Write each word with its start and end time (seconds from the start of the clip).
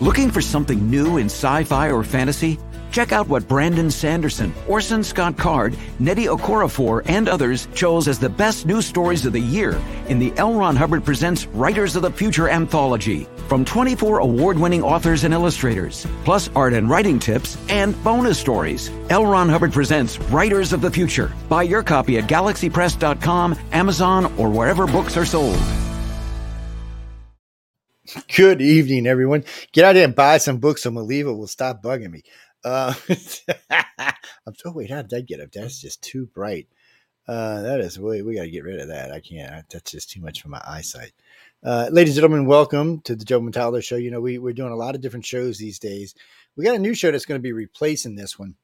Looking 0.00 0.30
for 0.30 0.40
something 0.40 0.90
new 0.90 1.18
in 1.18 1.26
sci 1.26 1.64
fi 1.64 1.90
or 1.90 2.02
fantasy? 2.02 2.58
Check 2.90 3.12
out 3.12 3.28
what 3.28 3.46
Brandon 3.46 3.90
Sanderson, 3.90 4.54
Orson 4.66 5.04
Scott 5.04 5.36
Card, 5.36 5.74
Nnedi 6.00 6.24
Okorafor, 6.34 7.02
and 7.04 7.28
others 7.28 7.68
chose 7.74 8.08
as 8.08 8.18
the 8.18 8.30
best 8.30 8.64
news 8.64 8.86
stories 8.86 9.26
of 9.26 9.34
the 9.34 9.40
year 9.40 9.78
in 10.08 10.18
the 10.18 10.32
L. 10.38 10.54
Ron 10.54 10.74
Hubbard 10.74 11.04
Presents 11.04 11.44
Writers 11.48 11.96
of 11.96 12.02
the 12.02 12.10
Future 12.10 12.48
anthology 12.48 13.28
from 13.46 13.62
24 13.62 14.20
award 14.20 14.58
winning 14.58 14.82
authors 14.82 15.24
and 15.24 15.34
illustrators, 15.34 16.06
plus 16.24 16.48
art 16.56 16.72
and 16.72 16.88
writing 16.88 17.18
tips 17.18 17.58
and 17.68 17.94
bonus 18.02 18.38
stories. 18.38 18.90
L. 19.10 19.26
Ron 19.26 19.50
Hubbard 19.50 19.74
Presents 19.74 20.18
Writers 20.30 20.72
of 20.72 20.80
the 20.80 20.90
Future. 20.90 21.30
Buy 21.50 21.64
your 21.64 21.82
copy 21.82 22.16
at 22.16 22.24
galaxypress.com, 22.24 23.54
Amazon, 23.72 24.32
or 24.38 24.48
wherever 24.48 24.86
books 24.86 25.18
are 25.18 25.26
sold. 25.26 25.60
Good 28.36 28.62
evening, 28.62 29.08
everyone. 29.08 29.44
Get 29.72 29.84
out 29.84 29.94
there 29.94 30.04
and 30.04 30.14
buy 30.14 30.38
some 30.38 30.58
books 30.58 30.82
so 30.82 30.90
Maliva 30.92 31.36
will 31.36 31.48
stop 31.48 31.82
bugging 31.82 32.12
me. 32.12 32.22
Uh, 32.62 32.94
I'm, 33.98 34.54
oh 34.64 34.72
wait, 34.72 34.90
how 34.90 35.02
did 35.02 35.10
that 35.10 35.26
get 35.26 35.40
up? 35.40 35.50
That's 35.50 35.80
just 35.80 36.00
too 36.00 36.26
bright. 36.26 36.68
Uh, 37.26 37.62
that 37.62 37.80
is 37.80 37.98
we 37.98 38.22
we 38.22 38.36
got 38.36 38.42
to 38.42 38.50
get 38.50 38.62
rid 38.62 38.78
of 38.78 38.88
that. 38.88 39.10
I 39.10 39.18
can't. 39.18 39.68
That's 39.68 39.90
just 39.90 40.10
too 40.10 40.20
much 40.20 40.42
for 40.42 40.48
my 40.48 40.62
eyesight. 40.64 41.12
Uh, 41.64 41.88
ladies 41.90 42.16
and 42.16 42.22
gentlemen, 42.22 42.46
welcome 42.46 43.00
to 43.00 43.16
the 43.16 43.24
Joe 43.24 43.40
Montaldo 43.40 43.82
Show. 43.82 43.96
You 43.96 44.12
know 44.12 44.20
we 44.20 44.38
we're 44.38 44.52
doing 44.52 44.72
a 44.72 44.76
lot 44.76 44.94
of 44.94 45.00
different 45.00 45.26
shows 45.26 45.58
these 45.58 45.80
days. 45.80 46.14
We 46.56 46.64
got 46.64 46.76
a 46.76 46.80
new 46.80 46.94
show 46.94 47.10
that's 47.10 47.26
going 47.26 47.40
to 47.40 47.42
be 47.42 47.52
replacing 47.52 48.14
this 48.14 48.38
one. 48.38 48.54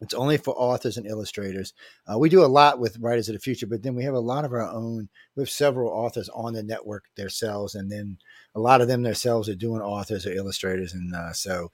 It's 0.00 0.14
only 0.14 0.36
for 0.36 0.54
authors 0.54 0.96
and 0.96 1.06
illustrators. 1.06 1.72
Uh, 2.06 2.18
we 2.18 2.28
do 2.28 2.44
a 2.44 2.46
lot 2.46 2.78
with 2.78 2.98
Writers 2.98 3.28
of 3.28 3.34
the 3.34 3.40
Future, 3.40 3.66
but 3.66 3.82
then 3.82 3.94
we 3.94 4.04
have 4.04 4.14
a 4.14 4.20
lot 4.20 4.44
of 4.44 4.52
our 4.52 4.62
own. 4.62 5.08
We 5.34 5.42
have 5.42 5.50
several 5.50 5.90
authors 5.90 6.28
on 6.28 6.52
the 6.52 6.62
network 6.62 7.04
themselves, 7.16 7.74
and 7.74 7.90
then 7.90 8.18
a 8.54 8.60
lot 8.60 8.80
of 8.80 8.88
them 8.88 9.02
themselves 9.02 9.48
are 9.48 9.54
doing 9.54 9.82
authors 9.82 10.26
or 10.26 10.32
illustrators, 10.32 10.92
and 10.92 11.14
uh, 11.14 11.32
so 11.32 11.70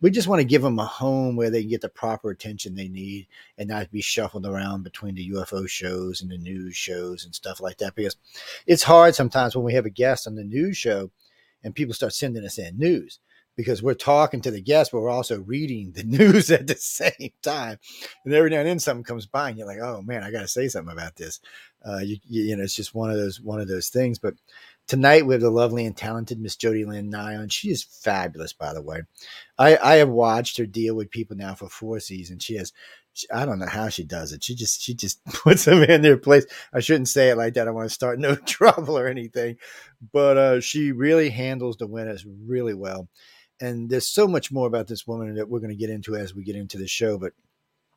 we 0.00 0.10
just 0.10 0.28
want 0.28 0.40
to 0.40 0.44
give 0.44 0.62
them 0.62 0.78
a 0.78 0.84
home 0.84 1.36
where 1.36 1.50
they 1.50 1.62
can 1.62 1.70
get 1.70 1.80
the 1.80 1.88
proper 1.88 2.30
attention 2.30 2.74
they 2.74 2.88
need 2.88 3.26
and 3.56 3.68
not 3.68 3.90
be 3.90 4.02
shuffled 4.02 4.44
around 4.44 4.82
between 4.82 5.14
the 5.14 5.30
UFO 5.30 5.66
shows 5.68 6.20
and 6.20 6.30
the 6.30 6.36
news 6.36 6.76
shows 6.76 7.24
and 7.24 7.34
stuff 7.34 7.60
like 7.60 7.78
that. 7.78 7.94
Because 7.94 8.16
it's 8.66 8.82
hard 8.82 9.14
sometimes 9.14 9.56
when 9.56 9.64
we 9.64 9.72
have 9.72 9.86
a 9.86 9.90
guest 9.90 10.26
on 10.26 10.34
the 10.34 10.44
news 10.44 10.76
show 10.76 11.10
and 11.64 11.74
people 11.74 11.94
start 11.94 12.12
sending 12.12 12.44
us 12.44 12.58
in 12.58 12.78
news 12.78 13.20
because 13.56 13.82
we're 13.82 13.94
talking 13.94 14.40
to 14.42 14.50
the 14.50 14.60
guests, 14.60 14.92
but 14.92 15.00
we're 15.00 15.10
also 15.10 15.40
reading 15.40 15.92
the 15.92 16.04
news 16.04 16.50
at 16.50 16.66
the 16.66 16.76
same 16.76 17.32
time. 17.42 17.78
And 18.24 18.34
every 18.34 18.50
now 18.50 18.58
and 18.58 18.68
then 18.68 18.78
something 18.78 19.04
comes 19.04 19.26
by 19.26 19.48
and 19.48 19.58
you're 19.58 19.66
like, 19.66 19.80
oh 19.80 20.02
man, 20.02 20.22
I 20.22 20.30
got 20.30 20.42
to 20.42 20.48
say 20.48 20.68
something 20.68 20.92
about 20.92 21.16
this. 21.16 21.40
Uh, 21.84 21.98
you, 21.98 22.18
you 22.26 22.56
know, 22.56 22.64
it's 22.64 22.74
just 22.74 22.94
one 22.94 23.10
of 23.10 23.16
those, 23.16 23.40
one 23.40 23.60
of 23.60 23.68
those 23.68 23.88
things. 23.88 24.18
But 24.18 24.34
Tonight 24.86 25.26
we 25.26 25.34
have 25.34 25.42
the 25.42 25.50
lovely 25.50 25.84
and 25.84 25.96
talented 25.96 26.38
Miss 26.38 26.54
Jody 26.54 26.84
Lynn 26.84 27.10
Nye 27.10 27.34
Nyon. 27.34 27.48
She 27.48 27.70
is 27.70 27.82
fabulous, 27.82 28.52
by 28.52 28.72
the 28.72 28.82
way. 28.82 29.02
I, 29.58 29.76
I 29.76 29.96
have 29.96 30.08
watched 30.08 30.58
her 30.58 30.66
deal 30.66 30.94
with 30.94 31.10
people 31.10 31.36
now 31.36 31.56
for 31.56 31.68
four 31.68 31.98
seasons. 31.98 32.44
She 32.44 32.54
has 32.54 32.72
she, 33.12 33.28
I 33.30 33.44
don't 33.44 33.58
know 33.58 33.66
how 33.66 33.88
she 33.88 34.04
does 34.04 34.30
it. 34.30 34.44
She 34.44 34.54
just 34.54 34.80
she 34.80 34.94
just 34.94 35.24
puts 35.26 35.64
them 35.64 35.82
in 35.82 36.02
their 36.02 36.16
place. 36.16 36.46
I 36.72 36.78
shouldn't 36.78 37.08
say 37.08 37.30
it 37.30 37.36
like 37.36 37.54
that. 37.54 37.66
I 37.66 37.72
want 37.72 37.88
to 37.88 37.94
start 37.94 38.20
no 38.20 38.36
trouble 38.46 38.96
or 38.96 39.08
anything, 39.08 39.56
but 40.12 40.36
uh, 40.36 40.60
she 40.60 40.92
really 40.92 41.30
handles 41.30 41.78
the 41.78 41.88
winners 41.88 42.24
really 42.24 42.74
well. 42.74 43.08
And 43.60 43.88
there's 43.88 44.06
so 44.06 44.28
much 44.28 44.52
more 44.52 44.66
about 44.66 44.86
this 44.86 45.06
woman 45.06 45.34
that 45.34 45.48
we're 45.48 45.60
going 45.60 45.70
to 45.70 45.76
get 45.76 45.90
into 45.90 46.14
as 46.16 46.34
we 46.34 46.44
get 46.44 46.56
into 46.56 46.78
the 46.78 46.86
show. 46.86 47.18
But 47.18 47.32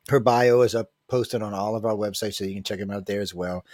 her 0.08 0.20
bio 0.20 0.62
is 0.62 0.74
up 0.74 0.90
posted 1.08 1.42
on 1.42 1.52
all 1.52 1.74
of 1.76 1.84
our 1.84 1.94
websites, 1.94 2.34
so 2.34 2.44
you 2.44 2.54
can 2.54 2.62
check 2.62 2.78
them 2.78 2.90
out 2.90 3.06
there 3.06 3.20
as 3.20 3.34
well. 3.34 3.64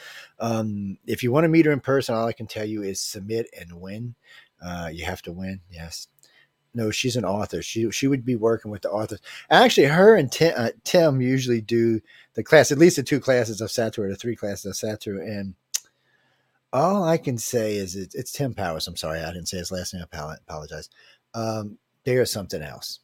Um, 0.40 0.98
if 1.06 1.22
you 1.22 1.30
want 1.30 1.44
to 1.44 1.48
meet 1.48 1.66
her 1.66 1.72
in 1.72 1.80
person, 1.80 2.14
all 2.14 2.26
I 2.26 2.32
can 2.32 2.46
tell 2.46 2.64
you 2.64 2.82
is 2.82 3.00
submit 3.00 3.46
and 3.58 3.80
win. 3.80 4.14
Uh, 4.64 4.88
you 4.92 5.04
have 5.04 5.22
to 5.22 5.32
win, 5.32 5.60
yes. 5.70 6.08
No, 6.74 6.90
she's 6.90 7.16
an 7.16 7.24
author. 7.24 7.62
She 7.62 7.90
she 7.90 8.06
would 8.06 8.24
be 8.24 8.36
working 8.36 8.70
with 8.70 8.82
the 8.82 8.90
authors. 8.90 9.20
Actually, 9.50 9.86
her 9.86 10.14
and 10.14 10.30
Tim, 10.30 10.52
uh, 10.56 10.70
Tim 10.84 11.22
usually 11.22 11.62
do 11.62 12.00
the 12.34 12.42
class, 12.42 12.70
at 12.70 12.78
least 12.78 12.96
the 12.96 13.02
two 13.02 13.20
classes 13.20 13.60
of 13.62 13.70
sat 13.70 13.94
through, 13.94 14.06
or 14.06 14.08
the 14.10 14.16
three 14.16 14.36
classes 14.36 14.66
of 14.66 14.76
sat 14.76 15.00
through. 15.00 15.22
And 15.22 15.54
all 16.74 17.02
I 17.04 17.16
can 17.16 17.38
say 17.38 17.76
is 17.76 17.96
it, 17.96 18.14
it's 18.14 18.32
Tim 18.32 18.52
Powers. 18.52 18.86
I'm 18.86 18.96
sorry, 18.96 19.20
I 19.20 19.32
didn't 19.32 19.48
say 19.48 19.56
his 19.56 19.72
last 19.72 19.94
name. 19.94 20.04
I 20.12 20.34
apologize. 20.46 20.90
Um, 21.36 21.78
they 22.04 22.16
are 22.16 22.24
something 22.24 22.62
else. 22.62 23.00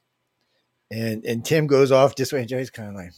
And 0.90 1.24
and 1.24 1.44
Tim 1.44 1.66
goes 1.66 1.92
off 1.92 2.16
this 2.16 2.32
way, 2.32 2.40
and 2.40 2.48
Jody's 2.48 2.70
kind 2.70 2.88
of 2.88 2.94
like, 2.94 3.12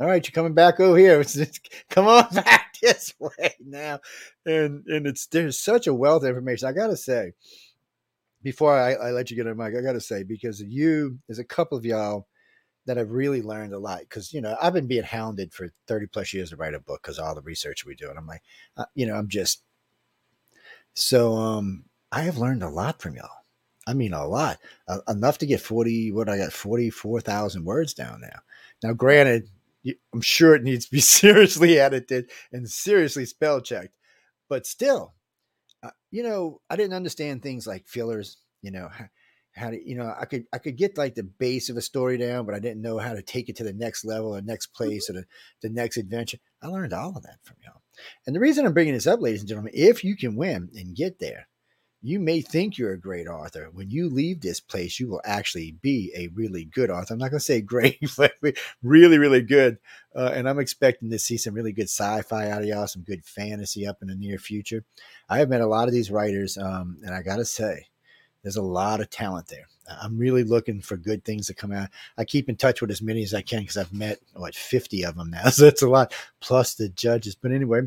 all 0.00 0.06
right, 0.06 0.26
you're 0.26 0.32
coming 0.32 0.54
back 0.54 0.80
over 0.80 0.98
here. 0.98 1.22
Come 1.90 2.08
on 2.08 2.28
back 2.34 2.74
this 2.80 3.14
way 3.18 3.54
now. 3.60 4.00
And 4.44 4.84
and 4.86 5.06
it's 5.06 5.26
there's 5.26 5.58
such 5.58 5.86
a 5.86 5.94
wealth 5.94 6.22
of 6.22 6.30
information. 6.30 6.68
I 6.68 6.72
gotta 6.72 6.96
say, 6.96 7.32
before 8.42 8.76
I, 8.78 8.94
I 8.94 9.10
let 9.10 9.30
you 9.30 9.36
get 9.36 9.46
on 9.46 9.56
mic, 9.56 9.74
I 9.76 9.82
gotta 9.82 10.00
say, 10.00 10.22
because 10.22 10.62
you, 10.62 11.18
there's 11.26 11.38
a 11.38 11.44
couple 11.44 11.76
of 11.76 11.84
y'all 11.84 12.26
that 12.86 12.98
I've 12.98 13.10
really 13.10 13.42
learned 13.42 13.74
a 13.74 13.78
lot. 13.78 14.08
Cause 14.08 14.32
you 14.32 14.40
know, 14.40 14.56
I've 14.60 14.72
been 14.72 14.86
being 14.86 15.02
hounded 15.02 15.52
for 15.52 15.68
30 15.88 16.06
plus 16.06 16.32
years 16.32 16.50
to 16.50 16.56
write 16.56 16.74
a 16.74 16.80
book 16.80 17.02
because 17.02 17.18
all 17.18 17.34
the 17.34 17.42
research 17.42 17.84
we 17.84 17.94
do. 17.94 18.08
And 18.08 18.18
I'm 18.18 18.26
like, 18.26 18.42
uh, 18.76 18.84
you 18.94 19.06
know, 19.06 19.16
I'm 19.16 19.28
just 19.28 19.62
so 20.94 21.34
um 21.34 21.84
I 22.12 22.22
have 22.22 22.38
learned 22.38 22.62
a 22.62 22.68
lot 22.68 23.02
from 23.02 23.16
y'all. 23.16 23.45
I 23.86 23.94
mean, 23.94 24.12
a 24.12 24.26
lot, 24.26 24.58
uh, 24.88 24.98
enough 25.08 25.38
to 25.38 25.46
get 25.46 25.60
40, 25.60 26.12
what 26.12 26.28
I 26.28 26.38
got, 26.38 26.52
44,000 26.52 27.64
words 27.64 27.94
down 27.94 28.20
now. 28.20 28.40
Now, 28.82 28.92
granted, 28.92 29.48
I'm 30.12 30.20
sure 30.20 30.54
it 30.54 30.64
needs 30.64 30.86
to 30.86 30.90
be 30.90 31.00
seriously 31.00 31.78
edited 31.78 32.30
and 32.52 32.68
seriously 32.68 33.26
spell 33.26 33.60
checked. 33.60 33.94
But 34.48 34.66
still, 34.66 35.14
uh, 35.82 35.90
you 36.10 36.22
know, 36.22 36.60
I 36.70 36.76
didn't 36.76 36.94
understand 36.94 37.42
things 37.42 37.66
like 37.66 37.86
fillers. 37.86 38.38
You 38.62 38.70
know, 38.70 38.88
how, 38.88 39.06
how 39.54 39.70
to, 39.70 39.88
you 39.88 39.96
know, 39.96 40.14
I 40.18 40.24
could 40.24 40.46
I 40.52 40.58
could 40.58 40.76
get 40.76 40.98
like 40.98 41.14
the 41.14 41.22
base 41.24 41.68
of 41.68 41.76
a 41.76 41.82
story 41.82 42.16
down, 42.16 42.46
but 42.46 42.54
I 42.54 42.60
didn't 42.60 42.82
know 42.82 42.98
how 42.98 43.12
to 43.14 43.22
take 43.22 43.48
it 43.48 43.56
to 43.56 43.64
the 43.64 43.72
next 43.72 44.04
level 44.04 44.34
or 44.34 44.40
next 44.40 44.68
place 44.68 45.10
or 45.10 45.14
the, 45.14 45.24
the 45.62 45.68
next 45.68 45.96
adventure. 45.96 46.38
I 46.62 46.68
learned 46.68 46.92
all 46.92 47.16
of 47.16 47.22
that 47.22 47.38
from 47.42 47.56
y'all. 47.64 47.82
And 48.26 48.36
the 48.36 48.40
reason 48.40 48.66
I'm 48.66 48.74
bringing 48.74 48.94
this 48.94 49.06
up, 49.06 49.20
ladies 49.20 49.40
and 49.40 49.48
gentlemen, 49.48 49.72
if 49.74 50.04
you 50.04 50.16
can 50.16 50.36
win 50.36 50.70
and 50.74 50.94
get 50.94 51.18
there, 51.18 51.48
you 52.02 52.20
may 52.20 52.40
think 52.40 52.78
you're 52.78 52.92
a 52.92 53.00
great 53.00 53.26
author. 53.26 53.68
When 53.72 53.90
you 53.90 54.08
leave 54.08 54.40
this 54.40 54.60
place, 54.60 55.00
you 55.00 55.08
will 55.08 55.20
actually 55.24 55.72
be 55.80 56.12
a 56.16 56.28
really 56.28 56.64
good 56.64 56.90
author. 56.90 57.14
I'm 57.14 57.18
not 57.18 57.30
going 57.30 57.40
to 57.40 57.44
say 57.44 57.60
great, 57.62 57.98
but 58.16 58.32
really, 58.82 59.18
really 59.18 59.42
good. 59.42 59.78
Uh, 60.14 60.30
and 60.34 60.48
I'm 60.48 60.58
expecting 60.58 61.10
to 61.10 61.18
see 61.18 61.36
some 61.36 61.54
really 61.54 61.72
good 61.72 61.88
sci 61.88 62.22
fi 62.22 62.50
out 62.50 62.62
of 62.62 62.68
y'all, 62.68 62.86
some 62.86 63.02
good 63.02 63.24
fantasy 63.24 63.86
up 63.86 63.98
in 64.02 64.08
the 64.08 64.14
near 64.14 64.38
future. 64.38 64.84
I 65.28 65.38
have 65.38 65.48
met 65.48 65.60
a 65.60 65.66
lot 65.66 65.88
of 65.88 65.94
these 65.94 66.10
writers, 66.10 66.56
um, 66.56 66.98
and 67.02 67.14
I 67.14 67.22
got 67.22 67.36
to 67.36 67.44
say, 67.44 67.86
there's 68.42 68.56
a 68.56 68.62
lot 68.62 69.00
of 69.00 69.10
talent 69.10 69.48
there. 69.48 69.66
I'm 70.00 70.18
really 70.18 70.44
looking 70.44 70.80
for 70.80 70.96
good 70.96 71.24
things 71.24 71.48
to 71.48 71.54
come 71.54 71.72
out. 71.72 71.88
I 72.16 72.24
keep 72.24 72.48
in 72.48 72.56
touch 72.56 72.80
with 72.80 72.90
as 72.90 73.02
many 73.02 73.22
as 73.24 73.34
I 73.34 73.42
can 73.42 73.60
because 73.60 73.76
I've 73.76 73.92
met 73.92 74.18
what 74.34 74.54
50 74.54 75.04
of 75.04 75.16
them 75.16 75.30
now, 75.30 75.44
so 75.50 75.64
that's 75.64 75.82
a 75.82 75.88
lot. 75.88 76.14
Plus 76.40 76.74
the 76.74 76.88
judges. 76.88 77.34
But 77.34 77.52
anyway, 77.52 77.82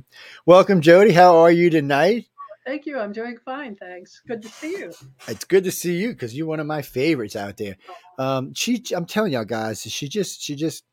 welcome, 0.45 0.81
Jody. 0.81 1.13
How 1.13 1.37
are 1.37 1.51
you 1.51 1.69
tonight? 1.69 2.25
Thank 2.69 2.85
you. 2.85 2.99
I'm 2.99 3.11
doing 3.11 3.35
fine. 3.43 3.75
Thanks. 3.75 4.21
Good 4.27 4.43
to 4.43 4.47
see 4.47 4.77
you. 4.77 4.93
It's 5.27 5.43
good 5.43 5.63
to 5.63 5.71
see 5.71 5.97
you 5.97 6.09
because 6.09 6.37
you're 6.37 6.45
one 6.45 6.59
of 6.59 6.67
my 6.67 6.83
favorites 6.83 7.35
out 7.35 7.57
there. 7.57 7.77
Um, 8.19 8.53
she, 8.53 8.83
I'm 8.95 9.07
telling 9.07 9.33
y'all 9.33 9.43
guys, 9.43 9.81
she 9.81 10.07
just, 10.07 10.39
she 10.43 10.55
just, 10.55 10.83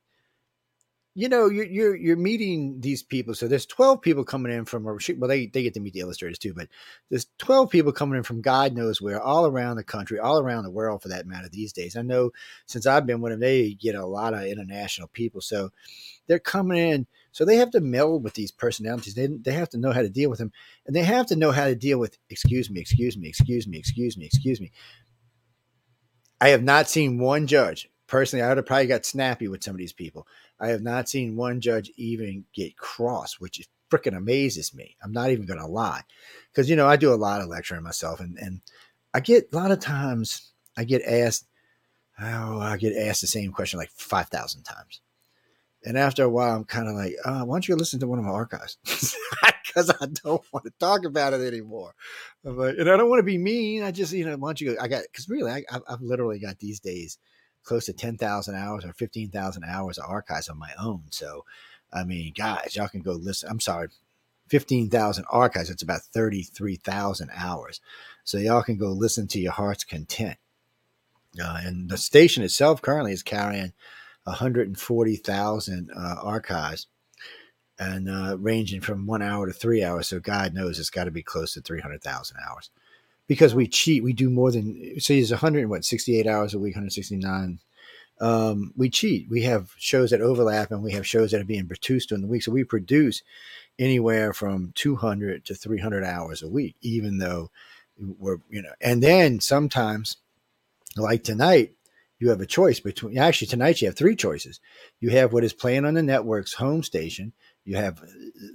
you 1.15 1.29
know, 1.29 1.51
you're 1.51 1.67
you're 1.67 1.95
you're 1.95 2.17
meeting 2.17 2.81
these 2.81 3.03
people. 3.03 3.35
So 3.35 3.47
there's 3.47 3.67
12 3.67 4.01
people 4.01 4.25
coming 4.25 4.53
in 4.53 4.65
from, 4.65 4.85
well, 4.85 4.99
they 5.29 5.49
they 5.49 5.63
get 5.63 5.75
to 5.75 5.81
meet 5.81 5.93
the 5.93 6.01
illustrators 6.01 6.39
too, 6.39 6.55
but 6.55 6.69
there's 7.11 7.27
12 7.39 7.69
people 7.69 7.93
coming 7.93 8.17
in 8.17 8.23
from 8.23 8.41
God 8.41 8.75
knows 8.75 9.03
where, 9.03 9.21
all 9.21 9.47
around 9.47 9.77
the 9.77 9.85
country, 9.85 10.19
all 10.19 10.39
around 10.39 10.65
the 10.65 10.71
world 10.71 11.03
for 11.03 11.09
that 11.09 11.27
matter. 11.27 11.49
These 11.51 11.75
days, 11.75 11.95
I 11.95 12.03
know 12.03 12.31
since 12.65 12.87
I've 12.87 13.07
been 13.07 13.21
with 13.21 13.33
them, 13.33 13.41
they 13.41 13.75
get 13.75 13.95
a 13.95 14.07
lot 14.07 14.33
of 14.33 14.45
international 14.45 15.09
people. 15.09 15.43
So 15.43 15.71
they're 16.27 16.39
coming 16.39 16.79
in 16.79 17.07
so 17.37 17.45
they 17.45 17.57
have 17.57 17.71
to 17.73 17.81
meld 17.81 18.25
with 18.25 18.33
these 18.33 18.51
personalities. 18.51 19.13
They, 19.13 19.27
they 19.27 19.53
have 19.53 19.69
to 19.69 19.77
know 19.77 19.93
how 19.93 20.01
to 20.01 20.09
deal 20.09 20.31
with 20.31 20.39
them. 20.39 20.53
And 20.87 20.97
they 20.97 21.03
have 21.03 21.27
to 21.27 21.37
know 21.37 21.53
how 21.53 21.67
to 21.67 21.75
deal 21.75 21.99
with, 21.99 22.17
excuse 22.31 22.71
me, 22.71 22.81
excuse 22.81 23.15
me, 23.15 23.29
excuse 23.29 23.69
me, 23.69 23.77
excuse 23.77 24.17
me, 24.17 24.25
excuse 24.25 24.59
me. 24.59 24.73
I 26.41 26.49
have 26.49 26.63
not 26.63 26.89
seen 26.89 27.19
one 27.19 27.47
judge. 27.47 27.91
Personally, 28.07 28.43
I 28.43 28.49
would 28.49 28.57
have 28.57 28.65
probably 28.65 28.87
got 28.87 29.05
snappy 29.05 29.49
with 29.49 29.63
some 29.63 29.75
of 29.75 29.79
these 29.79 29.93
people. 29.93 30.27
I 30.59 30.69
have 30.69 30.81
not 30.81 31.11
seen 31.11 31.37
one 31.37 31.61
judge 31.61 31.93
even 31.99 32.47
get 32.55 32.79
cross, 32.79 33.39
which 33.39 33.61
is 33.61 33.69
freaking 33.91 34.17
amazes 34.17 34.73
me. 34.73 34.97
I'm 35.05 35.13
not 35.13 35.29
even 35.29 35.45
going 35.45 35.61
to 35.61 35.67
lie. 35.67 36.05
Because, 36.51 36.71
you 36.71 36.77
know, 36.77 36.87
I 36.87 36.97
do 36.97 37.13
a 37.13 37.17
lot 37.17 37.43
of 37.43 37.49
lecturing 37.49 37.83
myself, 37.83 38.19
and, 38.19 38.39
and 38.39 38.63
I 39.13 39.21
get 39.21 39.51
a 39.53 39.57
lot 39.57 39.73
of 39.73 39.81
times, 39.81 40.53
I 40.75 40.85
get 40.85 41.03
asked, 41.03 41.47
oh, 42.19 42.61
I 42.61 42.79
get 42.79 42.97
asked 42.97 43.21
the 43.21 43.27
same 43.27 43.53
question 43.53 43.79
like 43.79 43.91
5,000 43.91 44.63
times. 44.63 45.03
And 45.87 45.97
after 45.97 46.25
a 46.25 46.29
while, 46.29 46.57
I'm 46.57 46.65
kind 46.65 46.89
of 46.89 46.97
like, 46.97 47.15
uh, 47.25 47.45
why 47.45 47.55
don't 47.55 47.69
you 47.69 47.77
listen 47.77 48.01
to 48.01 48.09
one 48.09 48.19
of 48.19 48.25
my 48.25 48.33
archives? 48.33 48.77
Because 49.67 49.91
I 50.01 50.07
don't 50.07 50.43
want 50.53 50.65
to 50.65 50.73
talk 50.79 51.05
about 51.05 51.35
it 51.35 51.47
anymore. 51.47 51.95
Like, 52.45 52.77
and 52.79 52.89
I 52.89 52.97
don't 52.97 53.11
want 53.11 53.19
to 53.19 53.25
be 53.25 53.37
mean. 53.37 53.83
I 53.83 53.91
just, 53.91 54.13
you 54.13 54.25
know, 54.25 54.35
why 54.37 54.49
don't 54.49 54.61
you 54.61 54.75
go? 54.75 54.81
I 54.81 54.89
got, 54.89 55.03
because 55.03 55.29
really, 55.29 55.51
I, 55.53 55.65
I've 55.87 56.01
literally 56.01 56.39
got 56.39 56.61
these 56.61 56.81
days 56.81 57.19
close 57.63 57.85
to 57.87 57.93
10,000 57.93 58.55
hours 58.55 58.87
or 58.87 58.95
15,000 58.95 59.65
hours 59.65 59.99
of 59.99 60.09
archives 60.09 60.49
on 60.49 60.59
my 60.59 60.71
own. 60.81 61.03
So, 61.11 61.45
I 61.93 62.05
mean, 62.05 62.33
guys, 62.35 62.75
y'all 62.75 62.89
can 62.89 63.03
go 63.03 63.13
listen. 63.13 63.51
I'm 63.51 63.61
sorry, 63.61 63.89
15,000 64.49 65.27
archives. 65.31 65.69
It's 65.69 65.83
about 65.83 66.01
33,000 66.15 67.29
hours. 67.37 67.81
So 68.25 68.39
y'all 68.39 68.63
can 68.63 68.79
go 68.79 68.93
listen 68.93 69.27
to 69.29 69.41
your 69.41 69.53
heart's 69.53 69.85
content. 69.85 70.39
Uh, 71.39 71.61
and 71.63 71.91
the 71.91 71.99
station 71.99 72.43
itself 72.45 72.81
currently 72.81 73.13
is 73.13 73.23
carrying 73.23 73.75
140,000 74.27 75.91
uh, 75.97 76.17
archives 76.23 76.87
and 77.79 78.09
uh, 78.09 78.37
ranging 78.39 78.81
from 78.81 79.07
one 79.07 79.23
hour 79.23 79.47
to 79.47 79.53
three 79.53 79.85
hours. 79.85 80.09
So 80.09 80.19
God 80.21 80.55
knows 80.55 80.79
it's 80.79 80.91
got 80.91 81.05
to 81.05 81.11
be 81.11 81.23
close 81.23 81.55
to 81.55 81.61
300,000 81.61 82.37
hours 82.49 82.71
because 83.27 83.55
we 83.55 83.67
cheat. 83.67 84.03
We 84.03 84.13
do 84.13 84.31
more 84.31 84.51
than, 84.51 84.99
so 84.99 85.15
there's 85.15 85.31
100, 85.31 85.69
what, 85.69 85.85
68 85.85 86.27
hours 86.27 86.55
a 86.55 86.59
week, 86.59 86.75
169. 86.75 87.61
Um, 88.19 88.73
we 88.77 88.89
cheat. 88.89 89.29
We 89.29 89.43
have 89.43 89.73
shows 89.77 90.11
that 90.11 90.23
overlap 90.23 90.71
and 90.71 90.83
we 90.83 90.93
have 90.93 91.07
shows 91.07 91.33
that 91.33 91.41
are 91.41 91.45
being 91.45 91.69
produced 91.69 92.09
during 92.09 92.23
the 92.23 92.29
week. 92.29 92.43
So 92.43 92.53
we 92.53 92.65
produce 92.65 93.23
anywhere 93.79 94.33
from 94.33 94.73
200 94.75 95.45
to 95.45 95.55
300 95.55 96.03
hours 96.03 96.43
a 96.43 96.49
week, 96.49 96.77
even 96.81 97.19
though 97.19 97.51
we're, 97.99 98.39
you 98.49 98.63
know, 98.63 98.73
and 98.81 99.03
then 99.03 99.41
sometimes 99.41 100.17
like 100.97 101.25
tonight, 101.25 101.76
you 102.19 102.31
have 102.31 102.41
a 102.41 102.47
choice 102.47 102.81
between 102.81 103.19
actually 103.19 103.49
tonight 103.49 103.81
you 103.81 103.89
have 103.89 103.97
three 103.97 104.17
choices. 104.17 104.61
You 105.01 105.11
have 105.11 105.33
what 105.33 105.45
is 105.45 105.53
playing 105.53 105.85
on 105.85 105.95
the 105.95 106.03
network's 106.03 106.55
home 106.55 106.83
station. 106.83 107.33
You 107.65 107.77
have 107.77 108.03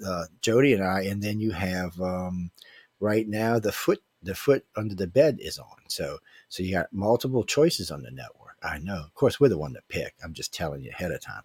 uh, 0.05 0.25
Jody 0.41 0.73
and 0.73 0.83
I, 0.83 1.03
and 1.03 1.21
then 1.21 1.39
you 1.39 1.51
have 1.51 1.99
um, 2.01 2.51
right 2.99 3.27
now 3.27 3.59
the 3.59 3.71
foot 3.71 4.01
the 4.23 4.35
foot 4.35 4.65
under 4.75 4.95
the 4.95 5.07
bed 5.07 5.37
is 5.39 5.57
on. 5.57 5.67
So 5.89 6.19
so 6.49 6.63
you 6.63 6.73
got 6.73 6.93
multiple 6.93 7.43
choices 7.43 7.91
on 7.91 8.03
the 8.03 8.11
network. 8.11 8.57
I 8.63 8.77
know. 8.77 8.97
Of 8.97 9.13
course, 9.15 9.39
we're 9.39 9.49
the 9.49 9.57
one 9.57 9.73
to 9.73 9.81
pick. 9.89 10.13
I'm 10.23 10.33
just 10.33 10.53
telling 10.53 10.83
you 10.83 10.91
ahead 10.91 11.11
of 11.11 11.21
time. 11.21 11.41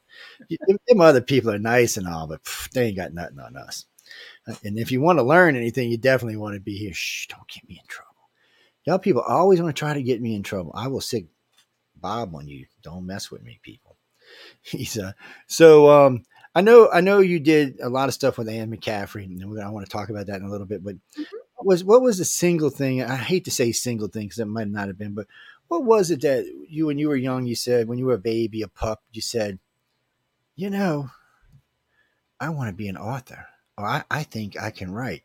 Them 0.86 1.00
other 1.00 1.22
people 1.22 1.50
are 1.50 1.58
nice 1.58 1.96
and 1.96 2.06
all, 2.06 2.26
but 2.26 2.44
pff, 2.44 2.70
they 2.70 2.88
ain't 2.88 2.96
got 2.96 3.14
nothing 3.14 3.38
on 3.38 3.56
us. 3.56 3.86
Uh, 4.46 4.54
and 4.64 4.78
if 4.78 4.92
you 4.92 5.00
want 5.00 5.18
to 5.18 5.22
learn 5.24 5.56
anything, 5.56 5.90
you 5.90 5.96
definitely 5.96 6.36
want 6.36 6.54
to 6.54 6.60
be 6.60 6.76
here. 6.76 6.92
Shh, 6.94 7.26
don't 7.28 7.48
get 7.48 7.68
me 7.68 7.78
in 7.80 7.86
trouble. 7.88 8.12
Y'all 8.84 8.98
people 8.98 9.22
always 9.22 9.60
want 9.60 9.74
to 9.74 9.78
try 9.78 9.94
to 9.94 10.02
get 10.02 10.20
me 10.20 10.34
in 10.34 10.42
trouble. 10.42 10.72
I 10.74 10.88
will 10.88 11.00
sick 11.00 11.26
Bob 12.06 12.36
on 12.36 12.46
you. 12.46 12.66
Don't 12.82 13.04
mess 13.04 13.32
with 13.32 13.42
me, 13.42 13.58
people. 13.62 13.96
He's 14.62 14.96
uh 14.96 15.12
so 15.48 15.90
um 15.90 16.22
I 16.54 16.60
know 16.60 16.88
I 16.92 17.00
know 17.00 17.18
you 17.18 17.40
did 17.40 17.80
a 17.80 17.88
lot 17.88 18.08
of 18.08 18.14
stuff 18.14 18.38
with 18.38 18.48
Anne 18.48 18.70
McCaffrey, 18.70 19.24
and 19.24 19.60
I 19.60 19.70
want 19.70 19.84
to 19.84 19.90
talk 19.90 20.08
about 20.08 20.26
that 20.28 20.40
in 20.40 20.46
a 20.46 20.50
little 20.50 20.68
bit. 20.68 20.84
But 20.84 20.94
mm-hmm. 20.94 21.22
what 21.56 21.66
was 21.66 21.82
what 21.82 22.02
was 22.02 22.18
the 22.18 22.24
single 22.24 22.70
thing? 22.70 23.02
I 23.02 23.16
hate 23.16 23.44
to 23.46 23.50
say 23.50 23.72
single 23.72 24.06
thing 24.06 24.26
because 24.26 24.38
it 24.38 24.46
might 24.46 24.68
not 24.68 24.86
have 24.86 24.96
been, 24.96 25.14
but 25.14 25.26
what 25.66 25.82
was 25.82 26.12
it 26.12 26.20
that 26.20 26.46
you 26.68 26.86
when 26.86 26.96
you 26.96 27.08
were 27.08 27.16
young 27.16 27.44
you 27.44 27.56
said 27.56 27.88
when 27.88 27.98
you 27.98 28.06
were 28.06 28.14
a 28.14 28.18
baby, 28.18 28.62
a 28.62 28.68
pup, 28.68 29.02
you 29.10 29.20
said, 29.20 29.58
you 30.54 30.70
know, 30.70 31.10
I 32.38 32.50
want 32.50 32.68
to 32.68 32.72
be 32.72 32.86
an 32.86 32.96
author, 32.96 33.46
or 33.76 33.84
I, 33.84 34.04
I 34.08 34.22
think 34.22 34.56
I 34.56 34.70
can 34.70 34.92
write 34.92 35.24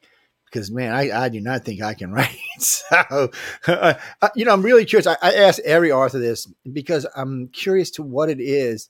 because 0.52 0.70
man, 0.72 0.94
I, 0.94 1.26
I 1.26 1.30
do 1.30 1.40
not 1.40 1.64
think 1.64 1.82
I 1.82 1.94
can 1.94 2.12
write. 2.14 2.38
so, 2.60 3.32
uh, 3.68 3.94
you 4.36 4.46
know, 4.46 4.54
I'm 4.54 4.62
really 4.62 4.86
curious. 4.86 5.08
I, 5.08 5.18
I 5.22 5.34
asked 5.34 5.62
every 5.62 5.92
author 5.92 6.20
this 6.20 6.48
because 6.72 7.06
I'm 7.16 7.48
curious 7.48 7.92
to 7.92 8.04
what 8.04 8.30
it 8.30 8.40
is. 8.40 8.90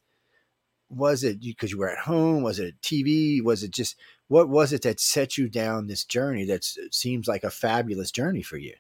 Was 0.90 1.24
it 1.24 1.40
because 1.40 1.72
you 1.72 1.78
were 1.78 1.90
at 1.90 2.00
home? 2.00 2.44
Was 2.44 2.60
it 2.60 2.82
TV? 2.82 3.42
Was 3.42 3.64
it 3.64 3.72
just 3.72 3.96
what 4.28 4.50
was 4.50 4.74
it 4.74 4.82
that 4.82 5.00
set 5.00 5.38
you 5.38 5.48
down 5.48 5.88
this 5.88 6.04
journey 6.04 6.46
that 6.46 6.66
seems 6.92 7.28
like 7.28 7.44
a 7.44 7.50
fabulous 7.50 8.12
journey 8.12 8.42
for 8.42 8.58
you? 8.58 8.74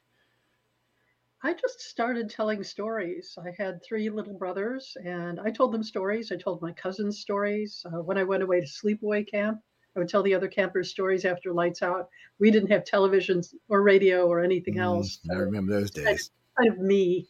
I 1.43 1.53
just 1.53 1.81
started 1.81 2.29
telling 2.29 2.63
stories. 2.63 3.35
I 3.37 3.49
had 3.57 3.83
three 3.83 4.09
little 4.09 4.37
brothers, 4.37 4.95
and 5.03 5.39
I 5.39 5.49
told 5.49 5.73
them 5.73 5.81
stories. 5.83 6.31
I 6.31 6.35
told 6.35 6.61
my 6.61 6.71
cousins 6.71 7.19
stories. 7.19 7.83
Uh, 7.85 8.01
when 8.01 8.17
I 8.17 8.23
went 8.23 8.43
away 8.43 8.61
to 8.61 8.67
sleepaway 8.67 9.27
camp, 9.27 9.59
I 9.95 9.99
would 9.99 10.09
tell 10.09 10.23
the 10.23 10.33
other 10.33 10.47
campers 10.47 10.89
stories 10.89 11.25
after 11.25 11.51
lights 11.53 11.81
out. 11.81 12.09
We 12.39 12.49
didn't 12.49 12.71
have 12.71 12.83
televisions 12.85 13.53
or 13.67 13.81
radio 13.81 14.27
or 14.27 14.41
anything 14.41 14.75
mm, 14.75 14.83
else. 14.83 15.19
I 15.29 15.35
remember 15.35 15.73
those 15.73 15.91
days. 15.91 16.31
Kind 16.57 16.71
of 16.71 16.79
me. 16.79 17.27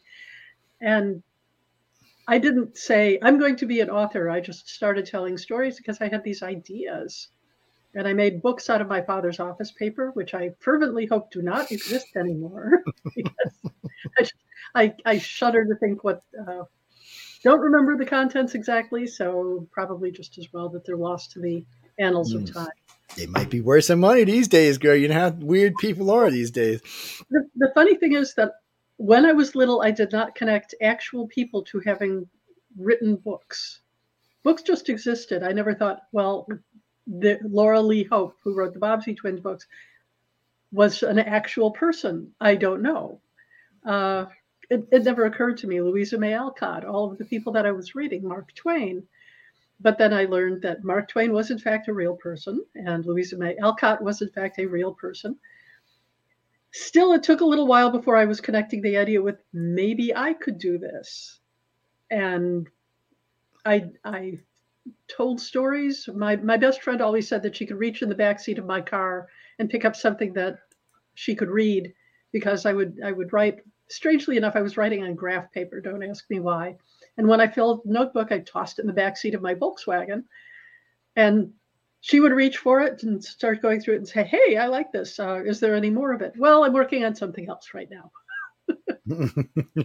And 0.80 1.22
I 2.28 2.38
didn't 2.38 2.76
say, 2.76 3.18
I'm 3.22 3.38
going 3.38 3.56
to 3.56 3.66
be 3.66 3.80
an 3.80 3.90
author. 3.90 4.30
I 4.30 4.40
just 4.40 4.68
started 4.68 5.06
telling 5.06 5.36
stories 5.36 5.76
because 5.76 6.00
I 6.00 6.08
had 6.08 6.22
these 6.22 6.42
ideas. 6.42 7.28
And 7.94 8.06
I 8.08 8.12
made 8.12 8.40
books 8.40 8.70
out 8.70 8.80
of 8.80 8.88
my 8.88 9.02
father's 9.02 9.40
office 9.40 9.72
paper, 9.72 10.12
which 10.12 10.32
I 10.32 10.50
fervently 10.60 11.04
hope 11.06 11.30
do 11.30 11.42
not 11.42 11.70
exist 11.70 12.16
anymore. 12.16 12.82
because 13.14 14.32
I, 14.74 14.94
I, 15.04 15.18
shudder 15.18 15.66
to 15.66 15.74
think 15.74 16.02
what, 16.02 16.22
uh, 16.48 16.62
don't 17.44 17.60
remember 17.60 17.98
the 17.98 18.06
contents 18.06 18.54
exactly. 18.54 19.06
So 19.06 19.68
probably 19.72 20.10
just 20.10 20.38
as 20.38 20.46
well 20.52 20.68
that 20.70 20.86
they're 20.86 20.96
lost 20.96 21.32
to 21.32 21.40
the 21.40 21.66
annals 21.98 22.34
mm. 22.34 22.42
of 22.42 22.52
time. 22.52 22.68
They 23.16 23.26
might 23.26 23.50
be 23.50 23.60
worth 23.60 23.84
some 23.84 24.00
money 24.00 24.24
these 24.24 24.48
days, 24.48 24.78
girl. 24.78 24.96
You 24.96 25.08
know 25.08 25.14
how 25.14 25.30
weird 25.30 25.76
people 25.76 26.10
are 26.10 26.30
these 26.30 26.50
days. 26.50 26.80
The, 27.30 27.46
the 27.56 27.70
funny 27.74 27.96
thing 27.96 28.14
is 28.14 28.34
that 28.34 28.52
when 28.96 29.26
I 29.26 29.32
was 29.32 29.54
little, 29.54 29.82
I 29.82 29.90
did 29.90 30.12
not 30.12 30.34
connect 30.34 30.74
actual 30.80 31.26
people 31.26 31.62
to 31.64 31.80
having 31.80 32.26
written 32.78 33.16
books. 33.16 33.80
Books 34.42 34.62
just 34.62 34.88
existed. 34.88 35.42
I 35.42 35.52
never 35.52 35.74
thought, 35.74 36.02
well, 36.12 36.48
the 37.06 37.38
Laura 37.42 37.80
Lee 37.80 38.04
Hope, 38.04 38.36
who 38.42 38.54
wrote 38.54 38.72
the 38.72 38.80
Bobbsey 38.80 39.16
Twins 39.16 39.40
books, 39.40 39.66
was 40.72 41.02
an 41.02 41.18
actual 41.18 41.70
person. 41.70 42.32
I 42.40 42.54
don't 42.54 42.82
know. 42.82 43.20
Uh, 43.84 44.26
it, 44.70 44.86
it, 44.90 45.04
never 45.04 45.26
occurred 45.26 45.58
to 45.58 45.66
me. 45.66 45.82
Louisa 45.82 46.16
May 46.16 46.34
Alcott, 46.34 46.84
all 46.84 47.10
of 47.10 47.18
the 47.18 47.24
people 47.24 47.52
that 47.52 47.66
I 47.66 47.72
was 47.72 47.94
reading, 47.94 48.26
Mark 48.26 48.54
Twain, 48.54 49.02
but 49.82 49.98
then 49.98 50.12
I 50.12 50.24
learned 50.24 50.62
that 50.62 50.84
Mark 50.84 51.08
Twain 51.08 51.32
was 51.32 51.50
in 51.50 51.58
fact 51.58 51.88
a 51.88 51.94
real 51.94 52.14
person, 52.14 52.64
and 52.74 53.04
Louisa 53.04 53.36
May 53.36 53.56
Alcott 53.58 54.02
was 54.02 54.22
in 54.22 54.30
fact 54.30 54.58
a 54.58 54.66
real 54.66 54.94
person. 54.94 55.36
Still, 56.70 57.12
it 57.12 57.22
took 57.22 57.40
a 57.40 57.46
little 57.46 57.66
while 57.66 57.90
before 57.90 58.16
I 58.16 58.24
was 58.24 58.40
connecting 58.40 58.80
the 58.80 58.96
idea 58.96 59.20
with 59.20 59.42
maybe 59.52 60.14
I 60.14 60.32
could 60.34 60.58
do 60.58 60.78
this, 60.78 61.40
and 62.10 62.68
I 63.66 63.90
I 64.04 64.38
told 65.08 65.40
stories. 65.40 66.08
My 66.14 66.36
my 66.36 66.56
best 66.56 66.82
friend 66.82 67.00
always 67.00 67.28
said 67.28 67.42
that 67.42 67.56
she 67.56 67.66
could 67.66 67.78
reach 67.78 68.02
in 68.02 68.08
the 68.08 68.14
back 68.14 68.40
seat 68.40 68.58
of 68.58 68.66
my 68.66 68.80
car 68.80 69.28
and 69.58 69.68
pick 69.68 69.84
up 69.84 69.96
something 69.96 70.32
that 70.34 70.58
she 71.14 71.34
could 71.34 71.50
read 71.50 71.92
because 72.30 72.66
I 72.66 72.72
would 72.72 73.00
I 73.04 73.12
would 73.12 73.32
write. 73.32 73.60
Strangely 73.88 74.38
enough, 74.38 74.56
I 74.56 74.62
was 74.62 74.78
writing 74.78 75.02
on 75.02 75.14
graph 75.14 75.52
paper. 75.52 75.80
Don't 75.80 76.02
ask 76.02 76.30
me 76.30 76.40
why 76.40 76.76
and 77.16 77.28
when 77.28 77.40
I 77.40 77.48
filled 77.48 77.82
the 77.84 77.92
notebook, 77.92 78.32
I 78.32 78.38
tossed 78.40 78.78
it 78.78 78.82
in 78.82 78.86
the 78.86 78.92
back 78.92 79.16
seat 79.16 79.34
of 79.34 79.42
my 79.42 79.54
Volkswagen. 79.54 80.24
And 81.14 81.52
she 82.00 82.20
would 82.20 82.32
reach 82.32 82.58
for 82.58 82.80
it 82.80 83.02
and 83.02 83.22
start 83.22 83.62
going 83.62 83.80
through 83.80 83.94
it 83.94 83.98
and 83.98 84.08
say, 84.08 84.24
Hey, 84.24 84.56
I 84.56 84.66
like 84.66 84.92
this. 84.92 85.20
Uh, 85.20 85.42
is 85.44 85.60
there 85.60 85.74
any 85.74 85.90
more 85.90 86.12
of 86.12 86.22
it? 86.22 86.32
Well, 86.36 86.64
I'm 86.64 86.72
working 86.72 87.04
on 87.04 87.14
something 87.14 87.48
else 87.48 87.70
right 87.74 87.88
now. 87.90 88.10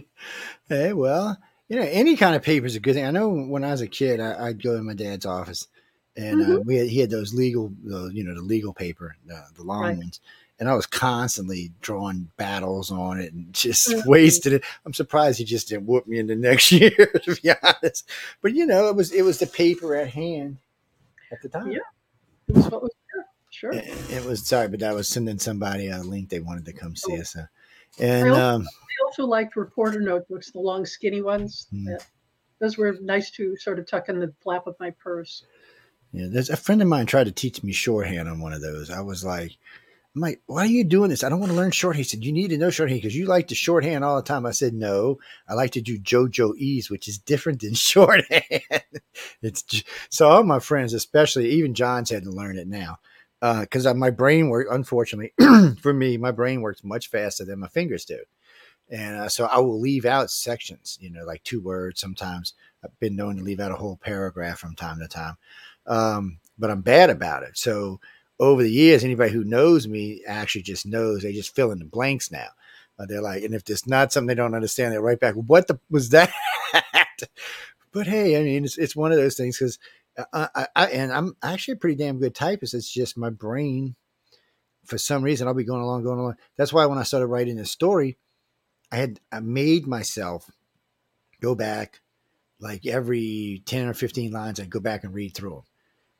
hey, 0.68 0.92
well, 0.92 1.38
you 1.68 1.76
know, 1.76 1.86
any 1.86 2.16
kind 2.16 2.34
of 2.34 2.42
paper 2.42 2.66
is 2.66 2.76
a 2.76 2.80
good 2.80 2.94
thing. 2.94 3.04
I 3.04 3.10
know 3.10 3.28
when 3.28 3.64
I 3.64 3.72
was 3.72 3.82
a 3.82 3.88
kid, 3.88 4.20
I, 4.20 4.48
would 4.48 4.62
go 4.62 4.76
in 4.76 4.86
my 4.86 4.94
dad's 4.94 5.26
office 5.26 5.68
and 6.16 6.42
uh, 6.42 6.44
mm-hmm. 6.44 6.56
uh, 6.56 6.60
we 6.60 6.76
had, 6.76 6.88
he 6.88 6.98
had 6.98 7.10
those 7.10 7.34
legal, 7.34 7.72
uh, 7.92 8.06
you 8.06 8.24
know, 8.24 8.34
the 8.34 8.40
legal 8.40 8.72
paper, 8.72 9.16
the, 9.26 9.40
the 9.54 9.62
long 9.62 9.82
right. 9.82 9.96
ones 9.98 10.20
and 10.58 10.68
I 10.68 10.74
was 10.74 10.86
constantly 10.86 11.72
drawing 11.80 12.30
battles 12.36 12.90
on 12.90 13.20
it 13.20 13.32
and 13.32 13.52
just 13.52 13.88
mm-hmm. 13.90 14.08
wasted 14.08 14.54
it. 14.54 14.64
I'm 14.84 14.94
surprised 14.94 15.38
he 15.38 15.44
just 15.44 15.68
didn't 15.68 15.86
whoop 15.86 16.06
me 16.06 16.18
in 16.18 16.26
the 16.26 16.36
next 16.36 16.72
year, 16.72 16.90
to 16.90 17.36
be 17.36 17.50
honest. 17.62 18.08
But 18.42 18.54
you 18.54 18.66
know, 18.66 18.88
it 18.88 18.96
was 18.96 19.12
it 19.12 19.22
was 19.22 19.38
the 19.38 19.46
paper 19.46 19.94
at 19.94 20.08
hand 20.08 20.58
at 21.32 21.42
the 21.42 21.48
time. 21.48 21.70
Yeah, 21.70 21.78
it 22.48 22.56
was 22.56 22.68
what 22.68 22.82
was 22.82 22.94
there. 23.14 23.26
Sure. 23.50 23.72
It, 23.72 23.88
it, 24.10 24.24
was 24.24 24.46
sorry, 24.46 24.68
but 24.68 24.82
I 24.82 24.92
was 24.92 25.08
sending 25.08 25.38
somebody 25.38 25.88
a 25.88 25.98
link. 25.98 26.28
They 26.28 26.40
wanted 26.40 26.64
to 26.66 26.72
come 26.72 26.94
see 26.94 27.16
oh. 27.16 27.20
us, 27.20 27.36
uh, 27.36 27.46
and 27.98 28.28
I 28.28 28.30
also, 28.30 28.42
um, 28.42 28.62
I 28.62 29.04
also 29.06 29.26
liked 29.26 29.56
reporter 29.56 30.00
notebooks, 30.00 30.50
the 30.50 30.60
long, 30.60 30.86
skinny 30.86 31.22
ones. 31.22 31.66
Mm-hmm. 31.72 31.94
those 32.58 32.76
were 32.76 32.96
nice 33.00 33.30
to 33.32 33.56
sort 33.56 33.78
of 33.78 33.86
tuck 33.86 34.08
in 34.08 34.20
the 34.20 34.32
flap 34.42 34.66
of 34.66 34.76
my 34.78 34.90
purse. 34.90 35.44
Yeah, 36.12 36.26
there's 36.30 36.50
a 36.50 36.56
friend 36.56 36.80
of 36.80 36.88
mine 36.88 37.06
tried 37.06 37.24
to 37.24 37.32
teach 37.32 37.62
me 37.62 37.72
shorthand 37.72 38.28
on 38.28 38.40
one 38.40 38.54
of 38.54 38.62
those. 38.62 38.90
I 38.90 39.00
was 39.00 39.24
like, 39.24 39.58
I'm 40.14 40.22
like, 40.22 40.42
why 40.46 40.62
are 40.62 40.66
you 40.66 40.84
doing 40.84 41.10
this? 41.10 41.22
I 41.22 41.28
don't 41.28 41.38
want 41.38 41.52
to 41.52 41.56
learn 41.56 41.70
shorthand. 41.70 41.98
He 41.98 42.08
said, 42.08 42.24
you 42.24 42.32
need 42.32 42.48
to 42.48 42.58
know 42.58 42.70
shorthand 42.70 43.00
because 43.00 43.14
you 43.14 43.26
like 43.26 43.48
to 43.48 43.54
shorthand 43.54 44.04
all 44.04 44.16
the 44.16 44.22
time. 44.22 44.46
I 44.46 44.50
said, 44.50 44.74
no, 44.74 45.18
I 45.48 45.54
like 45.54 45.72
to 45.72 45.80
do 45.80 45.98
JoJo 45.98 46.56
Ease, 46.56 46.90
which 46.90 47.06
is 47.08 47.18
different 47.18 47.60
than 47.60 47.74
shorthand. 47.74 48.62
it's 49.42 49.62
just, 49.62 49.86
so 50.08 50.28
all 50.28 50.42
my 50.42 50.58
friends, 50.58 50.92
especially 50.94 51.50
even 51.50 51.74
John's 51.74 52.10
had 52.10 52.24
to 52.24 52.30
learn 52.30 52.58
it 52.58 52.66
now 52.66 52.98
because 53.40 53.86
uh, 53.86 53.94
my 53.94 54.10
brain 54.10 54.48
work. 54.48 54.66
Unfortunately 54.70 55.32
for 55.80 55.92
me, 55.92 56.16
my 56.16 56.30
brain 56.30 56.60
works 56.60 56.82
much 56.84 57.08
faster 57.08 57.44
than 57.44 57.60
my 57.60 57.68
fingers 57.68 58.04
do, 58.04 58.18
and 58.90 59.16
uh, 59.16 59.28
so 59.28 59.46
I 59.46 59.58
will 59.58 59.80
leave 59.80 60.04
out 60.04 60.30
sections. 60.30 60.98
You 61.00 61.10
know, 61.10 61.24
like 61.24 61.44
two 61.44 61.60
words. 61.60 62.00
Sometimes 62.00 62.54
I've 62.84 62.98
been 62.98 63.16
known 63.16 63.36
to 63.36 63.42
leave 63.42 63.60
out 63.60 63.72
a 63.72 63.76
whole 63.76 63.96
paragraph 63.96 64.58
from 64.58 64.74
time 64.74 64.98
to 65.00 65.08
time, 65.08 65.36
um, 65.86 66.38
but 66.58 66.70
I'm 66.70 66.82
bad 66.82 67.10
about 67.10 67.42
it. 67.44 67.56
So 67.56 68.00
over 68.40 68.62
the 68.62 68.70
years, 68.70 69.04
anybody 69.04 69.32
who 69.32 69.44
knows 69.44 69.88
me 69.88 70.22
actually 70.26 70.62
just 70.62 70.86
knows 70.86 71.22
they 71.22 71.32
just 71.32 71.54
fill 71.54 71.72
in 71.72 71.78
the 71.78 71.84
blanks 71.84 72.30
now. 72.30 72.48
Uh, 72.98 73.06
they're 73.06 73.22
like, 73.22 73.42
and 73.42 73.54
if 73.54 73.64
there's 73.64 73.86
not 73.86 74.12
something 74.12 74.28
they 74.28 74.34
don't 74.34 74.54
understand, 74.54 74.92
they're 74.92 75.00
right 75.00 75.20
back. 75.20 75.34
What 75.34 75.68
the 75.68 75.78
was 75.90 76.10
that? 76.10 76.32
but 77.92 78.06
hey, 78.06 78.38
I 78.38 78.42
mean, 78.42 78.64
it's, 78.64 78.78
it's 78.78 78.96
one 78.96 79.12
of 79.12 79.18
those 79.18 79.36
things 79.36 79.58
because 79.58 79.78
I, 80.32 80.48
I, 80.54 80.66
I, 80.74 80.86
and 80.86 81.12
I'm 81.12 81.36
actually 81.42 81.74
a 81.74 81.76
pretty 81.78 81.96
damn 81.96 82.18
good 82.18 82.34
typist. 82.34 82.74
It's 82.74 82.90
just 82.90 83.16
my 83.16 83.30
brain, 83.30 83.94
for 84.84 84.98
some 84.98 85.22
reason, 85.22 85.46
I'll 85.46 85.54
be 85.54 85.64
going 85.64 85.82
along, 85.82 86.02
going 86.04 86.18
along. 86.18 86.36
That's 86.56 86.72
why 86.72 86.86
when 86.86 86.98
I 86.98 87.04
started 87.04 87.26
writing 87.26 87.56
this 87.56 87.70
story, 87.70 88.18
I 88.90 88.96
had 88.96 89.20
I 89.30 89.40
made 89.40 89.86
myself 89.86 90.50
go 91.40 91.54
back 91.54 92.00
like 92.60 92.86
every 92.86 93.62
10 93.66 93.88
or 93.88 93.94
15 93.94 94.32
lines 94.32 94.58
and 94.58 94.70
go 94.70 94.80
back 94.80 95.04
and 95.04 95.14
read 95.14 95.34
through 95.34 95.50
them 95.50 95.62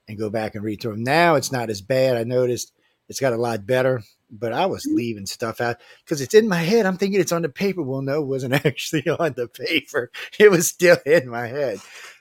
and 0.08 0.18
go 0.18 0.30
back 0.30 0.54
and 0.54 0.64
read 0.64 0.80
through 0.80 0.92
them. 0.92 1.04
Now 1.04 1.34
it's 1.34 1.52
not 1.52 1.70
as 1.70 1.80
bad. 1.80 2.16
I 2.16 2.24
noticed 2.24 2.72
it's 3.08 3.20
got 3.20 3.32
a 3.32 3.36
lot 3.36 3.66
better, 3.66 4.02
but 4.30 4.52
I 4.52 4.66
was 4.66 4.86
leaving 4.86 5.26
stuff 5.26 5.60
out 5.60 5.76
because 6.04 6.20
it's 6.20 6.34
in 6.34 6.48
my 6.48 6.62
head. 6.62 6.86
I'm 6.86 6.96
thinking 6.96 7.20
it's 7.20 7.32
on 7.32 7.42
the 7.42 7.48
paper. 7.48 7.82
Well, 7.82 8.02
no, 8.02 8.22
it 8.22 8.26
wasn't 8.26 8.54
actually 8.66 9.08
on 9.08 9.34
the 9.34 9.48
paper. 9.48 10.10
It 10.38 10.50
was 10.50 10.68
still 10.68 10.98
in 11.06 11.28
my 11.28 11.46
head. 11.46 11.80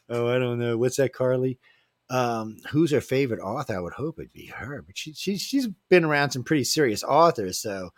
Oh, 0.09 0.27
I 0.27 0.39
don't 0.39 0.59
know. 0.59 0.77
What's 0.77 0.97
that, 0.97 1.13
Carly? 1.13 1.59
Um, 2.09 2.57
who's 2.71 2.91
her 2.91 3.01
favorite 3.01 3.41
author? 3.41 3.75
I 3.75 3.79
would 3.79 3.93
hope 3.93 4.19
it'd 4.19 4.31
be 4.31 4.45
her, 4.45 4.81
but 4.81 4.97
she, 4.97 5.13
she 5.13 5.37
she's 5.37 5.67
been 5.89 6.05
around 6.05 6.31
some 6.31 6.43
pretty 6.43 6.63
serious 6.63 7.03
authors. 7.03 7.59
So, 7.59 7.89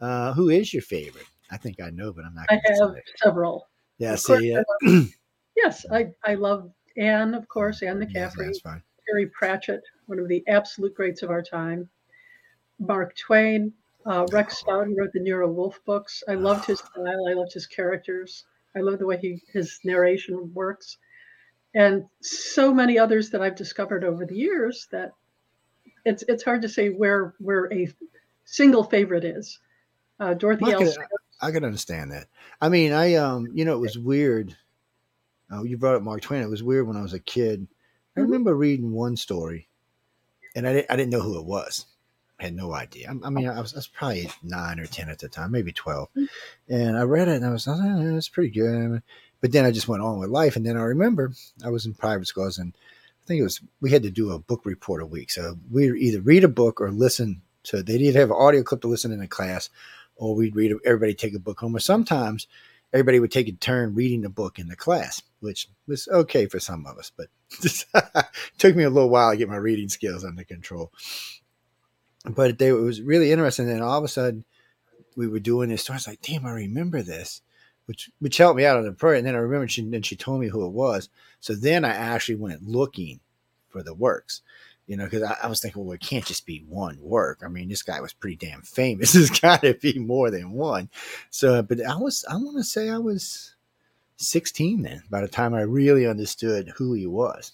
uh, 0.00 0.32
who 0.32 0.48
is 0.48 0.72
your 0.72 0.82
favorite? 0.82 1.26
I 1.50 1.58
think 1.58 1.80
I 1.80 1.90
know, 1.90 2.12
but 2.12 2.24
I'm 2.24 2.34
not. 2.34 2.46
I 2.48 2.54
have 2.54 2.94
several. 3.16 3.68
Yeah, 3.98 4.14
see, 4.14 4.56
uh, 4.56 4.62
yes, 5.56 5.84
I 5.92 6.06
I 6.24 6.36
love 6.36 6.70
Anne, 6.96 7.34
of 7.34 7.48
course, 7.48 7.82
Anne 7.82 7.98
McCaffrey. 7.98 8.14
Yes, 8.14 8.34
that's 8.38 8.60
fine. 8.60 8.82
Terry 9.10 9.26
Pratchett, 9.26 9.82
one 10.06 10.18
of 10.18 10.28
the 10.28 10.44
absolute 10.46 10.94
greats 10.94 11.22
of 11.22 11.30
our 11.30 11.42
time. 11.42 11.88
Mark 12.78 13.16
Twain, 13.16 13.72
uh, 14.06 14.26
Rex 14.32 14.58
Stout, 14.58 14.86
who 14.86 14.96
wrote 14.96 15.12
the 15.12 15.20
Nero 15.20 15.50
Wolfe 15.50 15.80
books. 15.84 16.22
I 16.28 16.34
loved 16.34 16.64
his 16.64 16.78
style. 16.78 17.28
I 17.28 17.34
loved 17.34 17.52
his 17.52 17.66
characters. 17.66 18.44
I 18.76 18.80
love 18.80 18.98
the 18.98 19.06
way 19.06 19.18
he 19.18 19.42
his 19.52 19.80
narration 19.84 20.52
works 20.54 20.98
and 21.74 22.04
so 22.20 22.74
many 22.74 22.98
others 22.98 23.30
that 23.30 23.42
I've 23.42 23.54
discovered 23.54 24.04
over 24.04 24.26
the 24.26 24.36
years 24.36 24.88
that 24.90 25.12
it's 26.04 26.24
it's 26.28 26.42
hard 26.42 26.62
to 26.62 26.68
say 26.68 26.88
where 26.88 27.34
where 27.38 27.72
a 27.72 27.88
single 28.44 28.84
favorite 28.84 29.24
is. 29.24 29.58
Uh, 30.18 30.34
Dorothy 30.34 30.74
I. 30.74 30.78
Could, 30.78 30.94
I 31.40 31.50
can 31.50 31.64
understand 31.64 32.12
that. 32.12 32.26
I 32.60 32.68
mean, 32.68 32.92
I 32.92 33.14
um, 33.14 33.48
you 33.54 33.64
know, 33.64 33.74
it 33.74 33.80
was 33.80 33.98
weird. 33.98 34.56
Oh, 35.50 35.64
you 35.64 35.78
brought 35.78 35.96
up 35.96 36.02
Mark 36.02 36.20
Twain. 36.22 36.42
It 36.42 36.50
was 36.50 36.62
weird 36.62 36.86
when 36.86 36.96
I 36.96 37.02
was 37.02 37.14
a 37.14 37.20
kid. 37.20 37.66
I 38.20 38.22
mm-hmm. 38.22 38.32
remember 38.32 38.54
reading 38.54 38.92
one 38.92 39.16
story, 39.16 39.68
and 40.54 40.66
I 40.66 40.72
didn't, 40.74 40.90
I 40.90 40.96
didn't 40.96 41.10
know 41.10 41.20
who 41.20 41.38
it 41.38 41.44
was. 41.44 41.86
I 42.38 42.44
had 42.44 42.54
no 42.54 42.72
idea. 42.72 43.08
I, 43.10 43.26
I 43.26 43.30
mean, 43.30 43.48
I 43.48 43.60
was, 43.60 43.74
I 43.74 43.78
was, 43.78 43.86
probably 43.86 44.30
nine 44.42 44.80
or 44.80 44.86
ten 44.86 45.10
at 45.10 45.18
the 45.18 45.28
time, 45.28 45.52
maybe 45.52 45.72
12 45.72 46.08
mm-hmm. 46.08 46.74
and 46.74 46.96
I 46.96 47.02
read 47.02 47.28
it, 47.28 47.36
and 47.36 47.44
I 47.44 47.50
was, 47.50 47.68
oh, 47.68 48.16
it's 48.16 48.28
pretty 48.28 48.50
good. 48.50 49.02
But 49.40 49.52
then 49.52 49.64
I 49.64 49.70
just 49.70 49.88
went 49.88 50.02
on 50.02 50.18
with 50.18 50.30
life. 50.30 50.56
And 50.56 50.64
then 50.64 50.76
I 50.76 50.82
remember 50.82 51.32
I 51.64 51.70
was 51.70 51.86
in 51.86 51.94
private 51.94 52.26
schools 52.26 52.58
and 52.58 52.74
I 52.76 53.26
think 53.26 53.40
it 53.40 53.44
was, 53.44 53.60
we 53.80 53.90
had 53.90 54.02
to 54.02 54.10
do 54.10 54.32
a 54.32 54.38
book 54.38 54.64
report 54.64 55.02
a 55.02 55.06
week. 55.06 55.30
So 55.30 55.56
we 55.70 55.98
either 55.98 56.20
read 56.20 56.44
a 56.44 56.48
book 56.48 56.80
or 56.80 56.90
listen 56.90 57.42
to, 57.64 57.82
they'd 57.82 58.00
either 58.00 58.20
have 58.20 58.30
an 58.30 58.36
audio 58.38 58.62
clip 58.62 58.82
to 58.82 58.88
listen 58.88 59.12
in 59.12 59.22
a 59.22 59.28
class 59.28 59.70
or 60.16 60.34
we'd 60.34 60.54
read, 60.54 60.74
everybody 60.84 61.14
take 61.14 61.34
a 61.34 61.38
book 61.38 61.60
home. 61.60 61.74
Or 61.74 61.80
sometimes 61.80 62.46
everybody 62.92 63.20
would 63.20 63.32
take 63.32 63.48
a 63.48 63.52
turn 63.52 63.94
reading 63.94 64.22
the 64.22 64.28
book 64.28 64.58
in 64.58 64.68
the 64.68 64.76
class, 64.76 65.22
which 65.40 65.68
was 65.86 66.08
okay 66.08 66.46
for 66.46 66.60
some 66.60 66.86
of 66.86 66.98
us, 66.98 67.10
but 67.16 67.28
it 67.62 67.84
took 68.58 68.76
me 68.76 68.84
a 68.84 68.90
little 68.90 69.10
while 69.10 69.30
to 69.30 69.36
get 69.36 69.48
my 69.48 69.56
reading 69.56 69.88
skills 69.88 70.24
under 70.24 70.44
control. 70.44 70.92
But 72.24 72.58
they, 72.58 72.68
it 72.68 72.72
was 72.72 73.00
really 73.00 73.32
interesting. 73.32 73.70
And 73.70 73.82
all 73.82 73.98
of 73.98 74.04
a 74.04 74.08
sudden, 74.08 74.44
we 75.16 75.26
were 75.26 75.40
doing 75.40 75.70
this. 75.70 75.84
So 75.84 75.92
I 75.92 75.96
was 75.96 76.06
like, 76.06 76.22
damn, 76.22 76.46
I 76.46 76.52
remember 76.52 77.02
this 77.02 77.42
which 77.90 78.08
which 78.20 78.36
helped 78.36 78.56
me 78.56 78.64
out 78.64 78.76
on 78.76 78.84
the 78.84 78.92
prayer. 78.92 79.16
And 79.16 79.26
then 79.26 79.34
I 79.34 79.38
remember 79.38 79.66
she 79.66 79.82
then 79.82 80.02
she 80.02 80.14
told 80.14 80.40
me 80.40 80.46
who 80.46 80.64
it 80.64 80.70
was. 80.70 81.08
So 81.40 81.56
then 81.56 81.84
I 81.84 81.88
actually 81.88 82.36
went 82.36 82.62
looking 82.62 83.18
for 83.68 83.82
the 83.82 83.94
works, 83.94 84.42
you 84.86 84.96
know, 84.96 85.06
because 85.06 85.24
I, 85.24 85.36
I, 85.42 85.48
was 85.48 85.60
thinking, 85.60 85.84
well, 85.84 85.94
it 85.94 86.00
can't 86.00 86.24
just 86.24 86.46
be 86.46 86.64
one 86.68 86.98
work. 87.00 87.40
I 87.44 87.48
mean, 87.48 87.68
this 87.68 87.82
guy 87.82 88.00
was 88.00 88.12
pretty 88.12 88.36
damn 88.36 88.62
famous. 88.62 89.12
There's 89.14 89.30
got 89.30 89.62
to 89.62 89.74
be 89.74 89.98
more 89.98 90.30
than 90.30 90.52
one. 90.52 90.88
So, 91.30 91.62
but 91.62 91.84
I 91.84 91.96
was, 91.96 92.24
I 92.30 92.36
want 92.36 92.58
to 92.58 92.62
say 92.62 92.90
I 92.90 92.98
was 92.98 93.56
16 94.20 94.82
then 94.82 95.02
by 95.10 95.20
the 95.20 95.28
time 95.28 95.54
I 95.54 95.62
really 95.62 96.06
understood 96.06 96.72
who 96.76 96.92
he 96.92 97.06
was. 97.06 97.52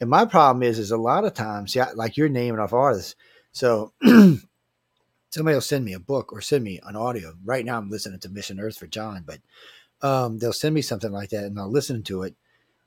And 0.00 0.10
my 0.10 0.24
problem 0.24 0.62
is, 0.62 0.78
is 0.78 0.90
a 0.90 0.96
lot 0.96 1.24
of 1.24 1.34
times, 1.34 1.74
yeah, 1.74 1.90
like 1.94 2.16
you're 2.16 2.28
naming 2.28 2.60
off 2.60 2.72
artists. 2.72 3.14
So 3.52 3.92
somebody 4.02 5.54
will 5.54 5.60
send 5.60 5.84
me 5.84 5.92
a 5.92 6.00
book 6.00 6.32
or 6.32 6.40
send 6.40 6.64
me 6.64 6.80
an 6.84 6.96
audio. 6.96 7.34
Right 7.44 7.64
now, 7.64 7.78
I'm 7.78 7.90
listening 7.90 8.20
to 8.20 8.28
Mission 8.28 8.58
Earth 8.58 8.76
for 8.76 8.86
John, 8.86 9.24
but 9.24 9.38
um, 10.06 10.38
they'll 10.38 10.52
send 10.52 10.74
me 10.74 10.82
something 10.82 11.12
like 11.12 11.30
that, 11.30 11.44
and 11.44 11.58
I'll 11.58 11.70
listen 11.70 12.02
to 12.04 12.24
it, 12.24 12.34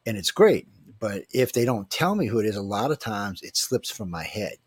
and 0.05 0.17
it's 0.17 0.31
great. 0.31 0.67
But 0.99 1.23
if 1.31 1.53
they 1.53 1.65
don't 1.65 1.89
tell 1.89 2.15
me 2.15 2.27
who 2.27 2.39
it 2.39 2.45
is, 2.45 2.55
a 2.55 2.61
lot 2.61 2.91
of 2.91 2.99
times 2.99 3.41
it 3.41 3.55
slips 3.55 3.89
from 3.89 4.09
my 4.09 4.23
head. 4.23 4.57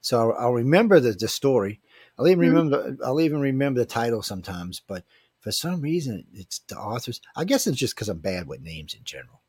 So 0.00 0.20
I'll, 0.30 0.36
I'll 0.38 0.52
remember 0.52 1.00
the, 1.00 1.12
the 1.12 1.28
story. 1.28 1.80
I'll 2.18 2.28
even 2.28 2.46
mm-hmm. 2.46 2.56
remember. 2.56 2.96
I'll 3.04 3.20
even 3.20 3.40
remember 3.40 3.80
the 3.80 3.86
title 3.86 4.22
sometimes. 4.22 4.80
But 4.86 5.04
for 5.44 5.52
some 5.52 5.82
reason, 5.82 6.24
it's 6.32 6.60
the 6.60 6.76
authors. 6.76 7.20
I 7.36 7.44
guess 7.44 7.66
it's 7.66 7.76
just 7.76 7.94
because 7.94 8.08
I'm 8.08 8.20
bad 8.20 8.48
with 8.48 8.62
names 8.62 8.94
in 8.94 9.04
general. 9.04 9.42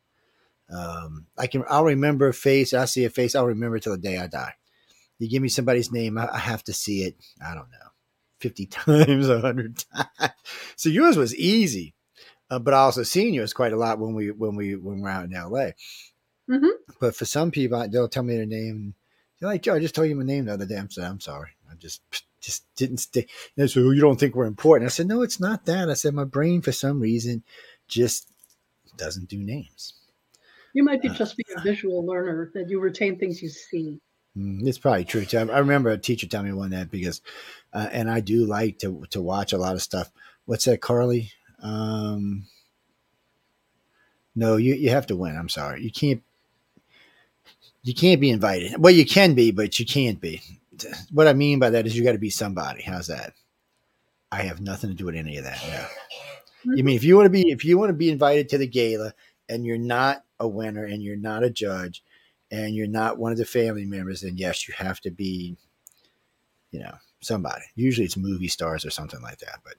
Um, 0.68 1.24
I 1.38 1.46
can. 1.46 1.64
I'll 1.70 1.84
remember 1.84 2.28
a 2.28 2.34
face. 2.34 2.74
I 2.74 2.84
see 2.84 3.06
a 3.06 3.10
face. 3.10 3.34
I'll 3.34 3.46
remember 3.46 3.78
till 3.78 3.92
the 3.92 3.98
day 3.98 4.18
I 4.18 4.26
die. 4.26 4.52
You 5.18 5.30
give 5.30 5.40
me 5.40 5.48
somebody's 5.48 5.90
name, 5.90 6.18
I, 6.18 6.36
have 6.36 6.62
to 6.64 6.74
see 6.74 7.04
it. 7.04 7.16
I 7.42 7.54
don't 7.54 7.70
know, 7.70 7.88
fifty 8.40 8.66
times, 8.70 9.28
hundred 9.28 9.82
times. 9.94 10.32
So 10.76 10.90
yours 10.90 11.16
was 11.16 11.34
easy, 11.34 11.94
uh, 12.50 12.58
but 12.58 12.74
I 12.74 12.78
also 12.80 13.02
seen 13.02 13.32
yours 13.32 13.54
quite 13.54 13.72
a 13.72 13.78
lot 13.78 13.98
when 13.98 14.12
we 14.12 14.32
when 14.32 14.54
we 14.54 14.76
when 14.76 15.00
we're 15.00 15.08
out 15.08 15.24
in 15.24 15.34
L.A. 15.34 15.74
Mm-hmm. 16.50 16.68
But 17.00 17.16
for 17.16 17.24
some 17.24 17.50
people, 17.50 17.88
they'll 17.88 18.06
tell 18.06 18.22
me 18.22 18.36
their 18.36 18.44
name. 18.44 18.94
They're 19.40 19.48
like, 19.48 19.62
Joe, 19.62 19.76
I 19.76 19.78
just 19.78 19.94
told 19.94 20.10
you 20.10 20.16
my 20.16 20.24
name 20.24 20.44
the 20.44 20.52
other 20.52 20.66
day. 20.66 20.76
I'm 20.76 20.90
saying, 20.90 21.08
I'm 21.08 21.20
sorry. 21.20 21.52
I 21.70 21.74
just 21.76 22.02
just 22.46 22.64
didn't 22.76 22.98
stick. 22.98 23.28
And 23.56 23.68
so 23.68 23.90
you 23.90 24.00
don't 24.00 24.20
think 24.20 24.36
we're 24.36 24.46
important. 24.46 24.88
I 24.88 24.92
said, 24.92 25.08
no, 25.08 25.22
it's 25.22 25.40
not 25.40 25.66
that. 25.66 25.90
I 25.90 25.94
said, 25.94 26.14
my 26.14 26.24
brain 26.24 26.62
for 26.62 26.70
some 26.70 27.00
reason 27.00 27.42
just 27.88 28.28
doesn't 28.96 29.28
do 29.28 29.38
names. 29.38 29.94
You 30.72 30.84
might 30.84 31.02
be 31.02 31.08
uh, 31.08 31.14
just 31.14 31.36
be 31.36 31.44
a 31.56 31.60
visual 31.60 32.06
learner 32.06 32.52
that 32.54 32.70
you 32.70 32.78
retain 32.78 33.18
things 33.18 33.42
you 33.42 33.48
see. 33.48 33.98
Mm, 34.38 34.64
it's 34.64 34.78
probably 34.78 35.04
true 35.04 35.24
too. 35.24 35.38
I 35.38 35.58
remember 35.58 35.90
a 35.90 35.98
teacher 35.98 36.28
telling 36.28 36.46
me 36.46 36.52
one 36.52 36.70
that 36.70 36.90
because, 36.90 37.20
uh, 37.72 37.88
and 37.90 38.08
I 38.08 38.20
do 38.20 38.44
like 38.44 38.78
to 38.80 39.04
to 39.10 39.20
watch 39.20 39.52
a 39.52 39.58
lot 39.58 39.74
of 39.74 39.82
stuff. 39.82 40.12
What's 40.44 40.66
that, 40.66 40.80
Carly? 40.80 41.32
Um, 41.62 42.44
no, 44.36 44.56
you 44.56 44.74
you 44.74 44.90
have 44.90 45.06
to 45.06 45.16
win. 45.16 45.36
I'm 45.36 45.48
sorry, 45.48 45.82
you 45.82 45.90
can't. 45.90 46.22
You 47.82 47.94
can't 47.94 48.20
be 48.20 48.30
invited. 48.30 48.76
Well, 48.78 48.92
you 48.92 49.06
can 49.06 49.34
be, 49.34 49.52
but 49.52 49.78
you 49.78 49.86
can't 49.86 50.20
be. 50.20 50.42
What 51.12 51.28
I 51.28 51.32
mean 51.32 51.58
by 51.58 51.70
that 51.70 51.86
is 51.86 51.96
you 51.96 52.04
got 52.04 52.12
to 52.12 52.18
be 52.18 52.30
somebody. 52.30 52.82
How's 52.82 53.06
that? 53.06 53.32
I 54.32 54.42
have 54.42 54.60
nothing 54.60 54.90
to 54.90 54.96
do 54.96 55.06
with 55.06 55.14
any 55.14 55.36
of 55.38 55.44
that. 55.44 55.62
Yeah. 55.66 55.88
You 56.64 56.82
mean 56.82 56.96
if 56.96 57.04
you 57.04 57.16
want 57.16 57.26
to 57.26 57.30
be 57.30 57.50
if 57.50 57.64
you 57.64 57.78
want 57.78 57.90
to 57.90 57.94
be 57.94 58.10
invited 58.10 58.48
to 58.48 58.58
the 58.58 58.66
gala 58.66 59.14
and 59.48 59.64
you're 59.64 59.78
not 59.78 60.24
a 60.40 60.48
winner 60.48 60.84
and 60.84 61.02
you're 61.02 61.16
not 61.16 61.44
a 61.44 61.50
judge 61.50 62.02
and 62.50 62.74
you're 62.74 62.88
not 62.88 63.18
one 63.18 63.32
of 63.32 63.38
the 63.38 63.44
family 63.44 63.84
members, 63.84 64.22
then 64.22 64.36
yes, 64.36 64.66
you 64.66 64.74
have 64.76 65.00
to 65.02 65.10
be, 65.10 65.56
you 66.72 66.80
know, 66.80 66.94
somebody. 67.20 67.64
Usually 67.74 68.04
it's 68.04 68.16
movie 68.16 68.48
stars 68.48 68.84
or 68.84 68.90
something 68.90 69.22
like 69.22 69.38
that. 69.38 69.60
But 69.64 69.74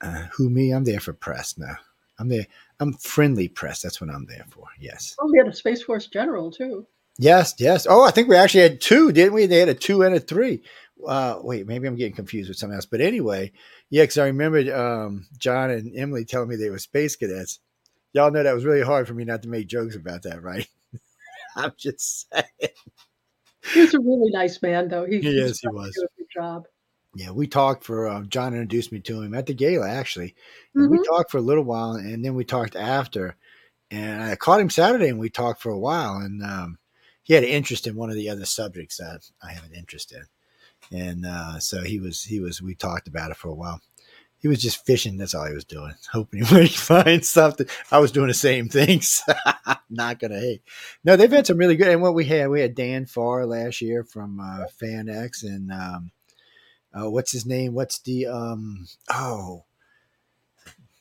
uh, 0.00 0.26
who 0.32 0.50
me? 0.50 0.72
I'm 0.72 0.84
there 0.84 1.00
for 1.00 1.12
press 1.12 1.56
now. 1.56 1.76
I'm 2.18 2.28
there. 2.28 2.46
I'm 2.80 2.94
friendly 2.94 3.48
press. 3.48 3.82
That's 3.82 4.00
what 4.00 4.10
I'm 4.10 4.26
there 4.26 4.44
for. 4.48 4.66
Yes. 4.80 5.14
Oh, 5.20 5.30
we 5.30 5.38
had 5.38 5.48
a 5.48 5.54
Space 5.54 5.82
Force 5.82 6.06
general 6.06 6.50
too. 6.50 6.86
Yes, 7.18 7.54
yes. 7.58 7.86
Oh, 7.88 8.04
I 8.04 8.10
think 8.10 8.28
we 8.28 8.36
actually 8.36 8.62
had 8.62 8.80
two, 8.80 9.12
didn't 9.12 9.32
we? 9.32 9.46
They 9.46 9.58
had 9.58 9.68
a 9.68 9.74
two 9.74 10.02
and 10.02 10.14
a 10.14 10.20
three. 10.20 10.62
Uh, 11.06 11.38
wait, 11.42 11.66
maybe 11.66 11.86
I'm 11.86 11.96
getting 11.96 12.14
confused 12.14 12.48
with 12.48 12.58
something 12.58 12.74
else. 12.74 12.86
But 12.86 13.00
anyway, 13.00 13.52
yeah, 13.90 14.02
because 14.02 14.18
I 14.18 14.26
remember 14.26 14.74
um, 14.74 15.26
John 15.38 15.70
and 15.70 15.96
Emily 15.96 16.24
telling 16.24 16.48
me 16.48 16.56
they 16.56 16.70
were 16.70 16.78
space 16.78 17.16
cadets. 17.16 17.60
Y'all 18.12 18.30
know 18.30 18.42
that 18.42 18.54
was 18.54 18.64
really 18.64 18.82
hard 18.82 19.06
for 19.06 19.14
me 19.14 19.24
not 19.24 19.42
to 19.42 19.48
make 19.48 19.66
jokes 19.66 19.96
about 19.96 20.22
that, 20.22 20.42
right? 20.42 20.66
I'm 21.56 21.72
just 21.78 22.26
saying. 22.32 22.72
He 23.74 23.80
was 23.80 23.94
a 23.94 24.00
really 24.00 24.30
nice 24.30 24.60
man, 24.62 24.88
though. 24.88 25.04
He, 25.04 25.18
yes, 25.18 25.60
he 25.60 25.68
was. 25.68 25.96
a 25.96 26.06
good 26.18 26.28
job. 26.32 26.66
Yeah, 27.14 27.30
we 27.30 27.46
talked 27.46 27.82
for 27.82 28.06
uh, 28.08 28.22
John 28.24 28.52
introduced 28.52 28.92
me 28.92 29.00
to 29.00 29.22
him 29.22 29.34
at 29.34 29.46
the 29.46 29.54
gala 29.54 29.88
actually. 29.88 30.34
Mm-hmm. 30.76 30.90
We 30.90 31.02
talked 31.02 31.30
for 31.30 31.38
a 31.38 31.42
little 31.42 31.64
while, 31.64 31.92
and 31.92 32.24
then 32.24 32.34
we 32.34 32.44
talked 32.44 32.76
after. 32.76 33.36
And 33.90 34.22
I 34.22 34.36
caught 34.36 34.60
him 34.60 34.68
Saturday, 34.68 35.08
and 35.08 35.18
we 35.18 35.30
talked 35.30 35.62
for 35.62 35.70
a 35.70 35.78
while. 35.78 36.16
And 36.16 36.42
um, 36.42 36.78
he 37.26 37.34
had 37.34 37.42
an 37.42 37.50
interest 37.50 37.86
in 37.86 37.96
one 37.96 38.08
of 38.08 38.16
the 38.16 38.30
other 38.30 38.46
subjects 38.46 38.96
that 38.98 39.28
I 39.42 39.52
have 39.52 39.64
an 39.64 39.74
interest 39.74 40.12
in, 40.12 40.98
and 40.98 41.26
uh, 41.26 41.58
so 41.58 41.82
he 41.82 42.00
was 42.00 42.22
he 42.24 42.40
was. 42.40 42.62
We 42.62 42.74
talked 42.74 43.08
about 43.08 43.30
it 43.30 43.36
for 43.36 43.48
a 43.48 43.54
while 43.54 43.80
he 44.38 44.48
was 44.48 44.60
just 44.62 44.84
fishing. 44.84 45.16
That's 45.16 45.34
all 45.34 45.46
he 45.46 45.54
was 45.54 45.64
doing, 45.64 45.94
hoping 46.12 46.44
he 46.44 46.54
might 46.54 46.70
find 46.70 47.24
something. 47.24 47.66
I 47.90 47.98
was 47.98 48.12
doing 48.12 48.28
the 48.28 48.34
same 48.34 48.68
things. 48.68 49.22
Not 49.90 50.18
gonna 50.18 50.38
hate. 50.38 50.62
No, 51.04 51.16
they've 51.16 51.30
had 51.30 51.46
some 51.46 51.58
really 51.58 51.76
good. 51.76 51.88
And 51.88 52.02
what 52.02 52.14
we 52.14 52.24
had, 52.24 52.48
we 52.48 52.60
had 52.60 52.74
Dan 52.74 53.06
Farr 53.06 53.46
last 53.46 53.80
year 53.80 54.04
from 54.04 54.40
uh, 54.40 54.66
FanX, 54.80 55.42
and 55.42 55.72
um, 55.72 56.10
uh, 56.94 57.10
what's 57.10 57.32
his 57.32 57.46
name? 57.46 57.74
What's 57.74 57.98
the 58.00 58.26
um? 58.26 58.86
Oh, 59.10 59.64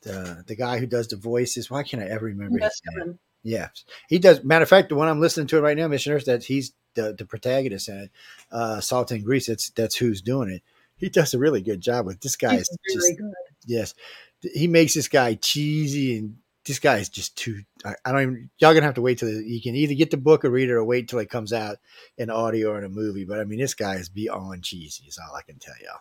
the 0.02 0.44
the 0.48 0.56
guy 0.56 0.80
who 0.80 0.88
does 0.88 1.08
the 1.08 1.16
voices. 1.16 1.70
Why 1.70 1.84
can't 1.84 2.04
I 2.04 2.08
ever 2.08 2.26
remember 2.26 2.60
his 2.60 2.82
name? 2.96 3.20
Yeah, 3.46 3.70
he 4.10 4.20
does. 4.20 4.44
Matter 4.44 4.64
of 4.64 4.70
fact, 4.70 4.90
the 4.90 4.96
one 4.96 5.08
I'm 5.08 5.22
listening 5.22 5.48
to 5.48 5.62
right 5.62 5.78
now, 5.78 5.88
Mission 5.88 6.14
Missioners, 6.14 6.26
that 6.26 6.44
he's 6.44 6.74
the 6.96 7.14
the 7.14 7.26
protagonist 7.26 7.88
in 7.88 7.98
it, 7.98 8.12
uh, 8.52 8.78
Soltan 8.78 9.24
Gris. 9.24 9.46
That's 9.48 9.70
that's 9.70 9.96
who's 9.96 10.22
doing 10.22 10.50
it 10.50 10.62
he 10.98 11.10
does 11.10 11.34
a 11.34 11.40
really 11.40 11.62
good 11.62 11.82
job 11.82 12.06
with 12.06 12.22
this 12.22 12.36
guy. 12.36 12.56
Is 12.56 12.70
just, 12.92 13.18
good. 13.18 13.34
Yes, 13.66 13.94
he 14.42 14.68
makes 14.68 14.94
this 14.94 15.08
guy 15.08 15.36
cheesy 15.36 16.18
and 16.18 16.38
this 16.66 16.80
guy 16.80 16.98
is 16.98 17.10
just 17.10 17.36
too. 17.38 17.64
I, 17.84 17.96
I 18.06 18.12
don't 18.12 18.22
even. 18.22 18.50
Y'all 18.60 18.74
gonna 18.74 18.86
have 18.86 18.96
to 18.96 19.02
wait 19.02 19.20
till 19.20 19.30
you 19.30 19.62
can 19.62 19.76
either 19.76 19.94
get 19.94 20.12
the 20.12 20.18
book 20.18 20.44
or 20.44 20.50
read 20.50 20.70
it, 20.70 20.74
or 20.74 20.84
wait 20.84 21.08
till 21.08 21.20
it 21.20 21.30
comes 21.30 21.54
out 21.54 21.78
in 22.18 22.30
audio 22.30 22.72
or 22.72 22.80
in 22.80 22.86
a 22.86 22.90
movie. 22.90 23.26
But 23.26 23.40
I 23.40 23.44
mean, 23.44 23.60
this 23.60 23.76
guy 23.76 23.96
is 23.96 24.10
beyond 24.10 24.64
cheesy. 24.64 25.06
Is 25.06 25.20
all 25.20 25.36
I 25.36 25.42
can 25.42 25.60
tell 25.60 25.76
y'all. 25.84 26.00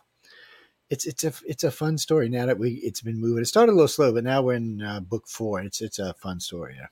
It's 0.89 1.05
it's 1.05 1.23
a 1.23 1.33
it's 1.45 1.63
a 1.63 1.71
fun 1.71 1.97
story 1.97 2.29
now 2.29 2.45
that 2.45 2.57
we 2.57 2.71
it's 2.75 3.01
been 3.01 3.19
moving. 3.19 3.41
It 3.41 3.47
started 3.47 3.73
a 3.73 3.75
little 3.75 3.87
slow, 3.87 4.13
but 4.13 4.23
now 4.23 4.41
we're 4.41 4.55
in 4.55 4.81
uh, 4.81 5.01
book 5.01 5.27
four. 5.27 5.59
It's 5.61 5.81
it's 5.81 5.99
a 5.99 6.13
fun 6.15 6.39
story. 6.39 6.75
Yeah. 6.79 6.87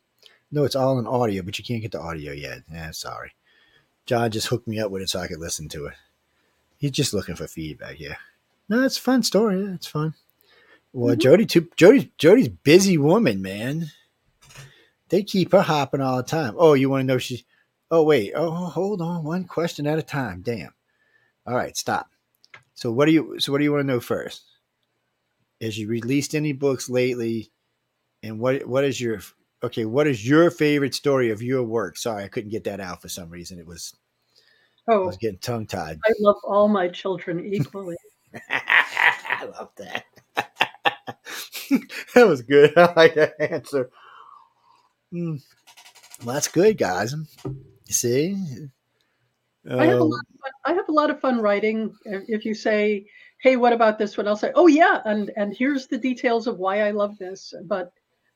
No, 0.54 0.66
it's 0.66 0.76
all 0.76 1.00
in 1.00 1.08
audio, 1.08 1.42
but 1.42 1.58
you 1.58 1.66
can't 1.66 1.82
get 1.82 1.94
the 1.94 2.00
audio 2.00 2.32
yet. 2.32 2.62
Yeah, 2.72 2.92
sorry. 2.92 3.34
John 4.06 4.30
just 4.30 4.48
hooked 4.48 4.68
me 4.68 4.80
up 4.80 4.92
with 4.92 5.02
it 5.02 5.10
so 5.10 5.20
I 5.20 5.28
could 5.28 5.40
listen 5.40 5.68
to 5.70 5.88
it. 5.88 5.96
He's 6.78 6.92
just 6.92 7.12
looking 7.12 7.34
for 7.34 7.48
feedback. 7.48 8.00
Yeah. 8.00 8.18
No, 8.70 8.84
it's 8.84 9.00
a 9.00 9.02
fun 9.02 9.24
story. 9.24 9.64
Yeah, 9.64 9.74
it's 9.74 9.88
fun. 9.88 10.14
Well, 10.94 11.16
mm-hmm. 11.16 11.22
Jody, 11.22 11.46
too. 11.48 11.70
Jody, 11.76 12.12
Jody's 12.20 12.50
busy 12.50 13.00
woman, 13.00 13.42
man. 13.42 13.88
They 15.10 15.24
keep 15.24 15.54
her 15.54 15.62
hopping 15.64 16.02
all 16.02 16.18
the 16.18 16.24
time. 16.24 16.54
Oh, 16.56 16.76
you 16.76 16.88
want 16.88 17.02
to 17.02 17.08
know 17.08 17.18
she's? 17.18 17.44
Oh, 17.90 18.04
wait. 18.04 18.34
Oh, 18.36 18.52
hold 18.52 19.02
on. 19.02 19.24
One 19.24 19.46
question 19.46 19.88
at 19.88 19.98
a 19.98 20.04
time. 20.04 20.44
Damn. 20.44 20.76
All 21.48 21.56
right, 21.56 21.76
stop. 21.76 22.12
So, 22.76 22.92
what 22.92 23.06
do 23.06 23.12
you? 23.12 23.40
So, 23.40 23.52
what 23.52 23.58
do 23.58 23.64
you 23.64 23.72
want 23.72 23.82
to 23.82 23.92
know 23.92 24.00
first? 24.00 24.44
Has 25.60 25.80
you 25.80 25.88
released 25.88 26.36
any 26.36 26.52
books 26.52 26.92
lately? 26.92 27.50
And 28.22 28.40
what 28.40 28.68
what 28.68 28.84
is 28.84 29.02
your 29.02 29.20
okay? 29.64 29.86
What 29.86 30.08
is 30.08 30.28
your 30.28 30.52
favorite 30.52 30.94
story 30.94 31.32
of 31.32 31.42
your 31.42 31.64
work? 31.64 31.98
Sorry, 31.98 32.24
I 32.24 32.28
couldn't 32.28 32.52
get 32.52 32.66
that 32.66 32.80
out 32.80 33.02
for 33.02 33.10
some 33.10 33.30
reason. 33.30 33.60
It 33.60 33.66
was. 33.66 33.96
Oh, 34.88 35.04
I 35.04 35.06
was 35.06 35.18
getting 35.18 35.40
tongue 35.40 35.66
tied. 35.66 36.00
I 36.06 36.12
love 36.20 36.36
all 36.44 36.68
my 36.68 36.90
children 36.90 37.46
equally. 37.46 37.96
I 38.50 39.46
love 39.46 39.70
that. 39.78 40.06
that 42.16 42.28
was 42.28 42.42
good. 42.42 42.74
I 42.78 42.94
like 42.96 43.16
that 43.16 43.36
answer. 43.40 43.90
Mm. 45.14 45.42
Well, 46.24 46.34
that's 46.36 46.48
good, 46.50 46.78
guys. 46.78 47.16
You 47.46 47.94
see, 47.94 48.34
um, 49.70 49.80
I 49.80 49.86
have 49.86 50.00
a 50.00 50.04
lot. 50.04 50.26
Fun, 50.42 50.52
I 50.66 50.74
have 50.74 50.90
a 50.90 50.94
lot 50.94 51.10
of 51.10 51.20
fun 51.20 51.40
writing. 51.40 51.94
If 52.06 52.46
you 52.46 52.54
say, 52.54 53.06
"Hey, 53.42 53.56
what 53.56 53.74
about 53.74 53.98
this 53.98 54.18
one?" 54.18 54.28
I'll 54.28 54.36
say, 54.36 54.52
"Oh 54.56 54.68
yeah," 54.68 55.02
and 55.06 55.32
and 55.38 55.56
here's 55.56 55.88
the 55.88 55.98
details 55.98 56.48
of 56.48 56.58
why 56.58 56.82
I 56.82 56.92
love 56.92 57.18
this. 57.18 57.54
But 57.66 57.94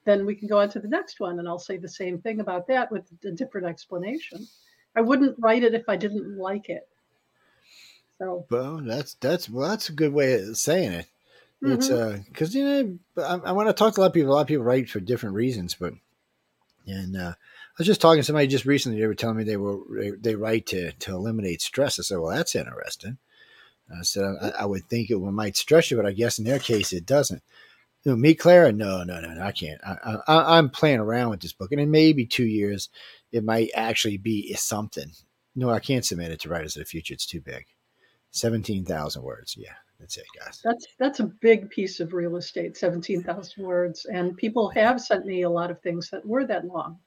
then 0.08 0.26
we 0.26 0.36
can 0.36 0.48
go 0.48 0.60
on 0.60 0.70
to 0.70 0.80
the 0.80 0.88
next 0.88 1.20
one, 1.20 1.38
and 1.38 1.48
I'll 1.48 1.60
say 1.60 1.76
the 1.76 1.90
same 1.90 2.20
thing 2.20 2.40
about 2.40 2.68
that 2.68 2.90
with 2.90 3.04
a 3.26 3.32
different 3.32 3.68
explanation. 3.68 4.48
I 4.96 5.02
wouldn't 5.02 5.36
write 5.38 5.64
it 5.64 5.74
if 5.74 5.90
I 5.90 5.98
didn't 5.98 6.38
like 6.38 6.70
it. 6.70 6.88
So, 8.18 8.46
well, 8.50 8.78
that's 8.78 9.16
that's 9.16 9.50
well, 9.50 9.68
that's 9.70 9.90
a 9.90 9.94
good 9.94 10.14
way 10.14 10.36
of 10.36 10.58
saying 10.58 10.94
it. 10.94 11.06
Mm-hmm. 11.62 11.74
It's 11.74 11.90
uh, 11.90 12.20
because 12.26 12.56
you 12.56 12.64
know, 12.64 12.98
I, 13.18 13.50
I 13.50 13.52
want 13.52 13.68
to 13.68 13.74
talk 13.74 13.96
to 13.96 14.00
a 14.00 14.02
lot 14.02 14.08
of 14.08 14.14
people. 14.14 14.32
A 14.32 14.34
lot 14.34 14.42
of 14.42 14.48
people 14.48 14.64
write 14.64 14.90
for 14.90 15.02
different 15.02 15.36
reasons, 15.36 15.76
but 15.76 15.94
and 16.88 17.18
uh, 17.18 17.34
I 17.36 17.74
was 17.78 17.86
just 17.86 18.00
talking 18.00 18.22
to 18.22 18.24
somebody 18.24 18.48
just 18.48 18.66
recently. 18.66 19.02
They 19.02 19.08
were 19.08 19.14
telling 19.14 19.36
me 19.36 19.44
they 19.44 19.58
were 19.58 19.80
they, 19.92 20.12
they 20.12 20.36
write 20.36 20.68
to 20.68 20.94
to 20.94 21.12
eliminate 21.12 21.62
stress. 21.62 22.00
I 22.00 22.04
said, 22.04 22.20
well, 22.20 22.36
that's 22.36 22.56
interesting. 22.56 23.18
I 23.94 24.04
said, 24.04 24.24
I, 24.42 24.50
I, 24.62 24.66
would 24.66 24.84
think 24.86 25.10
it 25.10 25.18
might 25.18 25.56
stress 25.56 25.90
you, 25.90 25.96
but 25.96 26.06
I 26.06 26.12
guess 26.12 26.40
in 26.40 26.46
their 26.46 26.60
case 26.60 26.92
it 26.92 27.06
doesn't. 27.06 27.42
You 28.08 28.14
know, 28.14 28.20
me, 28.20 28.36
Clara, 28.36 28.72
no, 28.72 29.04
no, 29.04 29.20
no, 29.20 29.34
no 29.34 29.42
I 29.42 29.52
can't. 29.52 29.82
I, 29.86 30.16
I, 30.30 30.58
I'm 30.58 30.70
playing 30.70 31.02
around 31.02 31.30
with 31.30 31.42
this 31.42 31.52
book, 31.52 31.74
and 31.74 31.82
in 31.82 31.92
maybe 31.92 32.26
two 32.26 32.46
years, 32.46 32.88
it 33.34 33.44
might 33.44 33.70
actually 33.76 34.16
be 34.16 34.54
something. 34.54 35.12
No, 35.58 35.72
I 35.72 35.82
can't 35.82 36.06
submit 36.06 36.32
it 36.32 36.40
to 36.40 36.50
Writers 36.50 36.78
of 36.78 36.84
the 36.84 36.86
Future. 36.86 37.16
It's 37.16 37.26
too 37.26 37.42
big. 37.42 37.66
Seventeen 38.32 38.86
thousand 38.86 39.24
words. 39.24 39.58
Yeah, 39.60 39.74
that's 40.00 40.16
it, 40.16 40.24
guys. 40.40 40.62
That's 40.64 40.88
that's 40.98 41.20
a 41.20 41.26
big 41.26 41.70
piece 41.70 42.00
of 42.00 42.14
real 42.14 42.38
estate, 42.38 42.78
seventeen 42.78 43.24
thousand 43.24 43.66
words, 43.66 44.06
and 44.06 44.38
people 44.38 44.70
have 44.70 45.02
sent 45.02 45.26
me 45.26 45.42
a 45.42 45.50
lot 45.50 45.70
of 45.70 45.82
things 45.82 46.10
that 46.12 46.26
were 46.26 46.46
that 46.46 46.64
long. 46.64 47.00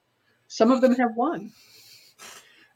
Some 0.49 0.71
of 0.71 0.83
them 0.83 0.97
have 0.97 1.17
won. 1.17 1.51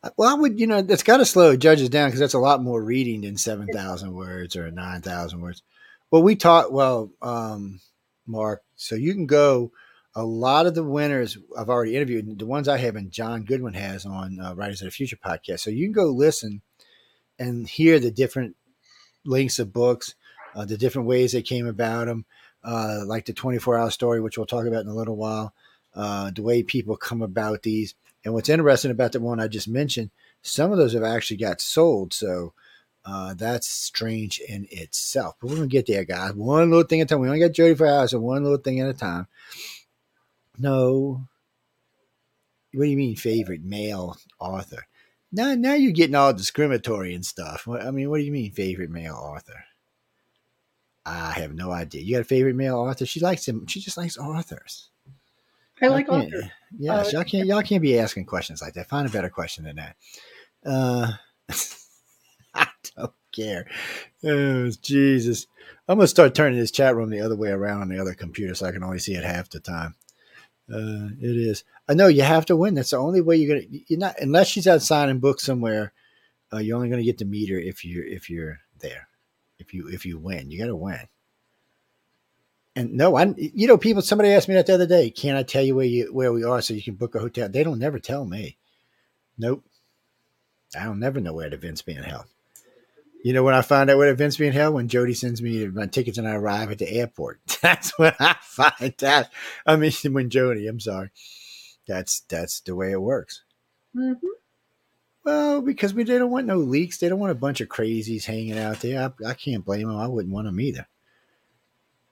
Uh, 0.03 0.11
well, 0.16 0.31
I 0.31 0.40
would, 0.40 0.59
you 0.59 0.66
know, 0.66 0.81
that's 0.81 1.03
got 1.03 1.18
to 1.18 1.27
slow 1.27 1.57
judges 1.57 1.90
down 1.90 2.09
because 2.09 2.20
that's 2.20 2.33
a 2.33 2.38
lot 2.38 2.62
more 2.62 2.83
reading 2.83 3.20
than 3.20 3.37
seven 3.37 3.66
thousand 3.66 4.14
words 4.14 4.57
or 4.57 4.70
nine 4.70 5.03
thousand 5.03 5.42
words. 5.42 5.62
Well, 6.11 6.22
we 6.22 6.37
taught 6.37 6.72
well, 6.72 7.11
um, 7.20 7.81
Mark. 8.26 8.62
So 8.76 8.94
you 8.94 9.14
can 9.14 9.26
go. 9.26 9.72
A 10.16 10.24
lot 10.24 10.66
of 10.66 10.76
the 10.76 10.84
winners 10.84 11.37
I've 11.58 11.68
already 11.68 11.96
interviewed, 11.96 12.38
the 12.38 12.46
ones 12.46 12.68
I 12.68 12.76
have, 12.76 12.94
and 12.94 13.10
John 13.10 13.42
Goodwin 13.42 13.74
has 13.74 14.06
on 14.06 14.38
uh, 14.38 14.54
Writers 14.54 14.80
of 14.80 14.87
the 14.87 14.92
Future 14.92 15.16
podcast. 15.16 15.60
So 15.60 15.70
you 15.70 15.87
can 15.87 15.92
go 15.92 16.04
listen 16.04 16.62
and 17.37 17.68
hear 17.68 17.98
the 17.98 18.12
different 18.12 18.54
links 19.24 19.58
of 19.58 19.72
books, 19.72 20.14
uh, 20.54 20.64
the 20.64 20.78
different 20.78 21.08
ways 21.08 21.32
they 21.32 21.42
came 21.42 21.66
about 21.66 22.06
them, 22.06 22.26
uh, 22.62 23.00
like 23.06 23.26
the 23.26 23.32
24 23.32 23.76
hour 23.76 23.90
story, 23.90 24.20
which 24.20 24.38
we'll 24.38 24.46
talk 24.46 24.66
about 24.66 24.82
in 24.82 24.88
a 24.88 24.94
little 24.94 25.16
while, 25.16 25.52
uh, 25.94 26.30
the 26.30 26.42
way 26.42 26.62
people 26.62 26.96
come 26.96 27.22
about 27.22 27.62
these. 27.62 27.94
And 28.24 28.32
what's 28.32 28.48
interesting 28.48 28.90
about 28.90 29.12
the 29.12 29.20
one 29.20 29.40
I 29.40 29.48
just 29.48 29.68
mentioned, 29.68 30.10
some 30.42 30.72
of 30.72 30.78
those 30.78 30.94
have 30.94 31.02
actually 31.02 31.38
got 31.38 31.60
sold. 31.60 32.12
So 32.12 32.54
uh, 33.05 33.35
that's 33.35 33.69
strange 33.69 34.40
in 34.40 34.67
itself. 34.71 35.37
But 35.40 35.51
we're 35.51 35.57
to 35.57 35.67
get 35.67 35.87
there, 35.87 36.05
guys. 36.05 36.33
One 36.33 36.71
little 36.71 36.87
thing 36.87 37.01
at 37.01 37.05
a 37.05 37.09
time. 37.09 37.21
We 37.21 37.29
only 37.29 37.40
got 37.40 37.53
Jody 37.53 37.75
for 37.75 37.87
hours, 37.87 38.12
so 38.12 38.21
one 38.21 38.43
little 38.43 38.59
thing 38.59 38.81
at 38.81 38.88
a 38.88 38.95
time. 38.95 39.27
No. 40.59 41.27
What 42.73 42.85
do 42.85 42.90
you 42.90 42.97
mean, 42.97 43.17
favorite 43.17 43.62
male 43.62 44.17
author? 44.40 44.87
Now, 45.31 45.55
now 45.55 45.75
you're 45.75 45.93
getting 45.93 46.14
all 46.14 46.33
discriminatory 46.33 47.14
and 47.14 47.27
stuff. 47.27 47.69
I 47.69 47.90
mean, 47.90 48.09
what 48.09 48.19
do 48.19 48.25
you 48.25 48.33
mean, 48.33 48.53
favorite 48.53 48.90
male 48.90 49.14
author? 49.14 49.64
I 51.05 51.33
have 51.33 51.55
no 51.55 51.71
idea. 51.71 52.03
You 52.03 52.14
got 52.14 52.23
a 52.23 52.25
favorite 52.25 52.57
male 52.57 52.79
author? 52.79 53.05
She 53.05 53.21
likes 53.21 53.47
him. 53.47 53.67
She 53.67 53.81
just 53.81 53.97
likes 53.97 54.17
authors. 54.17 54.88
I 55.83 55.88
like 55.88 56.09
authors. 56.09 56.45
Yeah, 56.79 56.95
uh, 56.95 57.09
y'all 57.12 57.25
can't 57.25 57.47
y'all 57.47 57.62
can't 57.62 57.83
be 57.83 57.99
asking 57.99 58.25
questions 58.25 58.62
like 58.62 58.75
that. 58.75 58.88
Find 58.88 59.07
a 59.07 59.11
better 59.11 59.29
question 59.29 59.64
than 59.64 59.77
that. 59.77 59.97
Uh, 60.64 61.12
I 62.61 62.69
don't 62.97 63.12
care. 63.33 63.67
Oh, 64.25 64.71
Jesus. 64.83 65.47
I'm 65.88 65.99
gonna 65.99 66.09
start 66.09 66.35
turning 66.35 66.59
this 66.59 66.71
chat 66.71 66.97
room 66.97 67.11
the 67.11 67.21
other 67.21 67.37
way 67.37 67.51
around 67.51 67.83
on 67.83 67.88
the 67.88 68.01
other 68.01 68.14
computer 68.14 68.55
so 68.55 68.67
I 68.67 68.73
can 68.73 68.83
only 68.83 68.99
see 68.99 69.14
it 69.14 69.25
half 69.25 69.51
the 69.51 69.61
time. 69.61 69.95
Uh, 70.73 71.12
it 71.21 71.37
is. 71.37 71.64
I 71.88 71.95
know 71.95 72.07
you 72.07 72.23
have 72.23 72.47
to 72.47 72.57
win. 72.57 72.75
That's 72.75 72.90
the 72.90 72.97
only 72.97 73.21
way 73.21 73.37
you're 73.37 73.57
gonna. 73.57 73.67
You're 73.87 73.99
not 73.99 74.17
unless 74.21 74.49
she's 74.49 74.67
out 74.67 74.83
signing 74.83 75.19
books 75.19 75.45
somewhere. 75.45 75.93
Uh, 76.53 76.59
you're 76.59 76.77
only 76.77 76.88
gonna 76.88 77.03
get 77.03 77.19
to 77.19 77.25
meet 77.27 77.51
her 77.51 77.59
if 77.59 77.85
you're 77.85 78.05
if 78.05 78.31
you're 78.31 78.61
there. 78.79 79.09
If 79.59 79.75
you 79.75 79.88
if 79.88 80.07
you 80.07 80.19
win, 80.19 80.51
you 80.51 80.59
got 80.59 80.67
to 80.67 80.77
win. 80.77 81.09
And 82.77 82.95
no, 82.95 83.17
I 83.17 83.35
you 83.37 83.67
know 83.67 83.79
people. 83.79 84.03
Somebody 84.03 84.31
asked 84.31 84.49
me 84.49 84.55
that 84.55 84.67
the 84.67 84.75
other 84.75 84.87
day. 84.87 85.11
Can 85.11 85.37
I 85.37 85.43
tell 85.43 85.62
you 85.62 85.75
where 85.77 85.87
you 85.87 86.12
where 86.12 86.33
we 86.33 86.45
are 86.45 86.61
so 86.61 86.75
you 86.75 86.83
can 86.83 86.95
book 86.95 87.14
a 87.14 87.21
hotel? 87.21 87.49
They 87.49 87.62
don't 87.62 87.79
never 87.79 87.99
tell 87.99 88.25
me. 88.25 88.57
Nope. 89.38 89.64
I 90.79 90.85
don't 90.85 90.99
never 90.99 91.21
know 91.21 91.33
where 91.33 91.49
the 91.49 91.57
event's 91.57 91.83
being 91.83 92.03
held. 92.03 92.25
You 93.24 93.32
know 93.32 93.42
when 93.42 93.54
I 93.54 93.62
find 93.62 93.88
out 93.88 93.96
what 93.96 94.08
events 94.08 94.37
event's 94.37 94.54
in 94.54 94.60
hell? 94.60 94.74
When 94.74 94.87
Jody 94.87 95.14
sends 95.14 95.40
me 95.40 95.66
my 95.68 95.87
tickets 95.87 96.18
and 96.18 96.28
I 96.28 96.34
arrive 96.34 96.70
at 96.70 96.78
the 96.78 96.92
airport. 96.92 97.40
That's 97.62 97.98
when 97.98 98.12
I 98.20 98.37
find 98.42 99.02
out. 99.02 99.28
I 99.64 99.76
mean, 99.76 99.92
when 100.10 100.28
Jody, 100.28 100.68
I'm 100.68 100.78
sorry. 100.78 101.08
That's 101.88 102.20
that's 102.28 102.60
the 102.60 102.76
way 102.76 102.92
it 102.92 103.00
works. 103.00 103.42
Mm-hmm. 103.96 104.26
Well, 105.24 105.62
because 105.62 105.94
we 105.94 106.04
they 106.04 106.18
don't 106.18 106.30
want 106.30 106.46
no 106.46 106.58
leaks. 106.58 106.98
They 106.98 107.08
don't 107.08 107.18
want 107.18 107.32
a 107.32 107.34
bunch 107.34 107.62
of 107.62 107.68
crazies 107.68 108.26
hanging 108.26 108.58
out 108.58 108.80
there. 108.80 109.10
I, 109.24 109.30
I 109.30 109.32
can't 109.32 109.64
blame 109.64 109.88
them. 109.88 109.96
I 109.96 110.06
wouldn't 110.06 110.34
want 110.34 110.46
them 110.46 110.60
either. 110.60 110.87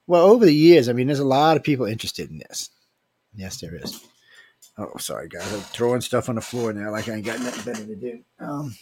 Well, 0.07 0.25
over 0.25 0.45
the 0.45 0.53
years, 0.53 0.89
I 0.89 0.93
mean, 0.93 1.05
there's 1.05 1.19
a 1.19 1.25
lot 1.25 1.57
of 1.57 1.63
people 1.63 1.85
interested 1.85 2.31
in 2.31 2.39
this. 2.39 2.71
Yes, 3.35 3.61
there 3.61 3.75
is. 3.75 4.03
Oh, 4.79 4.97
sorry, 4.97 5.29
guys. 5.29 5.53
I'm 5.53 5.59
throwing 5.59 6.01
stuff 6.01 6.27
on 6.27 6.35
the 6.35 6.41
floor 6.41 6.73
now 6.73 6.89
like 6.89 7.07
I 7.07 7.13
ain't 7.13 7.25
got 7.25 7.39
nothing 7.39 7.71
better 7.71 7.85
to 7.85 7.95
do. 7.95 8.19
Um, 8.39 8.75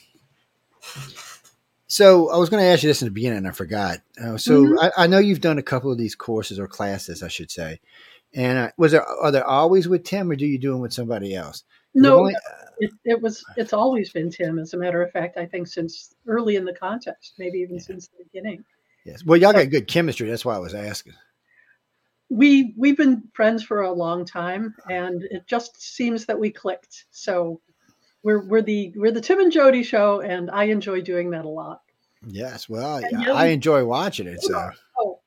so 1.92 2.30
I 2.30 2.38
was 2.38 2.50
going 2.50 2.64
to 2.64 2.70
ask 2.70 2.84
you 2.84 2.88
this 2.88 3.02
in 3.02 3.08
the 3.08 3.12
beginning, 3.12 3.40
and 3.40 3.48
I 3.50 3.52
forgot. 3.52 4.00
Uh, 4.18 4.38
so 4.38 4.64
mm-hmm. 4.64 4.80
I, 4.80 5.04
I, 5.04 5.08
know 5.08 5.20
you've 5.20 5.42
done 5.42 5.58
a 5.58 5.64
couple 5.64 5.92
of 5.92 5.98
these 5.98 6.16
courses 6.16 6.58
or 6.58 6.66
classes, 6.66 7.22
I 7.22 7.28
should 7.28 7.52
say. 7.52 7.82
And 8.34 8.58
uh, 8.58 8.72
was 8.78 8.94
there 8.94 9.04
are 9.04 9.30
there 9.30 9.46
always 9.46 9.90
with 9.90 10.06
Tim, 10.06 10.32
or 10.32 10.38
do 10.38 10.46
you 10.46 10.58
do 10.58 10.72
them 10.72 10.80
with 10.80 10.94
somebody 10.94 11.36
else? 11.36 11.66
No, 11.94 12.20
only, 12.20 12.34
uh, 12.34 12.40
it, 12.80 12.92
it, 13.04 13.22
was. 13.22 13.44
It's 13.58 13.74
always 13.74 14.10
been 14.10 14.32
Tim. 14.32 14.58
As 14.58 14.74
a 14.74 14.78
matter 14.78 15.02
of 15.02 15.12
fact, 15.12 15.38
I 15.38 15.46
think 15.46 15.68
since 15.68 16.16
early 16.28 16.56
in 16.56 16.64
the 16.64 16.74
contest, 16.74 17.34
maybe 17.38 17.58
even 17.58 17.76
yeah. 17.76 17.82
since 17.82 18.08
the 18.08 18.24
beginning. 18.24 18.64
Yes. 19.04 19.26
Well, 19.26 19.38
y'all 19.38 19.52
got 19.52 19.70
good 19.70 19.88
chemistry. 19.90 20.30
That's 20.30 20.46
why 20.46 20.56
I 20.56 20.60
was 20.60 20.74
asking. 20.74 21.16
We 22.30 22.74
we've 22.78 22.96
been 22.96 23.24
friends 23.34 23.64
for 23.64 23.82
a 23.82 23.92
long 23.92 24.24
time, 24.24 24.76
and 24.90 25.24
it 25.24 25.46
just 25.46 25.82
seems 25.82 26.26
that 26.28 26.40
we 26.40 26.52
clicked. 26.52 27.04
So 27.12 27.60
we're 28.24 28.46
we're 28.46 28.62
the 28.62 28.94
we're 28.96 29.12
the 29.12 29.22
Tim 29.22 29.40
and 29.40 29.52
Jody 29.52 29.84
show, 29.84 30.22
and 30.22 30.52
I 30.52 30.66
enjoy 30.66 31.02
doing 31.02 31.32
that 31.32 31.46
a 31.46 31.50
lot. 31.50 31.82
Yes, 32.26 32.70
well, 32.70 33.02
yeah, 33.02 33.34
I 33.34 33.48
enjoy 33.48 33.84
watching 33.84 34.28
it. 34.28 34.42
So 34.44 34.70
oh, 35.00 35.20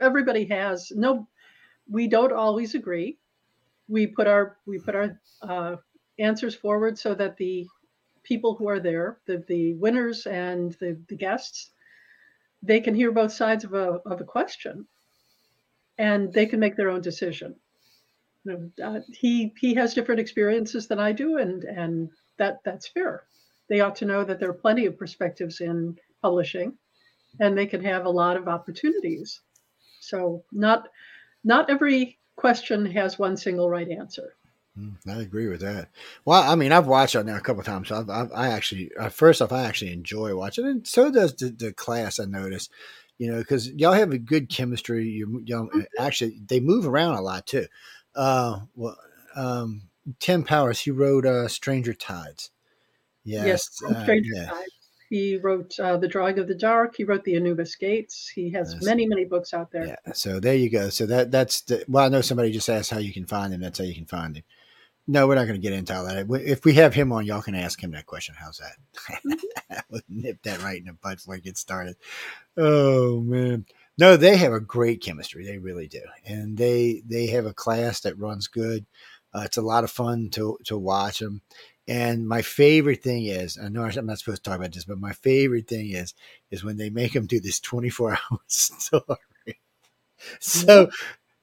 everybody 0.00 0.44
has 0.46 0.92
no. 0.94 1.26
We 1.90 2.08
don't 2.08 2.32
always 2.32 2.74
agree. 2.74 3.18
We 3.88 4.06
put 4.06 4.26
our 4.26 4.56
we 4.66 4.78
put 4.78 4.94
our 4.94 5.20
uh, 5.42 5.76
answers 6.18 6.54
forward 6.54 6.98
so 6.98 7.14
that 7.14 7.36
the 7.36 7.66
people 8.22 8.54
who 8.54 8.68
are 8.68 8.80
there, 8.80 9.18
the 9.26 9.44
the 9.48 9.74
winners 9.74 10.26
and 10.26 10.72
the 10.74 10.98
the 11.08 11.16
guests, 11.16 11.70
they 12.62 12.80
can 12.80 12.94
hear 12.94 13.10
both 13.10 13.32
sides 13.32 13.64
of 13.64 13.74
a 13.74 14.00
of 14.06 14.20
a 14.20 14.24
question, 14.24 14.86
and 15.98 16.32
they 16.32 16.46
can 16.46 16.60
make 16.60 16.76
their 16.76 16.90
own 16.90 17.00
decision. 17.00 17.56
you 18.44 18.70
know, 18.78 18.84
uh, 18.86 19.00
he 19.12 19.52
he 19.58 19.74
has 19.74 19.94
different 19.94 20.20
experiences 20.20 20.86
than 20.86 21.00
I 21.00 21.10
do, 21.10 21.38
and 21.38 21.64
and 21.64 22.10
that 22.38 22.60
that's 22.64 22.88
fair. 22.88 23.24
They 23.68 23.80
ought 23.80 23.96
to 23.96 24.04
know 24.04 24.24
that 24.24 24.38
there 24.38 24.50
are 24.50 24.54
plenty 24.54 24.86
of 24.86 24.98
perspectives 24.98 25.60
in 25.60 25.98
publishing, 26.22 26.76
and 27.40 27.56
they 27.56 27.66
can 27.66 27.82
have 27.84 28.06
a 28.06 28.10
lot 28.10 28.36
of 28.36 28.48
opportunities. 28.48 29.40
So 30.00 30.44
not 30.52 30.88
not 31.44 31.70
every 31.70 32.18
question 32.36 32.86
has 32.86 33.18
one 33.18 33.36
single 33.36 33.68
right 33.68 33.88
answer. 33.88 34.34
Mm, 34.78 34.96
I 35.08 35.22
agree 35.22 35.48
with 35.48 35.60
that. 35.60 35.88
Well, 36.24 36.42
I 36.42 36.54
mean, 36.54 36.70
I've 36.70 36.86
watched 36.86 37.14
it 37.14 37.24
now 37.24 37.36
a 37.36 37.40
couple 37.40 37.62
times. 37.62 37.88
So 37.88 37.96
I've, 37.96 38.10
I've, 38.10 38.32
i 38.32 38.48
actually, 38.48 38.90
uh, 38.98 39.08
first 39.08 39.40
off, 39.40 39.52
I 39.52 39.62
actually 39.62 39.92
enjoy 39.92 40.36
watching, 40.36 40.66
and 40.66 40.86
so 40.86 41.10
does 41.10 41.34
the, 41.34 41.48
the 41.48 41.72
class. 41.72 42.20
I 42.20 42.26
notice, 42.26 42.68
you 43.16 43.30
know, 43.30 43.38
because 43.38 43.70
y'all 43.70 43.94
have 43.94 44.12
a 44.12 44.18
good 44.18 44.50
chemistry. 44.50 45.08
You, 45.08 45.42
y'all 45.46 45.68
mm-hmm. 45.68 45.80
actually 45.98 46.40
they 46.46 46.60
move 46.60 46.86
around 46.86 47.14
a 47.14 47.22
lot 47.22 47.46
too. 47.46 47.66
Uh, 48.14 48.60
well, 48.74 48.98
um, 49.34 49.82
Tim 50.18 50.42
Powers, 50.44 50.80
he 50.80 50.90
wrote 50.90 51.26
uh, 51.26 51.48
Stranger 51.48 51.94
Tides. 51.94 52.50
Yes, 53.24 53.46
yes 53.46 53.68
Stranger 54.02 54.32
uh, 54.36 54.40
yeah. 54.40 54.50
Tides. 54.50 54.70
He 55.08 55.36
wrote 55.36 55.78
uh, 55.78 55.96
The 55.98 56.08
Drawing 56.08 56.38
of 56.38 56.48
the 56.48 56.54
Dark. 56.54 56.96
He 56.96 57.04
wrote 57.04 57.24
The 57.24 57.36
Anubis 57.36 57.76
Gates. 57.76 58.28
He 58.28 58.50
has 58.50 58.74
yes. 58.74 58.84
many, 58.84 59.06
many 59.06 59.24
books 59.24 59.54
out 59.54 59.70
there. 59.70 59.86
Yeah. 59.86 60.12
So 60.12 60.40
there 60.40 60.56
you 60.56 60.68
go. 60.68 60.88
So 60.88 61.06
that 61.06 61.30
that's 61.30 61.60
the, 61.62 61.84
well, 61.86 62.04
I 62.04 62.08
know 62.08 62.20
somebody 62.20 62.50
just 62.50 62.68
asked 62.68 62.90
how 62.90 62.98
you 62.98 63.12
can 63.12 63.26
find 63.26 63.52
him. 63.52 63.60
That's 63.60 63.78
how 63.78 63.84
you 63.84 63.94
can 63.94 64.06
find 64.06 64.36
him. 64.36 64.44
No, 65.08 65.28
we're 65.28 65.36
not 65.36 65.46
going 65.46 65.60
to 65.60 65.62
get 65.62 65.72
into 65.72 65.94
all 65.94 66.04
that. 66.04 66.26
If 66.44 66.64
we 66.64 66.74
have 66.74 66.92
him 66.92 67.12
on, 67.12 67.24
y'all 67.24 67.40
can 67.40 67.54
ask 67.54 67.80
him 67.80 67.92
that 67.92 68.06
question. 68.06 68.34
How's 68.36 68.58
that? 68.58 69.20
Mm-hmm. 69.24 69.76
we'll 69.90 70.00
nip 70.08 70.42
that 70.42 70.62
right 70.62 70.78
in 70.78 70.86
the 70.86 70.94
butt 70.94 71.18
before 71.18 71.36
we 71.36 71.40
get 71.40 71.58
started. 71.58 71.96
Oh 72.56 73.20
man. 73.20 73.66
No, 73.98 74.16
they 74.16 74.36
have 74.36 74.52
a 74.52 74.60
great 74.60 75.00
chemistry. 75.00 75.46
They 75.46 75.58
really 75.58 75.86
do, 75.86 76.02
and 76.26 76.58
they 76.58 77.02
they 77.06 77.28
have 77.28 77.46
a 77.46 77.54
class 77.54 78.00
that 78.00 78.18
runs 78.18 78.46
good. 78.46 78.84
Uh, 79.36 79.42
it's 79.44 79.56
a 79.56 79.62
lot 79.62 79.84
of 79.84 79.90
fun 79.90 80.30
to 80.30 80.58
to 80.64 80.78
watch 80.78 81.18
them. 81.18 81.42
And 81.88 82.26
my 82.26 82.42
favorite 82.42 83.02
thing 83.02 83.26
is, 83.26 83.58
I 83.58 83.68
know 83.68 83.84
I'm 83.84 84.06
not 84.06 84.18
supposed 84.18 84.42
to 84.42 84.50
talk 84.50 84.58
about 84.58 84.72
this, 84.72 84.84
but 84.84 84.98
my 84.98 85.12
favorite 85.12 85.68
thing 85.68 85.90
is, 85.90 86.14
is 86.50 86.64
when 86.64 86.78
they 86.78 86.90
make 86.90 87.12
them 87.12 87.26
do 87.26 87.38
this 87.38 87.60
24 87.60 88.12
hour 88.30 88.40
story. 88.48 89.60
So 90.40 90.90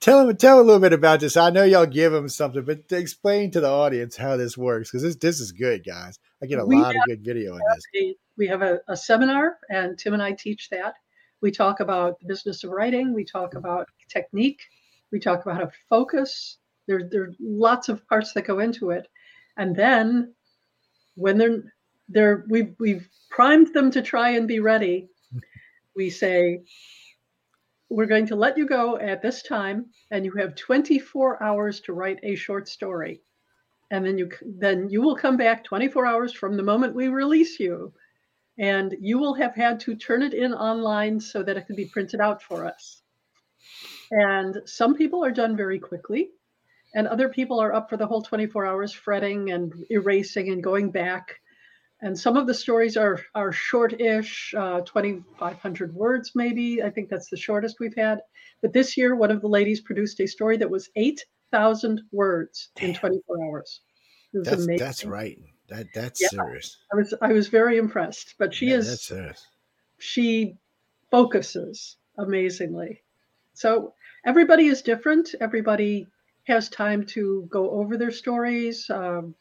tell 0.01 0.25
them, 0.25 0.35
tell 0.35 0.59
a 0.59 0.63
little 0.63 0.81
bit 0.81 0.91
about 0.91 1.21
this. 1.21 1.37
I 1.37 1.49
know 1.49 1.63
y'all 1.63 1.85
give 1.85 2.11
them 2.11 2.27
something, 2.27 2.65
but 2.65 2.91
explain 2.91 3.51
to 3.51 3.61
the 3.61 3.69
audience 3.69 4.17
how 4.17 4.35
this 4.35 4.57
works 4.57 4.89
because 4.89 5.03
this 5.03 5.15
this 5.15 5.39
is 5.39 5.51
good, 5.51 5.85
guys. 5.85 6.19
I 6.41 6.47
get 6.47 6.59
a 6.59 6.65
we 6.65 6.75
lot 6.75 6.93
have, 6.93 7.03
of 7.03 7.07
good 7.07 7.23
video 7.23 7.53
in 7.53 7.61
this. 7.73 7.83
A, 7.95 8.15
we 8.37 8.47
have 8.47 8.61
a, 8.61 8.79
a 8.89 8.97
seminar, 8.97 9.57
and 9.69 9.97
Tim 9.97 10.13
and 10.13 10.21
I 10.21 10.33
teach 10.33 10.69
that. 10.71 10.95
We 11.41 11.51
talk 11.51 11.79
about 11.79 12.19
the 12.19 12.27
business 12.27 12.63
of 12.63 12.71
writing. 12.71 13.13
We 13.13 13.23
talk 13.23 13.53
about 13.53 13.87
technique. 14.09 14.61
We 15.11 15.19
talk 15.19 15.43
about 15.43 15.55
how 15.55 15.61
to 15.65 15.71
focus. 15.89 16.57
There, 16.87 17.07
there 17.09 17.23
are 17.23 17.33
lots 17.39 17.89
of 17.89 18.05
parts 18.07 18.33
that 18.33 18.47
go 18.47 18.59
into 18.59 18.91
it. 18.91 19.07
And 19.57 19.75
then 19.75 20.33
when 21.15 21.37
they're 21.37 21.63
they're 22.09 22.45
we've 22.49 22.75
we've 22.79 23.07
primed 23.29 23.73
them 23.73 23.91
to 23.91 24.01
try 24.01 24.31
and 24.31 24.47
be 24.47 24.59
ready 24.59 25.09
we 25.95 26.09
say 26.09 26.63
we're 27.89 28.05
going 28.05 28.25
to 28.27 28.35
let 28.35 28.57
you 28.57 28.65
go 28.65 28.97
at 28.97 29.21
this 29.21 29.43
time 29.43 29.85
and 30.11 30.25
you 30.25 30.31
have 30.33 30.55
24 30.55 31.43
hours 31.43 31.79
to 31.81 31.93
write 31.93 32.19
a 32.23 32.35
short 32.35 32.67
story. 32.67 33.21
And 33.91 34.03
then 34.03 34.17
you 34.17 34.31
then 34.41 34.89
you 34.89 35.01
will 35.01 35.15
come 35.15 35.37
back 35.37 35.63
24 35.63 36.05
hours 36.05 36.33
from 36.33 36.57
the 36.57 36.63
moment 36.63 36.95
we 36.95 37.09
release 37.09 37.59
you. 37.59 37.93
And 38.57 38.95
you 38.99 39.19
will 39.19 39.35
have 39.35 39.55
had 39.55 39.79
to 39.81 39.95
turn 39.95 40.23
it 40.23 40.33
in 40.33 40.53
online 40.53 41.19
so 41.19 41.43
that 41.43 41.57
it 41.57 41.67
can 41.67 41.75
be 41.75 41.85
printed 41.85 42.19
out 42.19 42.41
for 42.41 42.65
us. 42.65 43.01
And 44.11 44.57
some 44.65 44.95
people 44.95 45.23
are 45.23 45.31
done 45.31 45.55
very 45.55 45.79
quickly 45.79 46.29
and 46.93 47.07
other 47.07 47.29
people 47.29 47.59
are 47.59 47.73
up 47.73 47.89
for 47.89 47.97
the 47.97 48.05
whole 48.05 48.21
24 48.21 48.65
hours 48.65 48.91
fretting 48.93 49.51
and 49.51 49.73
erasing 49.89 50.49
and 50.49 50.63
going 50.63 50.91
back. 50.91 51.39
And 52.01 52.17
some 52.17 52.35
of 52.35 52.47
the 52.47 52.53
stories 52.53 52.97
are 52.97 53.19
are 53.33 53.51
short-ish 53.51 54.53
uh, 54.57 54.81
2500 54.81 55.93
words 55.93 56.31
maybe. 56.35 56.83
I 56.83 56.89
think 56.89 57.09
that's 57.09 57.29
the 57.29 57.37
shortest 57.37 57.79
we've 57.79 57.95
had. 57.95 58.19
But 58.61 58.73
this 58.73 58.97
year 58.97 59.15
one 59.15 59.31
of 59.31 59.41
the 59.41 59.47
ladies 59.47 59.81
produced 59.81 60.19
a 60.19 60.27
story 60.27 60.57
that 60.57 60.69
was 60.69 60.89
8000 60.95 62.01
words 62.11 62.69
Damn. 62.75 62.89
in 62.89 62.95
24 62.95 63.45
hours 63.45 63.81
that's, 64.33 64.63
amazing. 64.63 64.77
that's 64.77 65.05
right. 65.05 65.39
That 65.69 65.87
that's 65.93 66.21
yeah, 66.21 66.29
serious. 66.29 66.77
I 66.91 66.97
was 66.97 67.13
i 67.21 67.31
was 67.31 67.47
very 67.47 67.77
impressed. 67.77 68.35
But 68.37 68.53
she 68.53 68.67
yeah, 68.67 68.77
is 68.77 68.89
that's 68.89 69.07
serious. 69.07 69.47
she 69.99 70.57
focuses 71.11 71.97
amazingly. 72.17 73.01
So 73.53 73.93
everybody 74.25 74.67
is 74.67 74.81
different. 74.81 75.35
Everybody 75.39 76.07
has 76.43 76.69
time 76.69 77.05
to 77.05 77.47
go 77.49 77.69
over 77.71 77.97
their 77.97 78.11
stories. 78.11 78.89
Um, 78.89 79.35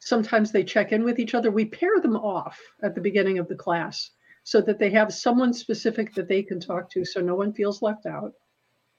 sometimes 0.00 0.50
they 0.50 0.64
check 0.64 0.92
in 0.92 1.04
with 1.04 1.18
each 1.18 1.34
other. 1.34 1.50
We 1.50 1.66
pair 1.66 2.00
them 2.00 2.16
off 2.16 2.58
at 2.82 2.94
the 2.94 3.00
beginning 3.00 3.38
of 3.38 3.48
the 3.48 3.54
class 3.54 4.10
so 4.44 4.60
that 4.62 4.78
they 4.78 4.90
have 4.90 5.12
someone 5.12 5.52
specific 5.52 6.14
that 6.14 6.28
they 6.28 6.42
can 6.42 6.58
talk 6.58 6.90
to 6.90 7.04
so 7.04 7.20
no 7.20 7.34
one 7.34 7.52
feels 7.52 7.82
left 7.82 8.06
out. 8.06 8.32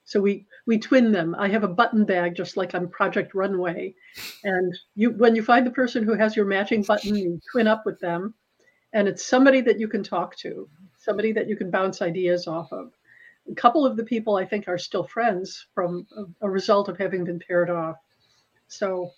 So 0.05 0.19
we 0.19 0.45
we 0.65 0.77
twin 0.77 1.11
them. 1.11 1.35
I 1.37 1.47
have 1.47 1.63
a 1.63 1.67
button 1.67 2.05
bag 2.05 2.35
just 2.35 2.57
like 2.57 2.75
on 2.75 2.89
Project 2.89 3.33
Runway. 3.33 3.95
And 4.43 4.77
you 4.95 5.11
when 5.11 5.35
you 5.35 5.43
find 5.43 5.65
the 5.65 5.71
person 5.71 6.03
who 6.03 6.15
has 6.15 6.35
your 6.35 6.45
matching 6.45 6.83
button, 6.83 7.15
you 7.15 7.39
twin 7.51 7.67
up 7.67 7.83
with 7.85 7.99
them. 7.99 8.33
And 8.93 9.07
it's 9.07 9.25
somebody 9.25 9.61
that 9.61 9.79
you 9.79 9.87
can 9.87 10.03
talk 10.03 10.35
to, 10.37 10.67
somebody 10.97 11.31
that 11.33 11.47
you 11.47 11.55
can 11.55 11.71
bounce 11.71 12.01
ideas 12.01 12.45
off 12.47 12.71
of 12.73 12.91
a 13.51 13.55
couple 13.55 13.85
of 13.85 13.97
the 13.97 14.03
people 14.03 14.35
I 14.35 14.45
think 14.45 14.67
are 14.67 14.77
still 14.77 15.03
friends 15.03 15.67
from 15.73 16.07
a, 16.15 16.45
a 16.45 16.49
result 16.49 16.89
of 16.89 16.97
having 16.97 17.23
been 17.25 17.39
paired 17.39 17.69
off. 17.69 17.97
So, 18.67 19.11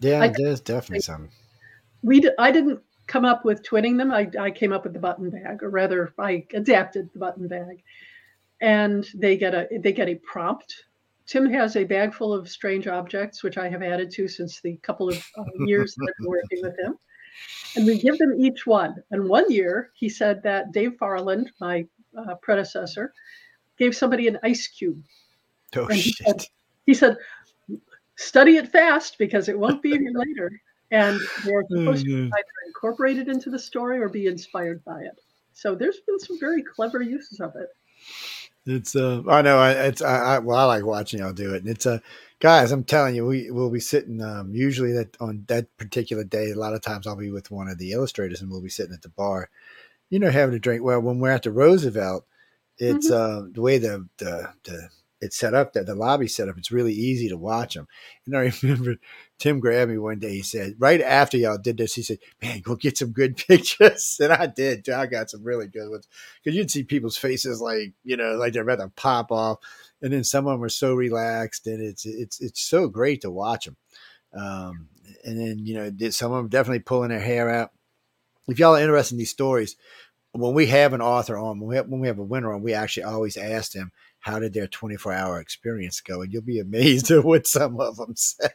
yeah, 0.00 0.22
I, 0.22 0.32
there's 0.36 0.60
definitely 0.60 1.02
some. 1.02 1.30
We 2.02 2.20
d- 2.20 2.30
I 2.38 2.50
didn't 2.50 2.80
come 3.06 3.24
up 3.24 3.44
with 3.44 3.62
twinning 3.62 3.96
them. 3.98 4.10
I, 4.10 4.28
I 4.38 4.50
came 4.50 4.72
up 4.72 4.84
with 4.84 4.92
the 4.92 4.98
button 4.98 5.30
bag, 5.30 5.62
or 5.62 5.70
rather, 5.70 6.12
I 6.18 6.44
adapted 6.52 7.10
the 7.12 7.18
button 7.18 7.46
bag, 7.46 7.82
and 8.60 9.06
they 9.14 9.36
get 9.36 9.54
a 9.54 9.68
they 9.78 9.92
get 9.92 10.08
a 10.08 10.16
prompt. 10.16 10.84
Tim 11.26 11.48
has 11.50 11.76
a 11.76 11.84
bag 11.84 12.12
full 12.12 12.32
of 12.32 12.48
strange 12.48 12.88
objects, 12.88 13.42
which 13.44 13.56
I 13.56 13.68
have 13.68 13.82
added 13.82 14.10
to 14.12 14.26
since 14.26 14.60
the 14.60 14.76
couple 14.78 15.08
of 15.08 15.24
uh, 15.38 15.44
years 15.66 15.94
that 15.94 16.08
I've 16.08 16.18
been 16.18 16.28
working 16.28 16.62
with 16.62 16.78
him. 16.78 16.98
And 17.76 17.86
we 17.86 17.98
give 17.98 18.18
them 18.18 18.34
each 18.38 18.66
one. 18.66 18.96
And 19.10 19.28
one 19.28 19.50
year, 19.50 19.90
he 19.94 20.08
said 20.08 20.42
that 20.42 20.72
Dave 20.72 20.96
Farland, 20.98 21.50
my 21.60 21.86
uh, 22.18 22.34
predecessor, 22.42 23.14
gave 23.82 23.96
somebody 23.96 24.28
an 24.28 24.38
ice 24.42 24.68
cube. 24.68 25.02
Oh, 25.74 25.86
and 25.86 25.96
he 25.96 26.12
said, 26.12 26.46
he 26.86 26.94
said, 26.94 27.16
study 28.16 28.56
it 28.56 28.68
fast 28.68 29.18
because 29.18 29.48
it 29.48 29.58
won't 29.58 29.82
be 29.82 29.90
here 29.90 30.12
later. 30.14 30.50
And 30.92 31.18
they're 31.44 31.64
supposed 31.68 32.04
to 32.04 32.24
either 32.24 32.44
incorporate 32.66 33.18
it 33.18 33.28
into 33.28 33.50
the 33.50 33.58
story 33.58 33.98
or 33.98 34.08
be 34.08 34.26
inspired 34.26 34.84
by 34.84 35.00
it. 35.00 35.18
So 35.54 35.74
there's 35.74 36.00
been 36.06 36.18
some 36.20 36.38
very 36.38 36.62
clever 36.62 37.02
uses 37.02 37.40
of 37.40 37.56
it. 37.56 37.68
It's 38.64 38.94
uh, 38.94 39.22
I 39.28 39.42
know 39.42 39.62
it's 39.64 40.02
I, 40.02 40.36
I 40.36 40.38
well 40.38 40.58
I 40.58 40.64
like 40.64 40.84
watching 40.84 41.18
y'all 41.18 41.32
do 41.32 41.52
it, 41.54 41.62
and 41.62 41.68
it's 41.68 41.84
uh, 41.84 41.98
guys, 42.38 42.70
I'm 42.70 42.84
telling 42.84 43.16
you, 43.16 43.26
we 43.26 43.50
will 43.50 43.70
be 43.70 43.80
sitting 43.80 44.22
um 44.22 44.54
usually 44.54 44.92
that 44.92 45.16
on 45.20 45.44
that 45.48 45.76
particular 45.78 46.22
day. 46.22 46.50
A 46.50 46.54
lot 46.54 46.74
of 46.74 46.80
times 46.80 47.06
I'll 47.06 47.16
be 47.16 47.32
with 47.32 47.50
one 47.50 47.68
of 47.68 47.78
the 47.78 47.90
illustrators, 47.90 48.40
and 48.40 48.50
we'll 48.50 48.62
be 48.62 48.68
sitting 48.68 48.94
at 48.94 49.02
the 49.02 49.08
bar, 49.08 49.50
you 50.10 50.20
know, 50.20 50.30
having 50.30 50.54
a 50.54 50.60
drink. 50.60 50.84
Well, 50.84 51.00
when 51.00 51.18
we're 51.18 51.32
at 51.32 51.42
the 51.42 51.50
Roosevelt, 51.50 52.24
it's 52.82 53.10
mm-hmm. 53.10 53.46
uh, 53.46 53.48
the 53.52 53.60
way 53.60 53.78
the, 53.78 54.08
the 54.18 54.52
the 54.64 54.88
it's 55.20 55.36
set 55.36 55.54
up 55.54 55.72
that 55.72 55.86
the 55.86 55.94
lobby 55.94 56.26
set 56.26 56.48
up. 56.48 56.58
It's 56.58 56.72
really 56.72 56.92
easy 56.92 57.28
to 57.28 57.36
watch 57.36 57.74
them. 57.74 57.86
And 58.26 58.36
I 58.36 58.52
remember 58.62 58.96
Tim 59.38 59.60
grabbed 59.60 59.92
me 59.92 59.98
one 59.98 60.18
day. 60.18 60.32
He 60.32 60.42
said, 60.42 60.74
right 60.80 61.00
after 61.00 61.36
y'all 61.36 61.58
did 61.58 61.76
this, 61.76 61.94
he 61.94 62.02
said, 62.02 62.18
"Man, 62.42 62.60
go 62.60 62.74
get 62.74 62.98
some 62.98 63.12
good 63.12 63.36
pictures." 63.48 64.18
And 64.20 64.32
I 64.32 64.46
did. 64.46 64.88
I 64.88 65.06
got 65.06 65.30
some 65.30 65.44
really 65.44 65.68
good 65.68 65.88
ones 65.88 66.08
because 66.42 66.56
you'd 66.56 66.72
see 66.72 66.82
people's 66.82 67.16
faces 67.16 67.60
like 67.60 67.92
you 68.02 68.16
know, 68.16 68.32
like 68.32 68.52
they're 68.52 68.62
about 68.62 68.80
to 68.80 68.88
pop 68.88 69.30
off, 69.30 69.58
and 70.02 70.12
then 70.12 70.24
some 70.24 70.48
of 70.48 70.54
them 70.54 70.64
are 70.64 70.68
so 70.68 70.94
relaxed, 70.94 71.68
and 71.68 71.80
it's 71.80 72.04
it's 72.04 72.40
it's 72.40 72.60
so 72.60 72.88
great 72.88 73.20
to 73.20 73.30
watch 73.30 73.66
them. 73.66 73.76
Um, 74.34 74.88
and 75.24 75.38
then 75.38 75.58
you 75.64 75.74
know, 75.74 76.10
some 76.10 76.32
of 76.32 76.38
them 76.38 76.48
definitely 76.48 76.80
pulling 76.80 77.10
their 77.10 77.20
hair 77.20 77.48
out. 77.48 77.70
If 78.48 78.58
y'all 78.58 78.74
are 78.74 78.80
interested 78.80 79.14
in 79.14 79.18
these 79.18 79.30
stories, 79.30 79.76
when 80.32 80.54
we 80.54 80.66
have 80.66 80.92
an 80.92 81.02
author 81.02 81.36
on, 81.36 81.60
when 81.60 81.68
we 81.68 81.76
have, 81.76 81.88
when 81.88 82.00
we 82.00 82.08
have 82.08 82.18
a 82.18 82.24
winner 82.24 82.52
on, 82.52 82.62
we 82.62 82.72
actually 82.72 83.04
always 83.04 83.36
ask 83.36 83.72
them 83.72 83.92
how 84.20 84.38
did 84.38 84.54
their 84.54 84.66
24 84.66 85.12
hour 85.12 85.40
experience 85.40 86.00
go, 86.00 86.22
and 86.22 86.32
you'll 86.32 86.42
be 86.42 86.58
amazed 86.58 87.10
at 87.10 87.24
what 87.24 87.46
some 87.46 87.78
of 87.80 87.96
them 87.96 88.14
say. 88.16 88.48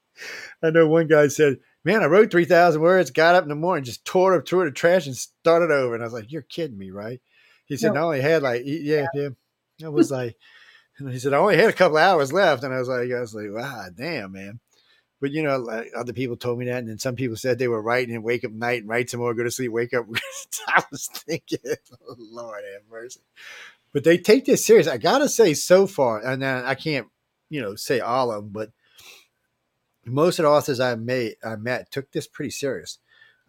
I 0.62 0.70
know 0.70 0.88
one 0.88 1.06
guy 1.06 1.28
said, 1.28 1.58
"Man, 1.84 2.02
I 2.02 2.06
wrote 2.06 2.30
3,000 2.30 2.80
words, 2.80 3.10
got 3.10 3.34
up 3.34 3.44
in 3.44 3.48
the 3.48 3.54
morning, 3.54 3.84
just 3.84 4.04
tore 4.04 4.34
it 4.34 4.38
up, 4.38 4.46
tore 4.46 4.64
the 4.64 4.70
trash, 4.70 5.06
and 5.06 5.16
started 5.16 5.70
over." 5.70 5.94
And 5.94 6.02
I 6.02 6.06
was 6.06 6.14
like, 6.14 6.32
"You're 6.32 6.42
kidding 6.42 6.78
me, 6.78 6.90
right?" 6.90 7.20
He 7.66 7.76
said, 7.76 7.94
no. 7.94 8.00
"I 8.00 8.04
only 8.04 8.20
had 8.20 8.42
like, 8.42 8.62
yeah, 8.64 9.06
yeah." 9.14 9.28
yeah. 9.78 9.88
was 9.88 10.10
like, 10.10 10.36
and 10.98 11.08
he 11.12 11.18
said, 11.18 11.34
"I 11.34 11.38
only 11.38 11.56
had 11.56 11.68
a 11.68 11.74
couple 11.74 11.98
hours 11.98 12.32
left," 12.32 12.64
and 12.64 12.74
I 12.74 12.78
was 12.78 12.88
like, 12.88 13.10
"I 13.10 13.20
was 13.20 13.34
like, 13.34 13.50
wow, 13.50 13.86
damn, 13.94 14.32
man." 14.32 14.60
But 15.20 15.32
you 15.32 15.42
know, 15.42 15.56
like 15.58 15.90
other 15.96 16.12
people 16.12 16.36
told 16.36 16.58
me 16.58 16.66
that, 16.66 16.78
and 16.78 16.88
then 16.88 16.98
some 16.98 17.16
people 17.16 17.36
said 17.36 17.58
they 17.58 17.68
were 17.68 17.82
writing 17.82 18.14
and 18.14 18.24
wake 18.24 18.44
up 18.44 18.52
night 18.52 18.80
and 18.80 18.88
write 18.88 19.10
some 19.10 19.20
more, 19.20 19.34
go 19.34 19.42
to 19.44 19.50
sleep, 19.50 19.72
wake 19.72 19.94
up. 19.94 20.06
I 20.68 20.82
was 20.90 21.08
thinking, 21.08 21.58
Lord 22.16 22.62
have 22.72 22.82
mercy. 22.90 23.20
But 23.92 24.04
they 24.04 24.18
take 24.18 24.44
this 24.44 24.64
serious. 24.64 24.86
I 24.86 24.98
gotta 24.98 25.28
say, 25.28 25.54
so 25.54 25.86
far, 25.86 26.24
and 26.24 26.44
I 26.44 26.74
can't, 26.74 27.08
you 27.48 27.60
know, 27.60 27.74
say 27.74 28.00
all 28.00 28.30
of 28.30 28.44
them, 28.44 28.52
but 28.52 28.70
most 30.04 30.38
of 30.38 30.44
the 30.44 30.50
authors 30.50 30.80
I 30.80 30.94
made 30.94 31.36
I 31.44 31.56
met 31.56 31.90
took 31.90 32.10
this 32.12 32.26
pretty 32.26 32.50
serious. 32.50 32.98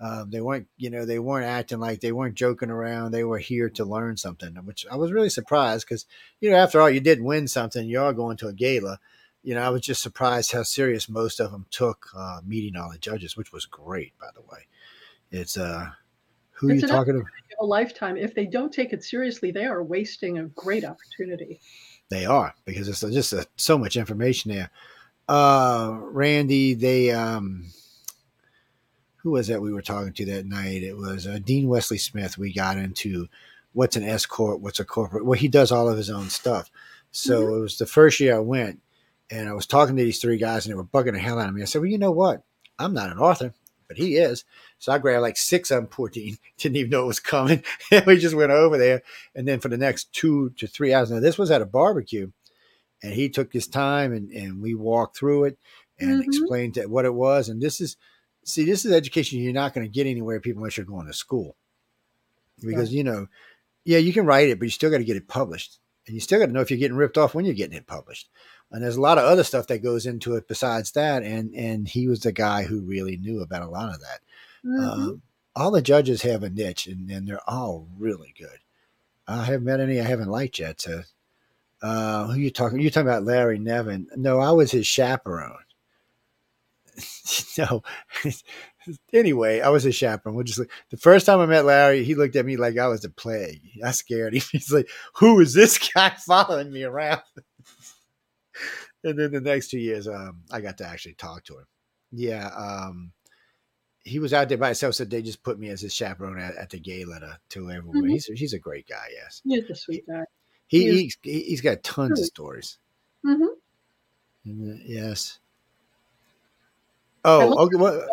Um, 0.02 0.30
they 0.32 0.40
weren't, 0.40 0.68
you 0.78 0.90
know, 0.90 1.06
they 1.06 1.20
weren't 1.20 1.46
acting 1.46 1.80
like 1.80 2.00
they 2.00 2.14
weren't 2.14 2.36
joking 2.36 2.70
around. 2.70 3.12
They 3.12 3.26
were 3.26 3.38
here 3.38 3.70
to 3.72 3.84
learn 3.84 4.16
something, 4.16 4.56
which 4.64 4.86
I 4.90 4.96
was 4.96 5.12
really 5.12 5.30
surprised 5.30 5.86
because, 5.88 6.06
you 6.40 6.50
know, 6.50 6.56
after 6.56 6.80
all, 6.80 6.90
you 6.90 7.02
did 7.02 7.22
win 7.22 7.50
something. 7.50 7.86
You 7.86 8.02
are 8.02 8.14
going 8.14 8.38
to 8.38 8.48
a 8.48 8.54
gala. 8.54 9.00
You 9.44 9.56
know, 9.56 9.62
I 9.62 9.70
was 9.70 9.82
just 9.82 10.02
surprised 10.02 10.52
how 10.52 10.64
serious 10.64 11.08
most 11.10 11.40
of 11.40 11.52
them 11.52 11.66
took 11.72 12.08
uh, 12.16 12.42
meeting 12.46 12.76
all 12.76 12.92
the 12.92 12.98
judges, 12.98 13.38
which 13.38 13.54
was 13.54 13.66
great, 13.66 14.14
by 14.20 14.28
the 14.36 14.42
way. 14.42 14.68
It's 15.32 15.58
uh, 15.58 15.90
who 16.52 16.70
It's 16.70 16.84
are 16.84 16.88
you 16.88 16.92
talking 16.92 17.14
to? 17.14 17.26
A 17.62 17.66
lifetime. 17.66 18.16
If 18.16 18.36
they 18.36 18.46
don't 18.46 18.72
take 18.72 18.94
it 18.94 19.04
seriously, 19.04 19.52
they 19.52 19.66
are 19.66 19.84
wasting 19.84 20.38
a 20.38 20.46
great 20.46 20.86
opportunity. 20.86 21.60
They 22.10 22.26
are 22.26 22.54
because 22.66 22.88
it's 22.88 23.02
just 23.02 23.34
uh 23.34 23.44
so 23.56 23.78
much 23.78 23.98
information 23.98 24.52
there. 24.52 24.72
Uh, 25.28 25.98
Randy, 26.00 26.74
they 26.74 27.12
um, 27.12 27.66
who 29.18 29.32
was 29.32 29.48
that 29.48 29.62
we 29.62 29.74
were 29.74 29.82
talking 29.82 30.14
to 30.14 30.26
that 30.26 30.46
night? 30.46 30.84
It 30.84 30.98
was 30.98 31.28
uh, 31.28 31.40
Dean 31.44 31.68
Wesley 31.68 31.98
Smith. 31.98 32.38
We 32.38 32.54
got 32.54 32.78
into 32.78 33.28
what's 33.74 33.96
an 33.96 34.04
S 34.04 34.26
corp, 34.26 34.62
what's 34.62 34.80
a 34.80 34.86
corporate. 34.86 35.26
Well, 35.26 35.38
he 35.38 35.48
does 35.48 35.72
all 35.72 35.90
of 35.90 35.98
his 35.98 36.10
own 36.10 36.30
stuff. 36.30 36.72
So 37.12 37.56
it 37.56 37.60
was 37.60 37.78
the 37.78 37.86
first 37.86 38.20
year 38.20 38.36
I 38.36 38.40
went, 38.40 38.82
and 39.32 39.48
I 39.50 39.54
was 39.54 39.66
talking 39.66 39.96
to 39.96 40.04
these 40.04 40.20
three 40.20 40.38
guys, 40.38 40.66
and 40.66 40.72
they 40.72 40.78
were 40.78 40.84
bugging 40.84 41.14
the 41.14 41.20
hell 41.20 41.40
out 41.40 41.50
of 41.50 41.56
me. 41.56 41.62
I 41.62 41.66
said, 41.66 41.82
"Well, 41.82 41.92
you 41.92 41.98
know 41.98 42.12
what? 42.12 42.44
I'm 42.78 42.94
not 42.94 43.12
an 43.12 43.20
author, 43.20 43.54
but 43.88 43.98
he 43.98 44.16
is." 44.18 44.46
So 44.78 44.92
I 44.92 44.98
grabbed 44.98 45.22
like 45.22 45.38
six 45.38 45.72
of 45.72 45.78
them, 45.78 45.88
14, 45.88 46.38
didn't 46.58 46.76
even 46.78 46.90
know 46.92 47.04
it 47.04 47.08
was 47.08 47.20
coming. 47.20 47.64
and 47.92 48.06
we 48.06 48.18
just 48.18 48.36
went 48.36 48.52
over 48.52 48.78
there. 48.78 49.02
And 49.36 49.48
then 49.48 49.60
for 49.60 49.68
the 49.70 49.78
next 49.78 50.14
two 50.14 50.52
to 50.58 50.68
three 50.68 50.94
hours, 50.94 51.12
now 51.12 51.20
this 51.20 51.38
was 51.38 51.52
at 51.52 51.62
a 51.62 51.66
barbecue, 51.66 52.32
and 53.04 53.14
he 53.14 53.30
took 53.30 53.52
his 53.54 53.68
time 53.68 54.14
and, 54.14 54.30
and 54.32 54.62
we 54.62 54.74
walked 54.74 55.18
through 55.18 55.46
it 55.46 55.58
and 56.00 56.22
Mhm. 56.22 56.28
explained 56.28 56.78
what 56.88 57.06
it 57.06 57.14
was. 57.14 57.50
And 57.50 57.62
this 57.62 57.80
is, 57.82 57.98
see, 58.46 58.64
this 58.66 58.86
is 58.86 58.92
education 58.92 59.40
you're 59.40 59.54
not 59.54 59.74
going 59.74 59.86
to 59.86 59.92
get 59.92 60.08
anywhere, 60.08 60.40
people, 60.40 60.62
unless 60.62 60.78
you're 60.78 60.86
going 60.86 61.08
to 61.08 61.14
school. 61.14 61.56
Because, 62.62 62.94
you 62.94 63.04
know, 63.04 63.28
yeah, 63.86 63.98
you 64.00 64.12
can 64.14 64.26
write 64.26 64.50
it, 64.50 64.60
but 64.60 64.66
you 64.66 64.72
still 64.72 64.90
got 64.92 64.98
to 64.98 65.04
get 65.06 65.16
it 65.18 65.28
published. 65.28 65.80
And 66.08 66.14
you 66.14 66.20
still 66.20 66.40
got 66.40 66.48
to 66.48 66.52
know 66.52 66.62
if 66.62 66.70
you're 66.70 66.80
getting 66.80 66.98
ripped 66.98 67.18
off 67.18 67.34
when 67.36 67.46
you're 67.46 67.54
getting 67.54 67.78
it 67.78 67.88
published. 67.88 68.30
And 68.72 68.84
there's 68.84 68.98
a 68.98 69.02
lot 69.02 69.18
of 69.18 69.26
other 69.26 69.44
stuff 69.44 69.68
that 69.68 69.80
goes 69.84 70.06
into 70.06 70.36
it 70.36 70.48
besides 70.48 70.92
that. 70.92 71.24
And 71.24 71.54
and 71.56 71.88
he 71.88 72.08
was 72.08 72.22
the 72.22 72.32
guy 72.32 72.64
who 72.64 72.82
really 72.82 73.18
knew 73.18 73.42
about 73.42 73.64
a 73.64 73.70
lot 73.70 73.94
of 73.94 74.02
that. 74.02 74.20
Mhm. 74.66 74.84
Um, 74.84 75.22
all 75.56 75.72
the 75.72 75.82
judges 75.82 76.22
have 76.22 76.44
a 76.44 76.50
niche, 76.50 76.88
and, 76.88 77.10
and 77.10 77.28
they're 77.28 77.50
all 77.50 77.88
really 77.98 78.34
good. 78.38 78.60
I 79.28 79.44
haven't 79.46 79.66
met 79.66 79.80
any 79.80 80.00
I 80.00 80.04
haven't 80.06 80.30
liked 80.30 80.60
yet. 80.60 80.82
So, 80.82 81.04
uh, 81.82 82.28
who 82.28 82.40
you 82.40 82.52
talking? 82.52 82.80
You 82.80 82.90
talking 82.90 83.08
about 83.08 83.24
Larry 83.26 83.60
Niven? 83.60 84.08
No, 84.16 84.40
I 84.40 84.52
was 84.52 84.72
his 84.72 84.88
chaperone. 84.88 85.64
no. 87.58 87.84
anyway, 89.14 89.62
I 89.62 89.70
was 89.70 89.84
his 89.84 89.96
chaperone. 89.96 90.36
We'll 90.36 90.44
just 90.46 90.62
the 90.90 90.98
first 90.98 91.26
time 91.26 91.40
I 91.40 91.46
met 91.46 91.66
Larry, 91.66 92.04
he 92.04 92.16
looked 92.16 92.36
at 92.36 92.46
me 92.46 92.58
like 92.58 92.78
I 92.78 92.88
was 92.88 93.02
the 93.02 93.10
plague. 93.10 93.62
I 93.84 93.92
scared 93.92 94.34
him. 94.34 94.42
He's 94.52 94.72
like, 94.72 94.90
"Who 95.16 95.40
is 95.40 95.54
this 95.54 95.78
guy 95.78 96.12
following 96.12 96.72
me 96.72 96.84
around?" 96.84 97.22
And 99.04 99.18
then 99.18 99.32
the 99.32 99.42
next 99.42 99.70
two 99.70 99.80
years, 99.80 100.08
um, 100.08 100.42
I 100.52 100.62
got 100.62 100.78
to 100.80 100.86
actually 100.88 101.14
talk 101.16 101.44
to 101.46 101.58
him. 101.60 101.66
Yeah, 102.12 102.48
um, 102.56 103.12
he 104.04 104.20
was 104.20 104.34
out 104.34 104.50
there 104.50 104.58
by 104.58 104.68
himself, 104.68 104.96
so 104.96 105.06
they 105.06 105.22
just 105.22 105.44
put 105.44 105.60
me 105.60 105.70
as 105.70 105.82
his 105.82 105.94
chaperone 105.94 106.40
at, 106.40 106.56
at 106.56 106.70
the 106.70 106.80
gala 106.80 107.20
to, 107.20 107.40
to 107.50 107.72
everyone. 107.72 108.04
Mhm. 108.04 108.12
He's 108.12 108.26
he's 108.26 108.54
a 108.54 108.60
great 108.60 108.88
guy. 108.88 109.08
Yes, 109.14 109.42
He's 109.46 109.70
a 109.70 109.76
sweet 109.76 110.08
guy. 110.08 110.24
he 110.68 110.84
He 110.84 111.04
he's, 111.04 111.18
he- 111.22 111.44
he's 111.44 111.62
got 111.62 111.84
tons 111.84 112.20
of 112.20 112.26
stories. 112.26 112.78
hmm 113.24 113.46
Mm, 114.48 114.82
Yes. 114.86 115.40
Oh, 117.26 117.66
okay. 117.66 117.76
Well, 117.76 118.08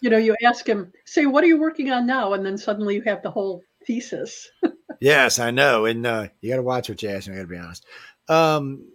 you 0.00 0.08
know, 0.08 0.16
you 0.16 0.34
ask 0.42 0.66
him, 0.66 0.90
say, 1.04 1.26
what 1.26 1.44
are 1.44 1.46
you 1.46 1.58
working 1.60 1.90
on 1.90 2.06
now? 2.06 2.32
And 2.32 2.44
then 2.44 2.56
suddenly 2.56 2.94
you 2.94 3.02
have 3.02 3.22
the 3.22 3.30
whole 3.30 3.62
thesis. 3.86 4.48
yes, 5.00 5.38
I 5.38 5.50
know, 5.50 5.84
and 5.84 6.06
uh, 6.06 6.28
you 6.40 6.50
got 6.50 6.56
to 6.56 6.62
watch 6.62 6.88
what 6.88 7.02
you 7.02 7.10
ask. 7.10 7.28
I 7.28 7.34
got 7.34 7.40
to 7.42 7.46
be 7.46 7.58
honest. 7.58 7.84
Um. 8.28 8.88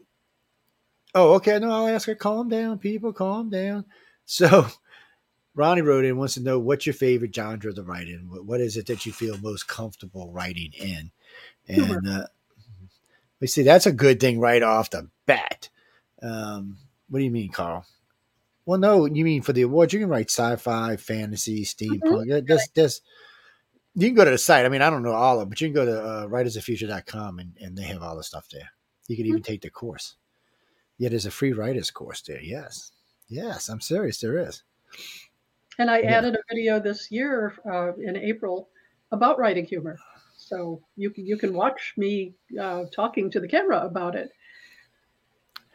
Oh, 1.14 1.34
okay. 1.36 1.60
No, 1.60 1.72
I'll 1.72 1.88
ask 1.88 2.08
her. 2.08 2.16
Calm 2.16 2.50
down, 2.50 2.80
people. 2.80 3.12
Calm 3.14 3.50
down. 3.50 3.86
So, 4.26 4.68
Ronnie 5.56 5.82
wrote 5.82 6.06
in 6.06 6.18
wants 6.18 6.36
to 6.36 6.42
know 6.42 6.58
what's 6.60 6.86
your 6.86 6.94
favorite 6.94 7.36
genre 7.36 7.74
to 7.74 7.84
write 7.84 8.08
in. 8.08 8.30
What, 8.30 8.46
what 8.46 8.62
is 8.62 8.78
it 8.78 8.86
that 8.88 9.06
you 9.06 9.12
feel 9.12 9.38
most 9.40 9.68
comfortable 9.68 10.32
writing 10.32 10.72
in? 10.80 11.12
And 11.68 12.08
uh, 12.08 12.28
we 13.40 13.48
see 13.48 13.64
that's 13.64 13.86
a 13.86 13.92
good 13.92 14.20
thing 14.20 14.40
right 14.40 14.64
off 14.64 14.90
the 14.90 15.10
bat. 15.26 15.70
Um, 16.22 16.78
what 17.10 17.20
do 17.20 17.26
you 17.26 17.32
mean, 17.32 17.52
Carl? 17.52 17.86
Well, 18.66 18.80
no, 18.80 19.06
you 19.06 19.26
mean 19.26 19.42
for 19.42 19.54
the 19.54 19.64
awards, 19.64 19.92
you 19.92 20.00
can 20.00 20.08
write 20.10 20.30
sci-fi, 20.30 20.96
fantasy, 20.98 21.66
steampunk. 21.66 22.30
That- 22.30 22.48
That's, 22.48 22.68
that's, 22.70 23.02
you 23.96 24.08
can 24.08 24.16
go 24.16 24.24
to 24.24 24.32
the 24.32 24.38
site. 24.38 24.66
I 24.66 24.70
mean, 24.70 24.82
I 24.82 24.90
don't 24.90 25.04
know 25.04 25.12
all 25.12 25.34
of 25.36 25.40
them, 25.42 25.50
but 25.50 25.60
you 25.60 25.68
can 25.68 25.74
go 25.76 25.86
to 25.86 26.02
uh, 26.02 26.28
writersoffuture.com 26.28 27.40
and, 27.40 27.58
and 27.60 27.78
they 27.78 27.84
have 27.84 28.02
all 28.02 28.16
the 28.16 28.24
stuff 28.24 28.48
there. 28.50 28.72
You 29.08 29.18
can 29.18 29.26
even 29.26 29.42
take 29.42 29.62
the 29.62 29.70
course. 29.70 30.16
Yeah, 31.02 31.10
there's 31.10 31.26
a 31.26 31.32
free 31.32 31.52
writers 31.52 31.90
course 31.90 32.22
there. 32.22 32.40
Yes. 32.40 32.92
Yes, 33.28 33.70
I'm 33.70 33.82
serious. 33.82 34.20
There 34.20 34.38
is. 34.38 34.62
And 35.80 35.90
I 35.90 36.02
Yeah. 36.02 36.12
added 36.20 36.36
a 36.36 36.44
video 36.48 36.80
this 36.80 37.10
year 37.10 37.56
uh, 37.66 37.94
in 37.98 38.16
April 38.16 38.70
about 39.12 39.40
writing 39.40 39.66
humor. 39.66 39.98
So 40.38 40.80
you 40.98 41.10
can 41.10 41.26
you 41.26 41.38
can 41.38 41.56
watch 41.56 41.96
me 41.98 42.36
uh, 42.60 42.84
talking 42.94 43.32
to 43.32 43.40
the 43.40 43.48
camera 43.48 43.80
about 43.84 44.16
it 44.16 44.30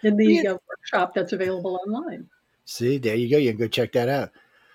in 0.05 0.17
the 0.17 0.27
Yeah. 0.45 0.53
uh, 0.53 0.59
workshop 0.69 1.13
that's 1.13 1.33
available 1.33 1.75
online. 1.85 2.29
See, 2.65 2.99
there 2.99 3.17
you 3.17 3.29
go. 3.29 3.37
You 3.37 3.51
can 3.51 3.59
go 3.59 3.67
check 3.67 3.91
that 3.93 4.09
out. 4.09 4.31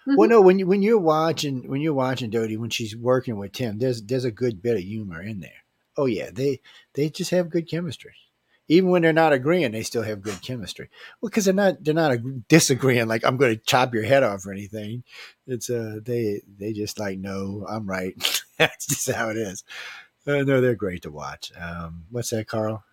Mhm. 0.06 0.18
Well, 0.18 0.28
no, 0.28 0.42
when 0.42 0.60
you 0.60 0.68
when 0.68 0.82
you're 0.82 1.00
watching 1.00 1.66
when 1.70 1.80
you're 1.80 1.94
watching 1.94 2.30
Jody 2.30 2.58
when 2.58 2.72
she's 2.72 2.94
working 2.98 3.38
with 3.38 3.54
Tim, 3.54 3.78
there's 3.80 4.02
there's 4.04 4.26
a 4.26 4.32
good 4.32 4.62
bit 4.62 4.76
of 4.76 4.84
humor 4.84 5.22
in 5.22 5.40
there. 5.40 5.64
Oh 5.96 6.08
yeah, 6.08 6.30
they 6.30 6.60
they 6.92 7.10
just 7.10 7.32
have 7.32 7.50
good 7.50 7.70
chemistry. 7.70 8.16
Even 8.72 8.90
when 8.92 9.02
they're 9.04 9.14
not 9.14 9.34
agreeing, 9.34 9.72
they 9.74 9.84
still 9.84 10.04
have 10.04 10.22
good 10.22 10.42
chemistry. 10.42 10.90
Well, 11.22 11.30
because 11.30 11.46
they're 11.46 11.54
not 11.56 11.84
they're 11.84 11.94
not 11.96 12.14
ag- 12.14 12.48
disagreeing 12.48 13.08
like 13.08 13.26
I'm 13.26 13.38
going 13.38 13.56
to 13.56 13.64
chop 13.66 13.94
your 13.94 14.04
head 14.04 14.24
off 14.24 14.46
or 14.46 14.54
anything. 14.54 15.04
It's 15.48 15.70
uh 15.70 16.00
they 16.04 16.42
they 16.60 16.74
just 16.74 17.00
like 17.00 17.20
no, 17.20 17.66
I'm 17.70 17.88
right. 17.90 18.16
That's 18.60 18.88
just 18.88 19.12
how 19.12 19.30
it 19.30 19.38
is. 19.38 19.64
Uh, 20.28 20.44
no, 20.44 20.62
they're 20.62 20.76
great 20.76 21.04
to 21.04 21.12
watch. 21.12 21.52
Um, 21.60 22.06
what's 22.12 22.30
that, 22.32 22.48
Carl? 22.48 22.84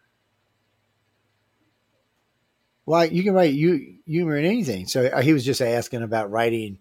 Well, 2.87 3.07
you 3.07 3.23
can 3.23 3.35
write 3.35 3.55
you 3.55 3.97
humor 4.07 4.37
in 4.37 4.45
anything. 4.47 4.87
So 4.87 5.07
uh, 5.07 5.23
he 5.23 5.33
was 5.33 5.45
just 5.45 5.61
asking 5.63 6.03
about 6.03 6.31
writing, 6.31 6.79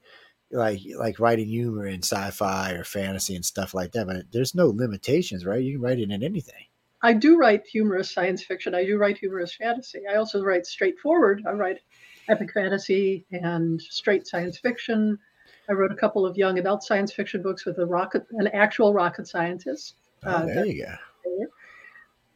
like 0.51 0.81
like 0.97 1.19
writing 1.19 1.47
humor 1.47 1.87
in 1.87 2.03
sci-fi 2.03 2.73
or 2.73 2.85
fantasy 2.85 3.35
and 3.35 3.45
stuff 3.45 3.73
like 3.73 3.93
that. 3.93 4.07
But 4.07 4.31
there's 4.31 4.55
no 4.55 4.69
limitations, 4.69 5.45
right? 5.45 5.63
You 5.63 5.73
can 5.73 5.81
write 5.81 5.99
it 5.99 6.11
in 6.11 6.23
anything. 6.23 6.66
I 7.03 7.13
do 7.13 7.37
write 7.37 7.65
humorous 7.67 8.11
science 8.11 8.43
fiction. 8.43 8.73
I 8.73 8.83
do 8.83 8.97
write 8.97 9.17
humorous 9.17 9.55
fantasy. 9.55 10.01
I 10.09 10.15
also 10.15 10.43
write 10.43 10.65
straightforward. 10.65 11.43
I 11.47 11.51
write 11.51 11.79
epic 12.29 12.51
fantasy 12.53 13.25
and 13.31 13.81
straight 13.81 14.27
science 14.27 14.57
fiction. 14.57 15.17
I 15.69 15.73
wrote 15.73 15.91
a 15.91 15.95
couple 15.95 16.25
of 16.25 16.37
young 16.37 16.57
adult 16.59 16.83
science 16.83 17.13
fiction 17.13 17.41
books 17.41 17.65
with 17.65 17.77
a 17.77 17.85
rocket, 17.85 18.25
an 18.31 18.47
actual 18.47 18.93
rocket 18.93 19.27
scientist. 19.27 19.95
Oh, 20.25 20.31
Uh, 20.31 20.45
there 20.45 20.65
you 20.65 20.83
go. 20.83 20.93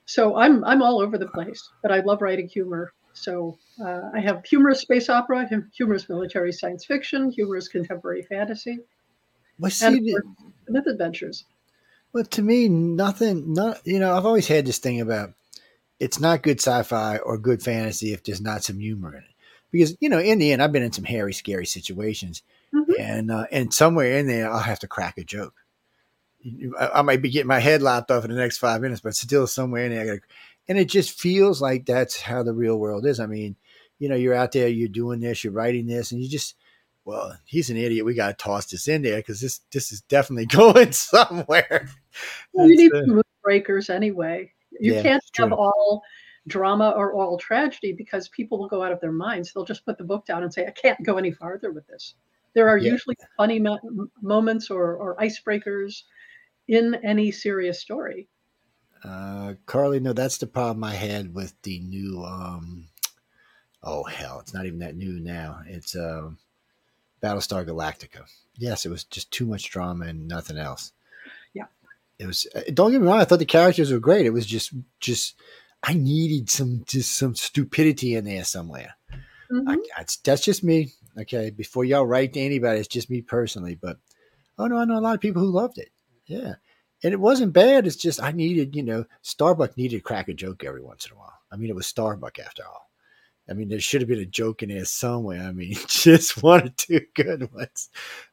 So 0.05 0.35
I'm 0.35 0.63
I'm 0.65 0.81
all 0.81 1.01
over 1.01 1.17
the 1.17 1.27
place, 1.27 1.71
but 1.81 1.91
I 1.91 2.01
love 2.01 2.21
writing 2.21 2.47
humor. 2.47 2.91
So 3.13 3.57
uh, 3.83 4.09
I 4.13 4.19
have 4.19 4.43
humorous 4.45 4.81
space 4.81 5.09
opera, 5.09 5.49
humorous 5.73 6.09
military 6.09 6.51
science 6.51 6.85
fiction, 6.85 7.31
humorous 7.31 7.67
contemporary 7.69 8.23
fantasy, 8.23 8.79
Well, 9.59 9.71
and 9.81 9.95
see, 9.95 10.11
course, 10.11 10.23
myth 10.67 10.87
adventures. 10.87 11.45
Well, 12.13 12.23
to 12.25 12.41
me, 12.41 12.67
nothing. 12.69 13.53
Not 13.53 13.81
you 13.85 13.99
know, 13.99 14.15
I've 14.15 14.25
always 14.25 14.47
had 14.47 14.65
this 14.65 14.77
thing 14.79 15.01
about 15.01 15.33
it's 15.99 16.19
not 16.19 16.43
good 16.43 16.59
sci-fi 16.59 17.17
or 17.17 17.37
good 17.37 17.61
fantasy 17.61 18.13
if 18.13 18.23
there's 18.23 18.41
not 18.41 18.63
some 18.63 18.79
humor 18.79 19.09
in 19.15 19.23
it. 19.23 19.29
Because 19.71 19.95
you 19.99 20.09
know, 20.09 20.19
in 20.19 20.39
the 20.39 20.51
end, 20.51 20.61
I've 20.61 20.71
been 20.71 20.83
in 20.83 20.91
some 20.91 21.05
hairy, 21.05 21.33
scary 21.33 21.65
situations, 21.65 22.43
Mhm. 22.73 22.99
and 22.99 23.31
uh, 23.31 23.45
and 23.51 23.73
somewhere 23.73 24.17
in 24.17 24.27
there, 24.27 24.51
I'll 24.51 24.59
have 24.59 24.79
to 24.79 24.87
crack 24.87 25.17
a 25.17 25.23
joke. 25.23 25.53
I, 26.79 26.89
I 26.95 27.01
might 27.03 27.21
be 27.21 27.29
getting 27.29 27.47
my 27.47 27.59
head 27.59 27.81
lopped 27.81 28.11
off 28.11 28.25
in 28.25 28.31
the 28.31 28.37
next 28.37 28.57
five 28.57 28.81
minutes, 28.81 29.01
but 29.01 29.15
still 29.15 29.47
somewhere 29.47 29.85
in 29.85 29.91
there, 29.91 30.01
I 30.01 30.05
gotta, 30.05 30.19
and 30.67 30.77
it 30.77 30.85
just 30.89 31.19
feels 31.19 31.61
like 31.61 31.85
that's 31.85 32.19
how 32.19 32.43
the 32.43 32.53
real 32.53 32.77
world 32.77 33.05
is. 33.05 33.19
I 33.19 33.25
mean, 33.27 33.55
you 33.99 34.09
know, 34.09 34.15
you're 34.15 34.33
out 34.33 34.51
there, 34.51 34.67
you're 34.67 34.87
doing 34.87 35.19
this, 35.19 35.43
you're 35.43 35.53
writing 35.53 35.85
this, 35.85 36.11
and 36.11 36.21
you 36.21 36.27
just, 36.27 36.55
well, 37.05 37.37
he's 37.45 37.69
an 37.69 37.77
idiot. 37.77 38.05
We 38.05 38.13
got 38.15 38.37
to 38.37 38.43
toss 38.43 38.65
this 38.67 38.87
in 38.87 39.03
there 39.03 39.17
because 39.17 39.39
this 39.39 39.61
this 39.71 39.91
is 39.91 40.01
definitely 40.01 40.45
going 40.47 40.91
somewhere. 40.91 41.89
You 42.53 42.75
need 42.75 42.91
uh, 42.93 43.05
some 43.05 43.15
mood 43.15 43.25
breakers 43.43 43.89
anyway. 43.89 44.51
You 44.79 44.93
Yeah, 44.93 45.01
can't 45.01 45.23
have 45.37 45.49
true. 45.49 45.57
all 45.57 46.03
drama 46.47 46.93
or 46.95 47.13
all 47.13 47.37
tragedy 47.37 47.93
because 47.93 48.27
people 48.29 48.57
will 48.59 48.67
go 48.67 48.83
out 48.83 48.91
of 48.91 48.99
their 48.99 49.11
minds. 49.11 49.53
They'll 49.53 49.65
just 49.65 49.85
put 49.85 49.97
the 49.97 50.03
book 50.03 50.25
down 50.25 50.43
and 50.43 50.53
say, 50.53 50.65
"I 50.65 50.71
can't 50.71 51.01
go 51.03 51.17
any 51.17 51.31
farther 51.31 51.71
with 51.71 51.87
this." 51.87 52.15
There 52.53 52.67
are 52.67 52.77
Yeah. 52.77 52.91
usually 52.91 53.17
funny 53.37 53.59
mo- 53.59 54.09
moments 54.21 54.69
or, 54.69 54.95
or 54.95 55.15
icebreakers 55.17 56.03
in 56.67 56.95
any 56.95 57.31
serious 57.31 57.79
story. 57.79 58.27
Uh, 59.03 59.55
Carly, 59.65 59.99
no, 59.99 60.13
that's 60.13 60.37
the 60.37 60.47
problem 60.47 60.83
I 60.83 60.93
had 60.93 61.33
with 61.33 61.59
the 61.63 61.79
new 61.79 62.23
um, 62.23 62.89
oh 63.83 64.03
hell, 64.03 64.39
it's 64.39 64.53
not 64.53 64.65
even 64.65 64.79
that 64.79 64.95
new 64.95 65.19
now. 65.19 65.61
It's 65.65 65.95
um, 65.95 66.37
Battlestar 67.21 67.65
Galactica. 67.65 68.25
Yes, 68.57 68.85
it 68.85 68.89
was 68.89 69.03
just 69.05 69.31
too 69.31 69.45
much 69.45 69.69
drama 69.71 70.05
and 70.05 70.27
nothing 70.27 70.57
else. 70.57 70.91
It 72.21 72.27
was. 72.27 72.47
uh, 72.55 72.61
Don't 72.73 72.91
get 72.91 73.01
me 73.01 73.07
wrong. 73.07 73.19
I 73.19 73.25
thought 73.25 73.39
the 73.39 73.45
characters 73.45 73.91
were 73.91 73.99
great. 73.99 74.25
It 74.25 74.31
was 74.33 74.45
just, 74.45 74.73
just 74.99 75.35
I 75.83 75.93
needed 75.93 76.49
some, 76.49 76.83
just 76.85 77.17
some 77.17 77.35
stupidity 77.35 78.15
in 78.15 78.25
there 78.25 78.43
somewhere. 78.43 78.95
Mhm. 79.51 79.63
I, 79.67 79.77
that's, 79.97 80.17
that's 80.17 80.43
just 80.43 80.63
me. 80.63 80.91
Okay. 81.19 81.49
Before 81.49 81.83
y'all 81.83 82.05
write 82.05 82.33
to 82.33 82.39
anybody, 82.39 82.79
it's 82.79 82.87
just 82.87 83.09
me 83.09 83.21
personally. 83.21 83.75
But 83.75 83.97
oh 84.57 84.67
no, 84.67 84.77
I 84.77 84.85
know 84.85 84.97
a 84.97 85.01
lot 85.01 85.15
of 85.15 85.21
people 85.21 85.41
who 85.41 85.49
loved 85.49 85.77
it. 85.77 85.89
Yeah. 86.25 86.55
And 87.03 87.13
it 87.13 87.19
wasn't 87.19 87.53
bad. 87.53 87.87
It's 87.87 87.95
just 87.95 88.21
I 88.21 88.31
needed, 88.31 88.75
you 88.75 88.83
know, 88.83 89.05
Starbuck 89.23 89.75
needed 89.75 89.97
to 89.97 90.03
crack 90.03 90.29
a 90.29 90.33
joke 90.33 90.63
every 90.63 90.81
once 90.83 91.05
in 91.07 91.13
a 91.13 91.15
while. 91.15 91.33
I 91.51 91.55
mean, 91.55 91.69
it 91.69 91.75
was 91.75 91.87
Starbuck 91.87 92.37
after 92.39 92.63
all. 92.63 92.89
I 93.49 93.53
mean, 93.53 93.69
there 93.69 93.79
should 93.79 94.01
have 94.01 94.07
been 94.07 94.19
a 94.19 94.25
joke 94.25 94.63
in 94.63 94.69
there 94.69 94.85
somewhere. 94.85 95.41
I 95.41 95.51
mean, 95.51 95.73
just 95.87 96.41
one 96.43 96.67
or 96.67 96.69
two 96.69 97.01
good 97.15 97.51
ones. 97.51 97.89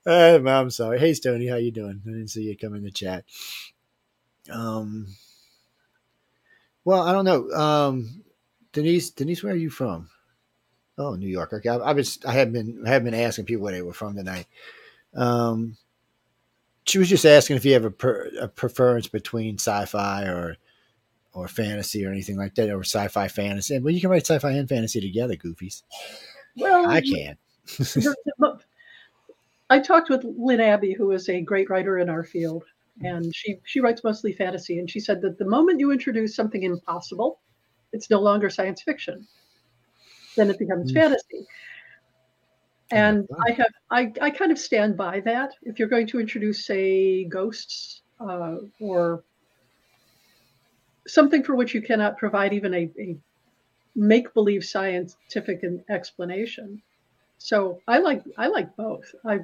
I'm 0.06 0.70
sorry. 0.70 1.00
Hey, 1.00 1.14
Stony, 1.14 1.46
how 1.48 1.56
you 1.56 1.72
doing? 1.72 2.02
I 2.06 2.10
didn't 2.10 2.28
see 2.28 2.42
you 2.42 2.56
come 2.56 2.74
in 2.74 2.84
the 2.84 2.90
chat. 2.90 3.24
Um, 4.52 5.08
well, 6.84 7.02
I 7.02 7.12
don't 7.12 7.24
know. 7.24 7.50
Um, 7.50 8.22
Denise, 8.72 9.10
Denise, 9.10 9.42
where 9.42 9.52
are 9.52 9.56
you 9.56 9.70
from? 9.70 10.08
Oh, 10.96 11.14
New 11.14 11.28
York. 11.28 11.52
Okay, 11.52 11.68
I, 11.68 11.78
I've 11.78 11.96
been, 11.96 12.06
I 12.26 12.32
have 12.32 12.52
been, 12.52 12.82
I 12.86 12.90
have 12.90 13.04
been 13.04 13.14
asking 13.14 13.44
people 13.44 13.64
where 13.64 13.72
they 13.72 13.82
were 13.82 13.92
from 13.92 14.16
tonight. 14.16 14.46
Um, 15.14 15.76
she 16.84 16.98
was 16.98 17.08
just 17.08 17.26
asking 17.26 17.56
if 17.56 17.64
you 17.64 17.74
have 17.74 17.84
a, 17.84 17.90
per, 17.90 18.30
a 18.40 18.48
preference 18.48 19.08
between 19.08 19.56
sci-fi 19.56 20.24
or 20.24 20.56
or 21.34 21.46
fantasy 21.46 22.04
or 22.04 22.10
anything 22.10 22.36
like 22.36 22.54
that, 22.56 22.70
or 22.70 22.80
sci-fi 22.80 23.28
fantasy. 23.28 23.78
Well, 23.78 23.94
you 23.94 24.00
can 24.00 24.10
write 24.10 24.26
sci-fi 24.26 24.50
and 24.52 24.68
fantasy 24.68 25.00
together, 25.00 25.36
goofies. 25.36 25.82
Well, 26.56 26.88
I 26.90 27.00
can. 27.00 27.36
I 29.70 29.78
talked 29.78 30.08
with 30.08 30.24
Lynn 30.24 30.60
Abbey, 30.60 30.94
who 30.94 31.12
is 31.12 31.28
a 31.28 31.42
great 31.42 31.68
writer 31.70 31.98
in 31.98 32.08
our 32.08 32.24
field, 32.24 32.64
and 33.02 33.34
she 33.34 33.58
she 33.64 33.80
writes 33.80 34.02
mostly 34.04 34.32
fantasy. 34.32 34.78
And 34.78 34.90
she 34.90 35.00
said 35.00 35.20
that 35.22 35.38
the 35.38 35.48
moment 35.48 35.80
you 35.80 35.90
introduce 35.92 36.34
something 36.34 36.62
impossible, 36.62 37.40
it's 37.92 38.10
no 38.10 38.20
longer 38.20 38.50
science 38.50 38.82
fiction. 38.82 39.26
Then 40.36 40.50
it 40.50 40.58
becomes 40.58 40.90
Mm. 40.90 40.94
fantasy. 40.94 41.46
And 42.90 43.26
Wow. 43.28 43.38
I 43.46 43.50
have 43.52 43.72
I, 43.90 44.12
I 44.20 44.30
kind 44.30 44.50
of 44.52 44.58
stand 44.58 44.96
by 44.96 45.20
that. 45.20 45.52
If 45.62 45.78
you're 45.78 45.88
going 45.88 46.06
to 46.08 46.20
introduce, 46.20 46.66
say, 46.66 47.24
ghosts 47.24 48.02
uh, 48.20 48.56
or 48.80 49.24
something 51.06 51.42
for 51.42 51.54
which 51.54 51.74
you 51.74 51.82
cannot 51.82 52.18
provide 52.18 52.52
even 52.52 52.74
a, 52.74 52.90
a 52.98 53.16
make 53.96 54.32
believe 54.34 54.64
scientific 54.64 55.62
explanation. 55.90 56.80
So 57.38 57.82
I 57.88 57.98
like 57.98 58.22
I 58.36 58.48
like 58.48 58.74
both. 58.76 59.14
I 59.24 59.40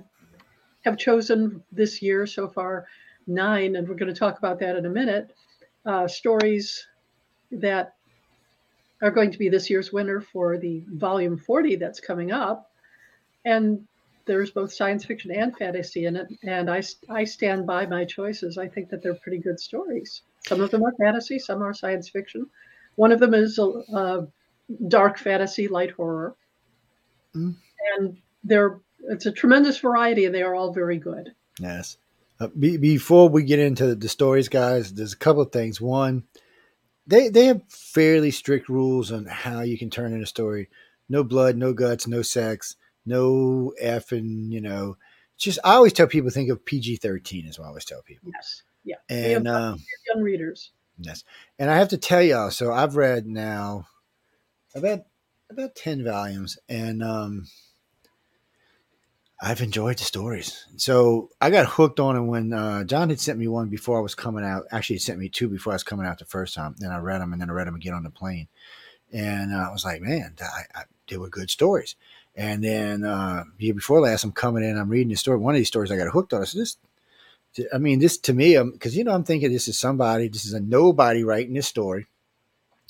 have 0.85 0.99
chosen 0.99 1.63
this 1.73 2.03
year 2.03 2.27
so 2.27 2.49
far 2.49 2.87
nine, 3.27 3.77
and 3.77 3.89
we're 3.89 3.95
going 3.95 4.13
to 4.13 4.19
talk 4.19 4.39
about 4.39 4.59
that 4.61 4.77
in 4.77 4.87
a 4.87 4.91
minute. 4.91 5.35
Uh, 5.87 6.09
stories 6.09 6.87
that 7.51 7.95
are 9.03 9.11
going 9.11 9.31
to 9.31 9.39
be 9.39 9.49
this 9.49 9.69
year's 9.69 9.93
winner 9.93 10.21
for 10.21 10.57
the 10.57 10.83
volume 10.89 11.37
40 11.37 11.77
that's 11.77 12.01
coming 12.01 12.33
up. 12.33 12.71
And 13.45 13.87
there's 14.25 14.51
both 14.51 14.73
science 14.73 15.05
fiction 15.05 15.31
and 15.31 15.55
fantasy 15.57 16.07
in 16.07 16.17
it. 16.17 16.29
And 16.43 16.71
I, 16.71 16.83
I 17.11 17.25
stand 17.25 17.67
by 17.67 17.85
my 17.85 18.07
choices. 18.07 18.57
I 18.57 18.67
think 18.67 18.89
that 18.89 19.03
they're 19.03 19.15
pretty 19.15 19.39
good 19.39 19.61
stories. 19.61 20.23
Some 20.47 20.61
of 20.61 20.71
them 20.71 20.83
are 20.85 20.95
fantasy, 20.99 21.39
some 21.39 21.63
are 21.63 21.75
science 21.75 22.09
fiction. 22.09 22.47
One 22.97 23.13
of 23.13 23.21
them 23.21 23.35
is 23.35 23.59
a, 23.59 23.65
a 23.65 24.27
dark 24.89 25.19
fantasy, 25.19 25.69
light 25.69 25.91
horror. 25.91 26.35
Mm. 27.35 27.55
And 27.97 28.17
they're 28.45 28.81
it's 29.09 29.27
a 29.27 29.33
tremendous 29.33 29.79
variety, 29.79 30.25
and 30.25 30.35
they 30.35 30.43
are 30.43 30.55
all 30.55 30.73
very 30.73 30.99
good. 30.99 31.35
Yes. 31.61 31.99
Uh, 32.41 32.49
be, 32.59 32.77
before 32.77 33.29
we 33.29 33.45
get 33.45 33.61
into 33.61 33.95
the 33.95 34.09
stories, 34.09 34.49
guys, 34.49 34.93
there's 34.93 35.13
a 35.13 35.19
couple 35.19 35.43
of 35.43 35.53
things. 35.53 35.81
One, 35.81 36.25
they 37.07 37.29
they 37.29 37.47
have 37.47 37.63
fairly 37.69 38.31
strict 38.31 38.69
rules 38.69 39.13
on 39.13 39.27
how 39.27 39.61
you 39.61 39.79
can 39.79 39.91
turn 39.91 40.13
in 40.13 40.23
a 40.23 40.27
story. 40.27 40.69
No 41.09 41.23
blood, 41.23 41.57
no 41.57 41.73
guts, 41.73 42.07
no 42.07 42.23
sex, 42.23 42.77
no 43.07 43.73
effing. 43.83 44.51
You 44.51 44.61
know, 44.61 44.97
just 45.37 45.59
I 45.65 45.75
always 45.75 45.93
tell 45.93 46.07
people 46.07 46.31
think 46.31 46.51
of 46.51 46.65
PG 46.65 46.97
thirteen 46.97 47.47
is 47.47 47.59
what 47.59 47.67
I 47.67 47.69
always 47.69 47.85
tell 47.85 48.03
people. 48.03 48.31
Yes, 48.35 48.63
yeah. 48.85 48.97
And 49.09 49.47
um, 49.47 49.81
young 50.13 50.23
readers. 50.23 50.73
yes, 50.99 51.25
and 51.59 51.71
I 51.71 51.77
have 51.77 51.89
to 51.91 51.99
tell 51.99 52.23
y'all. 52.23 52.51
So 52.51 52.73
I've 52.73 52.97
read 52.97 53.27
now 53.27 53.87
about 54.75 55.01
about 55.51 55.77
ten 55.77 56.03
volumes, 56.03 56.59
and 56.69 57.03
um, 57.03 57.47
I've 59.43 59.61
enjoyed 59.61 59.99
the 59.99 60.05
stories. 60.05 60.67
So 60.77 61.31
I 61.41 61.51
got 61.51 61.67
hooked 61.67 62.01
on 62.01 62.17
it 62.17 62.23
when 62.23 62.53
uh, 62.53 62.85
John 62.85 63.11
had 63.11 63.21
sent 63.21 63.39
me 63.39 63.49
one 63.49 63.69
before 63.69 63.99
I 63.99 64.03
was 64.03 64.15
coming 64.15 64.45
out. 64.45 64.65
Actually, 64.71 64.97
he 64.97 65.01
sent 65.01 65.19
me 65.19 65.29
two 65.29 65.49
before 65.49 65.73
I 65.73 65.77
was 65.77 65.83
coming 65.83 66.07
out 66.07 66.19
the 66.19 66.25
first 66.25 66.55
time. 66.55 66.77
Then 66.79 66.93
I 66.93 66.99
read 66.99 67.21
them, 67.21 67.33
and 67.33 67.43
then 67.43 67.51
I 67.51 67.53
read 67.53 67.67
them 67.67 67.75
again 67.75 67.95
on 67.95 68.05
the 68.05 68.11
plane. 68.11 68.49
And 69.13 69.53
uh, 69.53 69.69
I 69.69 69.73
was 69.73 69.85
like, 69.85 70.01
man, 70.01 70.37
I, 70.41 70.63
I, 70.75 70.83
they 71.09 71.17
were 71.17 71.29
good 71.29 71.51
stories. 71.51 71.97
And 72.37 72.65
then 72.65 73.05
uh, 73.05 73.45
year 73.59 73.75
before 73.75 74.01
last, 74.01 74.25
I'm 74.25 74.33
coming 74.33 74.65
in, 74.65 74.79
I'm 74.79 74.89
reading 74.89 75.09
the 75.09 75.17
story. 75.17 75.39
One 75.39 75.55
of 75.55 75.59
these 75.59 75.69
stories 75.69 75.91
I 75.91 75.97
got 75.97 76.09
hooked 76.09 76.33
on. 76.33 76.43
I 76.43 76.45
said, 76.45 76.63
this, 76.63 76.77
I 77.73 77.79
mean, 77.79 77.99
this 77.99 78.19
to 78.19 78.33
me, 78.33 78.61
because 78.73 78.97
you 78.97 79.05
know, 79.05 79.13
I'm 79.13 79.25
thinking 79.25 79.53
this 79.53 79.69
is 79.69 79.79
somebody, 79.79 80.29
this 80.29 80.45
is 80.45 80.53
a 80.53 80.61
nobody 80.61 81.23
writing 81.23 81.55
this 81.55 81.69
story. 81.69 82.07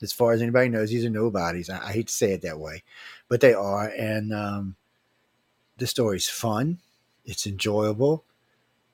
As 0.03 0.13
far 0.13 0.33
as 0.33 0.43
anybody 0.43 0.69
knows, 0.69 0.91
these 0.91 1.05
are 1.05 1.11
nobodies. 1.11 1.71
I, 1.71 1.79
I 1.89 1.93
hate 1.93 2.09
to 2.09 2.13
say 2.13 2.33
it 2.33 2.43
that 2.43 2.59
way, 2.59 2.83
but 3.29 3.41
they 3.41 3.55
are. 3.55 3.89
And 3.89 4.33
um, 4.33 4.77
the 5.79 5.87
story's 5.87 6.29
fun. 6.29 6.79
It's 7.25 7.47
enjoyable. 7.47 8.25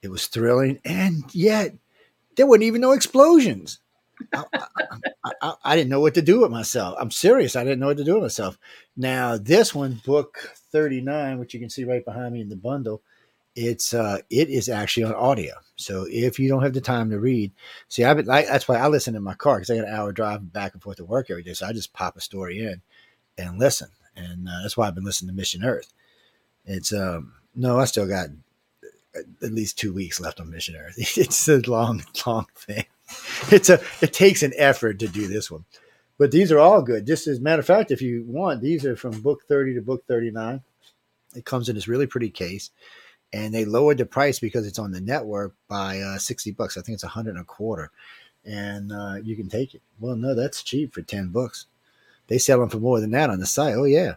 It 0.03 0.09
was 0.09 0.27
thrilling, 0.27 0.81
and 0.85 1.25
yet 1.35 1.75
there 2.37 2.47
weren't 2.47 2.62
even 2.62 2.81
no 2.81 2.93
explosions. 2.93 3.81
I, 4.33 4.45
I, 4.55 5.33
I, 5.43 5.55
I 5.64 5.77
didn't 5.77 5.90
know 5.90 6.01
what 6.01 6.14
to 6.14 6.23
do 6.23 6.40
with 6.40 6.51
myself. 6.51 6.97
I'm 6.99 7.11
serious. 7.11 7.57
I 7.57 7.64
didn't 7.64 7.81
know 7.81 7.87
what 7.87 7.97
to 7.99 8.05
do 8.05 8.14
with 8.14 8.23
myself. 8.23 8.59
Now 8.97 9.37
this 9.37 9.75
one, 9.75 10.01
book 10.05 10.38
39, 10.73 11.38
which 11.38 11.55
you 11.55 11.61
can 11.61 11.71
see 11.71 11.85
right 11.85 12.05
behind 12.05 12.35
me 12.35 12.40
in 12.40 12.49
the 12.49 12.57
bundle, 12.57 13.03
it's 13.57 13.93
uh, 13.93 14.19
it 14.31 14.49
is 14.49 14.69
actually 14.69 15.05
on 15.05 15.14
audio. 15.14 15.55
So 15.77 16.07
if 16.09 16.38
you 16.38 16.49
don't 16.49 16.62
have 16.62 16.73
the 16.73 16.81
time 16.81 17.11
to 17.11 17.19
read, 17.19 17.53
see, 17.88 18.05
I've 18.05 18.16
been, 18.16 18.27
that's 18.27 18.69
why 18.69 18.77
I 18.77 18.88
listen 18.88 19.16
in 19.16 19.23
my 19.23 19.35
car 19.35 19.57
because 19.57 19.71
I 19.71 19.77
got 19.77 19.88
an 19.88 19.95
hour 19.95 20.12
drive 20.12 20.53
back 20.53 20.73
and 20.73 20.83
forth 20.83 20.99
to 20.99 21.05
work 21.05 21.31
every 21.31 21.43
day. 21.43 21.55
So 21.55 21.66
I 21.66 21.73
just 21.73 21.93
pop 21.93 22.16
a 22.16 22.21
story 22.21 22.61
in 22.61 22.83
and 23.37 23.59
listen, 23.59 23.88
and 24.16 24.49
uh, 24.49 24.62
that's 24.62 24.77
why 24.77 24.87
I've 24.87 24.95
been 24.95 25.05
listening 25.05 25.31
to 25.31 25.37
Mission 25.37 25.64
Earth. 25.64 25.93
It's 26.64 26.92
um 26.92 27.35
no, 27.55 27.79
I 27.79 27.85
still 27.85 28.07
got 28.07 28.29
at 29.42 29.53
least 29.53 29.79
two 29.79 29.92
weeks 29.92 30.20
left 30.20 30.40
on 30.40 30.51
Mission 30.51 30.77
Earth. 30.77 30.96
It's 31.18 31.49
a 31.49 31.59
long, 31.59 32.05
long 32.27 32.46
thing. 32.57 32.85
It's 33.51 33.68
a 33.68 33.81
it 34.01 34.12
takes 34.12 34.42
an 34.42 34.53
effort 34.57 35.01
to 35.01 35.09
do 35.09 35.27
this 35.27 35.51
one, 35.51 35.64
but 36.18 36.31
these 36.31 36.53
are 36.53 36.61
all 36.61 36.83
good. 36.83 37.07
Just 37.07 37.27
as 37.27 37.38
a 37.38 37.42
matter 37.42 37.61
of 37.61 37.66
fact, 37.66 37.90
if 37.90 38.01
you 38.03 38.25
want, 38.27 38.61
these 38.61 38.85
are 38.87 38.96
from 38.96 39.20
book 39.20 39.42
thirty 39.49 39.75
to 39.75 39.83
book 39.83 40.05
thirty 40.07 40.31
nine. 40.31 40.62
It 41.35 41.44
comes 41.44 41.68
in 41.68 41.75
this 41.75 41.88
really 41.88 42.07
pretty 42.07 42.31
case, 42.31 42.70
and 43.33 43.53
they 43.53 43.64
lowered 43.64 43.99
the 43.99 44.07
price 44.07 44.38
because 44.38 44.66
it's 44.66 44.79
on 44.79 44.92
the 44.92 45.01
network 45.01 45.55
by 45.68 46.01
uh, 46.01 46.18
sixty 46.18 46.53
bucks. 46.53 46.77
I 46.77 46.83
think 46.83 46.94
it's 46.94 47.05
a 47.05 47.09
hundred 47.09 47.31
and 47.33 47.40
a 47.40 47.44
quarter, 47.44 47.90
and 48.44 48.92
uh, 48.92 49.16
you 49.23 49.35
can 49.35 49.49
take 49.49 49.75
it. 49.75 49.83
Well, 49.99 50.14
no, 50.16 50.35
that's 50.37 50.62
cheap 50.62 50.94
for 50.94 51.03
ten 51.03 51.29
books. 51.29 51.66
They 52.29 52.38
sell 52.38 52.61
them 52.61 52.68
for 52.68 52.79
more 52.79 53.01
than 53.01 53.11
that 53.11 53.31
on 53.31 53.40
the 53.40 53.46
site. 53.46 53.75
Oh 53.75 53.85
yeah 53.85 54.14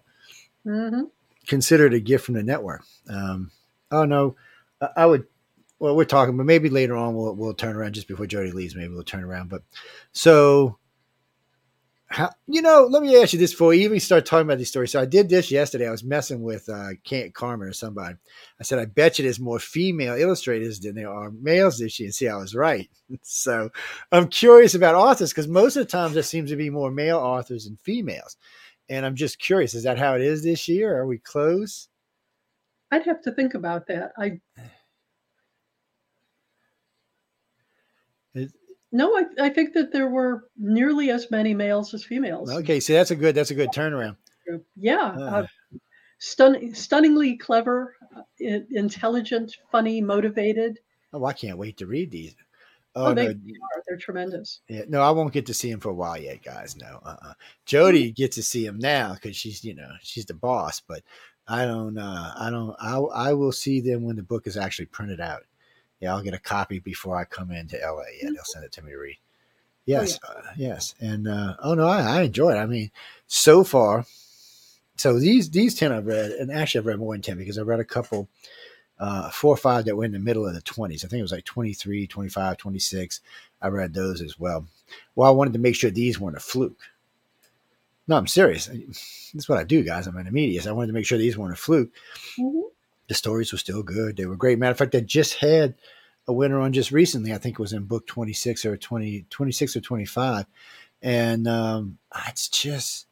hmm 0.64 1.04
consider 1.48 1.88
it 1.88 1.94
a 1.94 2.00
gift 2.00 2.26
from 2.26 2.36
the 2.36 2.44
network. 2.44 2.84
Um, 3.10 3.52
oh 3.92 4.06
no, 4.06 4.36
I, 4.82 4.90
I 4.98 5.06
would. 5.06 5.26
Well, 5.80 5.96
we're 5.96 6.06
talking, 6.06 6.38
but 6.38 6.46
maybe 6.46 6.70
later 6.70 6.96
on 6.96 7.16
we'll 7.16 7.36
we'll 7.36 7.54
turn 7.54 7.76
around 7.76 7.94
just 7.94 8.08
before 8.08 8.26
Jody 8.26 8.52
leaves. 8.52 8.76
Maybe 8.76 8.94
we'll 8.94 9.04
turn 9.04 9.24
around. 9.24 9.50
But 9.50 9.64
so, 10.14 10.78
how 12.08 12.30
you 12.48 12.62
know? 12.62 12.88
Let 12.90 13.04
me 13.04 13.22
ask 13.22 13.34
you 13.34 13.40
this 13.40 13.52
before 13.52 13.70
we 13.70 13.84
even 13.84 14.00
start 14.00 14.26
talking 14.26 14.48
about 14.48 14.60
these 14.60 14.70
stories. 14.70 14.92
So 14.92 15.02
I 15.02 15.06
did 15.06 15.28
this 15.28 15.52
yesterday. 15.52 15.88
I 15.88 15.92
was 15.92 16.04
messing 16.04 16.42
with 16.42 16.70
uh, 16.70 16.90
Kent 17.04 17.34
Carmen 17.34 17.68
or 17.68 17.74
somebody. 17.74 18.16
I 18.60 18.64
said, 18.64 18.80
I 18.80 18.86
bet 18.86 19.20
you 19.20 19.24
there's 19.24 19.40
more 19.40 19.60
female 19.60 20.16
illustrators 20.16 20.80
than 20.80 20.96
there 20.96 21.12
are 21.12 21.32
males 21.32 21.80
this 21.80 22.00
year. 22.00 22.08
And 22.08 22.16
see, 22.16 22.30
I 22.30 22.38
was 22.38 22.56
right. 22.56 22.90
so 23.24 23.70
I'm 24.12 24.28
curious 24.30 24.76
about 24.76 24.96
authors 24.96 25.32
because 25.32 25.48
most 25.48 25.76
of 25.76 25.86
the 25.86 25.92
times 25.92 26.14
there 26.14 26.24
seems 26.24 26.52
to 26.52 26.56
be 26.56 26.70
more 26.70 26.92
male 26.92 27.18
authors 27.18 27.66
than 27.66 27.78
females. 27.84 28.38
And 28.94 29.08
I'm 29.08 29.16
just 29.16 29.40
curious, 29.40 29.74
is 29.74 29.84
that 29.84 29.98
how 29.98 30.14
it 30.14 30.22
is 30.22 30.44
this 30.44 30.68
year? 30.68 30.96
Are 30.96 31.08
we 31.08 31.18
close? 31.18 31.90
I'd 32.92 33.06
have 33.06 33.24
to 33.24 33.32
think 33.32 33.56
about 33.56 33.88
that. 33.88 34.12
I 34.20 34.40
no, 38.92 39.18
I, 39.18 39.46
I 39.46 39.50
think 39.50 39.74
that 39.74 39.92
there 39.92 40.08
were 40.08 40.50
nearly 40.56 41.10
as 41.10 41.32
many 41.32 41.56
males 41.56 41.92
as 41.96 42.04
females. 42.04 42.52
Okay, 42.52 42.80
so 42.80 42.94
that's 42.94 43.10
a 43.10 43.16
good 43.16 43.34
that's 43.34 43.50
a 43.50 43.56
good 43.56 43.70
turnaround. 43.72 44.18
Yeah, 44.76 45.16
Ah. 45.18 45.36
uh, 45.38 45.48
stun- 46.20 46.76
stunningly 46.76 47.36
clever, 47.38 47.96
uh, 48.16 48.22
intelligent, 48.70 49.56
funny, 49.72 50.02
motivated. 50.02 50.78
Oh, 51.14 51.26
I 51.26 51.34
can't 51.34 51.58
wait 51.58 51.78
to 51.78 51.88
read 51.88 52.12
these. 52.12 52.36
Oh, 52.96 53.08
oh 53.08 53.14
they, 53.14 53.26
no. 53.26 53.32
are. 53.32 53.84
They're 53.88 53.98
tremendous. 53.98 54.62
Yeah, 54.68 54.84
no, 54.88 55.02
I 55.02 55.12
won't 55.12 55.34
get 55.34 55.48
to 55.48 55.54
see 55.54 55.70
him 55.70 55.80
for 55.80 55.90
a 55.90 55.96
while 55.96 56.20
yet, 56.20 56.44
guys. 56.44 56.76
No, 56.76 57.00
uh-uh. 57.04 57.34
Jody 57.66 58.06
mm-hmm. 58.06 58.14
gets 58.14 58.36
to 58.36 58.44
see 58.44 58.66
him 58.66 58.78
now 58.80 59.14
because 59.14 59.36
she's, 59.36 59.64
you 59.64 59.74
know, 59.74 59.90
she's 60.02 60.26
the 60.26 60.34
boss. 60.34 60.82
But 60.88 61.02
I 61.48 61.66
don't, 61.66 61.98
uh, 61.98 62.34
I 62.38 62.50
don't, 62.50 62.76
I, 62.80 62.98
I 62.98 63.34
will 63.34 63.52
see 63.52 63.82
them 63.82 64.04
when 64.04 64.16
the 64.16 64.24
book 64.24 64.48
is 64.48 64.58
actually 64.58 64.86
printed 64.86 65.20
out. 65.20 65.44
Yeah, 66.00 66.14
I'll 66.14 66.24
get 66.24 66.34
a 66.34 66.40
copy 66.40 66.80
before 66.80 67.18
I 67.18 67.26
come 67.26 67.52
into 67.52 67.78
LA. 67.78 67.82
Yeah, 67.82 68.26
mm-hmm. 68.26 68.34
they'll 68.36 68.44
send 68.44 68.66
it 68.66 68.72
to 68.74 68.84
me 68.84 68.92
to 68.92 68.98
read. 68.98 69.18
Yes, 69.86 70.20
oh, 70.24 70.34
yeah. 70.34 70.40
uh, 70.40 70.54
yes, 70.56 70.96
and 71.02 71.28
uh, 71.28 71.56
oh 71.62 71.74
no, 71.74 71.86
I, 71.86 72.20
I 72.20 72.22
enjoy 72.22 72.52
it. 72.52 72.58
I 72.58 72.66
mean, 72.66 72.90
so 73.28 73.66
far, 73.66 74.06
so 74.96 75.20
these 75.20 75.50
these 75.50 75.76
ten 75.76 75.92
I've 75.92 76.06
read, 76.06 76.32
and 76.32 76.50
actually 76.52 76.80
I've 76.80 76.86
read 76.86 77.00
more 77.00 77.14
than 77.14 77.22
ten 77.22 77.38
because 77.38 77.58
I 77.58 77.64
read 77.64 77.82
a 77.82 77.86
couple 77.86 78.30
uh, 79.00 79.30
four 79.30 79.54
or 79.54 79.58
five 79.58 79.86
that 79.86 79.96
were 79.96 80.06
in 80.06 80.12
the 80.12 80.20
middle 80.20 80.48
of 80.48 80.54
the 80.54 80.62
20s. 80.62 81.04
I 81.04 81.08
think 81.08 81.20
it 81.20 81.24
was 81.24 81.32
like 81.32 81.46
23, 81.46 82.08
25, 82.08 82.58
26. 82.58 83.22
I 83.62 83.68
read 83.68 83.94
those 83.94 84.22
as 84.22 84.40
well. 84.40 84.68
Well, 85.16 85.28
I 85.28 85.32
wanted 85.32 85.54
to 85.54 85.60
make 85.60 85.76
sure 85.76 85.92
these 85.92 86.20
weren't 86.20 86.38
a 86.38 86.42
fluke. 86.42 86.80
No, 88.08 88.18
I'm 88.18 88.28
serious. 88.28 88.70
That's 89.34 89.48
what 89.48 89.60
I 89.60 89.64
do, 89.64 89.84
guys. 89.84 90.08
I'm 90.08 90.18
an 90.18 90.28
immediate. 90.28 90.68
I 90.68 90.74
wanted 90.74 90.88
to 90.88 90.94
make 90.94 91.06
sure 91.06 91.18
these 91.18 91.38
weren't 91.38 91.54
a 91.54 91.58
fluke. 91.58 91.92
Mm-hmm. 92.38 92.62
The 93.08 93.14
stories 93.14 93.52
were 93.52 93.58
still 93.58 93.84
good. 93.84 94.18
They 94.18 94.26
were 94.26 94.36
great. 94.36 94.60
Matter 94.60 94.72
of 94.72 94.78
fact, 94.78 94.96
I 94.96 95.00
just 95.00 95.36
had 95.36 95.76
a 96.28 96.34
winner 96.34 96.60
on 96.60 96.74
just 96.74 96.92
recently. 96.92 97.34
I 97.34 97.38
think 97.38 97.54
it 97.54 97.62
was 97.62 97.74
in 97.74 97.84
book 97.84 98.08
26 98.08 98.66
or 98.66 98.78
20, 98.78 99.26
26 99.30 99.76
or 99.76 99.82
25. 99.82 100.46
And 101.02 101.48
um, 101.48 101.98
it's 102.28 102.48
just, 102.48 103.08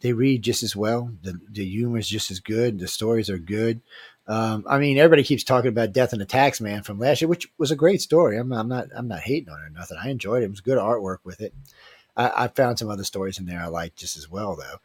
they 0.00 0.12
read 0.12 0.42
just 0.42 0.62
as 0.62 0.74
well. 0.74 1.10
The, 1.22 1.38
the 1.50 1.64
humor 1.64 1.98
is 1.98 2.08
just 2.08 2.30
as 2.30 2.40
good. 2.40 2.78
The 2.78 2.88
stories 2.88 3.28
are 3.28 3.38
good. 3.38 3.80
Um, 4.28 4.64
I 4.68 4.78
mean, 4.78 4.98
everybody 4.98 5.22
keeps 5.22 5.44
talking 5.44 5.68
about 5.68 5.92
Death 5.92 6.12
and 6.12 6.20
the 6.20 6.26
Tax 6.26 6.60
Man 6.60 6.82
from 6.82 6.98
last 6.98 7.20
year, 7.20 7.28
which 7.28 7.48
was 7.58 7.70
a 7.70 7.76
great 7.76 8.00
story. 8.00 8.38
I'm, 8.38 8.52
I'm 8.52 8.68
not, 8.68 8.88
I'm 8.96 9.06
not 9.08 9.20
hating 9.20 9.48
on 9.48 9.60
it 9.60 9.66
or 9.66 9.70
nothing. 9.70 9.98
I 10.02 10.10
enjoyed 10.10 10.42
it. 10.42 10.46
It 10.46 10.50
was 10.50 10.60
good 10.60 10.78
artwork 10.78 11.18
with 11.24 11.40
it. 11.40 11.54
I, 12.16 12.44
I 12.44 12.48
found 12.48 12.78
some 12.78 12.90
other 12.90 13.04
stories 13.04 13.38
in 13.38 13.46
there 13.46 13.60
I 13.60 13.66
like 13.68 13.94
just 13.94 14.16
as 14.16 14.28
well, 14.30 14.56
though. 14.56 14.78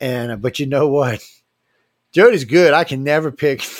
And 0.00 0.32
uh, 0.32 0.36
but 0.36 0.58
you 0.58 0.66
know 0.66 0.88
what, 0.88 1.26
Jody's 2.12 2.44
good. 2.44 2.74
I 2.74 2.84
can 2.84 3.02
never 3.04 3.30
pick. 3.30 3.62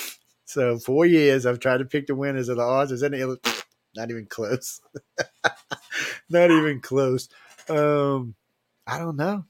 So 0.49 0.79
four 0.79 1.05
years 1.05 1.45
I've 1.45 1.59
tried 1.59 1.79
to 1.79 1.85
pick 1.85 2.07
the 2.07 2.15
winners 2.15 2.47
of 2.47 2.55
the 2.55 2.63
odds, 2.63 2.93
and 2.93 3.13
not 3.95 4.09
even 4.09 4.27
close. 4.27 4.79
not 6.29 6.51
even 6.51 6.79
close. 6.79 7.27
Um, 7.67 8.33
I 8.87 8.97
don't 8.97 9.17
know. 9.17 9.43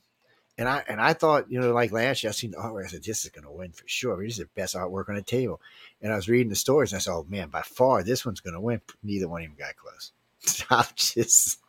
And 0.58 0.68
I 0.68 0.84
and 0.88 1.00
I 1.00 1.14
thought, 1.14 1.52
you 1.52 1.60
know, 1.60 1.72
like 1.72 1.92
last 1.92 2.24
year, 2.24 2.30
I 2.30 2.34
seen 2.34 2.52
the 2.52 2.58
artwork. 2.58 2.86
I 2.86 2.88
said, 2.88 3.04
"This 3.04 3.24
is 3.24 3.30
going 3.30 3.46
to 3.46 3.52
win 3.52 3.72
for 3.72 3.88
sure. 3.88 4.24
This 4.24 4.34
is 4.34 4.40
the 4.40 4.50
best 4.56 4.76
artwork 4.76 5.08
on 5.08 5.16
the 5.16 5.22
table." 5.22 5.62
And 6.02 6.12
I 6.12 6.16
was 6.16 6.28
reading 6.28 6.50
the 6.50 6.56
stories, 6.56 6.92
and 6.92 6.98
I 6.98 7.02
said, 7.02 7.12
"Oh 7.12 7.26
man, 7.30 7.50
by 7.50 7.62
far, 7.62 8.04
this 8.04 8.26
one's 8.26 8.40
going 8.40 8.56
to 8.56 8.60
win." 8.60 8.82
Neither 9.04 9.28
one 9.28 9.44
even 9.44 9.56
got 9.56 9.76
close. 9.76 10.12
I'm 10.72 10.86
just, 10.96 11.60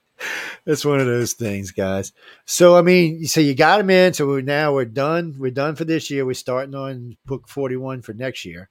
it's 0.64 0.84
one 0.84 1.01
of 1.01 1.07
those 1.07 1.34
things, 1.34 1.70
guys. 1.70 2.12
So 2.47 2.76
I 2.76 2.82
mean, 2.82 3.26
so 3.26 3.41
you 3.41 3.55
got 3.55 3.78
them 3.78 3.91
in. 3.91 4.14
So 4.14 4.26
we're, 4.26 4.41
now 4.41 4.72
we're 4.72 4.86
done. 4.86 5.34
We're 5.39 5.51
done 5.51 5.76
for 5.76 5.84
this 5.84 6.11
year. 6.11 6.24
We're 6.24 6.32
starting 6.34 6.74
on 6.74 7.18
book 7.26 7.47
forty-one 7.47 8.01
for 8.01 8.14
next 8.14 8.47
year, 8.47 8.70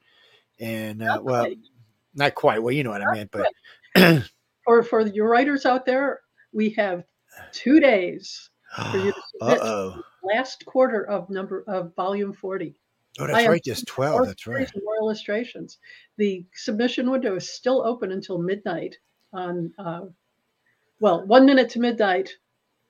and 0.59 1.03
uh, 1.03 1.19
well, 1.21 1.47
not 2.15 2.33
quite. 2.33 2.63
Well, 2.63 2.73
you 2.73 2.83
know 2.83 2.89
what 2.91 3.03
I 3.03 3.13
meant, 3.13 3.31
but 3.31 3.47
for 4.65 4.81
for 4.81 5.01
your 5.01 5.29
writers 5.29 5.65
out 5.65 5.85
there, 5.85 6.21
we 6.51 6.71
have 6.71 7.03
two 7.51 7.79
days 7.79 8.49
for 8.75 8.97
you 8.97 9.11
to 9.11 9.21
submit 9.39 9.59
Uh-oh. 9.61 10.01
Last 10.23 10.65
quarter 10.65 11.07
of 11.07 11.29
number 11.29 11.63
of 11.67 11.95
volume 11.95 12.33
40. 12.33 12.75
Oh, 13.19 13.27
that's 13.27 13.47
right. 13.47 13.63
Just 13.63 13.87
12. 13.87 14.25
That's 14.25 14.47
right. 14.47 14.69
More 14.83 14.97
illustrations. 14.97 15.77
The 16.17 16.45
submission 16.53 17.09
window 17.09 17.35
is 17.35 17.49
still 17.49 17.85
open 17.85 18.11
until 18.11 18.37
midnight 18.37 18.95
on, 19.33 19.73
uh, 19.79 20.01
well, 20.99 21.25
one 21.25 21.45
minute 21.45 21.69
to 21.71 21.79
midnight 21.79 22.29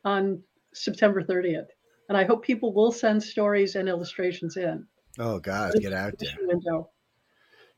on 0.03 0.41
September 0.73 1.23
30th. 1.23 1.67
And 2.09 2.17
I 2.17 2.25
hope 2.25 2.43
people 2.43 2.73
will 2.73 2.91
send 2.91 3.21
stories 3.21 3.75
and 3.75 3.87
illustrations 3.89 4.57
in. 4.57 4.85
Oh, 5.19 5.39
God, 5.39 5.73
get 5.79 5.93
out 5.93 6.17
there. 6.19 6.35
Window. 6.41 6.89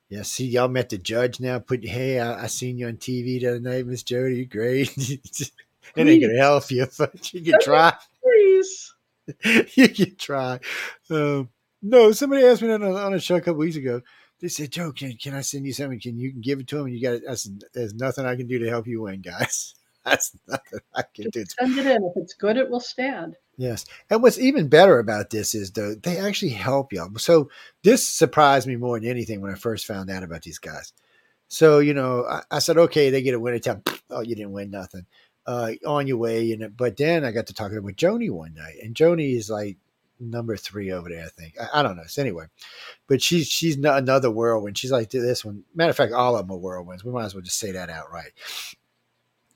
Yeah, 0.10 0.24
see, 0.24 0.46
y'all 0.46 0.68
met 0.68 0.90
the 0.90 0.98
judge 0.98 1.40
now. 1.40 1.60
Put, 1.60 1.86
hey, 1.86 2.20
I, 2.20 2.44
I 2.44 2.48
seen 2.48 2.78
you 2.78 2.88
on 2.88 2.98
TV 2.98 3.40
the 3.40 3.48
other 3.48 3.60
night, 3.60 3.86
Miss 3.86 4.04
Jody. 4.04 4.46
Great. 4.46 4.96
It 5.96 6.08
ain't 6.08 6.22
gonna 6.22 6.38
help 6.38 6.70
you, 6.72 6.88
but 6.98 7.34
you 7.34 7.42
can 7.42 7.60
try. 7.62 7.94
Please. 8.22 8.94
you 9.74 9.90
can 9.90 10.16
try. 10.16 10.60
Um, 11.10 11.50
no, 11.82 12.12
somebody 12.12 12.46
asked 12.46 12.62
me 12.62 12.72
on 12.72 12.84
a, 12.84 12.94
on 12.94 13.14
a 13.14 13.20
show 13.20 13.36
a 13.36 13.42
couple 13.42 13.60
weeks 13.60 13.76
ago. 13.76 14.02
They 14.40 14.48
said, 14.48 14.72
"Joe, 14.72 14.92
can 14.92 15.14
can 15.18 15.34
I 15.34 15.42
send 15.42 15.66
you 15.66 15.74
something? 15.74 16.00
Can 16.00 16.18
you 16.18 16.32
give 16.32 16.60
it 16.60 16.68
to 16.68 16.78
him? 16.78 16.86
And 16.86 16.96
you 16.96 17.02
got 17.02 17.16
it. 17.16 17.64
There's 17.74 17.94
nothing 17.94 18.26
I 18.26 18.36
can 18.36 18.48
do 18.48 18.60
to 18.60 18.70
help 18.70 18.88
you 18.88 19.02
win, 19.02 19.22
guys. 19.22 19.76
That's 20.06 20.36
nothing 20.48 20.80
I 20.96 21.04
can 21.14 21.26
Just 21.26 21.58
do. 21.58 21.66
Send 21.66 21.78
it 21.78 21.86
in. 21.86 22.04
If 22.04 22.14
it's 22.16 22.34
good, 22.34 22.58
it 22.58 22.70
will 22.70 22.80
stand. 22.80 23.36
Yes. 23.58 23.86
And 24.10 24.24
what's 24.24 24.40
even 24.40 24.70
better 24.70 24.98
about 25.00 25.30
this 25.30 25.54
is 25.54 25.72
though 25.72 25.94
they 25.94 26.18
actually 26.18 26.52
help 26.52 26.94
you. 26.94 27.06
So 27.18 27.50
this 27.84 28.08
surprised 28.08 28.66
me 28.66 28.78
more 28.78 28.98
than 28.98 29.10
anything 29.10 29.42
when 29.42 29.52
I 29.52 29.56
first 29.56 29.86
found 29.86 30.10
out 30.10 30.24
about 30.24 30.44
these 30.44 30.60
guys. 30.60 30.94
So, 31.50 31.80
you 31.80 31.94
know, 31.94 32.26
I, 32.26 32.44
I 32.50 32.60
said, 32.60 32.78
okay, 32.78 33.10
they 33.10 33.22
get 33.22 33.34
a 33.34 33.40
winner 33.40 33.60
time. 33.60 33.84
Oh, 34.10 34.22
you 34.22 34.36
didn't 34.36 34.54
win 34.54 34.72
nothing 34.72 35.06
uh, 35.46 35.72
on 35.86 36.08
your 36.08 36.18
way. 36.18 36.52
And 36.52 36.76
but 36.76 36.98
then 36.98 37.24
I 37.24 37.32
got 37.32 37.48
to 37.48 37.54
talking 37.54 37.82
with 37.84 37.96
Joni 37.96 38.30
one 38.30 38.54
night, 38.54 38.78
and 38.84 38.96
Joni 38.96 39.36
is 39.36 39.50
like 39.50 39.78
number 40.20 40.58
three 40.58 40.92
over 40.92 41.10
there. 41.10 41.26
I 41.26 41.30
think 41.30 41.56
I, 41.60 41.80
I 41.80 41.84
don't 41.84 41.98
know. 41.98 42.04
So 42.08 42.22
anyway, 42.22 42.46
but 43.08 43.22
she's 43.22 43.48
she's 43.48 43.78
another 43.78 44.32
whirlwind. 44.32 44.78
She's 44.78 44.92
like 44.92 45.10
this 45.10 45.46
one. 45.46 45.64
Matter 45.74 45.92
of 45.92 45.98
fact, 45.98 46.14
all 46.14 46.36
of 46.36 46.48
them 46.48 46.56
are 46.56 46.60
whirlwinds. 46.60 47.04
We 47.04 47.12
might 47.12 47.26
as 47.26 47.36
well 47.36 47.44
just 47.44 47.60
say 47.60 47.72
that 47.72 47.90
outright. 47.90 48.32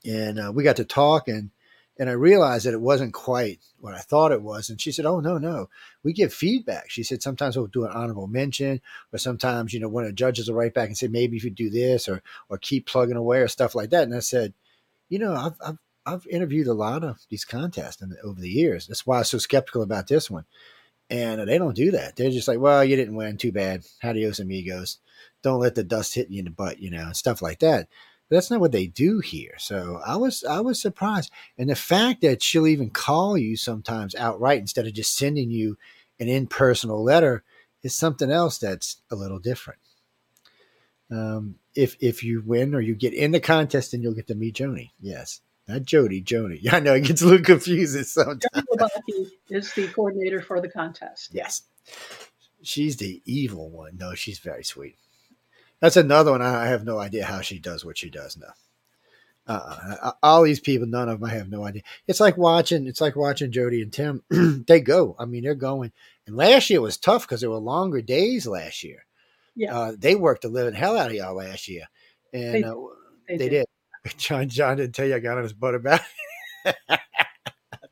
And 0.04 0.38
uh, 0.38 0.52
we 0.54 0.64
got 0.64 0.76
to 0.76 0.84
talk, 0.84 1.28
and 1.28 1.50
and 1.98 2.10
I 2.10 2.12
realized 2.12 2.66
that 2.66 2.74
it 2.74 2.80
wasn't 2.80 3.14
quite 3.14 3.60
what 3.78 3.94
I 3.94 4.00
thought 4.00 4.32
it 4.32 4.42
was. 4.42 4.68
And 4.68 4.80
she 4.80 4.92
said, 4.92 5.06
"Oh 5.06 5.20
no, 5.20 5.38
no, 5.38 5.68
we 6.02 6.12
give 6.12 6.32
feedback." 6.34 6.90
She 6.90 7.02
said 7.02 7.22
sometimes 7.22 7.56
we'll 7.56 7.66
do 7.68 7.84
an 7.84 7.92
honorable 7.92 8.26
mention, 8.26 8.80
or 9.12 9.18
sometimes 9.18 9.72
you 9.72 9.80
know 9.80 9.88
one 9.88 10.04
of 10.04 10.10
the 10.10 10.14
judges 10.14 10.48
will 10.48 10.56
write 10.56 10.74
back 10.74 10.88
and 10.88 10.96
say 10.96 11.08
maybe 11.08 11.36
if 11.36 11.44
you 11.44 11.50
do 11.50 11.70
this 11.70 12.08
or 12.08 12.22
or 12.48 12.58
keep 12.58 12.86
plugging 12.86 13.16
away 13.16 13.40
or 13.40 13.48
stuff 13.48 13.74
like 13.74 13.90
that. 13.90 14.04
And 14.04 14.14
I 14.14 14.20
said, 14.20 14.54
you 15.08 15.18
know, 15.18 15.34
I've, 15.34 15.54
I've 15.64 15.78
I've 16.06 16.26
interviewed 16.26 16.66
a 16.66 16.74
lot 16.74 17.02
of 17.02 17.18
these 17.30 17.44
contests 17.44 18.02
in, 18.02 18.14
over 18.22 18.40
the 18.40 18.48
years. 18.48 18.86
That's 18.86 19.06
why 19.06 19.16
I 19.16 19.18
was 19.20 19.30
so 19.30 19.38
skeptical 19.38 19.82
about 19.82 20.06
this 20.06 20.30
one. 20.30 20.44
And 21.10 21.46
they 21.48 21.58
don't 21.58 21.76
do 21.76 21.90
that. 21.92 22.16
They're 22.16 22.30
just 22.30 22.48
like, 22.48 22.58
well, 22.58 22.84
you 22.84 22.96
didn't 22.96 23.14
win. 23.14 23.36
Too 23.36 23.52
bad. 23.52 23.84
Adios, 24.02 24.38
amigos. 24.38 24.98
Don't 25.42 25.60
let 25.60 25.74
the 25.74 25.84
dust 25.84 26.14
hit 26.14 26.30
you 26.30 26.40
in 26.40 26.46
the 26.46 26.50
butt, 26.50 26.78
you 26.78 26.90
know, 26.90 27.04
and 27.04 27.16
stuff 27.16 27.42
like 27.42 27.60
that. 27.60 27.88
But 28.28 28.36
that's 28.36 28.50
not 28.50 28.60
what 28.60 28.72
they 28.72 28.86
do 28.86 29.20
here. 29.20 29.54
So 29.58 30.00
I 30.04 30.16
was 30.16 30.44
I 30.44 30.60
was 30.60 30.80
surprised. 30.80 31.30
And 31.58 31.68
the 31.68 31.76
fact 31.76 32.22
that 32.22 32.42
she'll 32.42 32.66
even 32.66 32.90
call 32.90 33.36
you 33.36 33.56
sometimes 33.56 34.14
outright 34.14 34.60
instead 34.60 34.86
of 34.86 34.94
just 34.94 35.16
sending 35.16 35.50
you 35.50 35.76
an 36.18 36.28
impersonal 36.28 37.02
letter 37.02 37.44
is 37.82 37.94
something 37.94 38.30
else 38.30 38.58
that's 38.58 39.02
a 39.10 39.14
little 39.14 39.38
different. 39.38 39.80
Um, 41.10 41.56
if 41.74 41.96
if 42.00 42.24
you 42.24 42.42
win 42.44 42.74
or 42.74 42.80
you 42.80 42.94
get 42.94 43.14
in 43.14 43.32
the 43.32 43.40
contest, 43.40 43.92
then 43.92 44.02
you'll 44.02 44.14
get 44.14 44.26
to 44.28 44.34
meet 44.34 44.56
Joni. 44.56 44.90
Yes. 45.00 45.40
Not 45.66 45.82
Jody, 45.82 46.22
Joni. 46.22 46.58
Yeah, 46.60 46.76
I 46.76 46.80
know 46.80 46.94
it 46.94 47.04
gets 47.04 47.22
a 47.22 47.26
little 47.26 47.44
confusing 47.44 48.04
sometimes. 48.04 48.66
Joni 48.76 49.30
is 49.50 49.72
the 49.72 49.88
coordinator 49.88 50.42
for 50.42 50.60
the 50.60 50.68
contest. 50.68 51.30
Yes. 51.32 51.62
She's 52.62 52.96
the 52.96 53.22
evil 53.24 53.70
one. 53.70 53.96
No, 53.98 54.14
she's 54.14 54.38
very 54.38 54.64
sweet. 54.64 54.96
That's 55.80 55.96
another 55.96 56.30
one. 56.30 56.40
I 56.40 56.66
have 56.66 56.84
no 56.84 56.98
idea 56.98 57.26
how 57.26 57.42
she 57.42 57.58
does 57.58 57.84
what 57.84 57.98
she 57.98 58.08
does 58.08 58.38
now. 58.38 58.54
Uh-uh. 59.46 60.12
All 60.22 60.42
these 60.42 60.60
people, 60.60 60.86
none 60.86 61.10
of 61.10 61.20
them, 61.20 61.28
I 61.28 61.34
have 61.34 61.50
no 61.50 61.64
idea. 61.64 61.82
It's 62.06 62.20
like 62.20 62.38
watching. 62.38 62.86
It's 62.86 63.00
like 63.00 63.16
watching 63.16 63.52
Jody 63.52 63.82
and 63.82 63.92
Tim. 63.92 64.22
they 64.66 64.80
go. 64.80 65.14
I 65.18 65.26
mean, 65.26 65.42
they're 65.42 65.54
going. 65.54 65.92
And 66.26 66.36
last 66.36 66.70
year 66.70 66.80
was 66.80 66.96
tough 66.96 67.26
because 67.26 67.42
there 67.42 67.50
were 67.50 67.58
longer 67.58 68.00
days 68.00 68.46
last 68.46 68.82
year. 68.82 69.04
Yeah, 69.56 69.76
uh, 69.76 69.92
they 69.96 70.14
worked 70.14 70.42
the 70.42 70.48
living 70.48 70.74
hell 70.74 70.96
out 70.96 71.10
of 71.10 71.16
y'all 71.16 71.34
last 71.34 71.68
year, 71.68 71.84
and 72.32 72.54
they, 72.54 72.62
uh, 72.64 72.74
they, 73.28 73.36
they 73.36 73.48
did. 73.48 73.66
did. 74.04 74.16
John 74.18 74.48
John 74.48 74.76
didn't 74.76 74.94
tell 74.94 75.06
you 75.06 75.14
I 75.14 75.20
got 75.20 75.36
on 75.36 75.44
his 75.44 75.52
butt 75.52 75.74
about 75.74 76.00
it. 76.64 76.76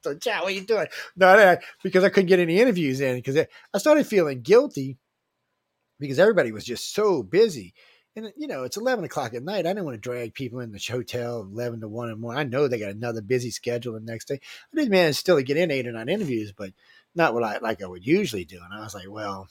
so 0.03 0.15
John, 0.15 0.43
what 0.43 0.53
are 0.53 0.55
you 0.55 0.63
doing? 0.63 0.87
No, 1.17 1.37
no, 1.37 1.57
because 1.83 2.05
I 2.05 2.09
couldn't 2.09 2.29
get 2.29 2.41
any 2.41 2.59
interviews 2.59 3.01
in 3.01 3.17
because 3.17 3.39
I 3.39 3.79
started 3.79 4.07
feeling 4.07 4.43
guilty 4.43 4.99
because 5.99 6.19
everybody 6.19 6.53
was 6.53 6.65
just 6.65 6.93
so 6.95 7.23
busy. 7.23 7.75
And 8.15 8.31
you 8.37 8.47
know, 8.47 8.65
it's 8.65 8.77
eleven 8.77 9.05
o'clock 9.05 9.33
at 9.33 9.43
night. 9.43 9.61
I 9.65 9.71
didn't 9.71 9.85
want 9.85 9.95
to 9.95 10.01
drag 10.01 10.35
people 10.35 10.61
in 10.61 10.73
the 10.73 10.85
hotel 10.91 11.41
eleven 11.41 11.81
to 11.81 11.89
one 11.89 12.11
and 12.11 12.21
more. 12.21 12.37
I 12.37 12.45
know 12.45 12.69
they 12.69 12.79
got 12.79 12.91
another 12.91 13.23
busy 13.23 13.51
schedule 13.51 13.95
the 13.95 14.01
next 14.01 14.27
day. 14.27 14.41
I 14.75 14.81
did 14.81 14.91
manage 14.91 15.17
still 15.17 15.37
to 15.37 15.43
get 15.43 15.57
in 15.57 15.71
eight 15.71 15.87
or 15.87 15.93
nine 15.93 16.11
interviews, 16.11 16.53
but 16.53 16.73
not 17.15 17.33
what 17.33 17.43
I 17.43 17.59
like 17.59 17.83
I 17.83 17.87
would 17.87 18.07
usually 18.07 18.45
do. 18.45 18.61
And 18.63 18.75
I 18.75 18.81
was 18.81 18.95
like, 18.95 19.11
well, 19.11 19.49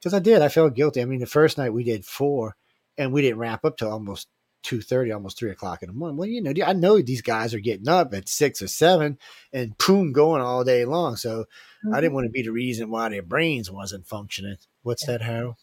because 0.00 0.14
I 0.14 0.18
did, 0.18 0.42
I 0.42 0.48
felt 0.48 0.74
guilty. 0.74 1.02
I 1.02 1.04
mean, 1.04 1.20
the 1.20 1.26
first 1.26 1.58
night 1.58 1.72
we 1.72 1.84
did 1.84 2.04
four, 2.04 2.56
and 2.96 3.12
we 3.12 3.22
didn't 3.22 3.38
wrap 3.38 3.64
up 3.64 3.76
till 3.76 3.90
almost 3.90 4.28
two 4.62 4.80
thirty, 4.80 5.12
almost 5.12 5.38
three 5.38 5.50
o'clock 5.50 5.82
in 5.82 5.88
the 5.88 5.94
morning. 5.94 6.16
Well, 6.16 6.28
you 6.28 6.42
know, 6.42 6.52
I 6.64 6.72
know 6.72 7.00
these 7.00 7.22
guys 7.22 7.54
are 7.54 7.60
getting 7.60 7.88
up 7.88 8.12
at 8.14 8.28
six 8.28 8.60
or 8.62 8.68
seven 8.68 9.18
and 9.52 9.76
boom, 9.78 10.12
going 10.12 10.42
all 10.42 10.64
day 10.64 10.84
long. 10.84 11.16
So 11.16 11.40
mm-hmm. 11.40 11.94
I 11.94 12.00
didn't 12.00 12.14
want 12.14 12.26
to 12.26 12.30
be 12.30 12.42
the 12.42 12.52
reason 12.52 12.90
why 12.90 13.08
their 13.08 13.22
brains 13.22 13.70
wasn't 13.70 14.06
functioning. 14.06 14.56
What's 14.82 15.06
yeah. 15.06 15.12
that, 15.12 15.22
Harold? 15.22 15.56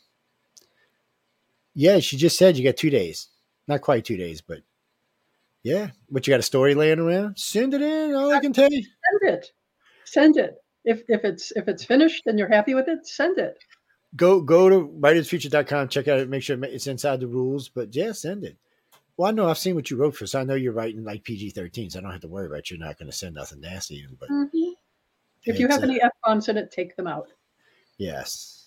Yeah, 1.73 1.99
she 1.99 2.17
just 2.17 2.37
said 2.37 2.57
you 2.57 2.63
got 2.63 2.77
two 2.77 2.89
days. 2.89 3.27
Not 3.67 3.81
quite 3.81 4.05
two 4.05 4.17
days, 4.17 4.41
but 4.41 4.61
Yeah, 5.63 5.89
but 6.09 6.25
you 6.25 6.31
got 6.31 6.39
a 6.39 6.43
story 6.43 6.73
laying 6.75 6.99
around? 6.99 7.37
Send 7.37 7.73
it 7.73 7.81
in. 7.81 8.15
All 8.15 8.31
I 8.31 8.39
can 8.39 8.53
tell 8.53 8.71
you. 8.71 8.83
Send 8.83 9.33
it. 9.33 9.51
Send 10.05 10.37
it. 10.37 10.55
If 10.85 11.03
if 11.09 11.25
it's 11.25 11.51
if 11.51 11.67
it's 11.67 11.83
finished 11.83 12.25
and 12.25 12.39
you're 12.39 12.47
happy 12.47 12.73
with 12.73 12.87
it, 12.87 13.05
send 13.05 13.37
it. 13.37 13.57
Go 14.15 14.41
go 14.41 14.69
to 14.69 14.87
writersfuture.com, 14.99 15.89
check 15.89 16.07
out 16.07 16.19
it, 16.19 16.29
make 16.29 16.41
sure 16.43 16.61
it's 16.63 16.87
inside 16.87 17.19
the 17.19 17.27
rules. 17.27 17.69
But 17.69 17.95
yeah, 17.95 18.13
send 18.13 18.43
it. 18.43 18.57
Well, 19.17 19.29
I 19.29 19.31
know 19.31 19.49
I've 19.49 19.57
seen 19.57 19.75
what 19.75 19.89
you 19.91 19.97
wrote 19.97 20.15
for, 20.15 20.27
so 20.27 20.39
I 20.39 20.43
know 20.43 20.53
you're 20.55 20.73
writing 20.73 21.03
like 21.03 21.23
PG 21.23 21.49
13, 21.51 21.89
so 21.89 21.99
I 21.99 22.01
don't 22.03 22.11
have 22.11 22.21
to 22.21 22.27
worry 22.27 22.45
about 22.47 22.69
you're 22.69 22.79
not 22.79 22.97
going 22.97 23.09
to 23.09 23.15
send 23.17 23.35
nothing 23.35 23.61
nasty 23.61 23.99
in. 24.03 24.15
But 24.19 24.29
Mhm. 24.29 24.73
If 25.43 25.59
you 25.59 25.67
have 25.67 25.81
uh, 25.81 25.83
any 25.83 26.01
f 26.01 26.11
bombs 26.23 26.49
in 26.49 26.57
it, 26.57 26.71
take 26.71 26.95
them 26.95 27.07
out. 27.07 27.29
yes, 27.97 28.65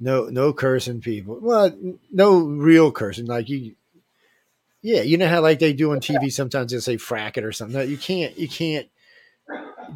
no 0.00 0.24
no 0.26 0.52
cursing 0.52 1.00
people. 1.00 1.38
Well, 1.40 1.76
no 2.10 2.40
real 2.40 2.90
cursing. 2.92 3.26
Like 3.26 3.48
you, 3.48 3.74
yeah, 4.82 5.02
you 5.02 5.16
know 5.16 5.28
how 5.28 5.40
like 5.40 5.58
they 5.58 5.72
do 5.72 5.92
on 5.92 6.00
TV. 6.00 6.32
Sometimes 6.32 6.70
they'll 6.72 6.80
say 6.80 6.96
frack 6.96 7.36
it 7.36 7.44
or 7.44 7.52
something. 7.52 7.76
No, 7.76 7.82
you 7.82 7.96
can't. 7.96 8.36
You 8.38 8.48
can't. 8.48 8.88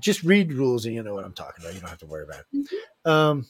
Just 0.00 0.22
read 0.24 0.52
rules 0.52 0.84
and 0.84 0.94
you 0.94 1.02
know 1.02 1.14
what 1.14 1.24
I'm 1.24 1.32
talking 1.32 1.64
about. 1.64 1.74
You 1.74 1.80
don't 1.80 1.88
have 1.90 1.98
to 2.00 2.06
worry 2.06 2.24
about 2.24 2.40
it. 2.52 3.08
Um, 3.08 3.46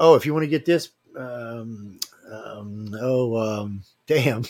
oh, 0.00 0.14
if 0.14 0.26
you 0.26 0.32
want 0.32 0.44
to 0.44 0.48
get 0.48 0.64
this, 0.64 0.90
um, 1.16 1.98
um, 2.30 2.94
oh, 3.00 3.36
um, 3.36 3.82
damn. 4.06 4.44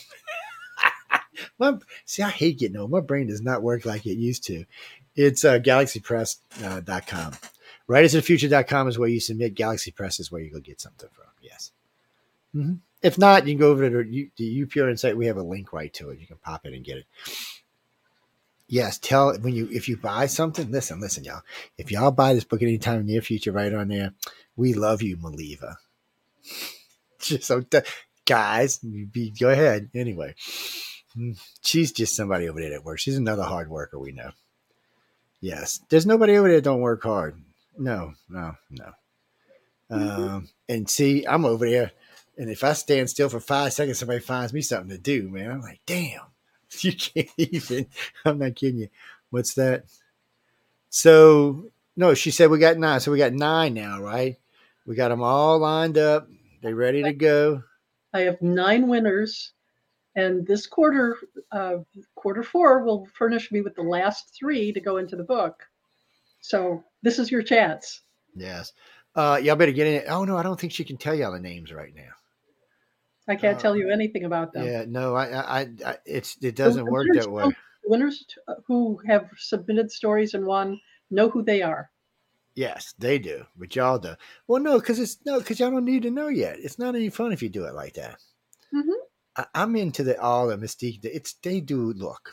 my, 1.58 1.74
see, 2.04 2.22
I 2.22 2.30
hate 2.30 2.58
getting 2.58 2.76
old. 2.76 2.90
My 2.90 3.00
brain 3.00 3.28
does 3.28 3.42
not 3.42 3.62
work 3.62 3.84
like 3.84 4.06
it 4.06 4.18
used 4.18 4.44
to. 4.44 4.64
It's 5.14 5.44
uh, 5.44 5.58
galaxypress.com. 5.58 6.82
Uh, 6.88 7.00
.com. 7.06 7.32
Writersofthefuture.com 7.88 8.88
is 8.88 8.98
where 8.98 9.08
you 9.08 9.20
submit. 9.20 9.54
Galaxy 9.54 9.92
Press 9.92 10.18
is 10.18 10.32
where 10.32 10.40
you 10.40 10.50
go 10.50 10.60
get 10.60 10.80
something 10.80 11.08
from. 11.12 11.26
Yes. 11.40 11.70
hmm 12.52 12.74
If 13.00 13.16
not, 13.16 13.46
you 13.46 13.54
can 13.54 13.60
go 13.60 13.70
over 13.70 13.88
to 13.88 14.28
the, 14.36 14.66
UPR 14.66 14.98
site. 14.98 15.16
We 15.16 15.26
have 15.26 15.36
a 15.36 15.42
link 15.42 15.72
right 15.72 15.92
to 15.94 16.10
it. 16.10 16.18
You 16.18 16.26
can 16.26 16.38
pop 16.38 16.66
it 16.66 16.74
and 16.74 16.84
get 16.84 16.98
it. 16.98 17.06
Yes, 18.68 18.98
tell 18.98 19.36
when 19.38 19.54
you 19.54 19.68
if 19.70 19.88
you 19.88 19.96
buy 19.96 20.26
something. 20.26 20.70
Listen, 20.70 21.00
listen, 21.00 21.24
y'all. 21.24 21.42
If 21.78 21.90
y'all 21.92 22.10
buy 22.10 22.34
this 22.34 22.44
book 22.44 22.62
anytime 22.62 23.00
in 23.00 23.06
the 23.06 23.12
near 23.12 23.22
future, 23.22 23.52
right 23.52 23.72
on 23.72 23.88
there, 23.88 24.12
we 24.56 24.74
love 24.74 25.02
you, 25.02 25.16
Maliva. 25.16 25.76
Just 27.20 27.44
so, 27.44 27.64
guys, 28.24 28.78
be, 28.78 29.30
go 29.30 29.50
ahead. 29.50 29.90
Anyway, 29.94 30.34
she's 31.62 31.92
just 31.92 32.14
somebody 32.14 32.48
over 32.48 32.60
there 32.60 32.70
that 32.70 32.84
works. 32.84 33.02
She's 33.02 33.16
another 33.16 33.44
hard 33.44 33.70
worker 33.70 33.98
we 33.98 34.12
know. 34.12 34.30
Yes, 35.40 35.80
there's 35.88 36.06
nobody 36.06 36.36
over 36.36 36.48
there 36.48 36.58
that 36.58 36.64
don't 36.64 36.80
work 36.80 37.02
hard. 37.02 37.40
No, 37.78 38.12
no, 38.28 38.54
no. 38.70 38.92
Um, 39.88 40.48
and 40.68 40.90
see, 40.90 41.24
I'm 41.26 41.44
over 41.44 41.68
there, 41.68 41.92
and 42.36 42.50
if 42.50 42.64
I 42.64 42.72
stand 42.72 43.08
still 43.08 43.28
for 43.28 43.40
five 43.40 43.72
seconds, 43.72 43.98
somebody 43.98 44.20
finds 44.20 44.52
me 44.52 44.60
something 44.60 44.90
to 44.90 44.98
do. 44.98 45.28
Man, 45.28 45.50
I'm 45.50 45.60
like, 45.60 45.80
damn, 45.86 46.20
you 46.80 46.92
can't 46.92 47.30
even. 47.36 47.86
I'm 48.24 48.38
not 48.38 48.56
kidding 48.56 48.80
you. 48.80 48.88
What's 49.30 49.54
that? 49.54 49.84
So 50.90 51.70
no, 51.96 52.14
she 52.14 52.30
said 52.30 52.50
we 52.50 52.58
got 52.58 52.78
nine. 52.78 53.00
So 53.00 53.10
we 53.10 53.18
got 53.18 53.32
nine 53.32 53.74
now, 53.74 54.00
right? 54.00 54.36
We 54.86 54.94
got 54.94 55.08
them 55.08 55.22
all 55.22 55.58
lined 55.58 55.98
up. 55.98 56.28
They 56.62 56.72
ready 56.72 57.02
to 57.02 57.12
go. 57.12 57.62
I 58.12 58.20
have 58.20 58.40
nine 58.40 58.88
winners, 58.88 59.52
and 60.14 60.46
this 60.46 60.66
quarter, 60.66 61.16
uh, 61.52 61.78
quarter 62.14 62.42
four, 62.42 62.82
will 62.82 63.06
furnish 63.14 63.52
me 63.52 63.60
with 63.60 63.74
the 63.74 63.82
last 63.82 64.34
three 64.38 64.72
to 64.72 64.80
go 64.80 64.96
into 64.96 65.16
the 65.16 65.24
book. 65.24 65.62
So 66.40 66.84
this 67.02 67.18
is 67.18 67.30
your 67.30 67.42
chance. 67.42 68.02
Yes. 68.34 68.72
Uh, 69.14 69.40
y'all 69.42 69.56
better 69.56 69.72
get 69.72 69.86
in 69.86 69.94
it. 69.94 70.04
Oh 70.08 70.24
no, 70.24 70.36
I 70.36 70.42
don't 70.42 70.60
think 70.60 70.72
she 70.72 70.84
can 70.84 70.96
tell 70.96 71.14
y'all 71.14 71.32
the 71.32 71.40
names 71.40 71.72
right 71.72 71.94
now. 71.94 72.12
I 73.28 73.34
can't 73.36 73.56
Uh, 73.56 73.60
tell 73.60 73.76
you 73.76 73.90
anything 73.90 74.24
about 74.24 74.52
them. 74.52 74.66
Yeah, 74.66 74.84
no, 74.86 75.14
I, 75.14 75.60
I, 75.60 75.68
I- 75.84 75.98
it's 76.04 76.36
it 76.42 76.54
doesn't 76.56 76.84
The 76.84 76.90
work 76.90 77.08
that 77.14 77.30
way. 77.30 77.50
Winners 77.84 78.24
who 78.66 79.00
have 79.06 79.30
submitted 79.36 79.90
stories 79.92 80.34
and 80.34 80.44
won 80.44 80.80
know 81.10 81.28
who 81.30 81.42
they 81.42 81.62
are. 81.62 81.90
Yes, 82.54 82.94
they 82.98 83.18
do, 83.18 83.44
but 83.56 83.76
y'all 83.76 83.98
do. 83.98 84.14
Well, 84.48 84.62
no, 84.62 84.78
because 84.78 84.98
it's 84.98 85.18
no, 85.26 85.38
because 85.38 85.60
y'all 85.60 85.70
don't 85.70 85.84
need 85.84 86.02
to 86.02 86.10
know 86.10 86.28
yet. 86.28 86.58
It's 86.58 86.78
not 86.78 86.94
any 86.94 87.10
fun 87.10 87.32
if 87.32 87.42
you 87.42 87.48
do 87.48 87.64
it 87.66 87.74
like 87.74 87.94
that. 87.94 88.18
Mm-hmm. 88.74 88.90
I, 89.36 89.46
I'm 89.54 89.76
into 89.76 90.02
the 90.02 90.20
all 90.20 90.48
the 90.48 90.56
mystique. 90.56 91.04
It's 91.04 91.34
they 91.34 91.60
do 91.60 91.92
look, 91.92 92.32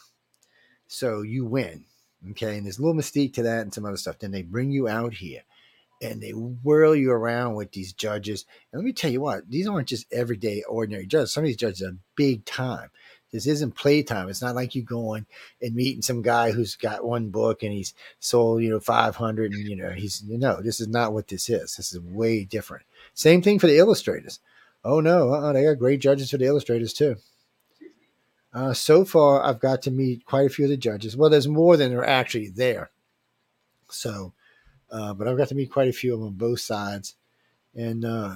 so 0.87 1.21
you 1.21 1.45
win, 1.45 1.85
okay. 2.31 2.57
And 2.57 2.65
there's 2.65 2.79
a 2.79 2.81
little 2.81 2.99
mystique 2.99 3.33
to 3.33 3.43
that 3.43 3.61
and 3.61 3.73
some 3.73 3.85
other 3.85 3.97
stuff. 3.97 4.17
Then 4.19 4.31
they 4.31 4.43
bring 4.43 4.71
you 4.71 4.87
out 4.87 5.13
here, 5.13 5.41
and 6.03 6.21
they 6.21 6.31
whirl 6.31 6.95
you 6.95 7.11
around 7.11 7.55
with 7.55 7.71
these 7.71 7.93
judges. 7.93 8.45
And 8.71 8.79
let 8.79 8.85
me 8.85 8.93
tell 8.93 9.11
you 9.11 9.21
what, 9.21 9.49
these 9.49 9.67
aren't 9.67 9.87
just 9.87 10.11
everyday 10.11 10.61
ordinary 10.63 11.07
judges. 11.07 11.31
Some 11.31 11.43
of 11.43 11.47
these 11.47 11.57
judges 11.57 11.81
are 11.81 11.95
big 12.15 12.45
time. 12.45 12.89
This 13.31 13.47
isn't 13.47 13.75
playtime. 13.75 14.29
It's 14.29 14.43
not 14.43 14.53
like 14.53 14.75
you 14.75 14.83
going 14.83 15.25
and 15.59 15.73
meeting 15.73 16.03
some 16.03 16.21
guy 16.21 16.51
who's 16.51 16.75
got 16.75 17.03
one 17.03 17.29
book 17.29 17.63
and 17.63 17.71
he's 17.71 17.95
sold, 18.19 18.61
you 18.61 18.69
know, 18.69 18.79
500 18.79 19.53
and, 19.53 19.67
you 19.67 19.75
know, 19.75 19.89
he's, 19.89 20.23
no, 20.27 20.61
this 20.61 20.79
is 20.79 20.87
not 20.87 21.13
what 21.13 21.29
this 21.29 21.49
is. 21.49 21.75
This 21.75 21.93
is 21.93 21.99
way 21.99 22.43
different. 22.43 22.85
Same 23.15 23.41
thing 23.41 23.57
for 23.57 23.65
the 23.65 23.79
illustrators. 23.79 24.39
Oh, 24.83 24.99
no, 24.99 25.33
uh-uh, 25.33 25.53
they 25.53 25.63
got 25.63 25.79
great 25.79 26.01
judges 26.01 26.29
for 26.29 26.37
the 26.37 26.45
illustrators 26.45 26.93
too. 26.93 27.15
Uh, 28.53 28.73
so 28.73 29.03
far, 29.03 29.43
I've 29.43 29.59
got 29.59 29.81
to 29.83 29.91
meet 29.91 30.25
quite 30.25 30.45
a 30.45 30.49
few 30.49 30.65
of 30.65 30.69
the 30.69 30.77
judges. 30.77 31.17
Well, 31.17 31.31
there's 31.31 31.47
more 31.47 31.75
than 31.75 31.91
are 31.93 32.03
actually 32.03 32.49
there. 32.49 32.91
So, 33.89 34.33
uh, 34.93 35.13
but 35.13 35.27
I've 35.27 35.37
got 35.37 35.49
to 35.49 35.55
meet 35.55 35.71
quite 35.71 35.89
a 35.89 35.93
few 35.93 36.13
of 36.13 36.19
them 36.19 36.27
on 36.29 36.33
both 36.35 36.59
sides. 36.61 37.15
And, 37.75 38.05
uh, 38.05 38.35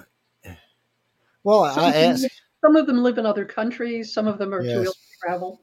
well, 1.43 1.63
I 1.63 1.73
Some 1.73 1.85
of 1.85 1.93
them- 1.93 2.29
Some 2.61 2.75
of 2.75 2.87
them 2.87 3.03
live 3.03 3.17
in 3.19 3.25
other 3.25 3.45
countries. 3.45 4.11
Some 4.11 4.27
of 4.27 4.37
them 4.39 4.53
are 4.53 4.61
too 4.61 4.67
Yes. 4.67 4.85
ill 4.87 4.93
to 4.93 4.99
travel. 5.21 5.61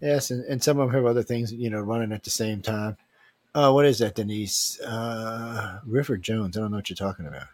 Yes, 0.00 0.30
and, 0.30 0.44
and 0.44 0.62
some 0.62 0.78
of 0.80 0.88
them 0.88 0.94
have 0.96 1.06
other 1.06 1.22
things, 1.22 1.52
you 1.52 1.70
know, 1.70 1.80
running 1.80 2.12
at 2.12 2.24
the 2.24 2.30
same 2.30 2.60
time. 2.60 2.96
Uh, 3.54 3.70
what 3.72 3.86
is 3.86 4.00
that, 4.00 4.16
Denise? 4.16 4.78
Uh, 4.80 5.80
River 5.86 6.16
Jones. 6.18 6.56
I 6.56 6.60
don't 6.60 6.72
know 6.72 6.76
what 6.78 6.90
you're 6.90 6.96
talking 6.96 7.26
about. 7.26 7.46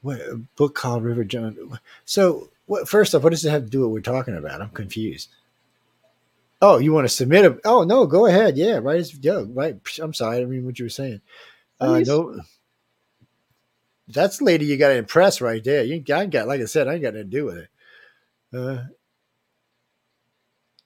What 0.00 0.20
a 0.20 0.36
book 0.56 0.74
called 0.74 1.02
River 1.02 1.24
Jones? 1.24 1.58
So, 2.06 2.48
what? 2.66 2.88
First 2.88 3.14
off, 3.14 3.22
what 3.24 3.30
does 3.30 3.44
it 3.44 3.50
have 3.50 3.64
to 3.64 3.68
do 3.70 3.80
with 3.80 3.86
what 3.88 3.92
we're 3.94 4.00
talking 4.00 4.36
about? 4.36 4.62
I'm 4.62 4.70
confused. 4.70 5.28
Oh, 6.60 6.78
you 6.78 6.92
want 6.92 7.04
to 7.04 7.14
submit 7.14 7.44
a? 7.44 7.58
Oh 7.64 7.84
no, 7.84 8.06
go 8.06 8.26
ahead. 8.26 8.56
Yeah, 8.56 8.78
right. 8.82 9.00
It's, 9.00 9.14
yeah, 9.14 9.44
right. 9.48 9.76
I'm 10.00 10.14
sorry, 10.14 10.40
I 10.40 10.44
mean 10.44 10.64
what 10.64 10.78
you 10.78 10.86
were 10.86 10.90
saying. 10.90 11.20
Uh, 11.80 12.00
no, 12.00 12.40
that's 14.08 14.38
the 14.38 14.44
lady 14.44 14.64
you 14.66 14.76
got 14.76 14.88
to 14.88 14.96
impress 14.96 15.40
right 15.40 15.62
there. 15.62 15.84
You 15.84 16.02
I 16.12 16.26
got, 16.26 16.48
like 16.48 16.60
I 16.60 16.64
said, 16.64 16.88
I 16.88 16.94
ain't 16.94 17.02
got 17.02 17.14
nothing 17.14 17.30
to 17.30 17.36
do 17.36 17.44
with 17.44 17.58
it. 17.58 17.68
Uh, 18.52 18.84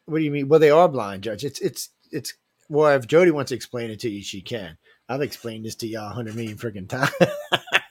what 0.06 0.18
do 0.18 0.24
you 0.24 0.30
mean? 0.30 0.48
Well, 0.48 0.60
they 0.60 0.70
are 0.70 0.88
blind, 0.88 1.22
Judge. 1.22 1.44
It's 1.44 1.60
it's 1.60 1.90
it's. 2.10 2.34
Well, 2.68 2.94
if 2.96 3.06
Jody 3.06 3.30
wants 3.30 3.50
to 3.50 3.54
explain 3.54 3.90
it 3.90 4.00
to 4.00 4.10
you, 4.10 4.22
she 4.22 4.40
can. 4.40 4.76
I've 5.08 5.20
explained 5.20 5.64
this 5.64 5.74
to 5.76 5.86
y'all 5.86 6.10
a 6.10 6.14
hundred 6.14 6.34
million 6.34 6.56
freaking 6.56 6.88
times. 6.88 7.10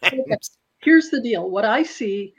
Here's 0.84 1.10
the 1.10 1.22
deal. 1.22 1.50
What 1.50 1.66
I 1.66 1.84
see, 1.84 2.34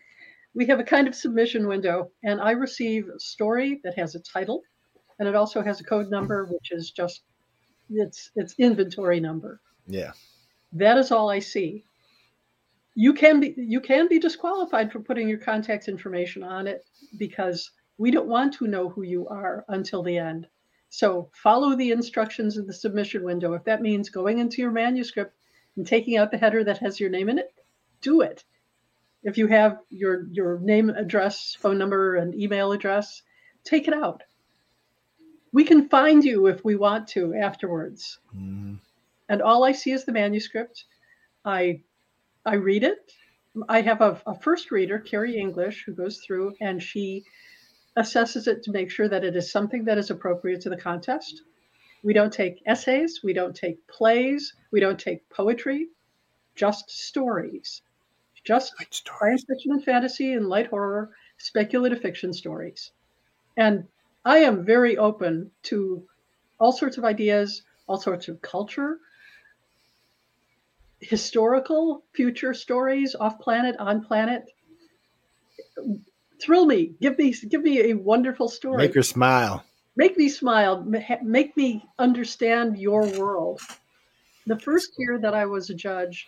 we 0.54 0.66
have 0.66 0.80
a 0.80 0.84
kind 0.84 1.06
of 1.06 1.14
submission 1.14 1.68
window, 1.68 2.10
and 2.24 2.40
I 2.40 2.52
receive 2.52 3.08
a 3.08 3.20
story 3.20 3.80
that 3.84 3.96
has 3.96 4.14
a 4.14 4.20
title, 4.20 4.62
and 5.22 5.28
it 5.28 5.36
also 5.36 5.62
has 5.62 5.80
a 5.80 5.84
code 5.84 6.10
number, 6.10 6.42
mm-hmm. 6.42 6.54
which 6.54 6.72
is 6.72 6.90
just 6.90 7.22
its 7.88 8.32
its 8.34 8.56
inventory 8.58 9.20
number. 9.20 9.60
yeah, 9.86 10.10
That 10.72 10.98
is 10.98 11.12
all 11.12 11.30
I 11.30 11.38
see. 11.38 11.84
You 12.96 13.12
can 13.12 13.38
be 13.38 13.54
you 13.56 13.80
can 13.80 14.08
be 14.08 14.18
disqualified 14.18 14.90
for 14.90 14.98
putting 14.98 15.28
your 15.28 15.38
contact 15.38 15.86
information 15.86 16.42
on 16.42 16.66
it 16.66 16.84
because 17.18 17.70
we 17.98 18.10
don't 18.10 18.26
want 18.26 18.54
to 18.54 18.66
know 18.66 18.88
who 18.88 19.02
you 19.02 19.28
are 19.28 19.64
until 19.68 20.02
the 20.02 20.18
end. 20.18 20.48
So 20.88 21.30
follow 21.32 21.76
the 21.76 21.92
instructions 21.92 22.56
in 22.56 22.66
the 22.66 22.72
submission 22.72 23.22
window. 23.22 23.52
If 23.52 23.62
that 23.62 23.80
means 23.80 24.10
going 24.10 24.40
into 24.40 24.60
your 24.60 24.72
manuscript 24.72 25.36
and 25.76 25.86
taking 25.86 26.16
out 26.16 26.32
the 26.32 26.36
header 26.36 26.64
that 26.64 26.78
has 26.78 26.98
your 26.98 27.10
name 27.10 27.28
in 27.28 27.38
it, 27.38 27.54
do 28.00 28.22
it. 28.22 28.42
If 29.22 29.38
you 29.38 29.46
have 29.46 29.78
your 29.88 30.26
your 30.32 30.58
name, 30.58 30.90
address, 30.90 31.56
phone 31.60 31.78
number, 31.78 32.16
and 32.16 32.34
email 32.34 32.72
address, 32.72 33.22
take 33.62 33.86
it 33.86 33.94
out. 33.94 34.24
We 35.52 35.64
can 35.64 35.88
find 35.88 36.24
you 36.24 36.46
if 36.46 36.64
we 36.64 36.76
want 36.76 37.08
to 37.08 37.34
afterwards 37.34 38.18
Mhm. 38.34 38.78
and 39.28 39.42
all 39.42 39.64
I 39.64 39.72
see 39.72 39.92
is 39.92 40.04
the 40.04 40.12
manuscript. 40.12 40.84
I 41.44 41.82
I 42.44 42.54
read 42.54 42.82
it. 42.82 43.12
I 43.68 43.82
have 43.82 44.00
a, 44.00 44.20
a 44.26 44.34
first 44.34 44.70
reader, 44.70 44.98
Carrie 44.98 45.36
English, 45.36 45.84
who 45.84 45.92
goes 45.92 46.18
through 46.18 46.54
and 46.60 46.82
she 46.82 47.24
assesses 47.96 48.48
it 48.48 48.62
to 48.64 48.70
make 48.72 48.90
sure 48.90 49.08
that 49.08 49.24
it 49.24 49.36
is 49.36 49.52
something 49.52 49.84
that 49.84 49.98
is 49.98 50.10
appropriate 50.10 50.60
to 50.62 50.70
the 50.70 50.76
contest. 50.76 51.42
We 52.02 52.12
don't 52.14 52.32
take 52.32 52.62
essays, 52.66 53.20
we 53.22 53.32
don't 53.32 53.54
take 53.54 53.86
plays, 53.86 54.54
we 54.72 54.80
don't 54.80 54.98
take 54.98 55.28
poetry, 55.28 55.88
just 56.56 56.90
stories. 56.90 57.82
Just 58.44 58.72
story. 58.90 59.18
science 59.38 59.44
fiction 59.44 59.72
and 59.72 59.84
fantasy 59.84 60.32
and 60.32 60.48
light 60.48 60.66
horror, 60.66 61.14
speculative 61.36 62.00
fiction 62.00 62.32
stories. 62.32 62.90
And 63.56 63.86
I 64.24 64.38
am 64.38 64.64
very 64.64 64.96
open 64.96 65.50
to 65.64 66.06
all 66.60 66.72
sorts 66.72 66.98
of 66.98 67.04
ideas, 67.04 67.62
all 67.88 68.00
sorts 68.00 68.28
of 68.28 68.40
culture, 68.40 68.98
historical 71.00 72.04
future 72.12 72.54
stories, 72.54 73.16
off 73.18 73.38
planet, 73.40 73.76
on 73.78 74.04
planet. 74.04 74.44
thrill 76.40 76.66
me. 76.66 76.92
Give 77.00 77.18
me 77.18 77.32
give 77.32 77.62
me 77.62 77.90
a 77.90 77.94
wonderful 77.94 78.48
story. 78.48 78.78
Make 78.78 78.94
her 78.94 79.02
smile. 79.02 79.64
Make 79.96 80.16
me 80.16 80.28
smile. 80.28 80.84
Make 81.22 81.56
me 81.56 81.84
understand 81.98 82.78
your 82.78 83.06
world. 83.18 83.60
The 84.46 84.58
first 84.58 84.92
year 84.98 85.18
that 85.20 85.34
I 85.34 85.46
was 85.46 85.70
a 85.70 85.74
judge, 85.74 86.26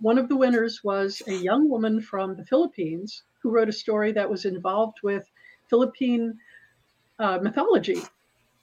one 0.00 0.18
of 0.18 0.28
the 0.28 0.36
winners 0.36 0.82
was 0.84 1.22
a 1.26 1.34
young 1.34 1.68
woman 1.68 2.00
from 2.00 2.36
the 2.36 2.44
Philippines 2.44 3.22
who 3.42 3.50
wrote 3.50 3.68
a 3.68 3.72
story 3.72 4.12
that 4.12 4.30
was 4.30 4.44
involved 4.44 4.98
with 5.02 5.28
Philippine 5.68 6.38
uh, 7.22 7.38
mythology. 7.40 8.02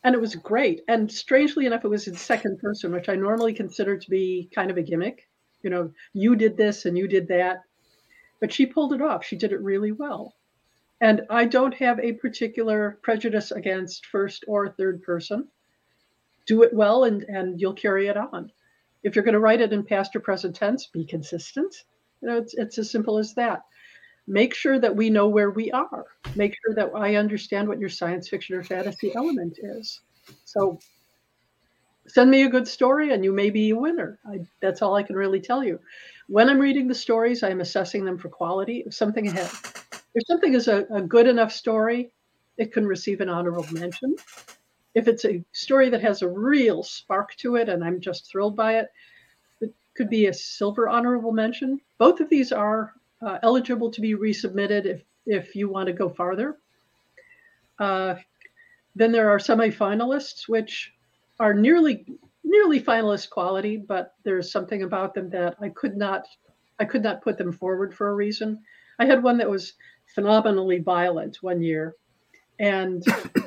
And 0.04 0.14
it 0.14 0.22
was 0.22 0.36
great. 0.36 0.82
And 0.88 1.12
strangely 1.12 1.66
enough, 1.66 1.86
it 1.86 1.90
was 1.90 2.08
in 2.08 2.16
second 2.16 2.60
person, 2.60 2.92
which 2.92 3.10
I 3.10 3.16
normally 3.16 3.54
consider 3.54 3.98
to 3.98 4.10
be 4.10 4.50
kind 4.54 4.70
of 4.70 4.78
a 4.78 4.82
gimmick. 4.82 5.28
You 5.64 5.70
know, 5.70 5.92
you 6.14 6.36
did 6.36 6.56
this 6.56 6.86
and 6.86 6.98
you 6.98 7.08
did 7.08 7.28
that. 7.30 7.64
But 8.40 8.54
she 8.54 8.66
pulled 8.66 8.94
it 8.94 9.02
off. 9.02 9.26
She 9.26 9.36
did 9.36 9.52
it 9.52 9.62
really 9.62 9.92
well. 9.92 10.36
And 11.02 11.26
I 11.30 11.46
don't 11.46 11.74
have 11.76 12.00
a 12.00 12.14
particular 12.14 13.00
prejudice 13.02 13.52
against 13.52 14.06
first 14.06 14.44
or 14.48 14.70
third 14.70 15.02
person. 15.02 15.48
Do 16.46 16.64
it 16.64 16.74
well 16.74 17.06
and, 17.06 17.24
and 17.24 17.60
you'll 17.60 17.74
carry 17.74 18.08
it 18.08 18.18
on. 18.18 18.52
If 19.04 19.16
you're 19.16 19.24
going 19.24 19.34
to 19.34 19.40
write 19.40 19.62
it 19.62 19.74
in 19.74 19.84
past 19.84 20.16
or 20.16 20.20
present 20.20 20.56
tense, 20.56 20.88
be 20.88 21.06
consistent. 21.06 21.74
You 22.22 22.28
know, 22.28 22.38
it's, 22.38 22.54
it's 22.54 22.78
as 22.78 22.92
simple 22.92 23.18
as 23.18 23.34
that. 23.36 23.64
Make 24.30 24.54
sure 24.54 24.80
that 24.80 24.96
we 24.96 25.10
know 25.10 25.28
where 25.28 25.50
we 25.50 25.72
are. 25.72 26.06
Make 26.36 26.54
sure 26.64 26.76
that 26.76 26.92
I 26.96 27.16
understand 27.16 27.68
what 27.68 27.80
your 27.80 27.90
science 27.90 28.30
fiction 28.30 28.56
or 28.56 28.64
fantasy 28.64 29.12
element 29.16 29.58
is. 29.60 30.02
So 30.46 30.78
send 32.06 32.30
me 32.30 32.44
a 32.44 32.50
good 32.50 32.68
story 32.68 33.12
and 33.12 33.24
you 33.24 33.32
may 33.32 33.50
be 33.50 33.72
a 33.72 33.76
winner. 33.76 34.20
I, 34.32 34.42
that's 34.62 34.84
all 34.84 34.96
I 34.96 35.02
can 35.02 35.16
really 35.16 35.42
tell 35.42 35.64
you. 35.64 35.80
When 36.28 36.48
I'm 36.48 36.60
reading 36.60 36.88
the 36.88 36.94
stories, 36.94 37.42
I'm 37.42 37.60
assessing 37.60 38.06
them 38.06 38.20
for 38.20 38.30
quality. 38.30 38.84
If 38.86 38.94
something 38.94 39.26
has, 39.26 39.52
if 40.14 40.28
something 40.28 40.54
is 40.54 40.68
a, 40.68 40.86
a 40.92 41.02
good 41.02 41.26
enough 41.26 41.52
story, 41.52 42.12
it 42.60 42.72
can 42.72 42.86
receive 42.86 43.22
an 43.22 43.30
honorable 43.30 43.66
mention. 43.72 44.16
If 44.94 45.08
it's 45.08 45.26
a 45.26 45.44
story 45.54 45.90
that 45.90 46.04
has 46.04 46.22
a 46.22 46.30
real 46.30 46.84
spark 46.84 47.36
to 47.38 47.56
it 47.56 47.68
and 47.68 47.84
I'm 47.84 48.00
just 48.00 48.30
thrilled 48.30 48.56
by 48.56 48.78
it, 48.78 48.90
it 49.60 49.74
could 49.96 50.08
be 50.08 50.28
a 50.28 50.34
silver 50.34 50.88
honorable 50.88 51.32
mention. 51.32 51.82
Both 51.98 52.20
of 52.20 52.30
these 52.30 52.52
are 52.52 52.94
uh, 53.22 53.38
eligible 53.44 53.92
to 53.92 54.02
be 54.02 54.16
resubmitted 54.16 54.86
if, 54.86 55.04
if 55.26 55.56
you 55.56 55.70
want 55.70 55.88
to 55.88 55.94
go 55.94 56.10
farther. 56.10 56.58
Uh, 57.78 58.16
then 58.96 59.12
there 59.12 59.30
are 59.30 59.38
semifinalists, 59.38 60.48
which 60.48 60.94
are 61.40 61.54
nearly 61.54 62.06
nearly 62.44 62.82
finalist 62.82 63.30
quality, 63.30 63.78
but 63.78 64.16
there's 64.24 64.52
something 64.52 64.84
about 64.84 65.14
them 65.14 65.30
that 65.30 65.56
I 65.62 65.70
could 65.70 65.96
not 65.96 66.26
I 66.80 66.86
could 66.86 67.04
not 67.04 67.22
put 67.22 67.38
them 67.38 67.52
forward 67.52 67.94
for 67.94 68.10
a 68.10 68.16
reason. 68.16 68.60
I 69.00 69.06
had 69.06 69.24
one 69.24 69.38
that 69.38 69.50
was 69.50 69.74
phenomenally 70.06 70.80
violent 70.80 71.42
one 71.42 71.62
year, 71.62 71.96
and 72.60 73.04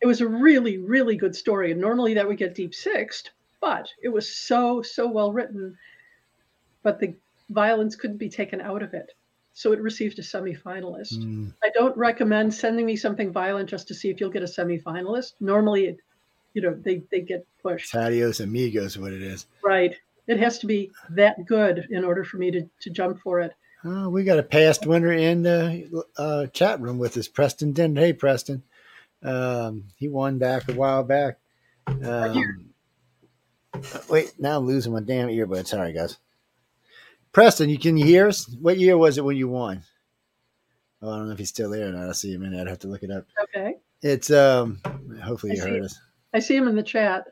it 0.00 0.06
was 0.06 0.20
a 0.20 0.28
really 0.28 0.78
really 0.78 1.16
good 1.16 1.34
story. 1.34 1.72
And 1.72 1.80
normally 1.80 2.14
that 2.14 2.26
would 2.26 2.38
get 2.38 2.54
deep 2.54 2.74
sixed, 2.74 3.30
but 3.60 3.88
it 4.02 4.08
was 4.08 4.28
so 4.28 4.82
so 4.82 5.06
well 5.06 5.32
written, 5.32 5.76
but 6.82 6.98
the 6.98 7.14
violence 7.50 7.96
couldn't 7.96 8.16
be 8.16 8.28
taken 8.28 8.60
out 8.60 8.82
of 8.82 8.94
it. 8.94 9.12
So 9.52 9.72
it 9.72 9.80
received 9.80 10.18
a 10.18 10.22
semifinalist. 10.22 11.18
Mm. 11.18 11.52
I 11.62 11.70
don't 11.74 11.96
recommend 11.96 12.54
sending 12.54 12.86
me 12.86 12.96
something 12.96 13.32
violent 13.32 13.68
just 13.68 13.88
to 13.88 13.94
see 13.94 14.08
if 14.08 14.20
you'll 14.20 14.30
get 14.30 14.42
a 14.42 14.46
semifinalist. 14.46 15.32
Normally, 15.40 15.86
it, 15.86 15.98
you 16.54 16.62
know, 16.62 16.74
they, 16.74 17.02
they 17.10 17.20
get 17.20 17.46
pushed. 17.62 17.94
Adios 17.94 18.40
amigos, 18.40 18.96
what 18.96 19.12
it 19.12 19.22
is. 19.22 19.46
Right. 19.62 19.94
It 20.28 20.38
has 20.38 20.60
to 20.60 20.66
be 20.66 20.92
that 21.10 21.44
good 21.46 21.88
in 21.90 22.04
order 22.04 22.24
for 22.24 22.36
me 22.36 22.50
to, 22.52 22.68
to 22.80 22.90
jump 22.90 23.20
for 23.20 23.40
it. 23.40 23.52
Oh, 23.84 24.08
we 24.08 24.24
got 24.24 24.38
a 24.38 24.42
past 24.42 24.86
winner 24.86 25.12
in 25.12 25.42
the 25.42 26.04
uh, 26.16 26.46
chat 26.48 26.80
room 26.80 26.98
with 26.98 27.16
us, 27.16 27.28
Preston 27.28 27.72
Dennett. 27.72 27.98
Hey, 27.98 28.12
Preston. 28.12 28.62
Um, 29.22 29.84
he 29.96 30.08
won 30.08 30.38
back 30.38 30.68
a 30.68 30.74
while 30.74 31.02
back. 31.02 31.38
Um, 31.86 32.72
wait, 34.08 34.32
now 34.38 34.58
I'm 34.58 34.66
losing 34.66 34.92
my 34.92 35.00
damn 35.00 35.28
earbud. 35.28 35.66
Sorry, 35.66 35.92
guys. 35.92 36.18
Preston, 37.32 37.70
you 37.70 37.78
can 37.78 37.96
you 37.96 38.04
hear 38.04 38.28
us? 38.28 38.48
What 38.60 38.78
year 38.78 38.98
was 38.98 39.18
it 39.18 39.24
when 39.24 39.36
you 39.36 39.48
won? 39.48 39.82
Oh, 41.02 41.12
I 41.12 41.16
don't 41.16 41.26
know 41.26 41.32
if 41.32 41.38
he's 41.38 41.48
still 41.48 41.70
there 41.70 41.88
or 41.88 41.92
not. 41.92 42.06
I'll 42.08 42.14
see 42.14 42.32
him 42.32 42.42
in. 42.42 42.58
I'd 42.58 42.66
have 42.66 42.80
to 42.80 42.88
look 42.88 43.02
it 43.02 43.10
up. 43.10 43.26
Okay. 43.44 43.76
It's 44.02 44.30
um. 44.30 44.80
Hopefully 45.22 45.54
you 45.54 45.62
heard 45.62 45.84
us. 45.84 45.98
I 46.34 46.40
see 46.40 46.56
him 46.56 46.68
in 46.68 46.76
the 46.76 46.82
chat. 46.82 47.26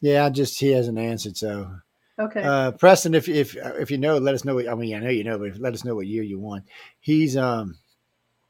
Yeah, 0.00 0.24
I 0.24 0.30
just 0.30 0.58
he 0.58 0.70
hasn't 0.70 0.98
answered. 0.98 1.36
So. 1.36 1.70
Okay. 2.18 2.42
Uh, 2.42 2.72
Preston, 2.72 3.14
if 3.14 3.28
if 3.28 3.56
if 3.56 3.90
you 3.90 3.98
know, 3.98 4.18
let 4.18 4.34
us 4.34 4.44
know. 4.44 4.56
What, 4.56 4.68
I 4.68 4.74
mean, 4.74 4.94
I 4.94 4.98
know 4.98 5.10
you 5.10 5.24
know, 5.24 5.38
but 5.38 5.58
let 5.58 5.74
us 5.74 5.84
know 5.84 5.94
what 5.94 6.06
year 6.06 6.22
you 6.22 6.38
won. 6.38 6.62
He's 7.00 7.36
um. 7.36 7.76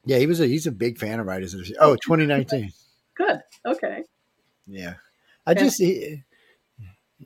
Yeah, 0.05 0.19
he 0.19 0.27
was 0.27 0.41
a 0.41 0.47
he's 0.47 0.67
a 0.67 0.73
big 0.73 0.99
fan 0.99 1.21
of 1.21 1.27
writers. 1.27 1.55
Oh, 1.81 1.95
2019. 2.03 2.73
Good. 3.15 3.41
Okay. 3.67 4.05
Yeah, 4.67 4.95
I 5.47 5.55
just 5.55 5.79
he, 5.79 6.23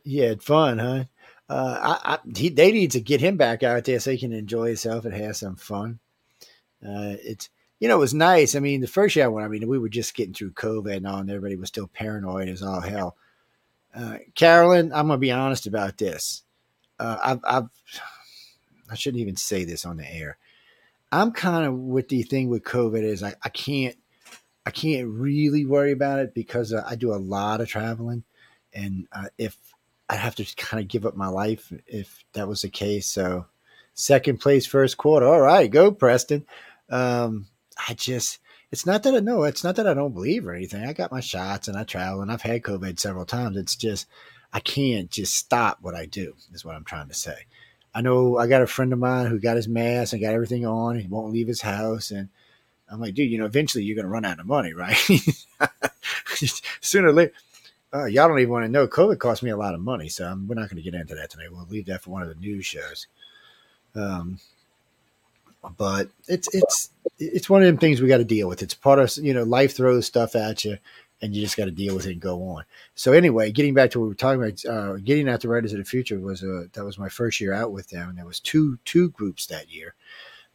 he 0.04 0.18
had 0.18 0.42
fun, 0.42 0.78
huh? 0.78 1.04
Uh, 1.52 1.98
I, 2.02 2.14
I, 2.14 2.18
he, 2.34 2.48
they 2.48 2.72
need 2.72 2.92
to 2.92 3.00
get 3.00 3.20
him 3.20 3.36
back 3.36 3.62
out 3.62 3.84
there 3.84 4.00
so 4.00 4.10
he 4.10 4.16
can 4.16 4.32
enjoy 4.32 4.68
himself 4.68 5.04
and 5.04 5.12
have 5.12 5.36
some 5.36 5.56
fun. 5.56 5.98
Uh, 6.82 7.20
it's 7.22 7.50
you 7.78 7.88
know 7.88 7.96
it 7.96 8.00
was 8.00 8.14
nice. 8.14 8.54
I 8.54 8.60
mean, 8.60 8.80
the 8.80 8.86
first 8.86 9.14
year 9.16 9.26
I 9.26 9.28
went, 9.28 9.44
I 9.44 9.48
mean, 9.48 9.68
we 9.68 9.78
were 9.78 9.90
just 9.90 10.14
getting 10.14 10.32
through 10.32 10.52
COVID 10.52 10.96
and 10.96 11.06
all, 11.06 11.18
and 11.18 11.28
everybody 11.28 11.56
was 11.56 11.68
still 11.68 11.88
paranoid 11.88 12.48
as 12.48 12.62
all 12.62 12.80
hell. 12.80 13.16
Uh, 13.94 14.16
Carolyn, 14.34 14.92
I'm 14.94 15.08
gonna 15.08 15.18
be 15.18 15.30
honest 15.30 15.66
about 15.66 15.98
this. 15.98 16.42
Uh, 16.98 17.18
I've, 17.22 17.40
I've 17.44 17.68
I 18.90 18.94
shouldn't 18.94 19.20
even 19.20 19.36
say 19.36 19.64
this 19.64 19.84
on 19.84 19.98
the 19.98 20.10
air. 20.10 20.38
I'm 21.10 21.32
kind 21.32 21.66
of 21.66 21.74
with 21.74 22.08
the 22.08 22.22
thing 22.22 22.48
with 22.48 22.64
COVID 22.64 23.02
is 23.02 23.22
I, 23.22 23.34
I 23.42 23.50
can't 23.50 23.96
I 24.64 24.70
can't 24.70 25.06
really 25.06 25.66
worry 25.66 25.92
about 25.92 26.20
it 26.20 26.32
because 26.32 26.72
uh, 26.72 26.82
I 26.88 26.96
do 26.96 27.12
a 27.12 27.16
lot 27.16 27.60
of 27.60 27.68
traveling, 27.68 28.24
and 28.72 29.06
uh, 29.12 29.26
if 29.36 29.58
I'd 30.12 30.18
have 30.18 30.34
to 30.34 30.56
kind 30.56 30.82
of 30.82 30.88
give 30.88 31.06
up 31.06 31.16
my 31.16 31.28
life 31.28 31.72
if 31.86 32.22
that 32.34 32.46
was 32.46 32.60
the 32.60 32.68
case. 32.68 33.06
So, 33.06 33.46
second 33.94 34.40
place, 34.40 34.66
first 34.66 34.98
quarter. 34.98 35.26
All 35.26 35.40
right, 35.40 35.70
go 35.70 35.90
Preston. 35.90 36.44
Um, 36.90 37.46
I 37.88 37.94
just, 37.94 38.38
it's 38.70 38.84
not 38.84 39.04
that 39.04 39.14
I 39.14 39.20
know, 39.20 39.44
it's 39.44 39.64
not 39.64 39.76
that 39.76 39.88
I 39.88 39.94
don't 39.94 40.12
believe 40.12 40.46
or 40.46 40.52
anything. 40.52 40.84
I 40.84 40.92
got 40.92 41.12
my 41.12 41.20
shots 41.20 41.66
and 41.66 41.78
I 41.78 41.84
travel 41.84 42.20
and 42.20 42.30
I've 42.30 42.42
had 42.42 42.62
COVID 42.62 43.00
several 43.00 43.24
times. 43.24 43.56
It's 43.56 43.74
just, 43.74 44.06
I 44.52 44.60
can't 44.60 45.10
just 45.10 45.34
stop 45.34 45.78
what 45.80 45.94
I 45.94 46.04
do, 46.04 46.34
is 46.52 46.62
what 46.62 46.76
I'm 46.76 46.84
trying 46.84 47.08
to 47.08 47.14
say. 47.14 47.46
I 47.94 48.02
know 48.02 48.36
I 48.36 48.48
got 48.48 48.60
a 48.60 48.66
friend 48.66 48.92
of 48.92 48.98
mine 48.98 49.28
who 49.28 49.40
got 49.40 49.56
his 49.56 49.68
mask 49.68 50.12
and 50.12 50.20
got 50.20 50.34
everything 50.34 50.66
on. 50.66 50.98
He 50.98 51.08
won't 51.08 51.32
leave 51.32 51.48
his 51.48 51.62
house. 51.62 52.10
And 52.10 52.28
I'm 52.90 53.00
like, 53.00 53.14
dude, 53.14 53.30
you 53.30 53.38
know, 53.38 53.46
eventually 53.46 53.84
you're 53.84 53.96
going 53.96 54.04
to 54.04 54.12
run 54.12 54.26
out 54.26 54.40
of 54.40 54.46
money, 54.46 54.74
right? 54.74 54.94
Sooner 56.82 57.08
or 57.08 57.12
later 57.14 57.32
uh, 57.94 58.06
y'all 58.06 58.28
don't 58.28 58.38
even 58.38 58.52
want 58.52 58.64
to 58.64 58.70
know. 58.70 58.86
COVID 58.86 59.18
cost 59.18 59.42
me 59.42 59.50
a 59.50 59.56
lot 59.56 59.74
of 59.74 59.80
money, 59.80 60.08
so 60.08 60.26
I'm, 60.26 60.48
we're 60.48 60.54
not 60.54 60.70
going 60.70 60.82
to 60.82 60.90
get 60.90 60.98
into 60.98 61.14
that 61.14 61.30
tonight. 61.30 61.52
We'll 61.52 61.66
leave 61.66 61.86
that 61.86 62.02
for 62.02 62.10
one 62.10 62.22
of 62.22 62.28
the 62.28 62.34
news 62.36 62.64
shows. 62.64 63.06
Um, 63.94 64.38
but 65.76 66.08
it's 66.26 66.48
it's 66.52 66.90
it's 67.18 67.50
one 67.50 67.62
of 67.62 67.66
them 67.66 67.78
things 67.78 68.00
we 68.00 68.08
got 68.08 68.18
to 68.18 68.24
deal 68.24 68.48
with. 68.48 68.62
It's 68.62 68.74
part 68.74 68.98
of 68.98 69.16
you 69.18 69.34
know 69.34 69.44
life 69.44 69.76
throws 69.76 70.06
stuff 70.06 70.34
at 70.34 70.64
you, 70.64 70.78
and 71.20 71.34
you 71.34 71.42
just 71.42 71.56
got 71.56 71.66
to 71.66 71.70
deal 71.70 71.94
with 71.94 72.06
it 72.06 72.12
and 72.12 72.20
go 72.20 72.42
on. 72.48 72.64
So 72.94 73.12
anyway, 73.12 73.52
getting 73.52 73.74
back 73.74 73.90
to 73.90 74.00
what 74.00 74.04
we 74.04 74.08
were 74.10 74.14
talking 74.14 74.42
about, 74.42 74.64
uh, 74.64 74.96
getting 74.96 75.28
out 75.28 75.40
the 75.40 75.48
Writers 75.48 75.72
of 75.72 75.78
the 75.78 75.84
Future 75.84 76.18
was 76.18 76.42
a, 76.42 76.68
that 76.72 76.84
was 76.84 76.98
my 76.98 77.08
first 77.08 77.40
year 77.40 77.52
out 77.52 77.72
with 77.72 77.90
them, 77.90 78.08
and 78.08 78.18
there 78.18 78.26
was 78.26 78.40
two 78.40 78.78
two 78.84 79.10
groups 79.10 79.46
that 79.46 79.70
year 79.70 79.94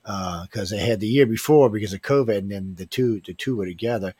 because 0.03 0.71
uh, 0.71 0.75
they 0.75 0.85
had 0.85 0.99
the 0.99 1.07
year 1.07 1.25
before 1.25 1.69
because 1.69 1.93
of 1.93 2.01
COVID, 2.01 2.37
and 2.37 2.51
then 2.51 2.75
the 2.75 2.85
two 2.85 3.21
the 3.25 3.33
two 3.33 3.55
were 3.55 3.65
together 3.65 4.13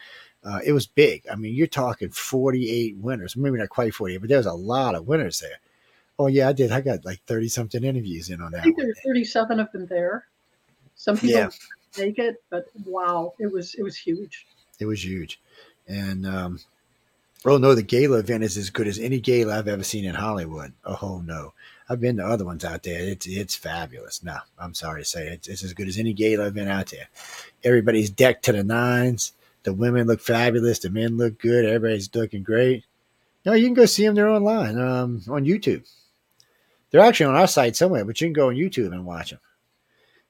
uh, 0.43 0.59
it 0.65 0.71
was 0.71 0.87
big. 0.87 1.23
I 1.31 1.35
mean, 1.35 1.53
you're 1.55 1.67
talking 1.67 2.09
48 2.09 2.97
winners, 2.97 3.35
maybe 3.35 3.57
not 3.57 3.69
quite 3.69 3.93
48, 3.93 4.17
but 4.17 4.29
there's 4.29 4.45
a 4.45 4.53
lot 4.53 4.95
of 4.95 5.07
winners 5.07 5.39
there. 5.39 5.59
Oh 6.19 6.27
yeah, 6.27 6.49
I 6.49 6.53
did. 6.53 6.71
I 6.71 6.81
got 6.81 7.05
like 7.05 7.21
30 7.27 7.47
something 7.49 7.83
interviews 7.83 8.29
in 8.29 8.41
on 8.41 8.51
that. 8.51 8.61
I 8.61 8.63
think 8.63 8.77
there 8.77 8.87
were 8.87 8.95
37 9.05 9.59
of 9.59 9.71
them 9.71 9.85
there. 9.85 10.25
Some 10.95 11.15
people 11.15 11.37
yeah. 11.37 11.49
make 11.97 12.17
it, 12.17 12.41
but 12.49 12.67
wow, 12.85 13.33
it 13.39 13.51
was 13.51 13.75
it 13.75 13.83
was 13.83 13.95
huge. 13.95 14.47
It 14.79 14.85
was 14.85 15.05
huge, 15.05 15.39
and 15.87 16.25
um, 16.25 16.59
oh 17.45 17.57
no, 17.57 17.75
the 17.75 17.83
gala 17.83 18.17
event 18.17 18.43
is 18.43 18.57
as 18.57 18.71
good 18.71 18.87
as 18.87 18.97
any 18.97 19.19
gala 19.19 19.57
I've 19.57 19.67
ever 19.67 19.83
seen 19.83 20.05
in 20.05 20.15
Hollywood. 20.15 20.73
Oh 20.85 21.21
no, 21.23 21.53
I've 21.87 22.01
been 22.01 22.17
to 22.17 22.25
other 22.25 22.45
ones 22.45 22.65
out 22.65 22.81
there. 22.81 22.99
It's 22.99 23.27
it's 23.27 23.55
fabulous. 23.55 24.23
No, 24.23 24.37
I'm 24.57 24.73
sorry 24.73 25.01
to 25.01 25.05
say 25.05 25.27
it's, 25.27 25.47
it's 25.47 25.63
as 25.63 25.73
good 25.73 25.87
as 25.87 25.99
any 25.99 26.13
gala 26.13 26.47
event 26.47 26.69
out 26.69 26.87
there. 26.87 27.09
Everybody's 27.63 28.09
decked 28.09 28.45
to 28.45 28.53
the 28.53 28.63
nines. 28.63 29.33
The 29.67 29.73
women 29.73 30.07
look 30.07 30.21
fabulous. 30.21 30.79
The 30.79 30.89
men 30.89 31.17
look 31.17 31.39
good. 31.39 31.65
Everybody's 31.65 32.15
looking 32.15 32.41
great. 32.41 32.85
No, 33.45 33.51
you 33.51 33.67
can 33.67 33.73
go 33.73 33.85
see 33.85 34.05
them. 34.05 34.15
They're 34.15 34.29
online 34.29 34.79
um, 34.79 35.21
on 35.27 35.43
YouTube. 35.43 35.85
They're 36.89 37.01
actually 37.01 37.25
on 37.25 37.35
our 37.35 37.47
site 37.47 37.75
somewhere, 37.75 38.05
but 38.05 38.21
you 38.21 38.27
can 38.27 38.33
go 38.33 38.47
on 38.47 38.55
YouTube 38.55 38.93
and 38.93 39.05
watch 39.05 39.31
them. 39.31 39.41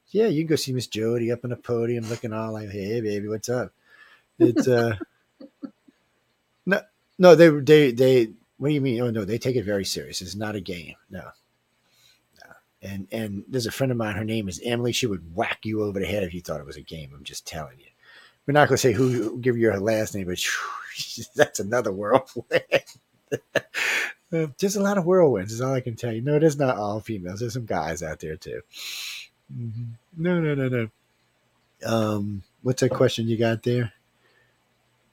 Yeah, 0.08 0.26
you 0.26 0.42
can 0.42 0.48
go 0.48 0.56
see 0.56 0.74
Miss 0.74 0.88
Jody 0.88 1.32
up 1.32 1.44
on 1.44 1.52
the 1.52 1.56
podium 1.56 2.10
looking 2.10 2.34
all 2.34 2.52
like, 2.52 2.72
"Hey, 2.72 3.00
baby, 3.00 3.28
what's 3.28 3.48
up?" 3.48 3.74
It's 4.40 4.68
uh, 4.68 4.96
no, 6.66 6.82
no, 7.20 7.36
they 7.36 7.50
they 7.50 7.92
they. 7.92 8.32
What 8.58 8.70
do 8.70 8.74
you 8.74 8.82
mean? 8.82 9.00
Oh 9.02 9.12
no, 9.12 9.24
they 9.24 9.38
take 9.38 9.56
it 9.56 9.66
very 9.66 9.86
serious. 9.86 10.20
It's 10.20 10.34
not 10.34 10.56
a 10.56 10.62
game. 10.62 10.96
No, 11.12 11.30
no. 12.44 12.52
And 12.82 13.08
and 13.12 13.44
there's 13.48 13.68
a 13.68 13.72
friend 13.72 13.92
of 13.92 14.00
mine. 14.00 14.16
Her 14.16 14.24
name 14.24 14.50
is 14.50 14.60
Emily. 14.66 14.94
She 14.94 15.06
would 15.06 15.36
whack 15.36 15.60
you 15.64 15.84
over 15.84 16.00
the 16.00 16.08
head 16.08 16.24
if 16.24 16.34
you 16.34 16.42
thought 16.42 16.60
it 16.60 16.66
was 16.66 16.78
a 16.78 16.82
game. 16.82 17.12
I'm 17.14 17.24
just 17.24 17.46
telling 17.46 17.78
you. 17.78 17.86
We're 18.48 18.54
not 18.54 18.70
going 18.70 18.78
to 18.78 18.82
say 18.82 18.93
who 18.93 19.38
give 19.39 19.58
you 19.58 19.70
her 19.72 19.80
last 19.80 20.16
name, 20.16 20.28
but 20.28 20.41
that's 21.36 21.60
another 21.60 21.91
whirlwind. 21.91 22.64
Just 24.58 24.78
a 24.78 24.82
lot 24.82 24.98
of 24.98 25.04
whirlwinds 25.06 25.52
is 25.52 25.62
all 25.62 25.74
I 25.74 25.82
can 25.82 25.95
tell 25.95 26.14
you. 26.14 26.22
No, 26.22 26.39
there's 26.39 26.58
not 26.58 26.78
all 26.78 27.02
females. 27.02 27.41
There's 27.41 27.54
some 27.54 27.66
guys 27.66 28.02
out 28.02 28.20
there 28.20 28.38
too. 28.38 28.62
Mm-hmm. 29.54 29.84
No, 30.18 30.39
no, 30.39 30.56
no, 30.56 30.68
no. 30.70 30.89
Um, 31.86 32.43
what's 32.64 32.82
that 32.82 32.89
question 32.89 33.28
you 33.28 33.38
got 33.38 33.64
there? 33.64 33.93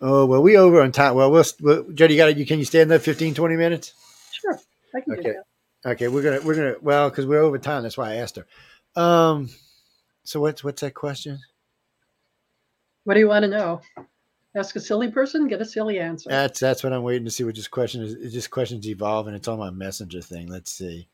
Oh 0.01 0.27
well, 0.27 0.43
we 0.43 0.57
over 0.57 0.83
on 0.83 0.93
time. 0.93 1.15
Well, 1.15 1.31
we'll, 1.31 1.45
we'll 1.61 1.85
Jody, 1.93 2.15
you 2.15 2.19
got 2.19 2.37
You 2.37 2.47
can 2.47 2.59
you 2.59 2.65
stand 2.65 2.91
there 2.91 2.99
15, 2.99 3.35
20 3.35 3.57
minutes? 3.57 3.93
Sure, 4.33 4.59
I 4.95 5.01
can 5.01 5.13
okay. 5.15 5.23
do 5.23 5.33
that. 5.33 5.91
Okay, 5.93 6.09
we're 6.09 6.23
gonna 6.23 6.41
we're 6.41 6.55
gonna 6.55 6.75
well 6.81 7.11
because 7.11 7.27
we're 7.27 7.41
over 7.41 7.59
time. 7.59 7.83
That's 7.83 7.97
why 7.97 8.13
I 8.13 8.17
asked 8.17 8.37
her. 8.37 8.47
Um, 9.01 9.51
so 10.25 10.41
what's 10.41 10.65
what's 10.65 10.81
that 10.81 10.95
question? 10.95 11.39
What 13.05 13.15
do 13.15 13.21
you 13.21 13.29
want 13.29 13.45
to 13.45 13.51
know? 13.51 13.81
Ask 14.57 14.77
a 14.77 14.81
silly 14.81 15.11
person, 15.11 15.49
get 15.49 15.61
a 15.61 15.65
silly 15.65 15.99
answer. 15.99 16.31
That's 16.31 16.61
that's 16.61 16.85
what 16.85 16.93
I'm 16.93 17.03
waiting 17.03 17.25
to 17.25 17.31
see. 17.31 17.45
What 17.45 17.57
this 17.57 17.67
question 17.69 18.03
is. 18.03 18.33
This 18.33 18.47
question's 18.47 18.89
evolving. 18.89 19.35
It's 19.35 19.49
on 19.49 19.59
my 19.59 19.71
messenger 19.71 20.21
thing. 20.21 20.49
Let's 20.49 20.73
see. 20.73 21.09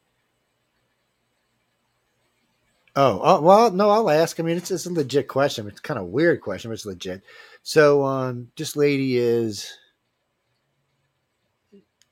Oh, 2.97 3.21
oh, 3.23 3.41
well, 3.41 3.71
no, 3.71 3.89
I'll 3.89 4.11
ask. 4.11 4.41
I 4.41 4.43
mean, 4.43 4.57
it's, 4.57 4.71
it's 4.71 4.85
a 4.85 4.93
legit 4.93 5.29
question. 5.29 5.69
It's 5.69 5.79
kind 5.81 5.99
of 5.99 6.07
weird 6.07 6.41
question, 6.41 6.71
but 6.71 6.75
it's 6.75 6.85
legit. 6.85 7.23
So, 7.63 8.05
um, 8.05 8.49
this 8.57 8.75
lady 8.75 9.17
is 9.17 9.73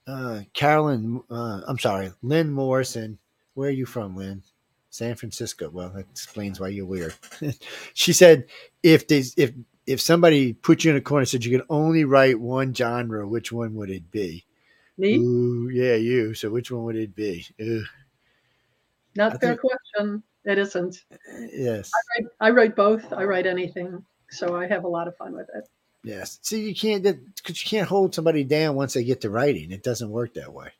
uh, 0.06 0.42
Carolyn. 0.54 1.20
Uh, 1.28 1.62
I'm 1.66 1.78
sorry, 1.78 2.12
Lynn 2.22 2.50
Morrison. 2.52 3.18
Where 3.54 3.68
are 3.68 3.72
you 3.72 3.86
from, 3.86 4.16
Lynn? 4.16 4.42
San 4.98 5.14
Francisco. 5.14 5.70
Well, 5.70 5.90
that 5.90 6.06
explains 6.10 6.58
why 6.58 6.68
you're 6.68 6.84
weird. 6.84 7.14
she 7.94 8.12
said, 8.12 8.46
if 8.82 9.06
they, 9.06 9.22
if 9.36 9.52
if 9.86 10.00
somebody 10.00 10.52
put 10.52 10.84
you 10.84 10.90
in 10.90 10.96
a 10.96 11.00
corner 11.00 11.20
and 11.20 11.28
said 11.28 11.44
you 11.44 11.56
could 11.56 11.66
only 11.70 12.04
write 12.04 12.38
one 12.38 12.74
genre, 12.74 13.26
which 13.26 13.52
one 13.52 13.74
would 13.76 13.90
it 13.90 14.10
be? 14.10 14.44
Me? 14.98 15.14
Ooh, 15.14 15.70
yeah, 15.72 15.94
you. 15.94 16.34
So 16.34 16.50
which 16.50 16.72
one 16.72 16.82
would 16.84 16.96
it 16.96 17.14
be? 17.14 17.46
Ooh. 17.62 17.84
Not 19.14 19.36
I 19.36 19.38
fair 19.38 19.50
think, 19.50 19.60
question. 19.60 20.22
It 20.44 20.58
isn't. 20.58 21.04
Uh, 21.12 21.46
yes. 21.52 21.90
I 21.94 22.20
write, 22.20 22.30
I 22.40 22.50
write 22.50 22.76
both. 22.76 23.12
I 23.12 23.24
write 23.24 23.46
anything, 23.46 24.04
so 24.30 24.56
I 24.56 24.66
have 24.66 24.84
a 24.84 24.88
lot 24.88 25.06
of 25.06 25.16
fun 25.16 25.32
with 25.32 25.48
it. 25.54 25.68
Yes. 26.02 26.40
See, 26.42 26.68
you 26.68 26.74
can't 26.74 27.02
because 27.02 27.62
you 27.62 27.68
can't 27.68 27.88
hold 27.88 28.14
somebody 28.14 28.42
down 28.42 28.74
once 28.74 28.94
they 28.94 29.04
get 29.04 29.20
to 29.20 29.30
writing. 29.30 29.70
It 29.70 29.82
doesn't 29.84 30.10
work 30.10 30.34
that 30.34 30.52
way. 30.52 30.72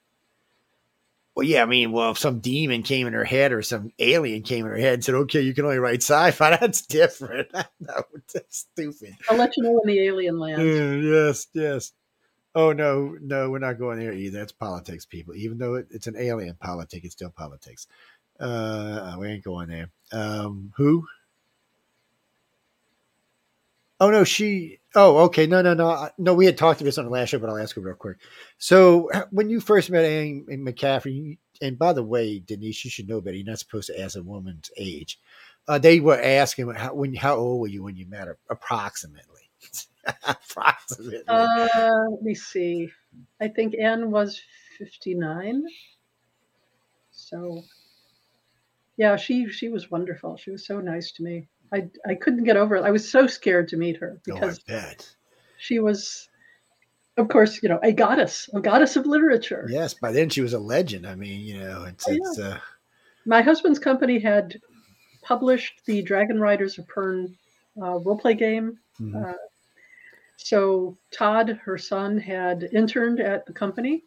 Well, 1.38 1.46
yeah, 1.46 1.62
I 1.62 1.66
mean, 1.66 1.92
well, 1.92 2.10
if 2.10 2.18
some 2.18 2.40
demon 2.40 2.82
came 2.82 3.06
in 3.06 3.12
her 3.12 3.22
head 3.22 3.52
or 3.52 3.62
some 3.62 3.92
alien 4.00 4.42
came 4.42 4.64
in 4.66 4.72
her 4.72 4.76
head 4.76 4.94
and 4.94 5.04
said, 5.04 5.14
"Okay, 5.14 5.40
you 5.40 5.54
can 5.54 5.66
only 5.66 5.78
write 5.78 6.02
sci-fi," 6.02 6.50
that's 6.60 6.82
different. 6.82 7.46
no, 7.80 8.02
that's 8.34 8.66
stupid. 8.72 9.14
I'll 9.30 9.36
let 9.36 9.56
you 9.56 9.62
know 9.62 9.70
when 9.70 9.86
the 9.86 10.04
alien 10.04 10.40
lands. 10.40 10.64
Yeah, 10.64 10.94
yes, 10.96 11.46
yes. 11.52 11.92
Oh 12.56 12.72
no, 12.72 13.16
no, 13.20 13.50
we're 13.50 13.60
not 13.60 13.78
going 13.78 14.00
there 14.00 14.12
either. 14.12 14.42
It's 14.42 14.50
politics, 14.50 15.06
people. 15.06 15.36
Even 15.36 15.58
though 15.58 15.74
it, 15.74 15.86
it's 15.92 16.08
an 16.08 16.16
alien 16.18 16.56
politic, 16.56 17.04
it's 17.04 17.14
still 17.14 17.30
politics. 17.30 17.86
Uh, 18.40 19.14
we 19.20 19.28
ain't 19.28 19.44
going 19.44 19.68
there. 19.68 19.90
Um, 20.10 20.72
who? 20.76 21.06
Oh 24.00 24.10
no, 24.10 24.24
she. 24.24 24.78
Oh, 24.94 25.18
okay. 25.24 25.46
No, 25.46 25.60
no, 25.60 25.74
no, 25.74 26.08
no. 26.18 26.34
We 26.34 26.46
had 26.46 26.56
talked 26.56 26.80
about 26.80 26.86
this 26.86 26.98
on 26.98 27.04
the 27.04 27.10
last 27.10 27.30
show, 27.30 27.38
but 27.38 27.50
I'll 27.50 27.58
ask 27.58 27.74
her 27.74 27.80
real 27.80 27.94
quick. 27.94 28.18
So, 28.58 29.10
when 29.30 29.50
you 29.50 29.60
first 29.60 29.90
met 29.90 30.04
Anne 30.04 30.46
McCaffrey, 30.48 31.38
and 31.60 31.78
by 31.78 31.92
the 31.92 32.04
way, 32.04 32.38
Denise, 32.38 32.84
you 32.84 32.90
should 32.90 33.08
know 33.08 33.20
better. 33.20 33.36
You're 33.36 33.46
not 33.46 33.58
supposed 33.58 33.88
to 33.88 34.00
ask 34.00 34.16
a 34.16 34.22
woman's 34.22 34.70
age. 34.76 35.18
Uh, 35.66 35.78
they 35.78 36.00
were 36.00 36.20
asking 36.20 36.70
how 36.70 36.94
when 36.94 37.14
how 37.14 37.36
old 37.36 37.60
were 37.60 37.66
you 37.66 37.82
when 37.82 37.96
you 37.96 38.06
met 38.06 38.28
her, 38.28 38.38
approximately. 38.48 39.50
approximately. 40.26 41.22
Uh, 41.26 41.68
let 42.10 42.22
me 42.22 42.34
see. 42.34 42.88
I 43.40 43.48
think 43.48 43.74
Anne 43.78 44.10
was 44.10 44.40
fifty 44.78 45.14
nine. 45.14 45.64
So, 47.10 47.64
yeah, 48.96 49.16
she 49.16 49.48
she 49.48 49.68
was 49.68 49.90
wonderful. 49.90 50.36
She 50.36 50.50
was 50.50 50.64
so 50.64 50.80
nice 50.80 51.10
to 51.12 51.22
me. 51.22 51.48
I 51.72 51.88
I 52.06 52.14
couldn't 52.14 52.44
get 52.44 52.56
over 52.56 52.76
it. 52.76 52.84
I 52.84 52.90
was 52.90 53.10
so 53.10 53.26
scared 53.26 53.68
to 53.68 53.76
meet 53.76 53.96
her 53.98 54.20
because 54.24 54.60
oh, 54.70 54.90
she 55.58 55.78
was, 55.78 56.28
of 57.16 57.28
course, 57.28 57.62
you 57.62 57.68
know, 57.68 57.80
a 57.82 57.92
goddess, 57.92 58.48
a 58.54 58.60
goddess 58.60 58.96
of 58.96 59.06
literature. 59.06 59.66
Yes, 59.68 59.94
by 59.94 60.12
then 60.12 60.28
she 60.28 60.40
was 60.40 60.52
a 60.52 60.58
legend. 60.58 61.06
I 61.06 61.14
mean, 61.14 61.40
you 61.40 61.60
know, 61.60 61.84
it's 61.84 62.08
oh, 62.08 62.12
it's. 62.12 62.38
Uh... 62.38 62.58
My 63.26 63.42
husband's 63.42 63.78
company 63.78 64.18
had 64.18 64.58
published 65.22 65.82
the 65.84 66.02
Dragonriders 66.02 66.78
of 66.78 66.86
Pern 66.86 67.34
uh, 67.80 67.98
role 67.98 68.18
play 68.18 68.34
game. 68.34 68.78
Mm-hmm. 69.00 69.24
Uh, 69.24 69.32
so 70.36 70.96
Todd, 71.10 71.60
her 71.64 71.76
son, 71.76 72.16
had 72.18 72.68
interned 72.72 73.20
at 73.20 73.44
the 73.44 73.52
company. 73.52 74.04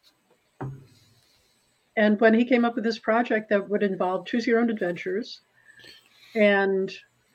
And 1.98 2.20
when 2.22 2.34
he 2.34 2.46
came 2.46 2.64
up 2.66 2.76
with 2.76 2.86
this 2.86 3.00
project 3.00 3.50
that 3.50 3.70
would 3.70 3.84
involve 3.84 4.26
choose 4.26 4.48
your 4.48 4.60
own 4.60 4.70
adventures 4.70 5.42
and 6.36 6.92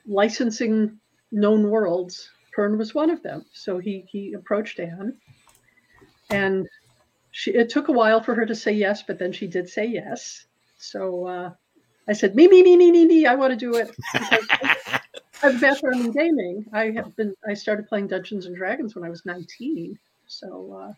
licensing 0.07 0.99
known 1.31 1.69
worlds, 1.69 2.29
Pern 2.55 2.77
was 2.77 2.95
one 2.95 3.09
of 3.09 3.21
them. 3.21 3.45
So 3.53 3.77
he 3.77 4.05
he 4.07 4.33
approached 4.33 4.79
Anne, 4.79 5.17
and 6.29 6.67
she 7.31 7.51
it 7.51 7.69
took 7.69 7.89
a 7.89 7.91
while 7.91 8.21
for 8.21 8.33
her 8.33 8.45
to 8.45 8.55
say 8.55 8.71
yes, 8.71 9.03
but 9.03 9.19
then 9.19 9.31
she 9.31 9.47
did 9.47 9.69
say 9.69 9.85
yes. 9.85 10.45
So 10.77 11.27
uh, 11.27 11.51
I 12.07 12.13
said, 12.13 12.35
me, 12.35 12.47
me, 12.47 12.63
me, 12.63 12.77
me, 12.77 12.91
me, 12.91 13.05
me, 13.05 13.25
I 13.25 13.35
want 13.35 13.51
to 13.51 13.57
do 13.57 13.75
it. 13.75 13.95
I 14.13 14.19
have 15.41 15.55
a 15.55 15.59
background 15.59 16.05
in 16.05 16.11
gaming. 16.11 16.65
I 16.73 16.91
have 16.91 17.15
been 17.15 17.33
I 17.47 17.53
started 17.53 17.87
playing 17.87 18.07
Dungeons 18.07 18.45
and 18.45 18.55
Dragons 18.55 18.95
when 18.95 19.03
I 19.03 19.09
was 19.09 19.25
19. 19.25 19.97
So 20.27 20.79
uh, 20.81 20.93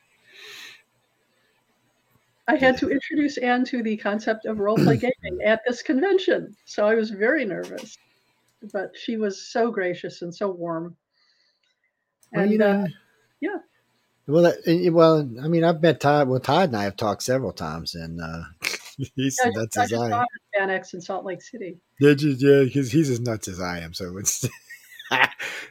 I 2.48 2.56
had 2.56 2.78
to 2.78 2.90
introduce 2.90 3.38
Anne 3.38 3.64
to 3.66 3.84
the 3.84 3.98
concept 3.98 4.46
of 4.46 4.60
role 4.60 4.76
play 4.76 4.98
gaming 5.24 5.42
at 5.44 5.62
this 5.68 5.82
convention. 5.82 6.56
So 6.66 6.86
I 6.86 6.96
was 6.96 7.10
very 7.12 7.46
nervous 7.46 7.98
but 8.74 8.92
she 8.96 9.18
was 9.18 9.42
so 9.42 9.72
gracious 9.72 10.22
and 10.22 10.34
so 10.34 10.50
warm. 10.50 10.96
Well, 12.32 12.44
and 12.44 12.58
know, 12.58 12.70
uh, 12.84 12.88
yeah. 13.42 13.58
Well, 14.28 14.44
that, 14.44 14.92
well, 14.94 15.28
I 15.44 15.48
mean, 15.48 15.64
I've 15.64 15.82
met 15.82 16.00
Todd. 16.00 16.28
Well, 16.28 16.40
Todd 16.40 16.70
and 16.70 16.78
I 16.78 16.84
have 16.84 16.96
talked 16.96 17.24
several 17.24 17.52
times, 17.52 17.96
and 17.96 18.22
uh, 18.22 18.44
he's 19.16 19.40
yeah, 19.44 19.52
nuts 19.52 19.78
I 19.78 19.84
as 19.84 19.94
I 19.94 20.22
am. 20.22 20.26
In 20.94 21.02
Salt 21.02 21.26
Lake 21.26 21.42
City. 21.42 21.78
Did 22.00 22.22
you? 22.22 22.32
Yeah, 22.38 22.64
because 22.66 22.92
he's 22.92 23.10
as 23.10 23.20
nuts 23.20 23.48
as 23.48 23.60
I 23.60 23.80
am. 23.80 23.94
So 23.94 24.18
it's. 24.18 24.48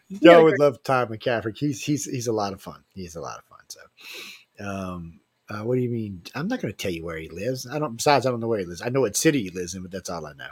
Y'all 0.09 0.43
would 0.43 0.59
love 0.59 0.82
Todd 0.82 1.11
McCaffrey. 1.11 1.57
He's 1.57 1.84
he's 1.84 2.07
he's 2.07 2.26
a 2.26 2.32
lot 2.32 2.53
of 2.53 2.61
fun. 2.61 2.82
He's 2.95 3.14
a 3.14 3.20
lot 3.20 3.39
of 3.39 3.45
fun. 3.45 3.59
So, 3.68 4.66
um, 4.66 5.20
uh, 5.49 5.62
what 5.62 5.76
do 5.76 5.82
you 5.82 5.91
mean? 5.91 6.22
I'm 6.34 6.49
not 6.49 6.61
going 6.61 6.72
to 6.72 6.76
tell 6.76 6.91
you 6.91 7.05
where 7.05 7.18
he 7.18 7.28
lives. 7.28 7.64
I 7.64 7.78
don't. 7.78 7.97
Besides, 7.97 8.26
I 8.26 8.30
don't 8.30 8.41
know 8.41 8.49
where 8.49 8.59
he 8.59 8.64
lives. 8.64 8.82
I 8.82 8.89
know 8.89 9.03
what 9.03 9.16
city 9.16 9.45
he 9.45 9.51
lives 9.51 9.76
in, 9.76 9.82
but 9.82 9.93
that's 9.93 10.11
all 10.11 10.26
I 10.26 10.32
know 10.32 10.49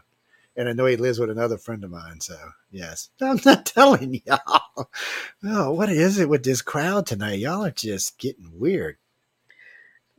and 0.57 0.69
I 0.69 0.73
know 0.73 0.87
he 0.87 0.97
lives 0.97 1.19
with 1.19 1.31
another 1.31 1.59
friend 1.59 1.85
of 1.85 1.91
mine. 1.91 2.21
So 2.21 2.37
yes, 2.71 3.11
I'm 3.21 3.41
not 3.45 3.67
telling 3.67 4.21
y'all. 4.25 4.91
Oh, 5.45 5.73
what 5.73 5.89
is 5.89 6.19
it 6.19 6.29
with 6.29 6.45
this 6.45 6.63
crowd 6.63 7.07
tonight? 7.07 7.39
Y'all 7.39 7.65
are 7.65 7.71
just 7.71 8.19
getting 8.19 8.51
weird. 8.55 8.97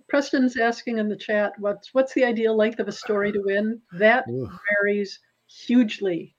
Preston's 0.08 0.58
asking 0.58 1.00
in 1.00 1.10
the 1.10 1.18
chat, 1.18 1.54
what's 1.60 1.94
what's 1.94 2.14
the 2.14 2.24
ideal 2.24 2.56
length 2.56 2.80
of 2.80 2.88
a 2.88 2.94
story 2.94 3.32
to 3.32 3.42
win? 3.44 3.82
That 3.94 4.26
Ooh. 4.30 4.50
varies 4.82 5.20
hugely. 5.48 6.34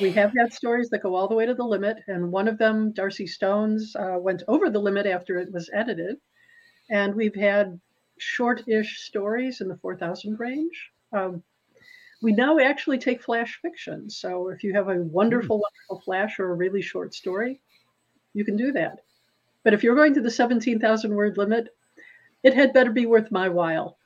We 0.00 0.10
have 0.12 0.32
had 0.36 0.52
stories 0.52 0.90
that 0.90 1.02
go 1.02 1.14
all 1.14 1.28
the 1.28 1.36
way 1.36 1.46
to 1.46 1.54
the 1.54 1.64
limit, 1.64 1.98
and 2.08 2.32
one 2.32 2.48
of 2.48 2.58
them, 2.58 2.92
Darcy 2.92 3.26
Stones, 3.26 3.94
uh, 3.94 4.16
went 4.18 4.42
over 4.48 4.68
the 4.68 4.80
limit 4.80 5.06
after 5.06 5.38
it 5.38 5.52
was 5.52 5.70
edited. 5.72 6.16
And 6.90 7.14
we've 7.14 7.34
had 7.34 7.80
short-ish 8.18 9.00
stories 9.00 9.60
in 9.60 9.68
the 9.68 9.76
4,000 9.76 10.38
range. 10.38 10.90
Um, 11.12 11.42
we 12.22 12.32
now 12.32 12.58
actually 12.58 12.98
take 12.98 13.22
flash 13.22 13.58
fiction. 13.60 14.08
So 14.08 14.48
if 14.48 14.62
you 14.64 14.74
have 14.74 14.88
a 14.88 14.96
wonderful, 14.96 15.58
mm. 15.58 15.62
wonderful 15.62 16.02
flash 16.04 16.38
or 16.38 16.50
a 16.50 16.54
really 16.54 16.82
short 16.82 17.14
story, 17.14 17.60
you 18.34 18.44
can 18.44 18.56
do 18.56 18.72
that. 18.72 19.00
But 19.64 19.74
if 19.74 19.82
you're 19.82 19.96
going 19.96 20.14
to 20.14 20.20
the 20.20 20.30
17,000 20.30 21.14
word 21.14 21.36
limit, 21.36 21.68
it 22.42 22.54
had 22.54 22.72
better 22.72 22.92
be 22.92 23.06
worth 23.06 23.32
my 23.32 23.48
while. 23.48 23.98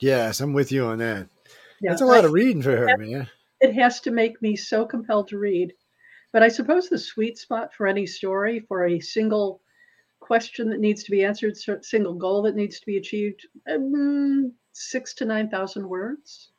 Yes, 0.00 0.40
I'm 0.40 0.52
with 0.52 0.72
you 0.72 0.86
on 0.86 0.98
that. 0.98 1.28
Yeah, 1.80 1.90
That's 1.90 2.02
a 2.02 2.06
lot 2.06 2.24
I, 2.24 2.26
of 2.26 2.32
reading 2.32 2.62
for 2.62 2.76
her, 2.76 2.96
man. 2.96 3.28
It 3.60 3.74
has 3.74 4.00
to 4.00 4.10
make 4.10 4.40
me 4.42 4.56
so 4.56 4.84
compelled 4.84 5.28
to 5.28 5.38
read. 5.38 5.72
But 6.32 6.42
I 6.42 6.48
suppose 6.48 6.88
the 6.88 6.98
sweet 6.98 7.38
spot 7.38 7.74
for 7.74 7.86
any 7.86 8.06
story, 8.06 8.60
for 8.60 8.86
a 8.86 9.00
single 9.00 9.60
question 10.20 10.70
that 10.70 10.80
needs 10.80 11.02
to 11.04 11.10
be 11.10 11.24
answered, 11.24 11.56
single 11.84 12.14
goal 12.14 12.42
that 12.42 12.54
needs 12.54 12.78
to 12.80 12.86
be 12.86 12.96
achieved, 12.96 13.46
um, 13.68 14.52
six 14.72 15.14
to 15.14 15.24
9,000 15.24 15.88
words. 15.88 16.49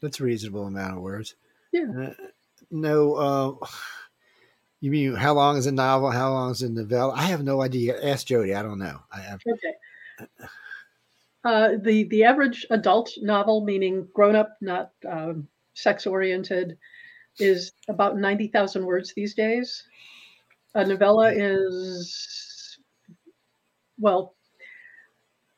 That's 0.00 0.20
a 0.20 0.24
reasonable 0.24 0.66
amount 0.66 0.96
of 0.96 1.02
words. 1.02 1.34
Yeah. 1.72 1.86
Uh, 1.98 2.14
no, 2.70 3.14
uh, 3.14 3.66
you 4.80 4.90
mean 4.90 5.14
how 5.14 5.34
long 5.34 5.56
is 5.56 5.66
a 5.66 5.72
novel? 5.72 6.10
How 6.10 6.30
long 6.30 6.50
is 6.52 6.62
a 6.62 6.68
novella? 6.68 7.14
I 7.14 7.24
have 7.24 7.44
no 7.44 7.62
idea. 7.62 8.02
Ask 8.02 8.26
Jody. 8.26 8.54
I 8.54 8.62
don't 8.62 8.78
know. 8.78 9.00
I 9.12 9.20
have. 9.20 9.40
Okay. 9.46 10.28
Uh, 11.42 11.70
the 11.82 12.04
the 12.04 12.24
average 12.24 12.66
adult 12.70 13.10
novel, 13.22 13.64
meaning 13.64 14.06
grown 14.12 14.36
up, 14.36 14.56
not 14.60 14.92
um, 15.08 15.48
sex 15.72 16.06
oriented, 16.06 16.76
is 17.38 17.72
about 17.88 18.18
ninety 18.18 18.46
thousand 18.46 18.84
words 18.84 19.14
these 19.14 19.34
days. 19.34 19.84
A 20.74 20.84
novella 20.84 21.32
is 21.32 22.78
well. 23.98 24.34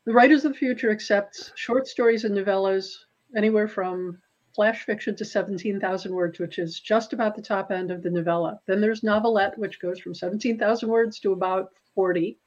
The 0.05 0.13
writers 0.13 0.45
of 0.45 0.53
the 0.53 0.59
future 0.59 0.91
accept 0.91 1.53
short 1.55 1.87
stories 1.87 2.25
and 2.25 2.37
novellas 2.37 2.95
anywhere 3.37 3.69
from 3.69 4.22
flash 4.55 4.85
fiction 4.85 5.17
to 5.17 5.25
17,000 5.25 6.13
words, 6.13 6.39
which 6.39 6.59
is 6.59 6.79
just 6.79 7.13
about 7.13 7.35
the 7.35 7.43
top 7.43 7.71
end 7.71 7.91
of 7.91 8.03
the 8.03 8.11
novella. 8.11 8.61
Then 8.67 8.81
there's 8.81 9.03
novelette, 9.03 9.59
which 9.59 9.81
goes 9.81 9.99
from 10.01 10.15
17,000 10.15 10.89
words 10.89 11.19
to 11.21 11.33
about 11.33 11.71
40. 11.95 12.39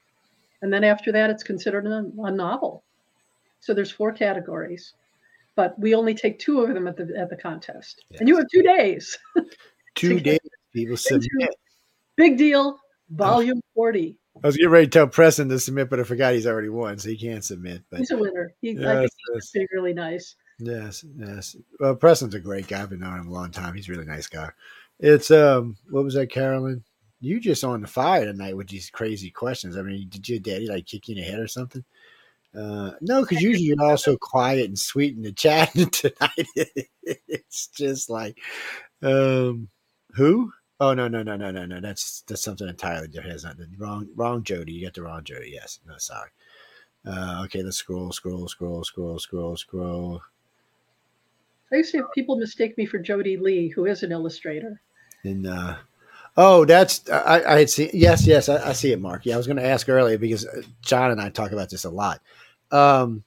And 0.61 0.71
then 0.71 0.83
after 0.83 1.11
that, 1.11 1.29
it's 1.29 1.43
considered 1.43 1.85
a, 1.85 2.05
a, 2.23 2.31
novel. 2.31 2.83
So 3.59 3.73
there's 3.73 3.91
four 3.91 4.11
categories, 4.11 4.93
but 5.55 5.77
we 5.79 5.95
only 5.95 6.13
take 6.13 6.39
two 6.39 6.61
of 6.61 6.73
them 6.73 6.87
at 6.87 6.97
the 6.97 7.13
at 7.17 7.29
the 7.29 7.35
contest. 7.35 8.03
Yes. 8.09 8.19
And 8.19 8.29
you 8.29 8.37
have 8.37 8.47
two 8.51 8.61
days. 8.61 9.17
two 9.95 10.19
days, 10.19 10.39
people 10.73 10.97
submit. 10.97 11.55
Big 12.15 12.37
deal, 12.37 12.79
volume 13.09 13.57
oh. 13.57 13.71
40. 13.75 14.17
I 14.43 14.47
was 14.47 14.57
getting 14.57 14.71
ready 14.71 14.87
to 14.87 14.91
tell 14.91 15.07
Preston 15.07 15.49
to 15.49 15.59
submit, 15.59 15.89
but 15.89 15.99
I 15.99 16.03
forgot 16.03 16.33
he's 16.33 16.47
already 16.47 16.69
won, 16.69 16.99
so 16.99 17.09
he 17.09 17.17
can't 17.17 17.43
submit. 17.43 17.83
But 17.89 17.99
he's 17.99 18.11
a 18.11 18.17
winner. 18.17 18.53
He, 18.61 18.71
yes, 18.71 18.85
I 18.85 18.99
think 18.99 19.11
he's 19.53 19.67
really 19.73 19.93
nice. 19.93 20.35
Yes, 20.59 21.03
yes. 21.17 21.55
Well, 21.79 21.95
Preston's 21.95 22.35
a 22.35 22.39
great 22.39 22.67
guy. 22.67 22.81
I've 22.81 22.89
been 22.89 22.99
knowing 23.01 23.21
him 23.21 23.27
a 23.27 23.33
long 23.33 23.51
time. 23.51 23.73
He's 23.73 23.89
a 23.89 23.91
really 23.91 24.05
nice 24.05 24.27
guy. 24.27 24.49
It's 24.99 25.29
um, 25.31 25.75
what 25.89 26.03
was 26.03 26.13
that, 26.13 26.31
Carolyn? 26.31 26.83
You 27.19 27.39
just 27.39 27.63
on 27.63 27.81
the 27.81 27.87
fire 27.87 28.25
tonight 28.25 28.55
with 28.55 28.67
these 28.69 28.89
crazy 28.89 29.29
questions. 29.31 29.75
I 29.77 29.81
mean, 29.81 30.07
did 30.09 30.27
your 30.29 30.39
daddy 30.39 30.67
like 30.67 30.85
kick 30.85 31.07
you 31.07 31.15
in 31.15 31.21
the 31.21 31.27
head 31.27 31.39
or 31.39 31.47
something? 31.47 31.83
Uh, 32.57 32.91
no, 33.01 33.21
because 33.21 33.41
usually 33.41 33.65
you're 33.65 33.81
all 33.81 33.97
so 33.97 34.15
quiet 34.17 34.65
and 34.67 34.79
sweet 34.79 35.15
in 35.15 35.23
the 35.23 35.33
chat. 35.33 35.73
tonight, 35.91 36.47
it's 37.03 37.67
just 37.67 38.09
like, 38.09 38.37
um, 39.03 39.67
who? 40.15 40.51
Oh 40.79 40.93
no, 40.93 41.07
no, 41.09 41.23
no, 41.23 41.35
no, 41.35 41.51
no, 41.51 41.65
no. 41.65 41.81
That's 41.81 42.23
that's 42.27 42.43
something 42.43 42.67
entirely 42.69 43.07
different. 43.09 43.33
Has 43.33 43.43
nothing 43.43 43.75
wrong. 43.77 44.07
Wrong, 44.15 44.43
Jody. 44.43 44.73
You 44.73 44.85
got 44.87 44.93
the 44.93 45.03
wrong 45.03 45.23
Jody. 45.23 45.51
Yes. 45.53 45.79
No, 45.85 45.95
sorry. 45.97 46.29
Uh, 47.05 47.41
okay, 47.45 47.61
let's 47.63 47.77
scroll, 47.77 48.11
scroll, 48.11 48.47
scroll, 48.47 48.83
scroll, 48.83 49.19
scroll, 49.19 49.57
scroll. 49.57 50.21
I 51.75 51.79
used 51.79 51.91
to 51.91 51.97
have 51.97 52.11
people 52.13 52.37
mistake 52.37 52.77
me 52.77 52.85
for 52.85 52.99
Jody 52.99 53.35
Lee, 53.35 53.67
who 53.67 53.85
is 53.85 54.01
an 54.01 54.13
illustrator. 54.13 54.81
And 55.25 55.45
uh, 55.45 55.75
oh, 56.37 56.63
that's 56.63 57.09
I, 57.09 57.43
I 57.45 57.59
had 57.59 57.69
seen. 57.69 57.89
Yes, 57.93 58.25
yes, 58.25 58.47
I, 58.47 58.69
I, 58.69 58.71
see 58.71 58.93
it, 58.93 59.01
Mark. 59.01 59.25
Yeah, 59.25 59.33
I 59.33 59.37
was 59.37 59.45
going 59.45 59.57
to 59.57 59.65
ask 59.65 59.89
earlier 59.89 60.17
because 60.17 60.45
uh, 60.45 60.61
John 60.81 61.11
and 61.11 61.19
I 61.19 61.29
talk 61.29 61.51
about 61.51 61.69
this 61.69 61.83
a 61.83 61.89
lot. 61.89 62.21
Um, 62.71 63.25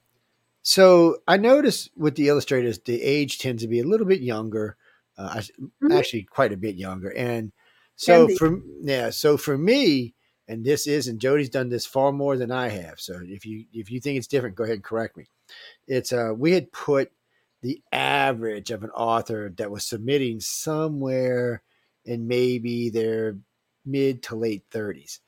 so 0.63 1.17
I 1.27 1.37
noticed 1.37 1.91
with 1.95 2.15
the 2.15 2.27
illustrators, 2.27 2.79
the 2.79 3.01
age 3.03 3.37
tends 3.37 3.61
to 3.61 3.67
be 3.67 3.81
a 3.81 3.87
little 3.87 4.07
bit 4.07 4.21
younger, 4.21 4.77
uh, 5.15 5.35
mm-hmm. 5.35 5.91
actually 5.91 6.23
quite 6.23 6.51
a 6.51 6.57
bit 6.57 6.75
younger, 6.75 7.09
and 7.09 7.51
so 7.97 8.23
Andy. 8.23 8.35
for 8.35 8.59
yeah, 8.81 9.11
so 9.11 9.37
for 9.37 9.59
me, 9.59 10.15
and 10.47 10.65
this 10.65 10.87
is, 10.87 11.07
and 11.07 11.21
Jody's 11.21 11.51
done 11.51 11.69
this 11.69 11.85
far 11.85 12.11
more 12.11 12.35
than 12.35 12.51
I 12.51 12.69
have. 12.69 12.99
So 12.99 13.19
if 13.23 13.45
you 13.45 13.65
if 13.73 13.91
you 13.91 13.99
think 13.99 14.17
it's 14.17 14.27
different, 14.27 14.55
go 14.55 14.63
ahead 14.63 14.75
and 14.75 14.83
correct 14.83 15.17
me. 15.17 15.25
It's 15.87 16.11
uh, 16.11 16.33
we 16.35 16.53
had 16.53 16.71
put 16.71 17.11
the 17.61 17.81
average 17.91 18.71
of 18.71 18.83
an 18.83 18.89
author 18.91 19.53
that 19.57 19.71
was 19.71 19.85
submitting 19.85 20.39
somewhere 20.39 21.61
in 22.05 22.27
maybe 22.27 22.89
their 22.89 23.37
mid 23.85 24.23
to 24.23 24.35
late 24.35 24.69
30s 24.71 25.19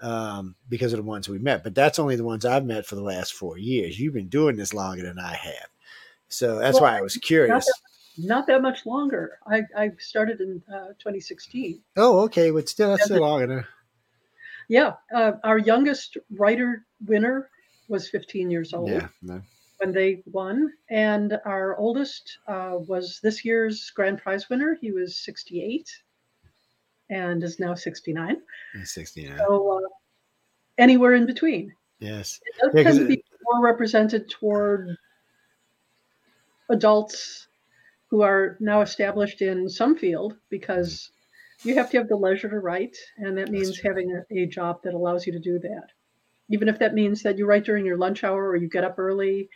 um, 0.00 0.54
because 0.68 0.92
of 0.92 0.98
the 0.98 1.04
ones 1.04 1.28
we 1.28 1.38
met. 1.38 1.64
But 1.64 1.74
that's 1.74 1.98
only 1.98 2.16
the 2.16 2.24
ones 2.24 2.44
I've 2.44 2.64
met 2.64 2.86
for 2.86 2.94
the 2.94 3.02
last 3.02 3.34
four 3.34 3.58
years. 3.58 3.98
You've 3.98 4.14
been 4.14 4.28
doing 4.28 4.56
this 4.56 4.72
longer 4.72 5.02
than 5.02 5.18
I 5.18 5.34
have. 5.34 5.68
So 6.28 6.58
that's 6.58 6.80
well, 6.80 6.84
why 6.92 6.98
I 6.98 7.00
was 7.00 7.16
curious. 7.16 7.50
Not 7.50 7.64
that, 7.64 8.26
not 8.26 8.46
that, 8.46 8.62
much 8.62 8.86
longer. 8.86 9.38
I, 9.46 9.62
I 9.76 9.90
started 9.98 10.40
in 10.40 10.62
uh, 10.72 10.88
2016. 10.98 11.80
Oh, 11.96 12.20
okay. 12.20 12.50
But 12.52 12.68
still, 12.68 12.90
that's 12.90 13.04
still 13.04 13.20
long 13.20 13.42
enough. 13.42 13.66
Yeah. 14.68 14.94
Uh, 15.12 15.32
our 15.42 15.58
youngest 15.58 16.16
writer 16.30 16.86
winner 17.04 17.50
was 17.88 18.08
15 18.08 18.48
years 18.48 18.72
old. 18.72 18.90
Yeah. 18.90 19.08
No 19.20 19.42
when 19.80 19.92
they 19.92 20.22
won. 20.26 20.72
And 20.90 21.38
our 21.44 21.76
oldest 21.76 22.38
uh, 22.46 22.74
was 22.86 23.18
this 23.22 23.44
year's 23.44 23.90
grand 23.90 24.18
prize 24.18 24.48
winner. 24.48 24.78
He 24.80 24.92
was 24.92 25.16
68 25.16 25.90
and 27.08 27.42
is 27.42 27.58
now 27.58 27.74
69. 27.74 28.36
He's 28.74 28.92
69. 28.92 29.38
So 29.38 29.78
uh, 29.78 29.88
anywhere 30.78 31.14
in 31.14 31.26
between. 31.26 31.74
Yes. 31.98 32.40
It 32.44 32.60
does 32.60 32.70
yeah, 32.74 32.82
tend 32.82 32.98
to 32.98 33.06
be 33.06 33.24
more 33.42 33.64
represented 33.64 34.30
toward 34.30 34.96
adults 36.68 37.48
who 38.08 38.22
are 38.22 38.56
now 38.60 38.82
established 38.82 39.40
in 39.40 39.68
some 39.68 39.96
field 39.96 40.36
because 40.50 41.10
you 41.62 41.74
have 41.74 41.90
to 41.90 41.98
have 41.98 42.08
the 42.08 42.16
leisure 42.16 42.48
to 42.48 42.58
write, 42.58 42.96
and 43.18 43.36
that 43.36 43.50
means 43.50 43.80
having 43.80 44.10
a, 44.12 44.42
a 44.42 44.46
job 44.46 44.80
that 44.82 44.94
allows 44.94 45.26
you 45.26 45.32
to 45.32 45.38
do 45.38 45.58
that 45.58 45.90
even 46.50 46.68
if 46.68 46.78
that 46.80 46.94
means 46.94 47.22
that 47.22 47.38
you 47.38 47.46
write 47.46 47.64
during 47.64 47.86
your 47.86 47.96
lunch 47.96 48.24
hour 48.24 48.48
or 48.48 48.56
you 48.56 48.68
get 48.68 48.84
up 48.84 48.98
early 48.98 49.48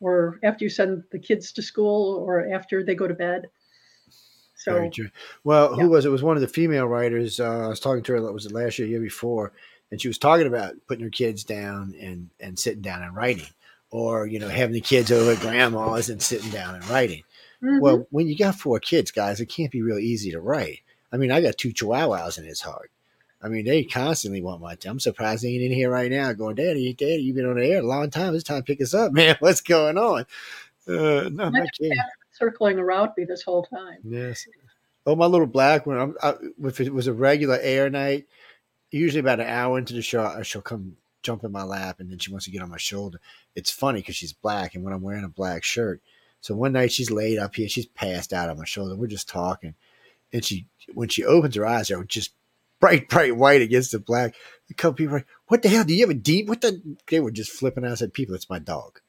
or 0.00 0.38
after 0.42 0.64
you 0.64 0.70
send 0.70 1.04
the 1.12 1.18
kids 1.18 1.52
to 1.52 1.62
school 1.62 2.16
or 2.26 2.52
after 2.52 2.82
they 2.84 2.94
go 2.94 3.06
to 3.06 3.14
bed. 3.14 3.48
So, 4.56 4.74
Very 4.74 4.90
true. 4.90 5.10
Well, 5.42 5.74
yeah. 5.76 5.82
who 5.82 5.90
was 5.90 6.04
it? 6.04 6.10
Was 6.10 6.22
one 6.22 6.36
of 6.36 6.42
the 6.42 6.48
female 6.48 6.86
writers. 6.86 7.40
Uh, 7.40 7.64
I 7.64 7.68
was 7.68 7.80
talking 7.80 8.02
to 8.04 8.12
her. 8.12 8.32
Was 8.32 8.44
it 8.44 8.52
last 8.52 8.78
year, 8.78 8.88
year 8.88 9.00
before? 9.00 9.52
And 9.90 10.00
she 10.00 10.08
was 10.08 10.18
talking 10.18 10.46
about 10.46 10.74
putting 10.86 11.04
her 11.04 11.10
kids 11.10 11.44
down 11.44 11.94
and 12.00 12.28
and 12.40 12.58
sitting 12.58 12.82
down 12.82 13.02
and 13.02 13.16
writing, 13.16 13.48
or 13.90 14.26
you 14.26 14.38
know, 14.38 14.48
having 14.48 14.74
the 14.74 14.80
kids 14.82 15.10
over 15.10 15.32
at 15.32 15.40
grandma's 15.40 16.10
and 16.10 16.22
sitting 16.22 16.50
down 16.50 16.74
and 16.74 16.88
writing. 16.90 17.24
Mm-hmm. 17.62 17.80
Well, 17.80 18.06
when 18.10 18.28
you 18.28 18.36
got 18.36 18.54
four 18.54 18.80
kids, 18.80 19.10
guys, 19.10 19.40
it 19.40 19.46
can't 19.46 19.72
be 19.72 19.82
real 19.82 19.98
easy 19.98 20.30
to 20.32 20.40
write. 20.40 20.80
I 21.12 21.16
mean, 21.16 21.30
I 21.32 21.40
got 21.40 21.56
two 21.56 21.72
chihuahuas 21.72 22.38
and 22.38 22.46
it's 22.46 22.60
hard. 22.60 22.90
I 23.42 23.48
mean, 23.48 23.64
they 23.64 23.84
constantly 23.84 24.42
want 24.42 24.60
my 24.60 24.74
time. 24.74 24.92
I'm 24.92 25.00
surprised 25.00 25.42
they 25.42 25.48
ain't 25.48 25.62
in 25.62 25.72
here 25.72 25.90
right 25.90 26.10
now 26.10 26.32
going, 26.32 26.56
Daddy, 26.56 26.92
Daddy, 26.92 27.22
you've 27.22 27.36
been 27.36 27.48
on 27.48 27.56
the 27.56 27.64
air 27.64 27.80
a 27.80 27.86
long 27.86 28.10
time. 28.10 28.34
It's 28.34 28.44
time 28.44 28.58
to 28.58 28.64
pick 28.64 28.80
us 28.82 28.92
up, 28.92 29.12
man. 29.14 29.36
What's 29.40 29.62
going 29.62 29.96
on? 29.96 30.26
Uh, 30.86 31.30
no, 31.32 31.50
my 31.50 31.66
circling 32.32 32.78
around 32.78 33.12
me 33.16 33.24
this 33.24 33.42
whole 33.42 33.62
time. 33.62 33.98
Yes. 34.04 34.46
Oh, 35.06 35.16
my 35.16 35.26
little 35.26 35.46
black 35.46 35.86
one. 35.86 35.98
I'm, 35.98 36.14
I, 36.22 36.34
if 36.64 36.80
it 36.80 36.92
was 36.92 37.06
a 37.06 37.12
regular 37.12 37.58
air 37.60 37.88
night, 37.88 38.26
usually 38.90 39.20
about 39.20 39.40
an 39.40 39.46
hour 39.46 39.78
into 39.78 39.94
the 39.94 40.02
show, 40.02 40.42
she'll 40.42 40.62
come 40.62 40.96
jump 41.22 41.44
in 41.44 41.52
my 41.52 41.62
lap 41.62 42.00
and 42.00 42.10
then 42.10 42.18
she 42.18 42.30
wants 42.30 42.46
to 42.46 42.50
get 42.50 42.62
on 42.62 42.70
my 42.70 42.78
shoulder. 42.78 43.20
It's 43.54 43.70
funny 43.70 44.00
because 44.00 44.16
she's 44.16 44.32
black 44.32 44.74
and 44.74 44.84
when 44.84 44.92
I'm 44.92 45.02
wearing 45.02 45.24
a 45.24 45.28
black 45.28 45.64
shirt. 45.64 46.00
So 46.40 46.54
one 46.54 46.72
night 46.72 46.92
she's 46.92 47.10
laid 47.10 47.38
up 47.38 47.54
here, 47.54 47.68
she's 47.68 47.86
passed 47.86 48.32
out 48.32 48.48
on 48.48 48.58
my 48.58 48.64
shoulder. 48.64 48.96
We're 48.96 49.06
just 49.06 49.28
talking. 49.28 49.74
And 50.32 50.44
she, 50.44 50.66
when 50.94 51.08
she 51.08 51.24
opens 51.24 51.54
her 51.56 51.66
eyes, 51.66 51.88
they're 51.88 52.02
just 52.04 52.32
bright, 52.80 53.08
bright 53.08 53.36
white 53.36 53.62
against 53.62 53.92
the 53.92 53.98
black. 53.98 54.34
A 54.70 54.74
couple 54.74 54.94
people 54.94 55.14
like, 55.14 55.26
what 55.46 55.62
the 55.62 55.68
hell? 55.68 55.84
Do 55.84 55.94
you 55.94 56.00
have 56.00 56.10
a 56.10 56.14
deep? 56.14 56.48
What 56.48 56.60
the? 56.60 56.80
They 57.08 57.20
were 57.20 57.30
just 57.30 57.52
flipping 57.52 57.84
out. 57.84 57.92
I 57.92 57.96
said, 57.96 58.14
people, 58.14 58.34
it's 58.34 58.50
my 58.50 58.58
dog. 58.58 59.00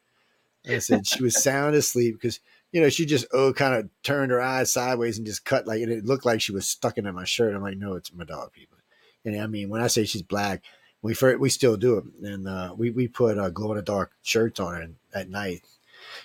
And 0.65 0.75
I 0.75 0.79
said 0.79 1.07
she 1.07 1.23
was 1.23 1.41
sound 1.41 1.75
asleep 1.75 2.15
because 2.15 2.39
you 2.71 2.81
know 2.81 2.89
she 2.89 3.05
just 3.05 3.25
oh 3.33 3.53
kind 3.53 3.75
of 3.75 3.89
turned 4.03 4.31
her 4.31 4.41
eyes 4.41 4.71
sideways 4.71 5.17
and 5.17 5.27
just 5.27 5.45
cut 5.45 5.67
like 5.67 5.81
and 5.81 5.91
it 5.91 6.05
looked 6.05 6.25
like 6.25 6.41
she 6.41 6.51
was 6.51 6.67
stuck 6.67 6.97
in 6.97 7.13
my 7.13 7.25
shirt. 7.25 7.55
I'm 7.55 7.61
like, 7.61 7.77
no, 7.77 7.95
it's 7.95 8.13
my 8.13 8.25
dog, 8.25 8.53
people. 8.53 8.77
And 9.23 9.39
I 9.39 9.47
mean, 9.47 9.69
when 9.69 9.81
I 9.81 9.87
say 9.87 10.05
she's 10.05 10.23
black, 10.23 10.63
we 11.01 11.15
we 11.37 11.49
still 11.49 11.77
do 11.77 11.97
it, 11.97 12.03
and 12.23 12.47
uh, 12.47 12.73
we 12.77 12.91
we 12.91 13.07
put 13.07 13.37
uh, 13.37 13.49
glow 13.49 13.71
in 13.71 13.77
the 13.77 13.83
dark 13.83 14.11
shirts 14.23 14.59
on 14.59 14.73
her 14.73 14.87
at 15.13 15.29
night 15.29 15.61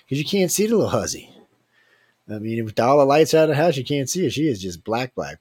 because 0.03 0.17
you 0.17 0.25
can't 0.25 0.51
see 0.51 0.65
the 0.65 0.75
little 0.75 0.89
huzzy. 0.89 1.31
I 2.29 2.39
mean, 2.39 2.63
with 2.65 2.79
all 2.79 2.97
the 2.97 3.05
lights 3.05 3.33
out 3.33 3.43
of 3.43 3.49
the 3.49 3.55
house, 3.55 3.77
you 3.77 3.85
can't 3.85 4.09
see 4.09 4.23
her. 4.23 4.29
She 4.29 4.47
is 4.47 4.61
just 4.61 4.83
black, 4.83 5.15
black. 5.15 5.39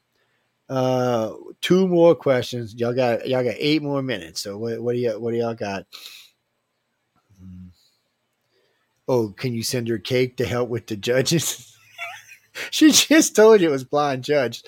Uh, 0.69 1.33
two 1.61 1.87
more 1.87 2.15
questions. 2.15 2.75
Y'all 2.75 2.95
got 2.95 3.29
y'all 3.29 3.45
got 3.45 3.55
eight 3.59 3.83
more 3.83 4.03
minutes. 4.03 4.41
So 4.41 4.59
what, 4.59 4.81
what 4.81 4.95
do 4.95 4.99
you 4.99 5.19
what 5.21 5.33
do 5.33 5.39
y'all 5.39 5.55
got? 5.55 5.87
Hmm. 7.39 7.69
Oh, 9.09 9.29
can 9.31 9.55
you 9.55 9.63
send 9.63 9.89
her 9.89 9.99
cake 9.99 10.37
to 10.39 10.47
help 10.47 10.69
with 10.69 10.89
the 10.89 10.97
judges? 10.97 11.77
she 12.71 12.91
just 12.91 13.37
told 13.37 13.61
you 13.61 13.69
it 13.69 13.73
was 13.73 13.85
blind 13.85 14.25
judge. 14.25 14.65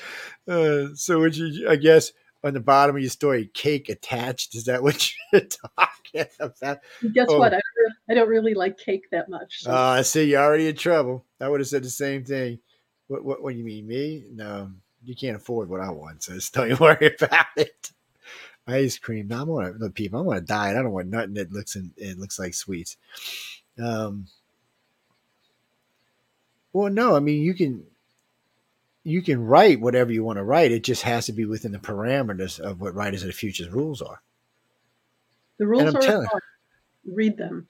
Uh, 0.46 0.88
so 0.94 1.18
would 1.20 1.36
you? 1.36 1.68
I 1.68 1.76
guess 1.76 2.12
on 2.44 2.54
the 2.54 2.60
bottom 2.60 2.96
of 2.96 3.02
your 3.02 3.10
story, 3.10 3.50
cake 3.52 3.88
attached. 3.88 4.54
Is 4.54 4.64
that 4.64 4.82
what 4.82 5.10
you're 5.32 5.42
talking 5.42 6.26
about? 6.38 6.78
Guess 7.12 7.26
oh. 7.28 7.38
what? 7.38 7.54
I 7.54 7.56
don't, 7.56 7.62
really, 7.76 7.94
I 8.10 8.14
don't 8.14 8.28
really 8.28 8.54
like 8.54 8.78
cake 8.78 9.10
that 9.10 9.28
much. 9.28 9.62
So. 9.62 9.72
Uh, 9.72 9.74
I 9.98 10.02
see 10.02 10.24
you're 10.24 10.42
already 10.42 10.68
in 10.68 10.76
trouble. 10.76 11.24
I 11.40 11.48
would 11.48 11.60
have 11.60 11.68
said 11.68 11.82
the 11.82 11.90
same 11.90 12.24
thing. 12.24 12.60
What, 13.08 13.24
what, 13.24 13.42
what 13.42 13.52
do 13.52 13.58
you 13.58 13.64
mean, 13.64 13.86
me? 13.86 14.24
No, 14.30 14.70
you 15.04 15.14
can't 15.14 15.36
afford 15.36 15.68
what 15.68 15.80
I 15.80 15.90
want, 15.90 16.22
so 16.22 16.34
just 16.34 16.52
don't 16.54 16.68
you 16.68 16.76
worry 16.76 17.14
about 17.20 17.46
it. 17.56 17.92
Ice 18.66 18.98
cream. 18.98 19.28
No, 19.28 19.42
I'm 19.42 19.50
on 19.50 19.78
look, 19.78 19.94
people. 19.94 20.20
I'm 20.20 20.28
on 20.28 20.36
a 20.36 20.40
diet. 20.40 20.76
I 20.76 20.82
don't 20.82 20.92
want 20.92 21.08
nothing 21.08 21.34
that 21.34 21.52
looks 21.52 21.76
in, 21.76 21.90
it 21.96 22.18
looks 22.18 22.38
like 22.38 22.54
sweets. 22.54 22.96
Um. 23.82 24.26
Well, 26.72 26.92
no, 26.92 27.16
I 27.16 27.20
mean 27.20 27.42
you 27.42 27.54
can 27.54 27.84
you 29.04 29.22
can 29.22 29.42
write 29.42 29.80
whatever 29.80 30.12
you 30.12 30.22
want 30.22 30.36
to 30.36 30.44
write. 30.44 30.70
It 30.70 30.84
just 30.84 31.02
has 31.02 31.26
to 31.26 31.32
be 31.32 31.46
within 31.46 31.72
the 31.72 31.78
parameters 31.78 32.60
of 32.60 32.80
what 32.80 32.94
Writers 32.94 33.22
of 33.22 33.28
the 33.28 33.32
Future's 33.32 33.70
rules 33.70 34.02
are. 34.02 34.20
The 35.56 35.66
rules 35.66 35.94
are 35.94 36.00
telling, 36.00 36.28
read 37.06 37.36
them. 37.38 37.68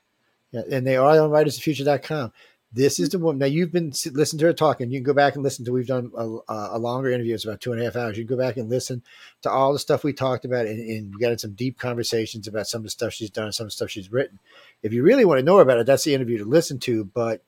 Yeah, 0.51 0.63
and 0.71 0.87
they 0.87 0.97
are 0.97 1.21
on 1.21 1.31
writersoffuture.com. 1.31 2.33
This 2.71 3.01
is 3.01 3.09
the 3.09 3.19
woman. 3.19 3.39
Now 3.39 3.47
you've 3.47 3.73
been 3.73 3.93
listening 4.13 4.41
to 4.41 4.47
her 4.47 4.53
talking. 4.53 4.91
You 4.91 4.99
can 4.99 5.05
go 5.05 5.15
back 5.15 5.35
and 5.35 5.43
listen 5.43 5.65
to. 5.65 5.73
We've 5.73 5.87
done 5.87 6.13
a, 6.15 6.25
a 6.49 6.79
longer 6.79 7.11
interview. 7.11 7.35
It's 7.35 7.45
about 7.45 7.63
two 7.63 7.73
and 7.73 7.81
a 7.81 7.85
half 7.85 7.97
hours. 7.97 8.19
You 8.19 8.27
can 8.27 8.37
go 8.37 8.43
back 8.43 8.59
and 8.59 8.69
listen 8.69 9.03
to 9.43 9.51
all 9.51 9.73
the 9.73 9.79
stuff 9.79 10.05
we 10.05 10.13
talked 10.13 10.45
about, 10.45 10.67
and, 10.67 10.79
and 10.79 11.15
we 11.15 11.21
got 11.21 11.33
in 11.33 11.39
some 11.39 11.53
deep 11.53 11.79
conversations 11.79 12.47
about 12.47 12.67
some 12.67 12.81
of 12.81 12.85
the 12.85 12.91
stuff 12.91 13.15
she's 13.15 13.31
done, 13.31 13.53
some 13.53 13.65
of 13.65 13.69
the 13.69 13.73
stuff 13.73 13.91
she's 13.91 14.13
written. 14.13 14.39
If 14.83 14.93
you 14.93 15.03
really 15.03 15.25
want 15.25 15.39
to 15.39 15.45
know 15.45 15.61
about 15.61 15.79
it, 15.79 15.87
that's 15.87 16.05
the 16.05 16.15
interview 16.15 16.37
to 16.39 16.45
listen 16.45 16.79
to. 16.81 17.05
But 17.05 17.43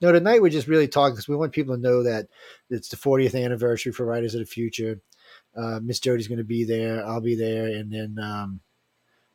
no, 0.00 0.12
tonight 0.12 0.40
we're 0.40 0.50
just 0.50 0.68
really 0.68 0.86
talking 0.86 1.14
because 1.14 1.28
we 1.28 1.34
want 1.34 1.52
people 1.52 1.74
to 1.74 1.80
know 1.80 2.04
that 2.04 2.28
it's 2.70 2.88
the 2.88 2.96
40th 2.96 3.42
anniversary 3.42 3.90
for 3.90 4.06
Writers 4.06 4.34
of 4.34 4.40
the 4.40 4.46
Future. 4.46 5.00
Uh, 5.56 5.80
Miss 5.82 5.98
Jody's 5.98 6.28
going 6.28 6.38
to 6.38 6.44
be 6.44 6.64
there. 6.64 7.04
I'll 7.04 7.20
be 7.20 7.34
there, 7.34 7.66
and 7.66 7.92
then 7.92 8.18
um, 8.22 8.60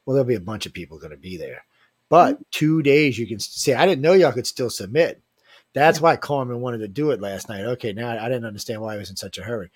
well, 0.05 0.15
there'll 0.15 0.27
be 0.27 0.35
a 0.35 0.39
bunch 0.39 0.65
of 0.65 0.73
people 0.73 0.97
going 0.97 1.11
to 1.11 1.17
be 1.17 1.35
there. 1.37 1.63
But 2.09 2.35
mm-hmm. 2.35 2.43
two 2.51 2.81
days 2.81 3.17
you 3.17 3.27
can 3.27 3.39
see. 3.39 3.73
I 3.73 3.85
didn't 3.85 4.01
know 4.01 4.13
y'all 4.13 4.31
could 4.31 4.47
still 4.47 4.69
submit. 4.69 5.21
That's 5.73 6.01
why 6.01 6.15
Carmen 6.15 6.61
wanted 6.61 6.79
to 6.79 6.87
do 6.87 7.11
it 7.11 7.21
last 7.21 7.47
night. 7.47 7.63
Okay, 7.63 7.93
now 7.93 8.09
I 8.09 8.27
didn't 8.27 8.45
understand 8.45 8.81
why 8.81 8.93
he 8.93 8.99
was 8.99 9.11
in 9.11 9.15
such 9.15 9.37
a 9.37 9.43
hurry. 9.43 9.69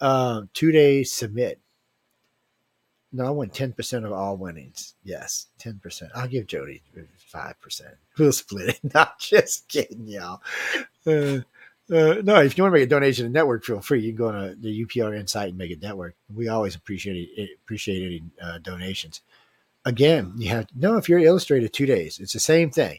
Um, 0.00 0.50
two 0.52 0.70
days 0.70 1.10
submit. 1.10 1.58
No, 3.10 3.24
I 3.26 3.30
want 3.30 3.54
ten 3.54 3.72
percent 3.72 4.04
of 4.04 4.12
all 4.12 4.36
winnings. 4.36 4.94
Yes, 5.02 5.46
ten 5.58 5.80
percent. 5.82 6.12
I'll 6.14 6.28
give 6.28 6.46
Jody 6.46 6.82
five 7.16 7.58
percent. 7.60 7.94
We'll 8.18 8.32
split 8.32 8.68
it. 8.68 8.80
Not 8.94 9.18
just 9.18 9.68
kidding, 9.68 10.06
y'all. 10.06 10.42
Uh, 11.06 11.40
uh, 11.90 12.20
no, 12.22 12.40
if 12.42 12.58
you 12.58 12.64
want 12.64 12.74
to 12.74 12.78
make 12.78 12.82
a 12.82 12.86
donation 12.86 13.24
to 13.24 13.28
the 13.28 13.32
network, 13.32 13.64
feel 13.64 13.80
free. 13.80 14.00
You 14.00 14.12
can 14.12 14.16
go 14.16 14.28
on 14.28 14.56
the 14.60 14.84
UPRN 14.84 15.28
site 15.28 15.50
and 15.50 15.56
make 15.56 15.70
a 15.70 15.76
network. 15.76 16.16
We 16.34 16.48
always 16.48 16.74
appreciate 16.74 17.30
it, 17.34 17.50
appreciate 17.64 18.04
any 18.04 18.22
uh, 18.42 18.58
donations 18.58 19.22
again, 19.84 20.34
you 20.36 20.48
have 20.50 20.66
no. 20.74 20.96
If 20.96 21.08
you're 21.08 21.18
illustrated 21.18 21.72
two 21.72 21.86
days, 21.86 22.18
it's 22.18 22.32
the 22.32 22.40
same 22.40 22.70
thing. 22.70 22.98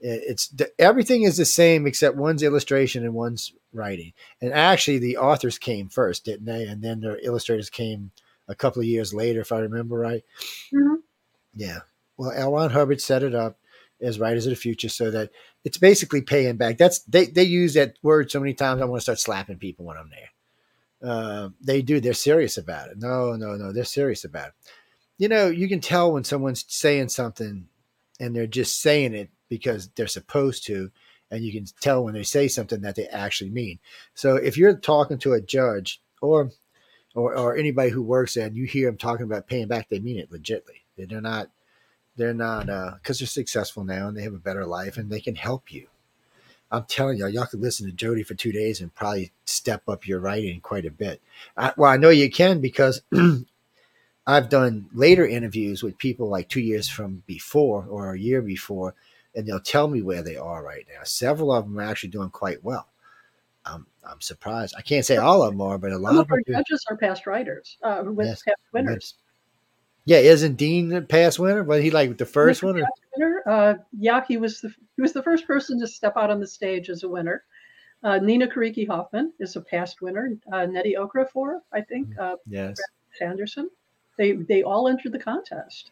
It's 0.00 0.48
the, 0.48 0.70
everything 0.78 1.22
is 1.22 1.36
the 1.36 1.44
same 1.44 1.86
except 1.86 2.16
one's 2.16 2.42
illustration 2.42 3.04
and 3.04 3.12
one's 3.12 3.52
writing. 3.72 4.14
And 4.40 4.52
actually, 4.52 4.98
the 4.98 5.18
authors 5.18 5.58
came 5.58 5.88
first, 5.88 6.24
didn't 6.24 6.46
they? 6.46 6.64
And 6.64 6.82
then 6.82 7.00
the 7.00 7.24
illustrators 7.24 7.68
came 7.68 8.10
a 8.48 8.54
couple 8.54 8.80
of 8.80 8.88
years 8.88 9.12
later, 9.12 9.40
if 9.40 9.52
I 9.52 9.58
remember 9.58 9.98
right. 9.98 10.24
Mm-hmm. 10.72 10.94
Yeah. 11.54 11.80
Well, 12.16 12.32
L. 12.34 12.52
Ron 12.52 12.70
Hubbard 12.70 13.00
set 13.00 13.22
it 13.22 13.34
up 13.34 13.58
as 14.00 14.18
Writers 14.18 14.46
of 14.46 14.50
the 14.50 14.56
Future 14.56 14.88
so 14.88 15.10
that 15.10 15.30
it's 15.64 15.78
basically 15.78 16.22
paying 16.22 16.56
back. 16.56 16.78
That's 16.78 17.00
they 17.00 17.26
they 17.26 17.42
use 17.44 17.74
that 17.74 17.98
word 18.02 18.30
so 18.30 18.40
many 18.40 18.54
times. 18.54 18.80
I 18.80 18.86
want 18.86 19.00
to 19.00 19.02
start 19.02 19.20
slapping 19.20 19.58
people 19.58 19.84
when 19.84 19.98
I'm 19.98 20.10
there. 20.10 20.30
Uh, 21.02 21.48
they 21.60 21.82
do. 21.82 22.00
They're 22.00 22.14
serious 22.14 22.56
about 22.56 22.88
it. 22.88 22.98
No, 22.98 23.36
no, 23.36 23.56
no. 23.56 23.72
They're 23.72 23.84
serious 23.84 24.24
about 24.24 24.48
it 24.48 24.54
you 25.20 25.28
know, 25.28 25.48
you 25.48 25.68
can 25.68 25.80
tell 25.80 26.12
when 26.12 26.24
someone's 26.24 26.64
saying 26.66 27.10
something 27.10 27.68
and 28.18 28.34
they're 28.34 28.46
just 28.46 28.80
saying 28.80 29.14
it 29.14 29.28
because 29.50 29.90
they're 29.94 30.06
supposed 30.06 30.64
to, 30.64 30.90
and 31.30 31.44
you 31.44 31.52
can 31.52 31.66
tell 31.78 32.02
when 32.02 32.14
they 32.14 32.22
say 32.22 32.48
something 32.48 32.80
that 32.80 32.96
they 32.96 33.06
actually 33.08 33.50
mean. 33.50 33.78
So 34.14 34.36
if 34.36 34.56
you're 34.56 34.74
talking 34.74 35.18
to 35.18 35.34
a 35.34 35.40
judge 35.42 36.00
or 36.22 36.50
or, 37.14 37.36
or 37.36 37.54
anybody 37.54 37.90
who 37.90 38.02
works 38.02 38.32
there 38.34 38.46
and 38.46 38.56
you 38.56 38.64
hear 38.64 38.86
them 38.86 38.96
talking 38.96 39.26
about 39.26 39.46
paying 39.46 39.68
back, 39.68 39.90
they 39.90 39.98
mean 39.98 40.18
it 40.18 40.30
legitly. 40.30 40.80
They're 40.96 41.20
not 41.20 41.50
they're 42.16 42.32
not 42.32 42.64
because 43.02 43.18
uh, 43.18 43.20
they're 43.20 43.26
successful 43.26 43.84
now 43.84 44.08
and 44.08 44.16
they 44.16 44.22
have 44.22 44.32
a 44.32 44.38
better 44.38 44.64
life 44.64 44.96
and 44.96 45.10
they 45.10 45.20
can 45.20 45.34
help 45.34 45.70
you. 45.70 45.86
I'm 46.70 46.84
telling 46.84 47.18
y'all, 47.18 47.28
y'all 47.28 47.44
could 47.44 47.60
listen 47.60 47.84
to 47.86 47.92
Jody 47.92 48.22
for 48.22 48.34
two 48.34 48.52
days 48.52 48.80
and 48.80 48.94
probably 48.94 49.32
step 49.44 49.82
up 49.86 50.08
your 50.08 50.20
writing 50.20 50.62
quite 50.62 50.86
a 50.86 50.90
bit. 50.90 51.20
I, 51.58 51.74
well, 51.76 51.90
I 51.90 51.98
know 51.98 52.08
you 52.08 52.30
can 52.30 52.62
because 52.62 53.02
I've 54.30 54.48
done 54.48 54.88
later 54.92 55.26
interviews 55.26 55.82
with 55.82 55.98
people 55.98 56.28
like 56.28 56.48
two 56.48 56.60
years 56.60 56.88
from 56.88 57.22
before 57.26 57.86
or 57.88 58.14
a 58.14 58.18
year 58.18 58.42
before, 58.42 58.94
and 59.34 59.46
they'll 59.46 59.60
tell 59.60 59.88
me 59.88 60.02
where 60.02 60.22
they 60.22 60.36
are 60.36 60.62
right 60.62 60.86
now. 60.88 61.02
Several 61.04 61.52
of 61.52 61.64
them 61.64 61.78
are 61.78 61.82
actually 61.82 62.10
doing 62.10 62.30
quite 62.30 62.62
well. 62.62 62.88
I'm, 63.64 63.86
I'm 64.04 64.20
surprised. 64.20 64.74
I 64.78 64.82
can't 64.82 65.04
say 65.04 65.16
all 65.16 65.42
of 65.42 65.50
them 65.52 65.60
are, 65.60 65.78
but 65.78 65.92
a 65.92 65.98
lot 65.98 66.10
Some 66.10 66.18
of 66.20 66.30
our 66.30 66.40
judges 66.46 66.84
are 66.88 66.96
past 66.96 67.26
writers, 67.26 67.76
uh, 67.82 68.02
with 68.04 68.26
yes. 68.26 68.42
past 68.42 68.60
winners. 68.72 69.14
Yeah, 70.04 70.18
isn't 70.18 70.56
Dean 70.56 70.88
the 70.88 71.02
past 71.02 71.38
winner? 71.38 71.62
Was 71.62 71.82
he 71.82 71.90
like 71.90 72.16
the 72.16 72.26
first 72.26 72.62
one? 72.62 72.82
Winner? 73.16 73.42
Uh, 73.46 73.74
yeah, 73.92 74.24
he 74.26 74.38
was 74.38 74.60
the 74.60 74.72
he 74.96 75.02
was 75.02 75.12
the 75.12 75.22
first 75.22 75.46
person 75.46 75.78
to 75.80 75.86
step 75.86 76.14
out 76.16 76.30
on 76.30 76.40
the 76.40 76.46
stage 76.46 76.88
as 76.88 77.02
a 77.02 77.08
winner. 77.08 77.44
Uh, 78.02 78.18
Nina 78.18 78.46
Kiriki 78.46 78.88
Hoffman 78.88 79.32
is 79.38 79.56
a 79.56 79.60
past 79.60 80.00
winner. 80.00 80.36
Uh, 80.50 80.66
Nnedi 80.66 80.94
Okorafor, 80.96 81.60
I 81.72 81.82
think. 81.82 82.08
Mm, 82.14 82.18
uh, 82.18 82.36
yes. 82.46 82.80
Sanderson. 83.18 83.68
They 84.18 84.32
they 84.32 84.62
all 84.62 84.88
entered 84.88 85.12
the 85.12 85.18
contest. 85.18 85.90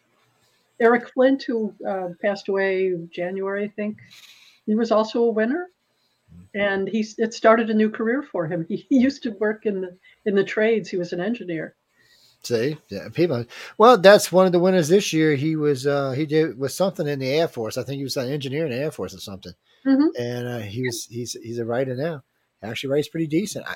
Eric 0.80 1.08
Flint, 1.08 1.42
who 1.42 1.74
uh, 1.86 2.08
passed 2.22 2.48
away 2.48 2.94
January, 3.10 3.64
I 3.64 3.68
think, 3.68 3.98
he 4.66 4.74
was 4.74 4.92
also 4.92 5.24
a 5.24 5.30
winner, 5.30 5.66
and 6.54 6.88
he 6.88 7.06
it 7.18 7.34
started 7.34 7.70
a 7.70 7.74
new 7.74 7.90
career 7.90 8.22
for 8.22 8.46
him. 8.46 8.64
He, 8.68 8.86
he 8.88 8.98
used 8.98 9.22
to 9.24 9.30
work 9.30 9.66
in 9.66 9.80
the 9.80 9.96
in 10.24 10.34
the 10.34 10.44
trades. 10.44 10.88
He 10.88 10.96
was 10.96 11.12
an 11.12 11.20
engineer. 11.20 11.74
See, 12.44 12.78
yeah, 12.88 13.08
people. 13.08 13.44
Well, 13.78 13.98
that's 13.98 14.30
one 14.30 14.46
of 14.46 14.52
the 14.52 14.60
winners 14.60 14.88
this 14.88 15.12
year. 15.12 15.34
He 15.34 15.56
was 15.56 15.86
uh, 15.86 16.12
he 16.12 16.24
did 16.24 16.56
was 16.58 16.74
something 16.74 17.06
in 17.06 17.18
the 17.18 17.30
Air 17.30 17.48
Force. 17.48 17.76
I 17.76 17.82
think 17.82 17.98
he 17.98 18.04
was 18.04 18.16
an 18.16 18.30
engineer 18.30 18.66
in 18.66 18.70
the 18.70 18.78
Air 18.78 18.92
Force 18.92 19.14
or 19.14 19.20
something. 19.20 19.52
Mm-hmm. 19.84 20.22
And 20.22 20.48
uh, 20.48 20.58
he 20.58 20.82
was 20.82 21.06
he's 21.06 21.32
he's 21.32 21.58
a 21.58 21.64
writer 21.64 21.96
now. 21.96 22.22
Actually, 22.62 22.90
writes 22.90 23.08
pretty 23.08 23.26
decent. 23.26 23.66
I, 23.66 23.74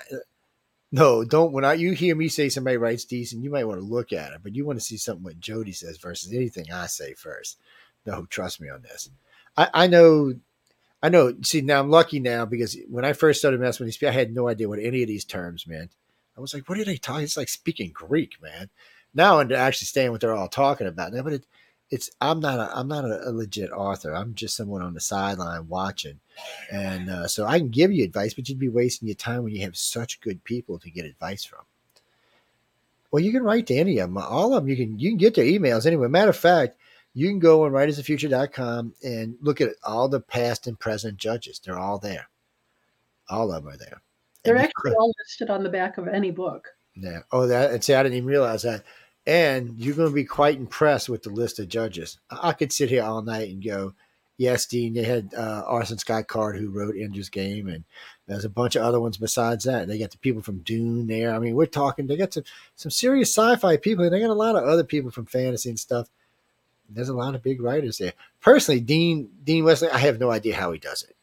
no, 0.93 1.25
don't. 1.25 1.53
When 1.53 1.65
I, 1.65 1.73
you 1.73 1.93
hear 1.93 2.15
me 2.15 2.29
say 2.29 2.51
somebody 2.51 2.77
writes 2.77 3.07
decent, 3.07 3.43
you 3.43 3.51
might 3.51 3.65
want 3.65 3.81
to 3.81 3.87
look 3.87 4.13
at 4.13 4.33
it, 4.33 4.41
but 4.43 4.55
you 4.55 4.67
want 4.67 4.79
to 4.79 4.85
see 4.85 4.99
something 4.99 5.25
what 5.25 5.41
Jody 5.41 5.73
says 5.73 5.97
versus 5.97 6.33
anything 6.33 6.71
I 6.71 6.87
say 6.87 7.15
first. 7.15 7.59
No, 8.05 8.27
trust 8.27 8.61
me 8.61 8.69
on 8.69 8.83
this. 8.83 9.09
I, 9.57 9.69
I 9.73 9.87
know, 9.87 10.35
I 11.03 11.09
know. 11.09 11.35
See, 11.43 11.63
now 11.63 11.81
I'm 11.81 11.91
lucky 11.91 12.21
now 12.21 12.45
because 12.45 12.77
when 12.91 13.07
I 13.07 13.15
first 13.15 13.41
started 13.41 13.59
messing 13.59 13.87
with 13.87 13.99
these 13.99 14.09
I 14.09 14.13
had 14.13 14.35
no 14.35 14.49
idea 14.49 14.69
what 14.69 14.79
any 14.79 15.03
of 15.03 15.09
these 15.09 15.25
terms 15.25 15.67
meant. 15.67 15.93
I 16.37 16.41
was 16.41 16.53
like, 16.53 16.69
what 16.69 16.79
are 16.79 16.85
they 16.85 16.97
talking? 16.97 17.25
It's 17.25 17.37
like 17.37 17.49
speaking 17.49 17.91
Greek, 17.93 18.41
man. 18.43 18.69
Now 19.15 19.41
I'm 19.41 19.51
actually 19.51 19.87
saying 19.87 20.11
what 20.11 20.21
they're 20.21 20.35
all 20.35 20.49
talking 20.49 20.87
about. 20.87 21.13
Now, 21.13 21.23
but 21.23 21.35
it, 21.35 21.47
it's 21.93 22.11
I'm 22.23 22.41
not 22.41 22.59
a 22.59 22.75
I'm 22.75 22.89
not 22.89 23.05
a, 23.05 23.29
a, 23.29 23.31
legit 23.31 23.71
author. 23.71 24.15
I'm 24.15 24.35
just 24.35 24.57
someone 24.57 24.81
on 24.81 24.95
the 24.95 25.01
sideline 25.01 25.69
watching, 25.69 26.21
and 26.73 27.11
uh, 27.11 27.29
so 27.29 27.45
I 27.45 27.59
can 27.59 27.69
give 27.69 27.93
you 27.93 28.03
advice, 28.03 28.33
but 28.33 28.49
you'd 28.49 28.59
be 28.59 28.71
wasting 28.71 29.09
your 29.09 29.15
time 29.15 29.45
when 29.45 29.55
you 29.55 29.61
have 29.63 29.77
such 29.77 30.23
good 30.23 30.43
people 30.43 30.79
to 30.79 30.91
get 30.91 31.05
advice 31.05 31.45
from. 31.45 31.61
Well, 33.11 33.23
you 33.23 33.31
can 33.31 33.43
write 33.43 33.67
to 33.67 33.77
any 33.77 33.99
of 33.99 34.09
them. 34.09 34.17
All 34.17 34.55
of 34.55 34.63
them 34.63 34.71
you 34.71 34.77
can 34.77 34.99
you 34.99 35.11
can 35.11 35.19
get 35.19 35.35
their 35.35 35.45
emails 35.45 35.85
anyway. 35.85 36.09
Matter 36.09 36.31
of 36.31 36.37
fact, 36.37 36.77
you 37.13 37.29
can 37.29 37.39
go 37.39 37.65
on 37.65 37.73
writersoffuture.com 37.73 38.95
and 39.05 39.37
look 39.43 39.61
at 39.61 39.75
all 39.85 40.09
the 40.09 40.21
past 40.21 40.67
and 40.67 40.81
present 40.81 41.19
judges. 41.19 41.61
They're 41.63 41.79
all 41.79 41.99
there. 41.99 42.31
All 43.29 43.53
of 43.53 43.65
them 43.65 43.75
are 43.75 43.77
there. 43.77 44.01
They're 44.45 44.57
and 44.57 44.65
actually 44.65 44.95
all 44.95 45.13
listed 45.21 45.51
on 45.51 45.63
the 45.63 45.69
back 45.69 45.99
of 45.99 46.09
any 46.09 46.31
book. 46.31 46.69
Yeah. 46.95 47.21
Oh, 47.31 47.47
that 47.47 47.71
and 47.71 47.85
see, 47.85 47.93
I 47.93 48.03
didn't 48.03 48.17
even 48.17 48.29
realize 48.31 48.63
that 48.63 48.83
and 49.27 49.79
you're 49.79 49.95
going 49.95 50.09
to 50.09 50.15
be 50.15 50.25
quite 50.25 50.57
impressed 50.57 51.09
with 51.09 51.23
the 51.23 51.31
list 51.31 51.59
of 51.59 51.69
judges. 51.69 52.19
I 52.31 52.53
could 52.53 52.73
sit 52.73 52.91
here 52.91 53.05
all 53.05 53.23
night 53.23 53.51
and 53.51 53.65
go, 53.65 53.95
yes, 54.37 54.67
Dean, 54.67 54.95
they 54.95 55.05
had 55.05 55.33
uh, 55.35 55.65
Orson 55.69 55.99
Scott 55.99 56.27
Card 56.27 56.57
who 56.57 56.71
wrote 56.71 56.97
Ender's 56.97 57.29
Game, 57.29 57.69
and 57.69 57.85
there's 58.27 58.45
a 58.45 58.51
bunch 58.51 58.75
of 58.77 58.83
other 58.83 59.01
ones 59.01 59.17
besides 59.17 59.65
that. 59.65 59.87
They 59.87 59.99
got 59.99 60.11
the 60.11 60.19
people 60.19 60.43
from 60.43 60.59
Dune 60.59 61.07
there. 61.07 61.35
I 61.35 61.39
mean, 61.39 61.55
we're 61.55 61.67
talking, 61.67 62.07
they 62.07 62.17
got 62.17 62.33
some, 62.33 62.45
some 62.75 62.91
serious 62.91 63.31
sci 63.31 63.57
fi 63.57 63.77
people, 63.77 64.05
and 64.05 64.13
they 64.13 64.21
got 64.21 64.31
a 64.31 64.35
lot 64.35 64.57
of 64.57 64.65
other 64.65 64.85
people 64.85 65.11
from 65.11 65.27
fantasy 65.27 65.69
and 65.69 65.79
stuff. 65.79 66.09
There's 66.89 67.09
a 67.09 67.15
lot 67.15 67.35
of 67.35 67.43
big 67.43 67.63
writers 67.63 67.99
there. 67.99 68.13
Personally, 68.41 68.81
Dean 68.81 69.31
Dean 69.45 69.65
Wesley, 69.65 69.89
I 69.89 69.99
have 69.99 70.21
no 70.21 70.31
idea 70.31 70.57
how 70.57 70.73
he 70.73 70.79
does 70.79 71.03
it. 71.03 71.17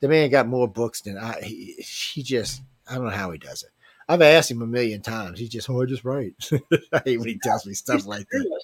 The 0.00 0.08
man 0.08 0.30
got 0.30 0.48
more 0.48 0.66
books 0.66 1.00
than 1.00 1.16
I. 1.16 1.40
He, 1.42 1.74
he 1.74 2.22
just, 2.22 2.62
I 2.90 2.96
don't 2.96 3.04
know 3.04 3.10
how 3.10 3.30
he 3.30 3.38
does 3.38 3.62
it. 3.62 3.70
I've 4.08 4.22
asked 4.22 4.50
him 4.50 4.62
a 4.62 4.66
million 4.66 5.02
times. 5.02 5.38
He 5.38 5.48
just, 5.48 5.68
oh, 5.68 5.82
I 5.82 5.86
just 5.86 6.04
write. 6.04 6.34
I 6.92 7.02
hate 7.04 7.18
when 7.18 7.28
he 7.28 7.38
tells 7.42 7.66
me 7.66 7.74
stuff 7.74 7.96
he's 7.96 8.06
like 8.06 8.28
that. 8.30 8.60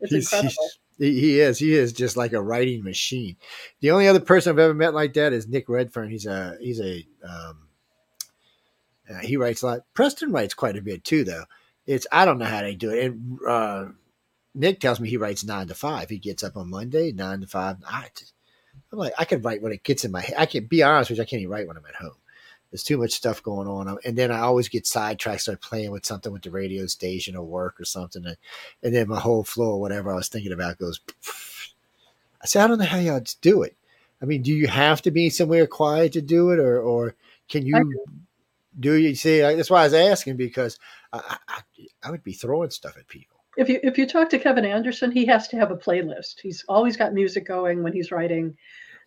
It's 0.00 0.12
he's, 0.12 0.32
incredible. 0.32 0.68
He's, 0.98 1.20
he 1.20 1.40
is. 1.40 1.58
He 1.58 1.74
is 1.74 1.92
just 1.92 2.16
like 2.16 2.32
a 2.32 2.42
writing 2.42 2.82
machine. 2.82 3.36
The 3.80 3.90
only 3.90 4.08
other 4.08 4.20
person 4.20 4.50
I've 4.50 4.58
ever 4.58 4.74
met 4.74 4.94
like 4.94 5.14
that 5.14 5.32
is 5.32 5.48
Nick 5.48 5.68
Redfern. 5.68 6.10
He's 6.10 6.26
a 6.26 6.56
he's 6.60 6.80
a 6.80 7.06
um, 7.22 7.68
uh, 9.10 9.18
he 9.18 9.36
writes 9.36 9.62
a 9.62 9.66
lot. 9.66 9.80
Preston 9.94 10.32
writes 10.32 10.54
quite 10.54 10.76
a 10.76 10.82
bit 10.82 11.04
too, 11.04 11.24
though. 11.24 11.44
It's 11.86 12.06
I 12.12 12.24
don't 12.24 12.38
know 12.38 12.44
how 12.44 12.60
they 12.60 12.74
do 12.74 12.90
it. 12.90 13.04
And 13.06 13.38
uh, 13.46 13.86
Nick 14.54 14.80
tells 14.80 15.00
me 15.00 15.08
he 15.08 15.16
writes 15.16 15.44
nine 15.44 15.68
to 15.68 15.74
five. 15.74 16.08
He 16.08 16.18
gets 16.18 16.44
up 16.44 16.56
on 16.56 16.70
Monday 16.70 17.12
nine 17.12 17.40
to 17.40 17.46
five. 17.46 17.76
I, 17.86 18.08
I'm 18.92 18.98
like 18.98 19.14
I 19.18 19.24
can 19.24 19.42
write 19.42 19.62
when 19.62 19.72
it 19.72 19.82
gets 19.82 20.04
in 20.04 20.12
my 20.12 20.20
head. 20.20 20.36
I 20.38 20.46
can 20.46 20.66
be 20.66 20.82
honest 20.82 21.10
with 21.10 21.18
you. 21.18 21.22
I 21.22 21.26
can't 21.26 21.42
even 21.42 21.52
write 21.52 21.66
when 21.66 21.76
I'm 21.76 21.86
at 21.86 21.94
home. 21.94 22.16
There's 22.72 22.82
too 22.82 22.98
much 22.98 23.12
stuff 23.12 23.42
going 23.42 23.68
on, 23.68 23.86
um, 23.86 23.98
and 24.04 24.16
then 24.16 24.32
I 24.32 24.40
always 24.40 24.68
get 24.68 24.86
sidetracked, 24.86 25.42
start 25.42 25.60
playing 25.60 25.90
with 25.92 26.06
something 26.06 26.32
with 26.32 26.42
the 26.42 26.50
radio 26.50 26.86
station 26.86 27.36
or 27.36 27.44
work 27.44 27.78
or 27.78 27.84
something, 27.84 28.24
and, 28.24 28.36
and 28.82 28.94
then 28.94 29.08
my 29.08 29.20
whole 29.20 29.44
flow, 29.44 29.72
or 29.72 29.80
whatever 29.80 30.10
I 30.10 30.16
was 30.16 30.28
thinking 30.28 30.52
about, 30.52 30.78
goes. 30.78 31.00
I 32.42 32.46
said, 32.46 32.64
I 32.64 32.66
don't 32.66 32.78
know 32.78 32.86
how 32.86 32.98
y'all 32.98 33.22
do 33.40 33.62
it. 33.62 33.76
I 34.20 34.24
mean, 34.24 34.42
do 34.42 34.52
you 34.52 34.68
have 34.68 35.02
to 35.02 35.10
be 35.10 35.30
somewhere 35.30 35.66
quiet 35.66 36.12
to 36.14 36.22
do 36.22 36.50
it, 36.50 36.58
or 36.58 36.80
or 36.80 37.14
can 37.48 37.66
you 37.66 38.04
do 38.78 38.94
you 38.94 39.14
see? 39.14 39.40
That's 39.40 39.70
why 39.70 39.82
I 39.82 39.84
was 39.84 39.94
asking 39.94 40.36
because 40.36 40.78
I, 41.12 41.36
I, 41.48 41.60
I 42.02 42.10
would 42.10 42.24
be 42.24 42.32
throwing 42.32 42.70
stuff 42.70 42.96
at 42.96 43.06
people. 43.08 43.36
if 43.56 43.68
you 43.68 43.80
if 43.82 43.98
you 43.98 44.06
talk 44.06 44.30
to 44.30 44.38
Kevin 44.38 44.64
Anderson, 44.64 45.10
he 45.10 45.26
has 45.26 45.48
to 45.48 45.56
have 45.56 45.70
a 45.70 45.76
playlist. 45.76 46.40
He's 46.40 46.64
always 46.68 46.96
got 46.96 47.12
music 47.12 47.46
going 47.46 47.82
when 47.82 47.92
he's 47.92 48.10
writing, 48.10 48.56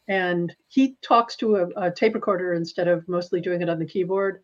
and 0.08 0.56
he 0.68 0.98
talks 1.02 1.36
to 1.38 1.56
a, 1.56 1.68
a 1.88 1.92
tape 1.92 2.16
recorder 2.16 2.54
instead 2.54 2.88
of 2.88 3.08
mostly 3.08 3.42
doing 3.42 3.62
it 3.62 3.70
on 3.70 3.80
the 3.80 3.86
keyboard. 3.86 4.42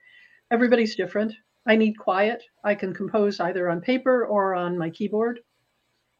Everybody's 0.51 0.95
different. 0.95 1.34
I 1.68 1.76
need 1.76 1.93
quiet. 1.93 2.43
I 2.64 2.76
can 2.76 2.93
compose 2.93 3.39
either 3.39 3.70
on 3.70 3.82
paper 3.82 4.26
or 4.26 4.55
on 4.55 4.78
my 4.78 4.89
keyboard. 4.89 5.39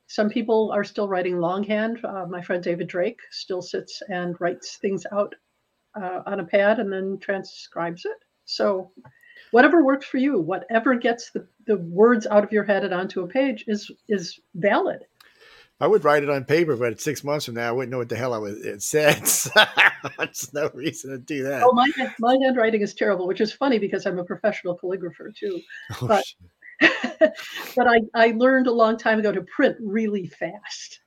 Some 0.08 0.30
people 0.30 0.72
are 0.72 0.84
still 0.84 1.08
writing 1.08 1.40
longhand. 1.40 2.04
Uh, 2.04 2.26
my 2.30 2.42
friend 2.42 2.64
David 2.64 2.88
Drake 2.88 3.20
still 3.32 3.62
sits 3.62 4.02
and 4.10 4.36
writes 4.40 4.78
things 4.78 5.06
out 5.12 5.34
uh, 5.96 6.22
on 6.26 6.42
a 6.42 6.46
pad 6.46 6.80
and 6.80 6.92
then 6.92 7.18
transcribes 7.20 8.06
it. 8.06 8.18
So, 8.46 8.92
whatever 9.52 9.84
works 9.84 10.06
for 10.06 10.18
you, 10.18 10.40
whatever 10.40 10.96
gets 10.96 11.32
the, 11.32 11.48
the 11.66 11.78
words 11.78 12.28
out 12.28 12.44
of 12.44 12.52
your 12.52 12.64
head 12.64 12.84
and 12.84 12.94
onto 12.94 13.22
a 13.22 13.28
page 13.28 13.64
is 13.68 13.90
is 14.10 14.40
valid. 14.56 15.06
I 15.82 15.88
would 15.88 16.04
write 16.04 16.22
it 16.22 16.30
on 16.30 16.46
paper, 16.46 16.76
but 16.76 17.02
six 17.02 17.24
months 17.24 17.46
from 17.46 17.56
now, 17.56 17.68
I 17.68 17.72
wouldn't 17.72 17.92
know 17.92 17.98
what 17.98 18.08
the 18.08 18.16
hell 18.16 18.36
I 18.36 18.38
was, 18.38 18.64
it 18.64 18.84
said. 18.84 19.16
There's 20.18 20.54
no 20.54 20.70
reason 20.76 21.10
to 21.10 21.18
do 21.18 21.42
that. 21.44 21.64
Oh, 21.64 21.74
my, 21.74 21.90
my 22.20 22.38
handwriting 22.44 22.82
is 22.82 22.94
terrible, 22.94 23.26
which 23.26 23.42
is 23.42 23.52
funny 23.52 23.80
because 23.80 24.06
I'm 24.06 24.20
a 24.20 24.24
professional 24.24 24.78
calligrapher 24.78 25.36
too. 25.36 25.60
Oh, 26.02 26.08
but 26.08 26.24
but 27.76 27.88
I, 27.88 28.00
I 28.14 28.28
learned 28.32 28.68
a 28.68 28.72
long 28.72 28.98
time 28.98 29.20
ago 29.20 29.32
to 29.32 29.42
print 29.42 29.76
really 29.80 30.28
fast. 30.28 31.00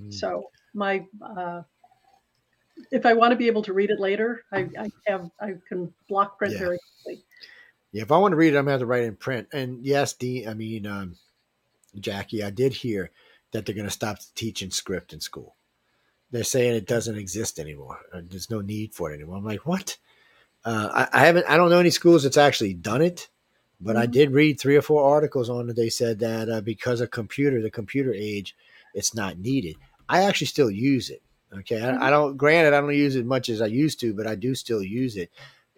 Mm. 0.00 0.12
So 0.12 0.50
my 0.74 1.04
uh, 1.22 1.62
if 2.90 3.06
I 3.06 3.12
want 3.12 3.32
to 3.32 3.36
be 3.36 3.46
able 3.46 3.62
to 3.62 3.72
read 3.72 3.90
it 3.90 4.00
later, 4.00 4.42
I, 4.52 4.68
I 4.78 4.90
have 5.06 5.30
I 5.40 5.54
can 5.68 5.92
block 6.08 6.38
print 6.38 6.54
yeah. 6.54 6.60
very 6.60 6.78
quickly. 7.04 7.24
Yeah, 7.92 8.02
if 8.02 8.12
I 8.12 8.18
want 8.18 8.32
to 8.32 8.36
read 8.36 8.54
it, 8.54 8.58
I'm 8.58 8.64
gonna 8.64 8.72
have 8.72 8.80
to 8.80 8.86
write 8.86 9.04
in 9.04 9.16
print. 9.16 9.48
And 9.52 9.84
yes, 9.84 10.14
Dean, 10.14 10.48
I 10.48 10.54
mean 10.54 10.86
um, 10.86 11.16
Jackie, 11.98 12.42
I 12.42 12.50
did 12.50 12.72
hear 12.72 13.10
that 13.52 13.66
they're 13.66 13.74
going 13.74 13.86
to 13.86 13.90
stop 13.90 14.18
teaching 14.34 14.70
script 14.70 15.12
in 15.12 15.20
school. 15.20 15.56
They're 16.30 16.44
saying 16.44 16.74
it 16.74 16.86
doesn't 16.86 17.18
exist 17.18 17.58
anymore. 17.58 17.98
There's 18.12 18.50
no 18.50 18.60
need 18.60 18.94
for 18.94 19.10
it 19.10 19.14
anymore. 19.14 19.36
I'm 19.36 19.44
like, 19.44 19.66
what? 19.66 19.98
Uh, 20.64 21.06
I, 21.12 21.22
I, 21.22 21.26
haven't. 21.26 21.46
I 21.48 21.56
don't 21.56 21.70
know 21.70 21.80
any 21.80 21.90
schools 21.90 22.22
that's 22.22 22.36
actually 22.36 22.74
done 22.74 23.02
it, 23.02 23.28
but 23.80 23.92
mm-hmm. 23.92 24.02
I 24.02 24.06
did 24.06 24.32
read 24.32 24.60
three 24.60 24.76
or 24.76 24.82
four 24.82 25.02
articles 25.12 25.50
on 25.50 25.68
it. 25.68 25.76
They 25.76 25.88
said 25.88 26.20
that 26.20 26.48
uh, 26.48 26.60
because 26.60 27.00
of 27.00 27.10
computer, 27.10 27.60
the 27.60 27.70
computer 27.70 28.12
age, 28.14 28.54
it's 28.94 29.14
not 29.14 29.38
needed. 29.38 29.76
I 30.08 30.24
actually 30.24 30.48
still 30.48 30.70
use 30.70 31.10
it. 31.10 31.22
Okay, 31.52 31.80
mm-hmm. 31.80 32.00
I, 32.00 32.08
I, 32.08 32.10
don't. 32.10 32.36
Granted, 32.36 32.74
I 32.74 32.80
don't 32.80 32.94
use 32.94 33.16
it 33.16 33.26
much 33.26 33.48
as 33.48 33.60
I 33.60 33.66
used 33.66 33.98
to, 34.00 34.14
but 34.14 34.26
I 34.26 34.34
do 34.34 34.54
still 34.54 34.82
use 34.82 35.16
it. 35.16 35.30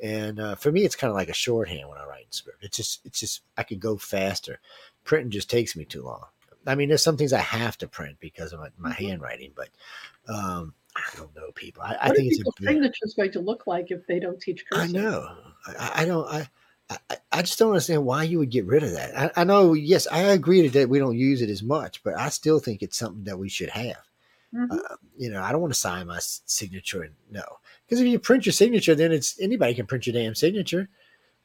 And 0.02 0.40
uh, 0.40 0.56
for 0.56 0.72
me, 0.72 0.84
it's 0.84 0.96
kind 0.96 1.10
of 1.10 1.14
like 1.14 1.28
a 1.28 1.34
shorthand 1.34 1.88
when 1.88 1.96
I 1.96 2.04
write 2.04 2.24
in 2.24 2.32
script. 2.32 2.64
It's 2.64 2.76
just, 2.76 3.06
it's 3.06 3.20
just, 3.20 3.42
I 3.56 3.62
can 3.62 3.78
go 3.78 3.96
faster. 3.96 4.58
Printing 5.04 5.30
just 5.30 5.48
takes 5.48 5.76
me 5.76 5.84
too 5.84 6.02
long. 6.02 6.24
I 6.66 6.74
mean, 6.74 6.88
there's 6.88 7.02
some 7.02 7.16
things 7.16 7.32
I 7.32 7.40
have 7.40 7.76
to 7.78 7.88
print 7.88 8.18
because 8.20 8.52
of 8.52 8.60
my, 8.60 8.68
my 8.76 8.90
mm-hmm. 8.90 9.04
handwriting, 9.04 9.52
but 9.56 9.68
um, 10.28 10.74
I 10.96 11.16
don't 11.16 11.34
know, 11.34 11.50
people. 11.54 11.82
I, 11.82 11.96
I 12.00 12.08
think 12.10 12.32
it's 12.32 12.40
a 12.40 12.64
signature's 12.64 13.14
going 13.14 13.32
to 13.32 13.40
look 13.40 13.66
like 13.66 13.90
if 13.90 14.06
they 14.06 14.20
don't 14.20 14.40
teach 14.40 14.64
cursive. 14.70 14.94
I 14.94 14.98
know. 14.98 15.36
I, 15.66 15.92
I 15.96 16.04
don't. 16.04 16.28
I, 16.28 16.48
I, 16.90 17.16
I 17.32 17.42
just 17.42 17.58
don't 17.58 17.70
understand 17.70 18.04
why 18.04 18.24
you 18.24 18.38
would 18.38 18.50
get 18.50 18.66
rid 18.66 18.82
of 18.82 18.92
that. 18.92 19.18
I, 19.18 19.42
I 19.42 19.44
know. 19.44 19.72
Yes, 19.72 20.06
I 20.06 20.20
agree 20.20 20.66
that 20.68 20.88
we 20.88 20.98
don't 20.98 21.16
use 21.16 21.40
it 21.40 21.50
as 21.50 21.62
much, 21.62 22.02
but 22.02 22.18
I 22.18 22.28
still 22.28 22.58
think 22.58 22.82
it's 22.82 22.98
something 22.98 23.24
that 23.24 23.38
we 23.38 23.48
should 23.48 23.70
have. 23.70 24.02
Mm-hmm. 24.54 24.72
Uh, 24.72 24.96
you 25.16 25.30
know, 25.30 25.42
I 25.42 25.50
don't 25.50 25.62
want 25.62 25.72
to 25.72 25.80
sign 25.80 26.08
my 26.08 26.18
signature 26.20 27.02
and 27.02 27.14
no, 27.30 27.42
because 27.86 28.00
if 28.00 28.06
you 28.06 28.18
print 28.18 28.44
your 28.44 28.52
signature, 28.52 28.94
then 28.94 29.10
it's 29.10 29.40
anybody 29.40 29.74
can 29.74 29.86
print 29.86 30.06
your 30.06 30.14
damn 30.14 30.34
signature. 30.34 30.88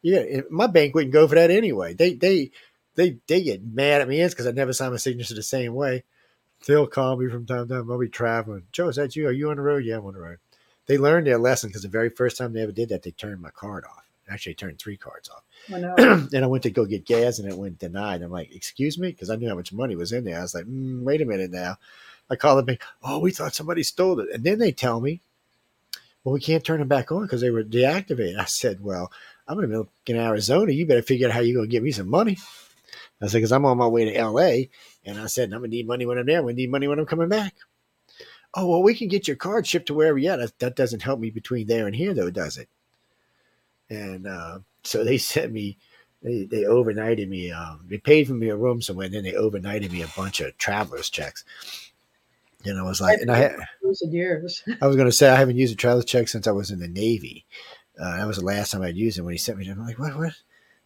Yeah, 0.02 0.42
my 0.50 0.68
bank 0.68 0.94
wouldn't 0.94 1.14
go 1.14 1.28
for 1.28 1.36
that 1.36 1.50
anyway. 1.50 1.94
They 1.94 2.14
they 2.14 2.52
they 2.98 3.18
they 3.28 3.44
get 3.44 3.64
mad 3.64 4.02
at 4.02 4.10
me 4.10 4.20
is 4.20 4.34
because 4.34 4.48
I 4.48 4.52
never 4.52 4.74
sign 4.74 4.92
my 4.92 4.98
signature 4.98 5.36
the 5.36 5.44
same 5.44 5.74
way. 5.74 6.04
They'll 6.66 6.88
call 6.88 7.16
me 7.16 7.30
from 7.30 7.46
time 7.46 7.68
to 7.68 7.76
time. 7.76 7.92
I'll 7.92 8.00
be 8.00 8.10
traveling. 8.10 8.64
Joe, 8.72 8.90
is 8.90 8.96
that 8.98 9.16
you? 9.16 9.28
Are 9.28 9.32
you 9.32 9.50
on 9.52 9.58
the 9.58 9.62
road? 9.62 9.86
Yeah, 9.86 9.98
I'm 9.98 10.06
on 10.06 10.16
the 10.16 10.20
road. 10.20 10.40
They 10.88 10.98
learned 10.98 11.28
their 11.28 11.38
lesson 11.38 11.70
because 11.70 11.84
the 11.84 11.90
very 11.90 12.10
first 12.10 12.38
time 12.38 12.54
they 12.54 12.62
ever 12.62 12.72
did 12.72 12.90
that, 12.90 13.04
they 13.04 13.12
turned 13.12 13.42
my 13.42 13.52
card 13.52 13.86
off. 13.86 14.10
Actually, 14.30 14.56
turned 14.56 14.80
three 14.80 14.98
cards 14.98 15.30
off. 15.30 15.44
Know. 15.70 15.96
and 16.34 16.44
I 16.44 16.48
went 16.48 16.64
to 16.64 16.72
go 16.72 16.86
get 16.86 17.06
gas, 17.06 17.40
and 17.40 17.48
it 17.48 17.58
went 17.58 17.80
denied. 17.80 18.24
I'm 18.24 18.32
like, 18.32 18.54
"Excuse 18.54 18.98
me," 18.98 19.10
because 19.10 19.30
I 19.30 19.36
knew 19.36 19.48
how 19.48 19.56
much 19.56 19.72
money 19.72 19.96
was 19.96 20.12
in 20.12 20.26
there. 20.26 20.40
I 20.40 20.42
was 20.42 20.56
like, 20.56 20.66
mm, 20.66 21.04
"Wait 21.04 21.22
a 21.22 21.26
minute 21.26 21.52
now." 21.52 21.78
I 22.30 22.36
called 22.36 22.66
them. 22.66 22.78
Oh, 23.04 23.20
we 23.20 23.32
thought 23.32 23.56
somebody 23.56 23.84
stole 23.84 24.20
it, 24.20 24.30
and 24.34 24.44
then 24.44 24.58
they 24.58 24.72
tell 24.72 25.00
me, 25.00 25.22
"Well, 26.24 26.34
we 26.34 26.42
can't 26.42 26.64
turn 26.64 26.80
them 26.80 26.88
back 26.88 27.12
on 27.12 27.22
because 27.22 27.42
they 27.42 27.52
were 27.52 27.64
deactivated." 27.64 28.40
I 28.40 28.46
said, 28.46 28.84
"Well, 28.84 29.12
I'm 29.48 29.60
in 29.60 29.62
the 29.62 29.68
middle 29.68 29.90
in 30.08 30.16
Arizona. 30.18 30.72
You 30.72 30.88
better 30.88 31.04
figure 31.04 31.28
out 31.28 31.34
how 31.34 31.42
you're 31.42 31.56
going 31.56 31.70
to 31.70 31.72
get 31.72 31.84
me 31.84 31.92
some 31.92 32.10
money." 32.10 32.38
I 33.22 33.28
said, 33.28 33.40
because 33.40 33.52
I'm 33.52 33.66
on 33.66 33.78
my 33.78 33.88
way 33.88 34.06
to 34.06 34.24
LA. 34.24 34.68
And 35.04 35.20
I 35.20 35.28
said, 35.28 35.52
I'm 35.52 35.60
going 35.60 35.72
to 35.72 35.78
need 35.78 35.88
money 35.88 36.06
when 36.06 36.18
I'm 36.18 36.26
there. 36.26 36.44
We 36.44 36.54
need 36.54 36.72
money 36.72 36.88
when 36.88 37.00
I'm 37.00 37.06
coming 37.06 37.30
back. 37.30 37.56
Oh, 38.54 38.68
well, 38.68 38.84
we 38.84 38.96
can 38.96 39.08
get 39.08 39.28
your 39.28 39.38
card 39.38 39.68
shipped 39.68 39.88
to 39.88 39.94
wherever 39.94 40.18
you're 40.18 40.40
at. 40.40 40.60
That 40.60 40.76
doesn't 40.76 41.02
help 41.02 41.20
me 41.20 41.30
between 41.30 41.68
there 41.68 41.88
and 41.88 41.96
here, 41.96 42.14
though, 42.14 42.30
does 42.30 42.58
it? 42.58 42.70
And 43.90 44.28
uh, 44.28 44.60
so 44.84 45.04
they 45.04 45.18
sent 45.18 45.52
me, 45.52 45.78
they, 46.22 46.46
they 46.46 46.64
overnighted 46.64 47.28
me. 47.28 47.52
Um, 47.52 47.86
they 47.88 47.98
paid 47.98 48.28
for 48.28 48.34
me 48.34 48.50
a 48.50 48.56
room 48.56 48.82
somewhere, 48.82 49.06
and 49.08 49.16
then 49.16 49.24
they 49.24 49.34
overnighted 49.34 49.92
me 49.92 50.02
a 50.02 50.08
bunch 50.16 50.40
of 50.40 50.58
traveler's 50.58 51.10
checks. 51.10 51.44
And 52.66 52.80
I 52.80 52.84
was 52.84 53.00
like, 53.02 53.20
and 53.20 53.32
I, 53.32 53.56
years. 54.02 54.64
I 54.82 54.88
was 54.88 54.96
going 54.96 55.08
to 55.08 55.12
say, 55.12 55.30
I 55.30 55.36
haven't 55.36 55.58
used 55.58 55.74
a 55.74 55.78
traveler's 55.78 56.06
check 56.06 56.28
since 56.28 56.48
I 56.48 56.52
was 56.52 56.72
in 56.72 56.80
the 56.80 56.88
Navy. 56.88 57.46
Uh, 58.00 58.18
that 58.18 58.28
was 58.28 58.38
the 58.38 58.46
last 58.46 58.72
time 58.72 58.82
I'd 58.82 58.96
used 58.96 59.18
it 59.18 59.24
when 59.24 59.34
he 59.34 59.38
sent 59.38 59.58
me. 59.58 59.66
To. 59.66 59.72
I'm 59.72 59.86
like, 59.86 59.98
what, 59.98 60.16
what? 60.18 60.34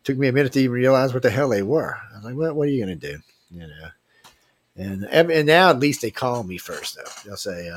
Took 0.03 0.17
me 0.17 0.27
a 0.27 0.31
minute 0.31 0.53
to 0.53 0.59
even 0.59 0.71
realize 0.71 1.13
what 1.13 1.23
the 1.23 1.29
hell 1.29 1.49
they 1.49 1.63
were. 1.63 1.97
I 2.13 2.17
was 2.17 2.25
like, 2.25 2.35
well, 2.35 2.53
what 2.53 2.67
are 2.67 2.71
you 2.71 2.85
going 2.85 2.99
to 2.99 3.11
do? 3.13 3.19
You 3.49 3.67
know, 3.67 3.89
and 4.77 5.03
and 5.05 5.47
now 5.47 5.69
at 5.69 5.79
least 5.79 6.01
they 6.01 6.11
call 6.11 6.43
me 6.43 6.57
first 6.57 6.95
though. 6.95 7.11
They'll 7.25 7.37
say, 7.37 7.69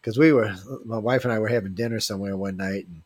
because 0.00 0.18
uh, 0.18 0.20
uh, 0.20 0.24
we 0.24 0.32
were, 0.32 0.54
my 0.84 0.98
wife 0.98 1.24
and 1.24 1.32
I 1.32 1.38
were 1.38 1.48
having 1.48 1.74
dinner 1.74 2.00
somewhere 2.00 2.36
one 2.36 2.56
night, 2.56 2.86
and 2.86 3.02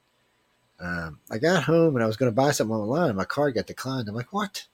um, 0.80 1.20
I 1.30 1.38
got 1.38 1.64
home 1.64 1.96
and 1.96 2.04
I 2.04 2.06
was 2.06 2.16
going 2.16 2.30
to 2.30 2.36
buy 2.36 2.52
something 2.52 2.74
online, 2.74 3.08
and 3.08 3.18
my 3.18 3.24
card 3.24 3.54
got 3.54 3.66
declined. 3.66 4.08
I'm 4.08 4.14
like, 4.14 4.32
what? 4.32 4.66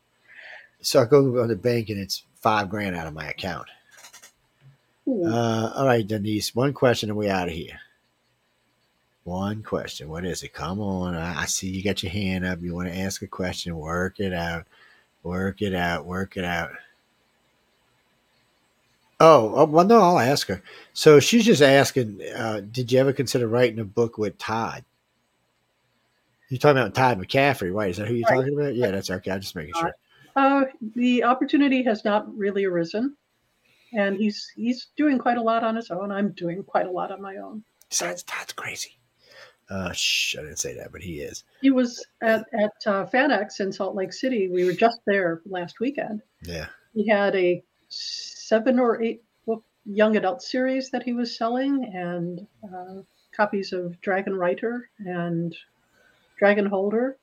So 0.81 1.01
I 1.01 1.07
go 1.07 1.41
on 1.41 1.49
the 1.49 1.57
bank 1.57 1.89
and 1.89 1.99
it's 1.99 2.23
five 2.35 2.69
grand 2.69 2.95
out 2.95 3.07
of 3.07 3.14
my 3.14 3.27
account. 3.29 3.69
Uh, 5.09 5.73
all 5.75 5.87
right, 5.87 6.07
Denise, 6.07 6.55
one 6.55 6.73
question 6.73 7.11
and 7.11 7.19
we 7.19 7.29
out 7.29 7.49
of 7.49 7.55
here. 7.55 7.81
One 9.27 9.64
question. 9.64 10.09
What 10.09 10.24
is 10.24 10.45
it? 10.45 10.53
Come 10.53 10.79
on. 10.79 11.16
I, 11.16 11.43
I 11.43 11.45
see 11.47 11.68
you 11.68 11.83
got 11.83 12.01
your 12.01 12.12
hand 12.12 12.47
up. 12.47 12.62
You 12.62 12.77
want 12.77 12.87
to 12.87 12.97
ask 12.97 13.22
a 13.22 13.27
question. 13.27 13.77
Work 13.77 14.20
it 14.20 14.33
out. 14.33 14.66
Work 15.24 15.62
it 15.62 15.74
out. 15.74 16.07
Work 16.07 16.37
it 16.37 16.45
out. 16.45 16.70
Oh, 19.18 19.53
oh 19.57 19.64
well, 19.64 19.85
no, 19.85 20.01
I'll 20.01 20.20
ask 20.20 20.47
her. 20.47 20.62
So 20.93 21.18
she's 21.18 21.45
just 21.45 21.61
asking, 21.61 22.20
uh, 22.37 22.61
did 22.70 22.93
you 22.93 23.01
ever 23.01 23.12
consider 23.12 23.49
writing 23.49 23.81
a 23.81 23.85
book 23.85 24.16
with 24.16 24.39
Todd? 24.39 24.85
You're 26.49 26.59
talking 26.59 26.80
about 26.80 26.95
Todd 26.95 27.18
McCaffrey, 27.18 27.75
right? 27.75 27.91
Is 27.91 27.96
that 27.96 28.07
who 28.07 28.14
you're 28.14 28.29
right. 28.29 28.37
talking 28.37 28.55
about? 28.55 28.76
Yeah, 28.76 28.92
that's 28.92 29.11
okay. 29.11 29.33
I'm 29.33 29.41
just 29.41 29.57
making 29.57 29.75
sure. 29.75 29.92
Uh, 30.37 30.67
the 30.95 31.25
opportunity 31.25 31.83
has 31.83 32.05
not 32.05 32.33
really 32.38 32.64
arisen, 32.64 33.17
and 33.92 34.17
he's 34.17 34.53
he's 34.55 34.87
doing 34.96 35.18
quite 35.18 35.37
a 35.37 35.42
lot 35.42 35.64
on 35.64 35.75
his 35.75 35.91
own. 35.91 36.13
I'm 36.13 36.30
doing 36.30 36.63
quite 36.63 36.87
a 36.87 36.92
lot 36.92 37.11
on 37.11 37.21
my 37.21 37.38
own. 37.38 37.64
Besides, 37.88 38.22
Todd's 38.22 38.53
crazy. 38.53 38.96
Uh, 39.68 39.93
shh, 39.93 40.37
I 40.38 40.43
didn't 40.43 40.59
say 40.59 40.75
that, 40.75 40.93
but 40.93 41.03
he 41.03 41.21
is. 41.21 41.45
He 41.61 41.71
was 41.71 42.05
at, 42.22 42.47
at 42.53 42.75
uh, 42.87 43.07
FanX 43.07 43.61
in 43.61 43.72
Salt 43.72 43.97
Lake 43.97 44.13
City. 44.13 44.49
We 44.49 44.64
were 44.64 44.72
just 44.72 45.01
there 45.07 45.43
last 45.45 45.80
weekend. 45.80 46.22
Yeah. 46.43 46.67
He 46.95 47.09
had 47.09 47.34
a 47.34 47.63
seven 47.88 48.79
or 48.79 49.03
eight 49.03 49.22
book 49.45 49.64
young 49.84 50.17
adult 50.17 50.43
series 50.43 50.91
that 50.91 51.03
he 51.03 51.13
was 51.13 51.37
selling, 51.37 51.93
and 51.95 52.47
uh, 52.64 53.03
copies 53.37 53.72
of 53.72 54.01
Dragonwriter 54.01 54.83
and 54.99 55.55
Dragonholder. 56.41 57.14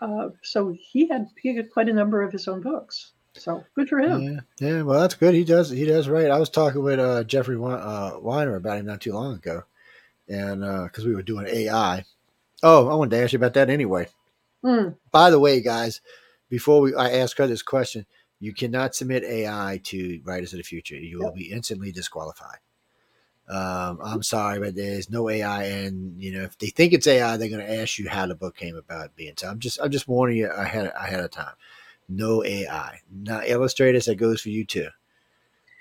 Uh, 0.00 0.30
so 0.42 0.74
he 0.78 1.06
had 1.06 1.28
he 1.40 1.54
had 1.54 1.70
quite 1.70 1.90
a 1.90 1.92
number 1.92 2.22
of 2.22 2.32
his 2.32 2.48
own 2.48 2.62
books. 2.62 3.12
So 3.34 3.62
good 3.76 3.88
for 3.88 4.00
him. 4.00 4.22
Yeah, 4.22 4.40
yeah. 4.68 4.82
Well, 4.82 5.00
that's 5.00 5.14
good. 5.14 5.34
He 5.34 5.44
does 5.44 5.68
he 5.68 5.84
does 5.84 6.08
right. 6.08 6.30
I 6.30 6.38
was 6.38 6.48
talking 6.48 6.82
with 6.82 6.98
uh, 6.98 7.24
Jeffrey 7.24 7.56
uh, 7.56 8.18
Weiner 8.18 8.56
about 8.56 8.78
him 8.78 8.86
not 8.86 9.02
too 9.02 9.12
long 9.12 9.34
ago 9.34 9.64
and 10.30 10.60
because 10.60 11.04
uh, 11.04 11.08
we 11.08 11.14
were 11.14 11.22
doing 11.22 11.46
AI. 11.46 12.04
Oh, 12.62 12.88
I 12.88 12.94
wanted 12.94 13.16
to 13.16 13.22
ask 13.22 13.32
you 13.32 13.38
about 13.38 13.54
that 13.54 13.70
anyway. 13.70 14.08
Mm. 14.64 14.96
By 15.10 15.30
the 15.30 15.40
way, 15.40 15.60
guys, 15.60 16.00
before 16.48 16.80
we 16.80 16.94
I 16.94 17.10
ask 17.10 17.36
her 17.38 17.46
this 17.46 17.62
question, 17.62 18.06
you 18.38 18.54
cannot 18.54 18.94
submit 18.94 19.24
AI 19.24 19.80
to 19.84 20.20
Writers 20.24 20.52
of 20.52 20.58
the 20.58 20.62
Future. 20.62 20.96
You 20.96 21.18
will 21.18 21.32
be 21.32 21.50
instantly 21.50 21.92
disqualified. 21.92 22.58
Um, 23.48 23.98
I'm 24.04 24.22
sorry, 24.22 24.60
but 24.60 24.76
there's 24.76 25.10
no 25.10 25.28
AI, 25.28 25.64
and 25.64 26.22
you 26.22 26.32
know 26.32 26.42
if 26.44 26.56
they 26.58 26.68
think 26.68 26.92
it's 26.92 27.06
AI, 27.06 27.36
they're 27.36 27.48
going 27.48 27.66
to 27.66 27.80
ask 27.80 27.98
you 27.98 28.08
how 28.08 28.26
the 28.26 28.34
book 28.36 28.56
came 28.56 28.76
about 28.76 29.16
being. 29.16 29.34
So 29.36 29.48
I'm 29.48 29.58
just 29.58 29.80
I'm 29.82 29.90
just 29.90 30.06
warning 30.06 30.36
you 30.36 30.48
ahead 30.50 30.92
ahead 30.94 31.20
of 31.20 31.30
time. 31.32 31.54
No 32.08 32.44
AI. 32.44 33.00
Now, 33.10 33.42
illustrators, 33.44 34.06
that 34.06 34.16
goes 34.16 34.40
for 34.40 34.50
you 34.50 34.64
too. 34.64 34.88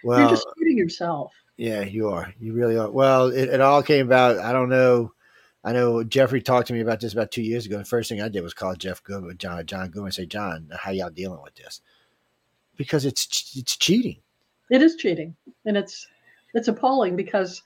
Well, 0.03 0.19
you're 0.19 0.29
just 0.29 0.47
shooting 0.57 0.77
yourself. 0.77 1.33
Yeah, 1.59 1.81
you 1.81 2.07
are. 2.07 2.33
You 2.39 2.53
really 2.53 2.77
are. 2.77 2.89
Well, 2.89 3.27
it, 3.27 3.49
it 3.49 3.59
all 3.59 3.83
came 3.83 4.05
about. 4.05 4.37
I 4.37 4.53
don't 4.53 4.69
know. 4.69 5.11
I 5.61 5.73
know 5.73 6.05
Jeffrey 6.05 6.41
talked 6.41 6.67
to 6.67 6.73
me 6.73 6.79
about 6.79 7.01
this 7.01 7.11
about 7.11 7.31
two 7.31 7.41
years 7.41 7.65
ago. 7.65 7.77
The 7.79 7.83
first 7.83 8.07
thing 8.07 8.21
I 8.21 8.29
did 8.29 8.43
was 8.43 8.53
call 8.53 8.75
Jeff 8.75 9.03
Goodman, 9.03 9.31
uh, 9.31 9.33
John 9.33 9.65
John 9.65 9.87
Goodman, 9.87 10.05
and 10.05 10.13
say, 10.13 10.25
John, 10.25 10.69
how 10.79 10.91
y'all 10.91 11.09
dealing 11.09 11.41
with 11.43 11.55
this? 11.55 11.81
Because 12.77 13.03
it's 13.03 13.51
it's 13.57 13.75
cheating. 13.75 14.21
It 14.69 14.81
is 14.81 14.95
cheating, 14.95 15.35
and 15.65 15.75
it's 15.75 16.07
it's 16.53 16.69
appalling 16.69 17.17
because 17.17 17.61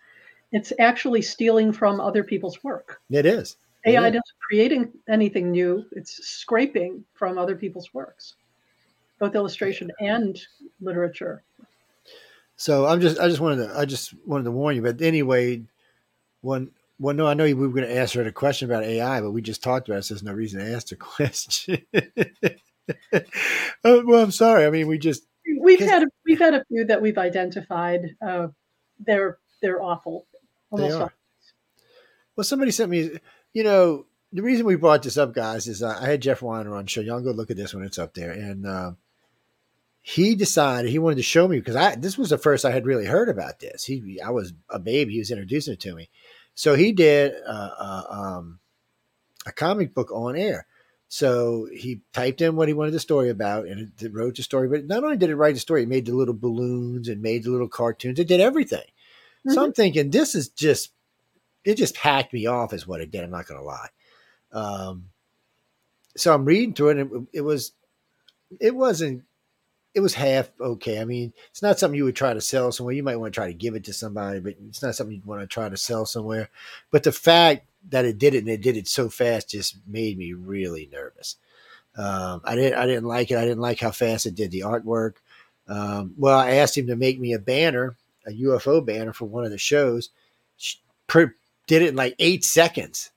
it's 0.51 0.73
actually 0.79 1.21
stealing 1.21 1.71
from 1.71 2.01
other 2.01 2.23
people's 2.23 2.63
work. 2.63 2.99
It 3.11 3.27
is. 3.27 3.57
AI 3.85 4.07
isn't 4.07 4.23
creating 4.49 4.91
anything 5.07 5.51
new; 5.51 5.85
it's 5.91 6.13
scraping 6.27 7.05
from 7.13 7.37
other 7.37 7.55
people's 7.55 7.93
works, 7.93 8.33
both 9.19 9.35
illustration 9.35 9.91
and 9.99 10.41
literature. 10.81 11.43
So 12.63 12.85
I'm 12.85 13.01
just 13.01 13.19
I 13.19 13.27
just 13.27 13.41
wanted 13.41 13.67
to 13.67 13.77
I 13.77 13.83
just 13.83 14.13
wanted 14.25 14.45
to 14.45 14.51
warn 14.51 14.77
you. 14.77 14.81
But 14.81 15.01
anyway, 15.01 15.63
one 16.39 16.71
well 16.97 17.13
no, 17.13 17.27
I 17.27 17.33
know 17.33 17.43
we 17.43 17.55
were 17.55 17.67
going 17.67 17.85
to 17.85 17.97
ask 17.97 18.15
her 18.15 18.21
a 18.21 18.31
question 18.31 18.71
about 18.71 18.85
AI, 18.85 19.19
but 19.19 19.31
we 19.31 19.41
just 19.41 19.61
talked 19.61 19.89
about 19.89 19.97
it. 19.97 20.03
So 20.03 20.13
there's 20.13 20.23
no 20.23 20.31
reason 20.31 20.61
to 20.61 20.73
ask 20.73 20.87
the 20.87 20.95
question. 21.11 21.85
uh, 21.93 23.19
well, 24.05 24.23
I'm 24.23 24.31
sorry. 24.31 24.65
I 24.65 24.69
mean, 24.69 24.87
we 24.87 24.97
just 24.97 25.27
we've 25.59 25.81
had 25.81 26.03
a, 26.03 26.07
we've 26.25 26.39
had 26.39 26.53
a 26.53 26.63
few 26.69 26.85
that 26.85 27.01
we've 27.01 27.17
identified. 27.17 28.15
Uh, 28.25 28.47
they're 28.97 29.39
they're 29.61 29.81
awful. 29.81 30.25
They 30.71 30.89
are. 30.89 31.03
Awful. 31.03 31.11
Well, 32.37 32.45
somebody 32.45 32.71
sent 32.71 32.89
me. 32.89 33.19
You 33.51 33.65
know, 33.65 34.05
the 34.31 34.41
reason 34.41 34.65
we 34.65 34.77
brought 34.77 35.03
this 35.03 35.17
up, 35.17 35.33
guys, 35.33 35.67
is 35.67 35.83
uh, 35.83 35.99
I 36.01 36.11
had 36.11 36.21
Jeff 36.21 36.41
Weiner 36.41 36.77
on 36.77 36.85
show. 36.85 37.01
Y'all 37.01 37.19
go 37.19 37.31
look 37.31 37.51
at 37.51 37.57
this 37.57 37.73
when 37.73 37.83
it's 37.83 37.99
up 37.99 38.13
there, 38.13 38.31
and 38.31 38.65
uh, 38.65 38.91
he 40.05 40.35
decided 40.35 40.91
he 40.91 40.99
wanted 40.99 41.15
to 41.15 41.23
show 41.23 41.47
me 41.47 41.57
because 41.57 41.77
I 41.77 41.95
this 41.95 42.17
was 42.17 42.29
the 42.29 42.37
first 42.37 42.65
I 42.65 42.71
had 42.71 42.85
really 42.85 43.05
heard 43.05 43.29
about 43.29 43.61
this. 43.61 43.85
He 43.85 44.19
I 44.21 44.31
was 44.31 44.53
a 44.69 44.77
baby. 44.77 45.13
He 45.13 45.19
was 45.19 45.31
introducing 45.31 45.73
it 45.73 45.79
to 45.79 45.95
me, 45.95 46.09
so 46.53 46.75
he 46.75 46.91
did 46.91 47.33
uh, 47.47 47.69
uh 47.79 48.03
um, 48.09 48.59
a 49.45 49.53
comic 49.53 49.95
book 49.95 50.11
on 50.11 50.35
air. 50.35 50.67
So 51.07 51.69
he 51.71 52.01
typed 52.11 52.41
in 52.41 52.55
what 52.55 52.67
he 52.67 52.73
wanted 52.73 52.91
the 52.91 52.99
story 52.99 53.29
about 53.29 53.67
and 53.67 53.91
it 54.01 54.13
wrote 54.13 54.35
the 54.35 54.43
story. 54.43 54.67
But 54.67 54.87
not 54.87 55.03
only 55.03 55.15
did 55.15 55.29
it 55.29 55.35
write 55.35 55.53
the 55.53 55.59
story, 55.59 55.83
it 55.83 55.87
made 55.87 56.07
the 56.07 56.15
little 56.15 56.33
balloons 56.33 57.07
and 57.07 57.21
made 57.21 57.43
the 57.43 57.51
little 57.51 57.69
cartoons. 57.69 58.19
It 58.19 58.27
did 58.27 58.41
everything. 58.41 58.79
Mm-hmm. 58.79 59.51
So 59.51 59.61
I'm 59.61 59.67
mm-hmm. 59.67 59.73
thinking 59.73 60.09
this 60.09 60.33
is 60.33 60.49
just, 60.49 60.91
it 61.63 61.75
just 61.75 61.95
packed 61.95 62.33
me 62.33 62.47
off, 62.47 62.73
is 62.73 62.87
what 62.87 62.99
it 62.99 63.11
did. 63.11 63.23
I'm 63.23 63.29
not 63.29 63.45
going 63.45 63.59
to 63.59 63.63
lie. 63.63 63.89
Um, 64.51 65.09
so 66.17 66.33
I'm 66.33 66.45
reading 66.45 66.73
through 66.73 66.89
it 66.89 66.97
and 66.97 67.11
it, 67.11 67.37
it 67.37 67.41
was, 67.41 67.73
it 68.59 68.75
wasn't 68.75 69.23
it 69.93 69.99
was 69.99 70.13
half 70.13 70.49
okay. 70.59 70.99
I 70.99 71.05
mean, 71.05 71.33
it's 71.51 71.61
not 71.61 71.77
something 71.77 71.97
you 71.97 72.05
would 72.05 72.15
try 72.15 72.33
to 72.33 72.41
sell 72.41 72.71
somewhere. 72.71 72.95
You 72.95 73.03
might 73.03 73.17
want 73.17 73.33
to 73.33 73.39
try 73.39 73.47
to 73.47 73.53
give 73.53 73.75
it 73.75 73.83
to 73.85 73.93
somebody, 73.93 74.39
but 74.39 74.55
it's 74.67 74.81
not 74.81 74.95
something 74.95 75.15
you'd 75.15 75.25
want 75.25 75.41
to 75.41 75.47
try 75.47 75.69
to 75.69 75.77
sell 75.77 76.05
somewhere. 76.05 76.49
But 76.91 77.03
the 77.03 77.11
fact 77.11 77.67
that 77.89 78.05
it 78.05 78.17
did 78.17 78.33
it 78.33 78.39
and 78.39 78.49
it 78.49 78.61
did 78.61 78.77
it 78.77 78.87
so 78.87 79.09
fast 79.09 79.49
just 79.49 79.77
made 79.87 80.17
me 80.17 80.33
really 80.33 80.89
nervous. 80.91 81.35
Um, 81.95 82.41
I 82.43 82.55
didn't 82.55 82.79
I 82.79 82.87
didn't 82.87 83.05
like 83.05 83.29
it. 83.29 83.37
I 83.37 83.43
didn't 83.43 83.61
like 83.61 83.79
how 83.79 83.91
fast 83.91 84.25
it 84.25 84.35
did 84.35 84.51
the 84.51 84.61
artwork. 84.61 85.15
Um, 85.67 86.15
well, 86.17 86.39
I 86.39 86.51
asked 86.53 86.77
him 86.77 86.87
to 86.87 86.95
make 86.95 87.19
me 87.19 87.33
a 87.33 87.39
banner, 87.39 87.95
a 88.25 88.31
UFO 88.31 88.83
banner 88.83 89.13
for 89.13 89.25
one 89.25 89.45
of 89.45 89.51
the 89.51 89.57
shows. 89.57 90.09
did 91.07 91.81
it 91.81 91.89
in 91.89 91.95
like 91.95 92.15
eight 92.19 92.43
seconds. 92.43 93.11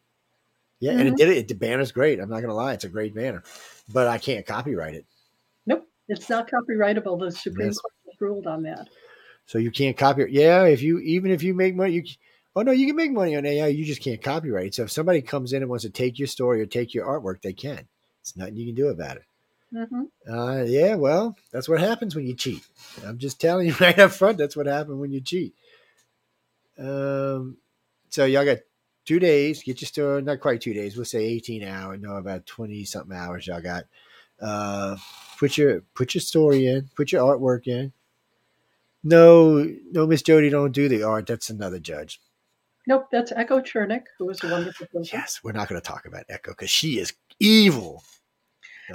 Yeah, 0.78 0.90
mm-hmm. 0.90 0.98
and 1.00 1.08
it 1.08 1.10
mm-hmm. 1.12 1.16
did 1.16 1.36
it. 1.38 1.48
The 1.48 1.54
banner's 1.54 1.92
great. 1.92 2.20
I'm 2.20 2.28
not 2.28 2.42
gonna 2.42 2.54
lie, 2.54 2.74
it's 2.74 2.84
a 2.84 2.90
great 2.90 3.14
banner, 3.14 3.42
but 3.90 4.08
I 4.08 4.18
can't 4.18 4.44
copyright 4.44 4.94
it. 4.94 5.06
It's 6.08 6.28
not 6.28 6.48
copyrightable. 6.50 7.18
The 7.18 7.30
Supreme 7.32 7.68
yes. 7.68 7.78
Court 7.78 7.92
has 8.06 8.20
ruled 8.20 8.46
on 8.46 8.62
that. 8.62 8.88
So 9.46 9.58
you 9.58 9.70
can't 9.70 9.96
copy. 9.96 10.26
Yeah, 10.28 10.64
if 10.64 10.82
you 10.82 10.98
even 10.98 11.30
if 11.30 11.42
you 11.42 11.54
make 11.54 11.74
money, 11.74 11.92
you 11.92 12.04
Oh 12.56 12.62
no, 12.62 12.72
you 12.72 12.86
can 12.86 12.96
make 12.96 13.12
money 13.12 13.36
on 13.36 13.44
AI. 13.44 13.66
You 13.66 13.84
just 13.84 14.02
can't 14.02 14.22
copyright. 14.22 14.74
So 14.74 14.84
if 14.84 14.90
somebody 14.90 15.20
comes 15.20 15.52
in 15.52 15.62
and 15.62 15.68
wants 15.68 15.84
to 15.84 15.90
take 15.90 16.18
your 16.18 16.26
story 16.26 16.62
or 16.62 16.66
take 16.66 16.94
your 16.94 17.06
artwork, 17.06 17.42
they 17.42 17.52
can. 17.52 17.86
It's 18.22 18.34
nothing 18.34 18.56
you 18.56 18.66
can 18.66 18.74
do 18.74 18.88
about 18.88 19.18
it. 19.18 19.24
Mm-hmm. 19.74 20.32
Uh, 20.32 20.62
yeah, 20.62 20.94
well, 20.94 21.36
that's 21.52 21.68
what 21.68 21.80
happens 21.80 22.16
when 22.16 22.26
you 22.26 22.34
cheat. 22.34 22.62
I'm 23.04 23.18
just 23.18 23.40
telling 23.40 23.66
you 23.66 23.74
right 23.80 23.98
up 23.98 24.12
front. 24.12 24.38
That's 24.38 24.56
what 24.56 24.66
happens 24.66 24.98
when 24.98 25.12
you 25.12 25.20
cheat. 25.20 25.54
Um, 26.78 27.58
so 28.08 28.24
y'all 28.24 28.46
got 28.46 28.58
two 29.04 29.18
days. 29.18 29.62
Get 29.62 29.82
your 29.82 29.86
story. 29.86 30.22
Not 30.22 30.40
quite 30.40 30.62
two 30.62 30.72
days. 30.72 30.96
We'll 30.96 31.04
say 31.04 31.24
18 31.24 31.62
hours. 31.62 32.00
No, 32.00 32.16
about 32.16 32.46
20 32.46 32.84
something 32.84 33.16
hours. 33.16 33.46
Y'all 33.46 33.60
got. 33.60 33.84
Uh, 34.40 34.96
put 35.38 35.56
your 35.56 35.82
put 35.94 36.14
your 36.14 36.20
story 36.20 36.66
in. 36.66 36.88
Put 36.96 37.12
your 37.12 37.22
artwork 37.22 37.66
in. 37.66 37.92
No, 39.02 39.64
no, 39.92 40.06
Miss 40.06 40.22
Jody, 40.22 40.50
don't 40.50 40.72
do 40.72 40.88
the 40.88 41.04
art. 41.04 41.26
That's 41.26 41.48
another 41.48 41.78
judge. 41.78 42.20
Nope, 42.88 43.06
that's 43.10 43.32
Echo 43.32 43.60
Chernik, 43.60 44.02
who 44.18 44.30
is 44.30 44.42
a 44.44 44.48
wonderful 44.48 44.86
person. 44.86 45.18
Yes, 45.18 45.40
we're 45.42 45.52
not 45.52 45.68
going 45.68 45.80
to 45.80 45.86
talk 45.86 46.06
about 46.06 46.24
Echo 46.28 46.52
because 46.52 46.70
she 46.70 46.98
is 46.98 47.12
evil. 47.40 48.02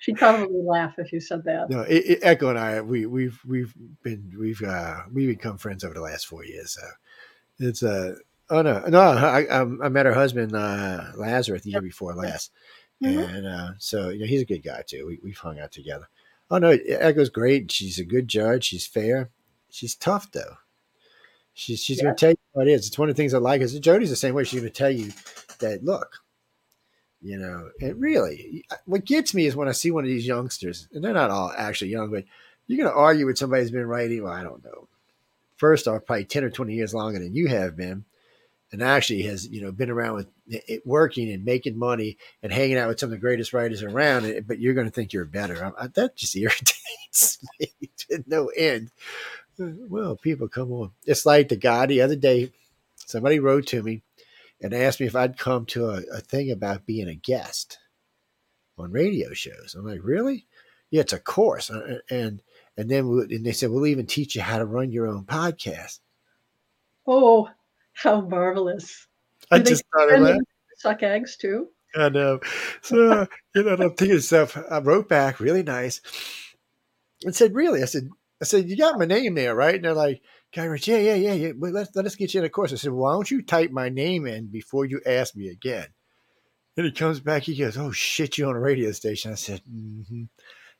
She'd 0.00 0.16
probably 0.16 0.62
laugh 0.62 0.94
if 0.98 1.12
you 1.12 1.20
said 1.20 1.42
that. 1.44 1.70
No, 1.70 1.80
it, 1.82 2.04
it, 2.06 2.18
Echo 2.22 2.50
and 2.50 2.58
I, 2.58 2.80
we, 2.80 3.06
we've 3.06 3.40
we've 3.46 3.74
been 4.02 4.32
we've 4.38 4.62
uh, 4.62 5.02
we've 5.12 5.28
become 5.28 5.58
friends 5.58 5.84
over 5.84 5.94
the 5.94 6.00
last 6.00 6.26
four 6.26 6.44
years. 6.44 6.72
So 6.72 6.82
it's 7.58 7.82
a 7.82 7.90
uh, 7.90 8.14
oh 8.50 8.62
no 8.62 8.84
no 8.88 9.00
I, 9.00 9.60
I 9.60 9.88
met 9.88 10.06
her 10.06 10.14
husband 10.14 10.54
uh, 10.54 11.04
Lazarus 11.16 11.62
the 11.62 11.70
year 11.70 11.82
before 11.82 12.14
last, 12.14 12.52
mm-hmm. 13.02 13.34
and 13.34 13.46
uh, 13.46 13.70
so 13.78 14.08
you 14.08 14.20
know 14.20 14.26
he's 14.26 14.42
a 14.42 14.46
good 14.46 14.62
guy 14.62 14.82
too. 14.86 15.06
We 15.06 15.18
we've 15.22 15.38
hung 15.38 15.58
out 15.58 15.72
together. 15.72 16.08
Oh 16.50 16.58
no, 16.58 16.70
Echo's 16.70 17.30
great. 17.30 17.70
She's 17.70 17.98
a 17.98 18.04
good 18.04 18.28
judge. 18.28 18.64
She's 18.64 18.86
fair. 18.86 19.30
She's 19.70 19.94
tough 19.94 20.30
though. 20.32 20.56
She's 21.54 21.82
she's 21.82 21.98
yeah. 21.98 22.04
going 22.04 22.16
to 22.16 22.20
tell 22.20 22.30
you 22.30 22.36
what 22.52 22.68
it 22.68 22.72
is. 22.72 22.86
It's 22.86 22.98
one 22.98 23.08
of 23.08 23.16
the 23.16 23.22
things 23.22 23.34
I 23.34 23.38
like. 23.38 23.60
Is 23.60 23.78
Jody's 23.78 24.10
the 24.10 24.16
same 24.16 24.34
way. 24.34 24.44
She's 24.44 24.60
going 24.60 24.72
to 24.72 24.78
tell 24.78 24.90
you 24.90 25.12
that 25.58 25.84
look, 25.84 26.22
you 27.20 27.38
know, 27.38 27.70
and 27.80 28.00
really, 28.00 28.64
what 28.86 29.04
gets 29.04 29.34
me 29.34 29.46
is 29.46 29.56
when 29.56 29.68
I 29.68 29.72
see 29.72 29.90
one 29.90 30.04
of 30.04 30.10
these 30.10 30.26
youngsters, 30.26 30.88
and 30.92 31.04
they're 31.04 31.12
not 31.12 31.30
all 31.30 31.52
actually 31.56 31.90
young, 31.90 32.10
but 32.10 32.24
you're 32.66 32.78
going 32.78 32.92
to 32.92 32.98
argue 32.98 33.26
with 33.26 33.38
somebody 33.38 33.62
who's 33.62 33.70
been 33.70 33.86
writing. 33.86 34.22
Well, 34.22 34.32
I 34.32 34.42
don't 34.42 34.64
know. 34.64 34.88
First 35.56 35.86
off, 35.86 36.06
probably 36.06 36.24
ten 36.24 36.44
or 36.44 36.50
twenty 36.50 36.74
years 36.74 36.94
longer 36.94 37.18
than 37.18 37.34
you 37.34 37.48
have 37.48 37.76
been, 37.76 38.04
and 38.72 38.82
actually 38.82 39.22
has 39.22 39.46
you 39.48 39.60
know 39.60 39.70
been 39.70 39.90
around 39.90 40.14
with 40.14 40.28
it, 40.48 40.84
working 40.86 41.30
and 41.30 41.44
making 41.44 41.78
money 41.78 42.16
and 42.42 42.52
hanging 42.52 42.78
out 42.78 42.88
with 42.88 42.98
some 42.98 43.08
of 43.08 43.12
the 43.12 43.18
greatest 43.18 43.52
writers 43.52 43.82
around. 43.82 44.46
But 44.46 44.58
you're 44.58 44.74
going 44.74 44.86
to 44.86 44.92
think 44.92 45.12
you're 45.12 45.24
better. 45.24 45.72
I, 45.78 45.88
that 45.88 46.16
just 46.16 46.36
irritates 46.36 47.38
me 47.60 47.72
to 47.98 48.24
no 48.26 48.46
end. 48.48 48.90
Well, 49.58 50.16
people, 50.16 50.48
come 50.48 50.72
on. 50.72 50.92
It's 51.04 51.26
like 51.26 51.48
the 51.48 51.56
guy 51.56 51.86
the 51.86 52.00
other 52.00 52.16
day, 52.16 52.52
somebody 52.96 53.38
wrote 53.38 53.66
to 53.68 53.82
me 53.82 54.02
and 54.60 54.72
asked 54.72 54.98
me 54.98 55.06
if 55.06 55.14
I'd 55.14 55.38
come 55.38 55.66
to 55.66 55.90
a, 55.90 56.02
a 56.14 56.20
thing 56.20 56.50
about 56.50 56.86
being 56.86 57.08
a 57.08 57.14
guest 57.14 57.78
on 58.78 58.92
radio 58.92 59.34
shows. 59.34 59.74
I'm 59.76 59.86
like, 59.86 60.00
really? 60.02 60.46
Yeah, 60.90 61.02
it's 61.02 61.12
a 61.12 61.18
course. 61.18 61.70
Uh, 61.70 61.98
uh, 62.10 62.14
and 62.14 62.42
and 62.76 62.90
then 62.90 63.04
and 63.04 63.44
they 63.44 63.52
said, 63.52 63.70
we'll 63.70 63.86
even 63.86 64.06
teach 64.06 64.34
you 64.34 64.42
how 64.42 64.58
to 64.58 64.64
run 64.64 64.90
your 64.90 65.06
own 65.06 65.24
podcast. 65.24 66.00
Oh, 67.06 67.50
how 68.02 68.20
marvelous. 68.20 69.06
I 69.50 69.58
Do 69.58 69.70
just 69.70 69.84
started 69.86 70.22
that. 70.22 70.44
Suck 70.76 71.02
eggs 71.02 71.36
too. 71.36 71.68
I 71.94 72.08
know. 72.08 72.40
So, 72.80 73.26
you 73.54 73.62
know, 73.62 73.74
I'm 73.74 73.94
thinking 73.94 74.20
stuff. 74.20 74.56
I 74.70 74.78
wrote 74.78 75.08
back 75.08 75.40
really 75.40 75.62
nice 75.62 76.00
and 77.22 77.34
said, 77.34 77.54
really? 77.54 77.82
I 77.82 77.86
said, 77.86 78.08
I 78.40 78.44
said, 78.44 78.68
you 78.68 78.76
got 78.76 78.98
my 78.98 79.04
name 79.04 79.34
there, 79.34 79.54
right? 79.54 79.74
And 79.74 79.84
they're 79.84 79.94
like, 79.94 80.22
Guy 80.54 80.64
Rich, 80.64 80.88
yeah, 80.88 80.98
yeah, 80.98 81.14
yeah, 81.14 81.32
yeah. 81.32 81.52
But 81.56 81.72
let, 81.72 81.94
let 81.94 82.06
us 82.06 82.16
get 82.16 82.34
you 82.34 82.40
in 82.40 82.46
a 82.46 82.50
course. 82.50 82.72
I 82.72 82.76
said, 82.76 82.92
why 82.92 83.12
don't 83.12 83.30
you 83.30 83.42
type 83.42 83.70
my 83.70 83.88
name 83.88 84.26
in 84.26 84.46
before 84.46 84.84
you 84.84 85.00
ask 85.06 85.36
me 85.36 85.48
again? 85.48 85.86
And 86.76 86.86
he 86.86 86.92
comes 86.92 87.20
back, 87.20 87.42
he 87.42 87.56
goes, 87.56 87.76
oh, 87.76 87.92
shit, 87.92 88.38
you 88.38 88.46
on 88.46 88.56
a 88.56 88.60
radio 88.60 88.92
station. 88.92 89.32
I 89.32 89.36
said, 89.36 89.60
mm-hmm. 89.70 90.24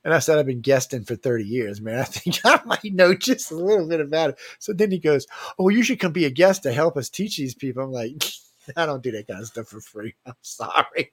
And 0.05 0.13
I 0.13 0.19
said, 0.19 0.39
I've 0.39 0.47
been 0.47 0.61
guesting 0.61 1.05
for 1.05 1.15
30 1.15 1.45
years, 1.45 1.81
man. 1.81 1.99
I 2.01 2.05
think 2.05 2.41
I 2.45 2.61
might 2.65 2.85
know 2.85 3.15
just 3.15 3.51
a 3.51 3.57
little 3.57 3.89
bit 3.89 4.01
about 4.01 4.31
it. 4.31 4.39
So 4.59 4.73
then 4.73 4.91
he 4.91 4.99
goes, 4.99 5.27
Oh, 5.59 5.69
you 5.69 5.83
should 5.83 6.01
come 6.01 6.13
be 6.13 6.25
a 6.25 6.31
guest 6.31 6.63
to 6.65 6.73
help 6.73 6.97
us 6.97 7.09
teach 7.09 7.37
these 7.37 7.55
people. 7.55 7.85
I'm 7.85 7.93
like, 7.93 8.23
I 8.77 8.87
don't 8.87 9.03
do 9.03 9.13
that 9.13 9.29
kind 9.29 9.41
of 9.41 9.47
stuff 9.47 9.69
for 9.69 9.81
free. 9.81 10.15
I'm 10.27 10.35
sorry. 10.43 11.13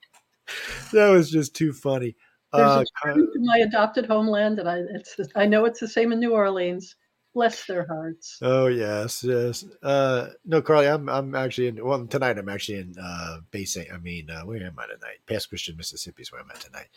That 0.94 1.10
was 1.10 1.30
just 1.30 1.56
too 1.56 1.74
funny. 1.74 2.16
There's 2.52 2.68
uh, 2.72 2.84
a 3.06 3.16
my 3.42 3.58
adopted 3.60 4.08
homeland, 4.08 4.58
and 4.58 4.68
I 4.68 4.80
it's 4.96 5.16
I 5.36 5.46
know 5.46 5.66
it's 5.66 5.80
the 5.80 5.88
same 5.88 6.12
in 6.12 6.20
New 6.20 6.34
Orleans. 6.34 6.96
Bless 7.34 7.66
their 7.66 7.86
hearts. 7.86 8.40
Oh 8.42 8.68
yes, 8.68 9.24
yes. 9.24 9.64
Uh, 9.84 10.30
no, 10.46 10.62
Carly, 10.62 10.88
I'm 10.88 11.08
I'm 11.08 11.36
actually 11.36 11.68
in. 11.68 11.86
Well, 11.86 12.08
tonight 12.08 12.40
I'm 12.40 12.50
actually 12.50 12.80
in 12.80 12.96
uh, 13.02 13.38
Bay 13.52 13.66
St. 13.66 13.92
I 13.94 13.98
mean, 13.98 14.32
uh, 14.32 14.42
where 14.42 14.64
am 14.64 14.80
I 14.80 14.88
tonight? 14.88 15.20
Pass 15.28 15.46
Christian, 15.46 15.78
Mississippi 15.78 16.24
is 16.24 16.32
where 16.32 16.42
I'm 16.42 16.50
at 16.50 16.60
tonight. 16.60 16.88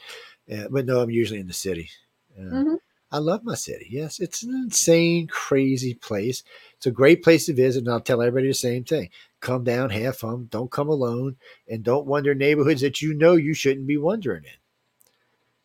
Yeah, 0.46 0.66
but 0.70 0.86
no, 0.86 1.00
I'm 1.00 1.10
usually 1.10 1.40
in 1.40 1.48
the 1.48 1.52
city. 1.52 1.90
Uh, 2.36 2.42
mm-hmm. 2.42 2.74
I 3.10 3.18
love 3.18 3.44
my 3.44 3.54
city. 3.54 3.88
Yes, 3.90 4.20
it's 4.20 4.42
an 4.42 4.54
insane, 4.54 5.26
crazy 5.26 5.92
place. 5.92 6.42
It's 6.78 6.86
a 6.86 6.90
great 6.90 7.22
place 7.22 7.44
to 7.46 7.52
visit, 7.52 7.80
and 7.80 7.92
I'll 7.92 8.00
tell 8.00 8.22
everybody 8.22 8.48
the 8.48 8.54
same 8.54 8.84
thing. 8.84 9.10
Come 9.40 9.64
down, 9.64 9.90
have 9.90 10.16
fun. 10.16 10.48
Don't 10.50 10.70
come 10.70 10.88
alone, 10.88 11.36
and 11.68 11.82
don't 11.82 12.06
wander 12.06 12.34
neighborhoods 12.34 12.80
that 12.80 13.02
you 13.02 13.12
know 13.12 13.34
you 13.34 13.52
shouldn't 13.52 13.86
be 13.86 13.98
wandering 13.98 14.44
in. 14.44 14.50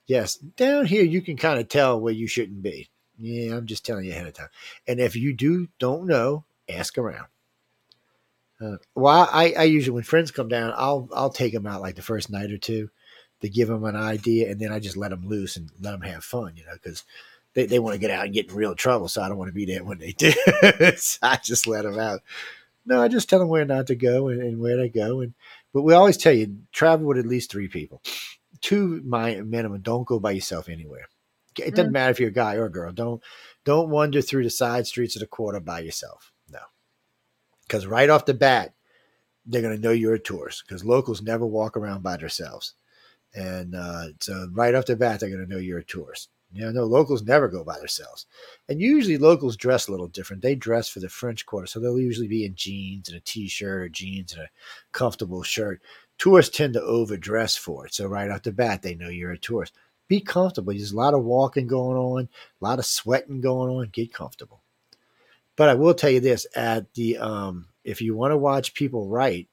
Yes, 0.07 0.35
down 0.35 0.88
here 0.88 1.06
you 1.06 1.22
can 1.22 1.38
kind 1.38 1.57
of 1.57 1.69
tell 1.69 1.99
where 1.99 2.14
you 2.14 2.27
shouldn't 2.27 2.61
be. 2.61 2.89
Yeah, 3.19 3.56
I'm 3.56 3.65
just 3.65 3.85
telling 3.85 4.06
you 4.06 4.11
ahead 4.11 4.27
of 4.27 4.34
time. 4.34 4.49
And 4.88 4.99
if 4.99 5.15
you 5.15 5.34
do 5.34 5.68
don't 5.80 6.06
know, 6.06 6.45
ask 6.69 6.98
around. 6.98 7.27
Uh, 8.61 8.77
well, 8.95 9.30
I, 9.31 9.53
I 9.57 9.64
usually 9.64 9.95
when 9.95 10.03
friends 10.03 10.31
come 10.31 10.48
down, 10.48 10.73
I'll 10.76 11.07
I'll 11.14 11.30
take 11.30 11.53
them 11.53 11.68
out 11.68 11.81
like 11.81 11.95
the 11.95 12.02
first 12.02 12.30
night 12.30 12.52
or 12.52 12.57
two 12.57 12.89
to 13.41 13.49
give 13.49 13.68
them 13.68 13.84
an 13.84 13.95
idea, 13.95 14.49
and 14.49 14.60
then 14.60 14.72
I 14.72 14.80
just 14.80 14.98
let 14.98 15.11
them 15.11 15.27
loose 15.27 15.57
and 15.57 15.69
let 15.80 15.91
them 15.91 16.02
have 16.02 16.23
fun, 16.23 16.53
you 16.56 16.65
know, 16.65 16.73
because 16.73 17.03
they, 17.53 17.68
they 17.68 17.80
want 17.80 17.94
to 17.94 17.99
get 17.99 18.10
out 18.10 18.26
and 18.26 18.34
get 18.34 18.49
in 18.49 18.56
real 18.56 18.73
trouble, 18.73 19.07
so 19.07 19.22
I 19.22 19.30
don't 19.30 19.38
want 19.38 19.49
to 19.49 19.53
be 19.53 19.65
there 19.65 19.84
when 19.84 19.99
they 19.99 20.11
do. 20.11 20.31
so 20.98 21.19
I 21.22 21.38
just 21.44 21.68
let 21.68 21.84
them 21.84 21.99
out. 21.99 22.22
No, 22.85 23.02
I 23.02 23.10
just 23.10 23.30
tell 23.30 23.39
them 23.39 23.48
where 23.48 23.65
not 23.65 23.88
to 23.88 23.95
go 23.95 24.30
and, 24.30 24.41
and 24.41 24.60
where 24.60 24.77
to 24.77 24.89
go. 24.89 25.22
And 25.22 25.34
but 25.73 25.84
we 25.84 25.94
always 25.94 26.18
tell 26.18 26.34
you 26.34 26.57
travel 26.72 27.06
with 27.06 27.18
at 27.19 27.27
least 27.27 27.52
three 27.52 27.68
people, 27.68 28.02
two 28.61 29.02
my 29.06 29.35
minimum. 29.41 29.81
Don't 29.81 30.07
go 30.07 30.19
by 30.19 30.31
yourself 30.31 30.69
anywhere. 30.69 31.07
It 31.59 31.75
doesn't 31.75 31.91
mm. 31.91 31.93
matter 31.93 32.11
if 32.11 32.19
you're 32.19 32.29
a 32.29 32.34
guy 32.34 32.55
or 32.55 32.65
a 32.65 32.71
girl. 32.71 32.91
Don't 32.91 33.21
don't 33.65 33.89
wander 33.89 34.21
through 34.21 34.43
the 34.43 34.49
side 34.49 34.88
streets 34.88 35.15
of 35.15 35.21
the 35.21 35.27
quarter 35.27 35.59
by 35.59 35.79
yourself. 35.79 36.31
No, 36.49 36.59
because 37.67 37.85
right 37.85 38.09
off 38.09 38.25
the 38.25 38.34
bat, 38.34 38.73
they're 39.45 39.61
going 39.61 39.75
to 39.75 39.81
know 39.81 39.91
you're 39.91 40.15
a 40.15 40.19
tourist. 40.19 40.63
Because 40.67 40.85
locals 40.85 41.21
never 41.21 41.45
walk 41.45 41.77
around 41.77 42.03
by 42.03 42.17
themselves, 42.17 42.73
and 43.34 43.75
uh, 43.75 44.07
so 44.19 44.47
right 44.53 44.75
off 44.75 44.85
the 44.85 44.95
bat, 44.95 45.19
they're 45.19 45.29
going 45.29 45.45
to 45.45 45.51
know 45.53 45.59
you're 45.59 45.79
a 45.79 45.84
tourist. 45.84 46.29
You 46.53 46.63
know, 46.63 46.71
no, 46.71 46.84
locals 46.85 47.23
never 47.23 47.49
go 47.49 47.63
by 47.63 47.77
themselves. 47.77 48.25
And 48.69 48.79
usually 48.79 49.17
locals 49.17 49.57
dress 49.57 49.88
a 49.88 49.91
little 49.91 50.07
different. 50.07 50.41
They 50.41 50.55
dress 50.55 50.88
for 50.88 50.99
the 50.99 51.09
French 51.09 51.45
Quarter. 51.45 51.67
So 51.67 51.79
they'll 51.79 51.99
usually 51.99 52.29
be 52.29 52.45
in 52.45 52.55
jeans 52.55 53.09
and 53.09 53.17
a 53.17 53.21
t 53.21 53.47
shirt 53.49 53.81
or 53.81 53.89
jeans 53.89 54.34
and 54.34 54.43
a 54.43 54.49
comfortable 54.93 55.43
shirt. 55.43 55.81
Tourists 56.17 56.55
tend 56.55 56.73
to 56.73 56.81
overdress 56.81 57.57
for 57.57 57.85
it. 57.85 57.93
So 57.93 58.07
right 58.07 58.31
off 58.31 58.43
the 58.43 58.53
bat, 58.53 58.81
they 58.81 58.95
know 58.95 59.09
you're 59.09 59.31
a 59.31 59.38
tourist. 59.38 59.73
Be 60.07 60.21
comfortable. 60.21 60.73
There's 60.73 60.91
a 60.91 60.97
lot 60.97 61.13
of 61.13 61.23
walking 61.23 61.67
going 61.67 61.97
on, 61.97 62.29
a 62.61 62.65
lot 62.65 62.79
of 62.79 62.85
sweating 62.85 63.41
going 63.41 63.69
on. 63.69 63.89
Get 63.91 64.13
comfortable. 64.13 64.61
But 65.55 65.69
I 65.69 65.73
will 65.73 65.93
tell 65.93 66.09
you 66.09 66.19
this 66.19 66.45
at 66.55 66.93
the, 66.93 67.17
um, 67.17 67.67
if 67.84 68.01
you 68.01 68.15
want 68.15 68.31
to 68.31 68.38
watch 68.38 68.73
people 68.73 69.07
write, 69.07 69.49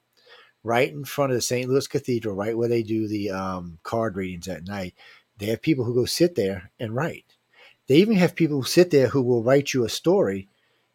right 0.62 0.90
in 0.90 1.04
front 1.04 1.32
of 1.32 1.36
the 1.36 1.42
St. 1.42 1.68
Louis 1.68 1.86
Cathedral, 1.86 2.36
right 2.36 2.56
where 2.56 2.68
they 2.68 2.82
do 2.82 3.08
the 3.08 3.30
um, 3.30 3.78
card 3.82 4.16
readings 4.16 4.48
at 4.48 4.66
night, 4.66 4.94
they 5.38 5.46
have 5.46 5.62
people 5.62 5.84
who 5.84 5.94
go 5.94 6.04
sit 6.04 6.34
there 6.34 6.70
and 6.78 6.94
write. 6.94 7.34
They 7.86 7.96
even 7.96 8.16
have 8.16 8.34
people 8.34 8.56
who 8.56 8.66
sit 8.66 8.90
there 8.90 9.08
who 9.08 9.22
will 9.22 9.42
write 9.42 9.74
you 9.74 9.84
a 9.84 9.88
story 9.88 10.48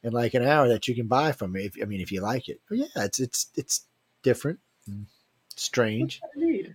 in 0.03 0.13
like 0.13 0.33
an 0.33 0.43
hour 0.43 0.67
that 0.67 0.87
you 0.87 0.95
can 0.95 1.07
buy 1.07 1.31
from. 1.31 1.55
If, 1.55 1.75
I 1.81 1.85
mean, 1.85 2.01
if 2.01 2.11
you 2.11 2.21
like 2.21 2.49
it. 2.49 2.61
But 2.67 2.79
yeah, 2.79 2.87
it's 2.95 3.19
it's 3.19 3.47
it's 3.55 3.85
different, 4.23 4.59
strange. 5.61 6.21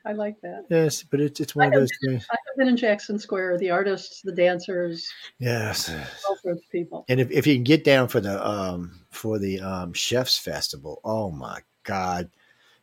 I 0.07 0.13
like 0.13 0.41
that. 0.43 0.67
Yes, 0.69 1.03
but 1.03 1.21
it's 1.21 1.41
it's 1.41 1.55
one 1.55 1.69
of 1.69 1.75
those 1.75 1.91
been, 2.03 2.13
things. 2.13 2.27
I 2.31 2.37
have 2.47 2.57
been 2.57 2.69
in 2.69 2.77
Jackson 2.77 3.19
Square. 3.19 3.59
The 3.59 3.71
artists, 3.71 4.23
the 4.23 4.33
dancers. 4.33 5.09
Yes. 5.39 5.91
All 6.29 6.37
sorts 6.37 6.63
of 6.63 6.71
people. 6.71 7.05
And 7.09 7.21
if, 7.21 7.31
if 7.31 7.47
you 7.47 7.55
can 7.55 7.65
get 7.65 7.85
down 7.85 8.09
for 8.09 8.21
the 8.21 8.47
um 8.47 9.01
for 9.11 9.39
the 9.39 9.61
um 9.61 9.93
chefs 9.93 10.39
festival, 10.39 11.01
oh 11.05 11.31
my 11.31 11.61
god 11.83 12.31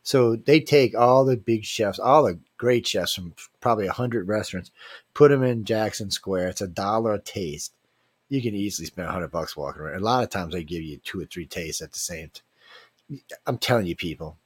so 0.02 0.36
they 0.36 0.60
take 0.60 0.96
all 0.96 1.24
the 1.24 1.36
big 1.36 1.64
chefs, 1.64 1.98
all 1.98 2.24
the 2.24 2.38
great 2.56 2.86
chefs 2.86 3.14
from 3.14 3.34
probably 3.60 3.86
a 3.86 3.92
hundred 3.92 4.26
restaurants, 4.26 4.70
put 5.14 5.30
them 5.30 5.44
in 5.44 5.64
Jackson 5.64 6.10
Square. 6.10 6.48
It's 6.48 6.60
a 6.60 6.66
dollar 6.66 7.14
a 7.14 7.20
taste. 7.20 7.72
You 8.28 8.42
can 8.42 8.54
easily 8.54 8.86
spend 8.86 9.08
a 9.08 9.12
hundred 9.12 9.30
bucks 9.30 9.56
walking 9.56 9.82
around. 9.82 10.00
A 10.00 10.04
lot 10.04 10.24
of 10.24 10.30
times 10.30 10.54
they 10.54 10.64
give 10.64 10.82
you 10.82 10.98
two 10.98 11.20
or 11.20 11.26
three 11.26 11.46
tastes 11.46 11.82
at 11.82 11.92
the 11.92 11.98
same. 11.98 12.30
time. 12.30 13.20
I'm 13.46 13.58
telling 13.58 13.86
you, 13.86 13.94
people, 13.94 14.38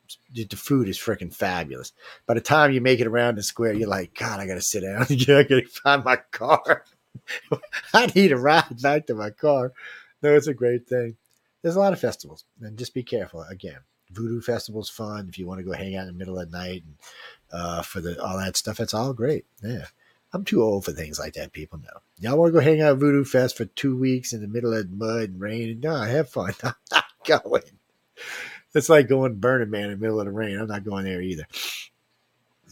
the 0.44 0.56
food 0.56 0.88
is 0.88 0.98
freaking 0.98 1.34
fabulous. 1.34 1.92
By 2.26 2.34
the 2.34 2.40
time 2.40 2.72
you 2.72 2.80
make 2.80 3.00
it 3.00 3.06
around 3.06 3.36
the 3.36 3.42
square, 3.42 3.72
you're 3.72 3.88
like, 3.88 4.14
God, 4.14 4.40
I 4.40 4.46
gotta 4.46 4.62
sit 4.62 4.82
down. 4.82 5.02
I 5.10 5.42
gotta 5.42 5.62
find 5.66 6.04
my 6.04 6.16
car. 6.30 6.84
I 7.94 8.06
need 8.14 8.32
a 8.32 8.36
ride 8.36 8.82
back 8.82 9.06
to 9.06 9.14
my 9.14 9.30
car. 9.30 9.72
No, 10.22 10.34
it's 10.34 10.46
a 10.46 10.54
great 10.54 10.86
thing. 10.88 11.16
There's 11.62 11.76
a 11.76 11.80
lot 11.80 11.92
of 11.92 12.00
festivals, 12.00 12.44
and 12.60 12.78
just 12.78 12.94
be 12.94 13.02
careful. 13.02 13.42
Again, 13.42 13.78
Voodoo 14.10 14.40
Festival's 14.40 14.90
fun. 14.90 15.26
If 15.28 15.38
you 15.38 15.46
want 15.46 15.58
to 15.58 15.64
go 15.64 15.72
hang 15.72 15.96
out 15.96 16.02
in 16.02 16.08
the 16.08 16.12
middle 16.18 16.38
of 16.38 16.50
the 16.50 16.56
night 16.56 16.84
and 16.84 16.96
uh, 17.52 17.82
for 17.82 18.00
the 18.00 18.22
all 18.22 18.38
that 18.38 18.56
stuff, 18.56 18.80
it's 18.80 18.94
all 18.94 19.12
great. 19.12 19.46
Yeah. 19.62 19.86
I'm 20.32 20.44
too 20.44 20.62
old 20.62 20.84
for 20.84 20.92
things 20.92 21.18
like 21.18 21.34
that. 21.34 21.52
People 21.52 21.78
know. 21.78 22.00
Y'all 22.18 22.36
want 22.36 22.52
to 22.52 22.58
go 22.58 22.64
hang 22.64 22.82
out 22.82 22.92
at 22.92 22.98
Voodoo 22.98 23.24
Fest 23.24 23.56
for 23.56 23.64
two 23.64 23.96
weeks 23.96 24.32
in 24.32 24.42
the 24.42 24.48
middle 24.48 24.74
of 24.74 24.90
mud 24.90 25.30
and 25.30 25.40
rain? 25.40 25.80
No, 25.80 25.96
have 25.96 26.28
fun. 26.28 26.52
I'm 26.62 26.74
not 26.92 27.04
going. 27.24 27.62
It's 28.76 28.88
like 28.88 29.08
going 29.08 29.36
Burning 29.36 29.70
Man 29.70 29.84
in 29.84 29.90
the 29.90 29.96
middle 29.96 30.20
of 30.20 30.26
the 30.26 30.32
rain. 30.32 30.58
I'm 30.58 30.66
not 30.66 30.84
going 30.84 31.04
there 31.04 31.22
either. 31.22 31.46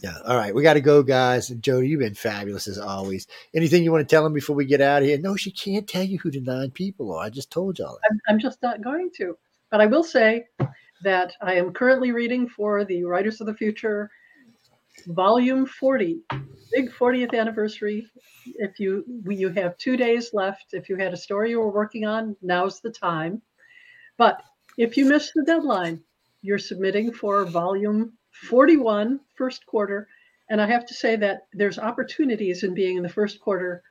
Yeah. 0.01 0.17
All 0.25 0.37
right. 0.37 0.53
We 0.53 0.61
got 0.61 0.73
to 0.73 0.81
go, 0.81 1.01
guys. 1.01 1.47
Jody, 1.47 1.87
you've 1.87 2.01
been 2.01 2.13
fabulous 2.13 2.67
as 2.67 2.77
always. 2.77 3.27
Anything 3.55 3.83
you 3.83 3.91
want 3.91 4.07
to 4.07 4.13
tell 4.13 4.23
them 4.23 4.33
before 4.33 4.55
we 4.55 4.65
get 4.65 4.81
out 4.81 5.01
of 5.01 5.07
here? 5.07 5.17
No, 5.17 5.35
she 5.35 5.51
can't 5.51 5.87
tell 5.87 6.03
you 6.03 6.19
who 6.19 6.29
the 6.29 6.41
nine 6.41 6.71
people 6.71 7.11
are. 7.13 7.23
I 7.23 7.29
just 7.29 7.49
told 7.49 7.79
y'all 7.79 7.97
that. 8.01 8.09
I'm, 8.11 8.19
I'm 8.27 8.39
just 8.39 8.61
not 8.61 8.83
going 8.83 9.09
to. 9.17 9.37
But 9.71 9.81
I 9.81 9.87
will 9.87 10.03
say 10.03 10.45
that 11.03 11.33
I 11.41 11.55
am 11.55 11.73
currently 11.73 12.11
reading 12.11 12.47
for 12.47 12.85
the 12.85 13.03
Writers 13.03 13.41
of 13.41 13.47
the 13.47 13.53
Future, 13.53 14.11
Volume 15.07 15.65
40, 15.65 16.19
big 16.71 16.91
40th 16.91 17.37
anniversary. 17.37 18.05
If 18.45 18.79
you 18.79 19.03
you 19.27 19.49
have 19.49 19.77
two 19.77 19.97
days 19.97 20.33
left, 20.33 20.73
if 20.73 20.87
you 20.87 20.97
had 20.97 21.13
a 21.13 21.17
story 21.17 21.49
you 21.49 21.59
were 21.59 21.71
working 21.71 22.05
on, 22.05 22.35
now's 22.41 22.79
the 22.79 22.91
time. 22.91 23.41
But 24.17 24.41
if 24.77 24.97
you 24.97 25.05
miss 25.05 25.31
the 25.33 25.43
deadline, 25.43 26.01
you're 26.41 26.57
submitting 26.57 27.11
for 27.11 27.45
Volume 27.45 28.13
41, 28.31 29.19
first 29.35 29.65
quarter. 29.65 30.07
And 30.49 30.61
I 30.61 30.67
have 30.67 30.85
to 30.85 30.93
say 30.93 31.15
that 31.15 31.47
there's 31.53 31.79
opportunities 31.79 32.63
in 32.63 32.73
being 32.73 32.97
in 32.97 33.03
the 33.03 33.09
first 33.09 33.39
quarter 33.39 33.81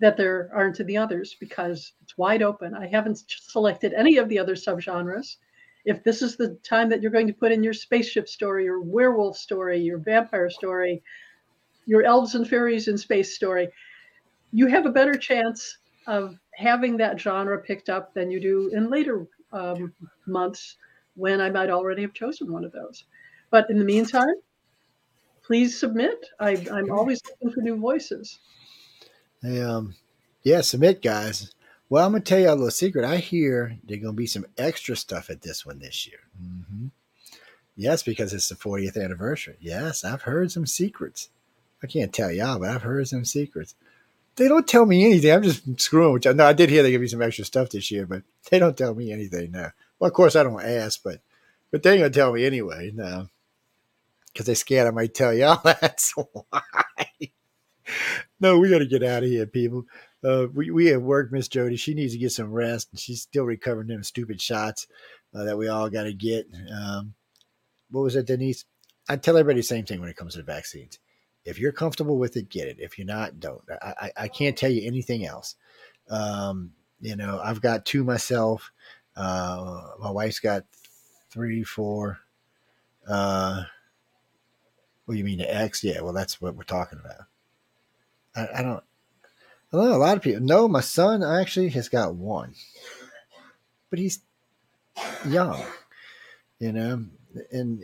that 0.00 0.16
there 0.16 0.50
aren't 0.54 0.80
in 0.80 0.86
the 0.86 0.96
others 0.96 1.36
because 1.38 1.92
it's 2.02 2.16
wide 2.16 2.42
open. 2.42 2.74
I 2.74 2.86
haven't 2.88 3.22
selected 3.28 3.92
any 3.92 4.16
of 4.16 4.28
the 4.28 4.38
other 4.38 4.54
subgenres 4.54 5.36
if 5.84 6.02
this 6.04 6.22
is 6.22 6.36
the 6.36 6.58
time 6.62 6.88
that 6.90 7.00
you're 7.00 7.10
going 7.10 7.26
to 7.26 7.32
put 7.32 7.52
in 7.52 7.62
your 7.62 7.72
spaceship 7.72 8.28
story, 8.28 8.64
your 8.64 8.80
werewolf 8.80 9.36
story, 9.36 9.78
your 9.78 9.98
vampire 9.98 10.50
story, 10.50 11.02
your 11.86 12.02
elves 12.02 12.34
and 12.34 12.48
fairies 12.48 12.88
in 12.88 12.98
space 12.98 13.34
story, 13.34 13.68
you 14.52 14.66
have 14.66 14.86
a 14.86 14.90
better 14.90 15.14
chance 15.14 15.78
of 16.06 16.38
having 16.54 16.96
that 16.96 17.18
genre 17.18 17.58
picked 17.58 17.88
up 17.88 18.12
than 18.14 18.30
you 18.30 18.40
do 18.40 18.70
in 18.74 18.90
later 18.90 19.26
um, 19.52 19.92
months 20.26 20.76
when 21.14 21.40
I 21.40 21.50
might 21.50 21.70
already 21.70 22.02
have 22.02 22.14
chosen 22.14 22.52
one 22.52 22.64
of 22.64 22.72
those. 22.72 23.04
But 23.50 23.68
in 23.70 23.78
the 23.78 23.84
meantime, 23.84 24.34
please 25.42 25.78
submit. 25.78 26.26
I, 26.38 26.52
am 26.52 26.90
always 26.90 27.20
looking 27.28 27.52
for 27.52 27.60
new 27.60 27.76
voices. 27.76 28.38
Um, 29.42 29.94
yeah, 30.42 30.60
submit, 30.60 31.02
guys. 31.02 31.52
Well, 31.88 32.06
I'm 32.06 32.12
gonna 32.12 32.22
tell 32.22 32.38
you 32.38 32.48
a 32.48 32.50
little 32.50 32.70
secret. 32.70 33.04
I 33.04 33.16
hear 33.16 33.76
there's 33.82 34.00
gonna 34.00 34.12
be 34.12 34.26
some 34.26 34.46
extra 34.56 34.94
stuff 34.94 35.28
at 35.28 35.42
this 35.42 35.66
one 35.66 35.80
this 35.80 36.06
year. 36.06 36.20
Mm-hmm. 36.40 36.86
Yes, 37.76 38.02
because 38.02 38.32
it's 38.32 38.48
the 38.48 38.54
40th 38.54 39.02
anniversary. 39.02 39.56
Yes, 39.60 40.04
I've 40.04 40.22
heard 40.22 40.52
some 40.52 40.66
secrets. 40.66 41.30
I 41.82 41.86
can't 41.86 42.12
tell 42.12 42.30
y'all, 42.30 42.58
but 42.58 42.68
I've 42.68 42.82
heard 42.82 43.08
some 43.08 43.24
secrets. 43.24 43.74
They 44.40 44.48
don't 44.48 44.66
tell 44.66 44.86
me 44.86 45.04
anything. 45.04 45.30
I'm 45.32 45.42
just 45.42 45.80
screwing 45.80 46.14
with 46.14 46.24
you. 46.24 46.34
No, 46.34 46.46
I 46.46 46.52
did 46.52 46.70
hear 46.70 46.82
they 46.82 46.90
give 46.90 47.00
me 47.00 47.06
some 47.06 47.22
extra 47.22 47.44
stuff 47.44 47.70
this 47.70 47.90
year, 47.90 48.06
but 48.06 48.22
they 48.50 48.58
don't 48.58 48.76
tell 48.76 48.94
me 48.94 49.12
anything 49.12 49.52
now. 49.52 49.72
Well, 49.98 50.08
of 50.08 50.14
course, 50.14 50.34
I 50.34 50.42
don't 50.42 50.62
ask, 50.62 51.00
but 51.04 51.20
but 51.70 51.82
they're 51.82 51.96
gonna 51.96 52.10
tell 52.10 52.32
me 52.32 52.44
anyway. 52.44 52.90
No, 52.92 53.28
because 54.32 54.46
they're 54.46 54.54
scared 54.56 54.88
I 54.88 54.90
might 54.90 55.14
tell 55.14 55.32
y'all. 55.34 55.60
That's 55.64 56.12
why. 56.16 56.62
no, 58.40 58.58
we 58.58 58.70
got 58.70 58.78
to 58.78 58.86
get 58.86 59.02
out 59.02 59.22
of 59.22 59.28
here, 59.28 59.46
people 59.46 59.84
uh, 60.24 60.46
we, 60.52 60.70
we 60.70 60.86
have 60.86 61.02
work, 61.02 61.32
Miss 61.32 61.48
Jody. 61.48 61.76
She 61.76 61.94
needs 61.94 62.12
to 62.12 62.18
get 62.18 62.32
some 62.32 62.52
rest. 62.52 62.88
and 62.92 63.00
She's 63.00 63.22
still 63.22 63.44
recovering 63.44 63.88
them 63.88 64.02
stupid 64.02 64.40
shots 64.40 64.86
uh, 65.34 65.44
that 65.44 65.58
we 65.58 65.68
all 65.68 65.88
got 65.88 66.04
to 66.04 66.12
get. 66.12 66.46
Um, 66.74 67.14
what 67.90 68.02
was 68.02 68.16
it, 68.16 68.26
Denise? 68.26 68.64
I 69.08 69.16
tell 69.16 69.36
everybody 69.36 69.60
the 69.60 69.64
same 69.66 69.86
thing 69.86 70.00
when 70.00 70.10
it 70.10 70.16
comes 70.16 70.32
to 70.34 70.38
the 70.38 70.44
vaccines. 70.44 70.98
If 71.44 71.58
you're 71.58 71.72
comfortable 71.72 72.18
with 72.18 72.36
it, 72.36 72.48
get 72.48 72.68
it. 72.68 72.76
If 72.78 72.98
you're 72.98 73.06
not, 73.06 73.40
don't. 73.40 73.62
I, 73.82 73.94
I, 74.00 74.12
I 74.24 74.28
can't 74.28 74.56
tell 74.56 74.70
you 74.70 74.86
anything 74.86 75.24
else. 75.24 75.56
Um, 76.10 76.72
you 77.00 77.16
know, 77.16 77.40
I've 77.42 77.62
got 77.62 77.86
two 77.86 78.04
myself. 78.04 78.72
Uh, 79.16 79.82
my 79.98 80.10
wife's 80.10 80.40
got 80.40 80.64
three, 81.30 81.62
four. 81.62 82.18
Uh, 83.08 83.62
what 85.04 85.14
do 85.14 85.18
you 85.18 85.24
mean 85.24 85.38
the 85.38 85.54
X? 85.54 85.82
Yeah, 85.82 86.02
well, 86.02 86.12
that's 86.12 86.40
what 86.40 86.54
we're 86.54 86.62
talking 86.62 87.00
about. 87.02 87.26
I, 88.36 88.60
I 88.60 88.62
don't. 88.62 88.84
Well, 89.72 89.94
a 89.94 89.96
lot 89.96 90.16
of 90.16 90.22
people. 90.22 90.42
No, 90.42 90.68
my 90.68 90.80
son 90.80 91.22
actually 91.22 91.70
has 91.70 91.88
got 91.88 92.14
one, 92.14 92.54
but 93.88 93.98
he's 93.98 94.20
young, 95.26 95.62
you 96.58 96.72
know. 96.72 97.04
And 97.50 97.82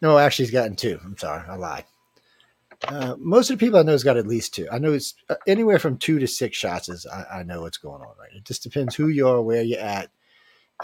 no, 0.00 0.18
actually, 0.18 0.46
he's 0.46 0.52
gotten 0.52 0.76
two. 0.76 1.00
I'm 1.04 1.16
sorry, 1.16 1.44
I 1.48 1.56
lied. 1.56 1.84
Uh, 2.88 3.14
most 3.18 3.50
of 3.50 3.58
the 3.58 3.64
people 3.64 3.78
I 3.78 3.82
know 3.82 3.92
has 3.92 4.04
got 4.04 4.16
at 4.16 4.26
least 4.26 4.54
two. 4.54 4.66
I 4.70 4.78
know 4.78 4.92
it's 4.92 5.14
uh, 5.28 5.36
anywhere 5.46 5.78
from 5.78 5.98
two 5.98 6.18
to 6.18 6.26
six 6.26 6.56
shots. 6.56 6.88
Is 6.88 7.06
I, 7.06 7.40
I, 7.40 7.42
know 7.44 7.62
what's 7.62 7.78
going 7.78 8.02
on. 8.02 8.14
Right. 8.18 8.32
It 8.34 8.44
just 8.44 8.62
depends 8.62 8.94
who 8.94 9.08
you 9.08 9.28
are, 9.28 9.40
where 9.40 9.62
you're 9.62 9.80
at, 9.80 10.10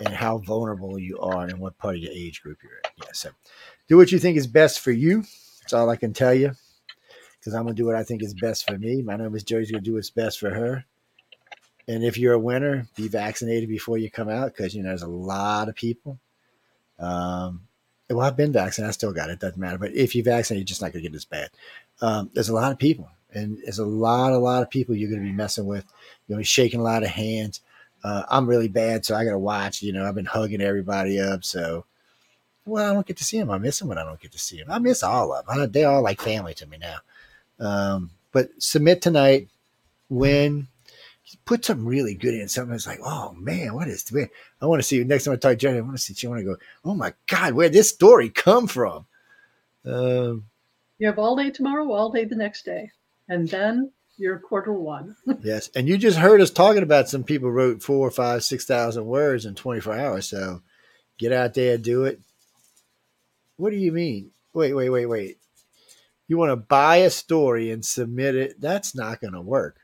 and 0.01 0.15
how 0.15 0.39
vulnerable 0.39 0.99
you 0.99 1.19
are, 1.19 1.45
and 1.45 1.59
what 1.59 1.77
part 1.79 1.97
of 1.97 2.03
your 2.03 2.13
age 2.13 2.41
group 2.43 2.59
you're 2.63 2.73
in. 2.73 2.91
Yeah. 2.99 3.11
So, 3.13 3.31
do 3.89 3.97
what 3.97 4.13
you 4.13 4.19
think 4.19 4.37
is 4.37 4.47
best 4.47 4.81
for 4.81 4.93
you. 4.93 5.25
That's 5.61 5.73
all 5.73 5.91
I 5.91 5.97
can 5.97 6.13
tell 6.13 6.35
you 6.35 6.53
because 7.39 7.55
I'm 7.55 7.65
gonna 7.65 7.75
do 7.75 7.87
what 7.87 7.95
I 7.95 8.05
think 8.05 8.23
is 8.23 8.35
best 8.35 8.67
for 8.69 8.77
me. 8.77 9.03
My 9.03 9.17
name 9.17 9.35
is 9.35 9.43
Joey's 9.43 9.71
gonna 9.71 9.83
do 9.83 9.95
what's 9.95 10.11
best 10.11 10.39
for 10.39 10.51
her. 10.51 10.85
And 11.87 12.05
if 12.05 12.19
you're 12.19 12.35
a 12.35 12.39
winner, 12.39 12.87
be 12.97 13.09
vaccinated 13.09 13.69
before 13.69 13.97
you 13.97 14.11
come 14.11 14.29
out 14.29 14.55
because 14.55 14.75
you 14.75 14.83
know 14.83 14.91
there's 14.91 15.03
a 15.03 15.09
lot 15.09 15.69
of 15.69 15.75
people. 15.75 16.19
Um, 16.99 17.63
well, 18.11 18.27
I've 18.27 18.37
been 18.37 18.53
vaccinated. 18.53 18.89
I 18.89 18.93
still 18.93 19.13
got 19.13 19.31
it. 19.31 19.41
Doesn't 19.41 19.59
matter. 19.59 19.79
But 19.79 19.95
if 19.95 20.15
you 20.15 20.23
vaccinate, 20.23 20.61
you're 20.61 20.67
just 20.67 20.83
not 20.83 20.93
gonna 20.93 21.03
get 21.03 21.15
as 21.15 21.25
bad. 21.25 21.51
Um, 22.01 22.31
there's 22.33 22.49
a 22.49 22.55
lot 22.55 22.73
of 22.73 22.79
people 22.79 23.11
And 23.33 23.59
there's 23.63 23.79
a 23.79 23.87
lot, 23.87 24.33
a 24.33 24.39
lot 24.39 24.63
of 24.63 24.71
people 24.71 24.95
you're 24.95 25.11
going 25.11 25.23
to 25.23 25.29
be 25.29 25.37
messing 25.37 25.67
with. 25.67 25.85
You're 26.27 26.37
going 26.37 26.45
to 26.45 26.49
be 26.49 26.55
shaking 26.57 26.81
a 26.81 26.85
lot 26.85 27.03
of 27.03 27.09
hands. 27.09 27.61
Uh, 28.05 28.23
I'm 28.29 28.49
really 28.49 28.69
bad, 28.69 29.05
so 29.05 29.15
I 29.15 29.25
got 29.25 29.33
to 29.33 29.39
watch. 29.39 29.83
You 29.83 29.93
know, 29.93 30.05
I've 30.05 30.15
been 30.15 30.25
hugging 30.25 30.61
everybody 30.61 31.21
up. 31.21 31.45
So, 31.45 31.85
well, 32.65 32.91
I 32.91 32.95
don't 32.95 33.07
get 33.07 33.17
to 33.17 33.25
see 33.25 33.39
them. 33.39 33.51
I 33.51 33.59
miss 33.59 33.79
them 33.79 33.89
when 33.89 33.99
I 33.99 34.05
don't 34.05 34.21
get 34.21 34.33
to 34.33 34.39
see 34.39 34.59
them. 34.59 34.71
I 34.71 34.79
miss 34.79 35.03
all 35.03 35.35
of 35.35 35.47
them. 35.47 35.71
They're 35.73 35.89
all 35.89 36.03
like 36.03 36.21
family 36.21 36.55
to 36.55 36.67
me 36.67 36.79
now. 36.79 36.99
Um, 37.59 38.11
but 38.33 38.51
submit 38.59 39.03
tonight. 39.03 39.49
Win 40.09 40.69
put 41.45 41.65
something 41.65 41.87
really 41.87 42.15
good 42.15 42.35
in. 42.35 42.49
Something 42.49 42.73
that's 42.73 42.87
like, 42.87 43.01
oh 43.05 43.33
man, 43.33 43.75
what 43.75 43.89
is 43.89 44.05
this? 44.05 44.29
I 44.61 44.67
want 44.67 44.81
to 44.81 44.87
see 44.87 44.97
you 44.97 45.05
next 45.05 45.25
time 45.25 45.35
I 45.35 45.37
talk 45.37 45.53
to 45.53 45.57
Jenny. 45.57 45.79
I 45.79 45.83
want 45.83 45.97
to 45.97 46.03
see. 46.03 46.15
She 46.15 46.27
want 46.27 46.41
to 46.41 46.45
go. 46.45 46.57
Oh 46.85 46.95
my 46.95 47.13
god, 47.27 47.55
where 47.55 47.69
did 47.69 47.75
this 47.75 47.89
story 47.89 48.31
come 48.31 48.67
from? 48.67 49.07
Um, 49.85 50.45
you 50.99 51.07
have 51.07 51.19
all 51.19 51.37
day 51.37 51.51
tomorrow, 51.51 51.91
all 51.93 52.11
day 52.11 52.25
the 52.25 52.37
next 52.37 52.65
day, 52.65 52.91
and 53.29 53.49
then 53.49 53.93
you're 54.17 54.39
quarter 54.39 54.73
one. 54.73 55.17
yes, 55.43 55.71
and 55.75 55.89
you 55.89 55.97
just 55.97 56.19
heard 56.19 56.41
us 56.41 56.51
talking 56.51 56.83
about 56.83 57.09
some 57.09 57.25
people 57.25 57.51
wrote 57.51 57.83
four, 57.83 58.11
five, 58.11 58.45
six 58.45 58.65
thousand 58.65 59.07
words 59.07 59.47
in 59.47 59.55
24 59.55 59.97
hours. 59.97 60.29
So 60.29 60.63
get 61.19 61.33
out 61.33 61.55
there 61.55 61.79
do 61.79 62.05
it. 62.05 62.21
What 63.57 63.71
do 63.71 63.77
you 63.77 63.93
mean? 63.93 64.31
Wait, 64.53 64.75
wait, 64.75 64.91
wait, 64.91 65.07
wait. 65.07 65.39
You 66.27 66.37
want 66.37 66.51
to 66.51 66.57
buy 66.57 66.97
a 66.97 67.11
story 67.11 67.71
and 67.71 67.85
submit 67.85 68.35
it? 68.35 68.61
That's 68.61 68.95
not 68.95 69.21
going 69.21 69.33
to 69.33 69.41
work. 69.41 69.79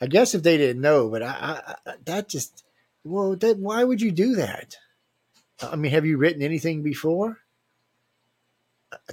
I 0.00 0.06
guess 0.06 0.34
if 0.34 0.42
they 0.42 0.56
didn't 0.56 0.80
know, 0.80 1.08
but 1.10 1.22
I, 1.22 1.74
I 1.86 1.92
that 2.04 2.28
just 2.28 2.64
well, 3.04 3.36
that 3.36 3.58
why 3.58 3.82
would 3.84 4.00
you 4.00 4.12
do 4.12 4.36
that? 4.36 4.76
I 5.62 5.76
mean, 5.76 5.92
have 5.92 6.06
you 6.06 6.16
written 6.16 6.42
anything 6.42 6.82
before? 6.82 7.38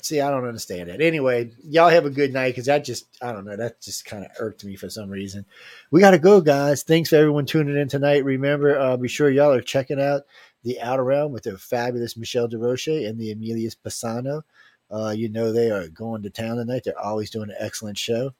See, 0.01 0.21
I 0.21 0.31
don't 0.31 0.47
understand 0.47 0.89
it. 0.89 1.01
Anyway, 1.01 1.51
y'all 1.63 1.89
have 1.89 2.05
a 2.05 2.09
good 2.09 2.33
night 2.33 2.49
because 2.49 2.65
that 2.65 2.83
just, 2.83 3.05
I 3.21 3.31
don't 3.31 3.45
know, 3.45 3.55
that 3.55 3.79
just 3.79 4.05
kind 4.05 4.25
of 4.25 4.31
irked 4.39 4.63
me 4.63 4.75
for 4.75 4.89
some 4.89 5.09
reason. 5.09 5.45
We 5.91 6.01
got 6.01 6.11
to 6.11 6.19
go, 6.19 6.41
guys. 6.41 6.81
Thanks 6.81 7.09
for 7.09 7.15
everyone 7.15 7.45
tuning 7.45 7.77
in 7.77 7.87
tonight. 7.87 8.25
Remember, 8.25 8.77
uh, 8.79 8.97
be 8.97 9.07
sure 9.07 9.29
y'all 9.29 9.51
are 9.51 9.61
checking 9.61 10.01
out 10.01 10.23
the 10.63 10.81
Outer 10.81 11.03
Realm 11.03 11.31
with 11.31 11.43
the 11.43 11.57
fabulous 11.57 12.17
Michelle 12.17 12.47
Desrochers 12.47 13.07
and 13.07 13.19
the 13.19 13.31
Emilius 13.31 13.75
Pisano. 13.75 14.41
Uh, 14.89 15.13
you 15.15 15.29
know, 15.29 15.51
they 15.51 15.69
are 15.69 15.87
going 15.89 16.23
to 16.23 16.29
town 16.29 16.57
tonight. 16.57 16.83
They're 16.83 16.99
always 16.99 17.29
doing 17.29 17.49
an 17.49 17.57
excellent 17.59 17.97
show. 17.97 18.33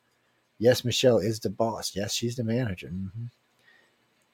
Yes, 0.59 0.84
Michelle 0.84 1.19
is 1.19 1.39
the 1.39 1.49
boss. 1.49 1.95
Yes, 1.95 2.14
she's 2.14 2.35
the 2.35 2.43
manager. 2.43 2.88
Mm-hmm. 2.88 3.26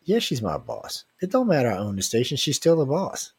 Yes, 0.06 0.24
she's 0.24 0.42
my 0.42 0.58
boss. 0.58 1.06
It 1.22 1.32
don't 1.32 1.48
matter 1.48 1.72
I 1.72 1.78
own 1.78 1.96
the 1.96 2.02
station. 2.02 2.38
She's 2.38 2.56
still 2.56 2.78
the 2.78 2.86
boss. 2.86 3.34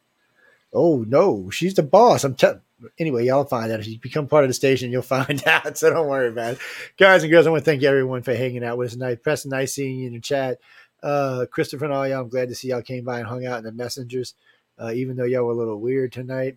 Oh 0.75 1.05
no, 1.07 1.51
she's 1.51 1.75
the 1.75 1.83
boss. 1.83 2.25
I'm 2.25 2.35
telling. 2.35 2.61
Anyway, 2.99 3.25
y'all 3.25 3.45
find 3.45 3.73
out 3.73 3.81
if 3.81 3.87
you 3.87 3.99
become 3.99 4.27
part 4.27 4.45
of 4.45 4.51
the 4.51 4.55
station, 4.55 4.91
you'll 4.91 5.03
find 5.17 5.43
out. 5.47 5.79
So 5.79 5.91
don't 5.91 6.09
worry 6.09 6.29
about 6.29 6.55
it, 6.55 6.59
guys 6.99 7.23
and 7.23 7.31
girls. 7.31 7.47
I 7.47 7.51
want 7.51 7.65
to 7.65 7.71
thank 7.71 7.83
everyone 7.83 8.23
for 8.23 8.35
hanging 8.35 8.65
out 8.65 8.77
with 8.77 8.89
us 8.89 8.93
tonight. 8.95 9.23
Preston, 9.23 9.51
nice 9.51 9.75
seeing 9.75 10.01
you 10.01 10.09
in 10.09 10.15
the 10.15 10.21
chat. 10.21 10.59
Uh, 11.03 11.47
Christopher 11.51 11.85
and 11.85 11.95
all 11.95 12.09
y'all, 12.09 12.23
I'm 12.23 12.29
glad 12.29 12.49
to 12.49 12.55
see 12.55 12.69
y'all 12.69 12.83
came 12.83 13.05
by 13.05 13.19
and 13.19 13.29
hung 13.29 13.47
out 13.47 13.59
in 13.59 13.65
the 13.65 13.73
messengers. 13.73 14.35
Uh, 14.79 14.91
even 14.95 15.17
though 15.17 15.25
y'all 15.25 15.45
were 15.45 15.53
a 15.53 15.57
little 15.57 15.81
weird 15.81 16.13
tonight, 16.13 16.57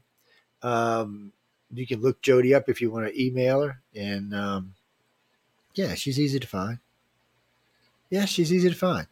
um, 0.64 1.32
you 1.74 1.86
can 1.86 2.02
look 2.02 2.22
Jody 2.22 2.54
up 2.54 2.68
if 2.68 2.82
you 2.82 2.90
want 2.90 3.08
to 3.08 3.24
email 3.24 3.62
her 3.62 3.82
and. 3.96 4.34
Um, 4.34 4.74
yeah, 5.78 5.94
she's 5.94 6.20
easy 6.20 6.40
to 6.40 6.48
find. 6.48 6.80
Yeah, 8.10 8.26
she's 8.26 8.52
easy 8.52 8.70
to 8.70 8.76
find. 8.76 9.06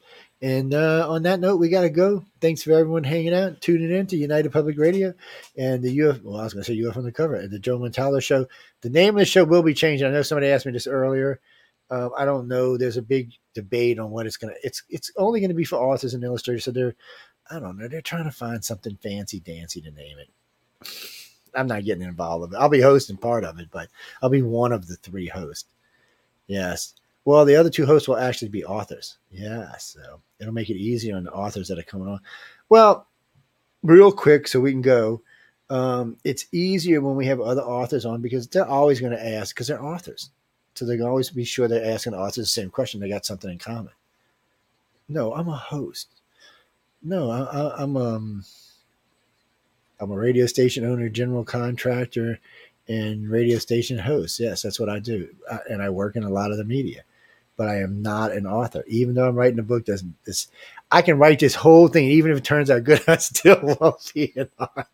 And 0.46 0.76
uh, 0.76 1.10
on 1.10 1.24
that 1.24 1.40
note, 1.40 1.56
we 1.56 1.70
got 1.70 1.82
to 1.82 1.90
go. 1.90 2.24
Thanks 2.40 2.62
for 2.62 2.74
everyone 2.74 3.04
hanging 3.04 3.34
out, 3.34 3.62
tuning 3.62 3.90
in 3.90 4.06
to 4.06 4.16
United 4.16 4.52
Public 4.52 4.78
Radio 4.78 5.12
and 5.58 5.82
the 5.82 6.04
UF. 6.04 6.22
Well, 6.22 6.40
I 6.40 6.44
was 6.44 6.54
going 6.54 6.64
to 6.64 6.72
say 6.72 6.88
UF 6.88 6.98
on 6.98 7.04
the 7.04 7.12
cover 7.12 7.34
and 7.34 7.50
the 7.50 7.58
Joe 7.58 7.80
Montaldo 7.80 8.22
Show. 8.22 8.46
The 8.82 8.92
name 8.92 9.16
of 9.16 9.22
the 9.22 9.26
show 9.26 9.44
will 9.44 9.64
be 9.64 9.74
changing. 9.74 10.06
I 10.06 10.12
know 10.12 10.22
somebody 10.22 10.50
asked 10.50 10.68
me 10.68 10.72
this 10.72 10.86
earlier. 10.86 11.40
Um, 11.90 12.12
I 12.16 12.26
don't 12.26 12.48
know. 12.48 12.78
There's 12.78 12.98
a 12.98 13.02
big 13.02 13.32
debate 13.56 13.98
on 13.98 14.12
what 14.12 14.28
it's 14.28 14.38
going 14.38 14.54
to. 14.54 14.60
It's 14.64 14.84
it's 14.88 15.12
only 15.18 15.40
going 15.40 15.50
to 15.50 15.56
be 15.56 15.64
for 15.64 15.78
authors 15.78 16.14
and 16.14 16.24
illustrators. 16.24 16.66
So 16.66 16.70
they're, 16.70 16.94
I 17.50 17.60
don't 17.60 17.80
know. 17.80 17.88
They're 17.88 18.02
trying 18.02 18.26
to 18.26 18.32
find 18.32 18.64
something 18.64 19.00
fancy 19.02 19.40
dancy 19.40 19.82
to 19.82 19.90
name 19.90 20.18
it. 20.20 20.30
I'm 21.56 21.66
not 21.66 21.86
getting 21.86 22.04
involved 22.04 22.42
with 22.42 22.54
it. 22.54 22.58
I'll 22.58 22.70
be 22.70 22.82
hosting 22.82 23.18
part 23.18 23.46
of 23.46 23.58
it, 23.58 23.70
but 23.72 23.88
I'll 24.22 24.30
be 24.30 24.44
one 24.44 24.74
of 24.74 24.86
the 24.86 24.96
three 24.98 25.28
hosts. 25.28 25.66
Yes. 26.46 26.94
Well, 27.26 27.44
the 27.44 27.56
other 27.56 27.72
two 27.72 27.86
hosts 27.86 28.08
will 28.08 28.18
actually 28.18 28.50
be 28.50 28.64
authors. 28.64 29.18
Yeah. 29.32 29.76
So 29.78 30.22
it'll 30.40 30.54
make 30.54 30.70
it 30.70 30.78
easier 30.78 31.18
on 31.18 31.24
the 31.24 31.34
authors 31.34 31.68
that 31.68 31.80
are 31.80 31.84
coming 31.84 32.08
on. 32.08 32.20
Well, 32.70 33.08
real 33.84 34.12
quick, 34.12 34.48
so 34.48 34.60
we 34.60 34.72
can 34.72 34.82
go. 34.82 35.22
Um, 35.70 36.18
it's 36.24 36.46
easier 36.52 37.02
when 37.02 37.16
we 37.16 37.26
have 37.26 37.42
other 37.42 37.64
authors 37.64 38.06
on 38.06 38.22
because 38.22 38.48
they're 38.48 38.68
always 38.68 39.00
going 39.00 39.14
to 39.14 39.28
ask 39.28 39.56
because 39.56 39.68
they're 39.68 39.84
authors. 39.84 40.30
So 40.76 40.86
they 40.86 40.98
can 40.98 41.08
always 41.08 41.32
be 41.32 41.46
sure 41.46 41.68
they're 41.68 41.94
asking 41.94 42.12
the 42.12 42.20
authors 42.20 42.36
the 42.36 42.46
same 42.46 42.70
question. 42.70 43.00
They 43.00 43.10
got 43.10 43.26
something 43.26 43.50
in 43.50 43.58
common. 43.58 43.94
No, 45.08 45.34
I'm 45.34 45.48
a 45.48 45.56
host. 45.56 46.10
No, 47.02 47.30
I, 47.30 47.82
am 47.82 47.98
um, 47.98 48.44
I'm 50.00 50.12
a 50.12 50.18
radio 50.18 50.46
station 50.46 50.86
owner, 50.86 51.08
general 51.10 51.44
contractor, 51.44 52.40
and 52.88 53.30
radio 53.30 53.58
station 53.58 53.98
host. 54.00 54.40
Yes, 54.40 54.64
that's 54.64 54.80
what 54.80 54.90
I 54.90 55.00
do, 55.00 55.30
I, 55.50 55.60
and 55.70 55.82
I 55.82 55.90
work 55.90 56.16
in 56.16 56.24
a 56.24 56.30
lot 56.30 56.52
of 56.52 56.58
the 56.58 56.64
media. 56.64 57.04
But 57.58 57.70
I 57.70 57.82
am 57.82 58.02
not 58.02 58.34
an 58.34 58.46
author, 58.46 58.84
even 58.88 59.16
though 59.16 59.28
I'm 59.28 59.36
writing 59.36 59.60
a 59.60 59.64
book. 59.64 59.86
Doesn't 59.86 60.16
this? 60.26 60.48
I 60.92 61.02
can 61.02 61.18
write 61.18 61.40
this 61.40 61.56
whole 61.56 61.88
thing, 61.88 62.06
even 62.06 62.32
if 62.32 62.38
it 62.38 62.44
turns 62.44 62.70
out 62.70 62.84
good. 62.84 63.02
I 63.08 63.18
still 63.18 63.78
won't 63.80 64.12
be 64.14 64.34
an 64.36 64.50
author. 64.60 64.88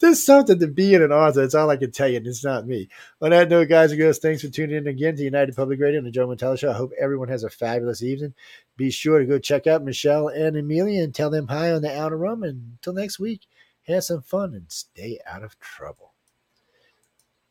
There's 0.00 0.24
something 0.24 0.58
to 0.58 0.66
being 0.66 1.02
an 1.02 1.12
author. 1.12 1.40
That's 1.40 1.54
all 1.54 1.70
I 1.70 1.76
can 1.76 1.90
tell 1.90 2.08
you, 2.08 2.18
and 2.18 2.26
it's 2.26 2.44
not 2.44 2.66
me. 2.66 2.88
On 3.22 3.30
that 3.30 3.48
note, 3.48 3.68
guys 3.68 3.90
and 3.90 3.98
girls, 3.98 4.18
thanks 4.18 4.42
for 4.42 4.48
tuning 4.48 4.76
in 4.76 4.86
again 4.86 5.16
to 5.16 5.22
United 5.22 5.56
Public 5.56 5.80
Radio 5.80 5.98
and 5.98 6.06
the 6.06 6.10
Joe 6.10 6.26
Montaldo 6.26 6.58
Show. 6.58 6.70
I 6.70 6.74
hope 6.74 6.92
everyone 7.00 7.28
has 7.28 7.44
a 7.44 7.50
fabulous 7.50 8.02
evening. 8.02 8.34
Be 8.76 8.90
sure 8.90 9.18
to 9.18 9.24
go 9.24 9.38
check 9.38 9.66
out 9.66 9.82
Michelle 9.84 10.28
and 10.28 10.56
Amelia 10.56 11.02
and 11.02 11.14
tell 11.14 11.30
them 11.30 11.48
hi 11.48 11.72
on 11.72 11.82
the 11.82 11.98
Outer 11.98 12.18
Realm. 12.18 12.42
And 12.42 12.72
until 12.74 12.92
next 12.92 13.18
week, 13.18 13.46
have 13.86 14.04
some 14.04 14.20
fun 14.20 14.54
and 14.54 14.70
stay 14.70 15.18
out 15.26 15.42
of 15.42 15.58
trouble 15.58 16.12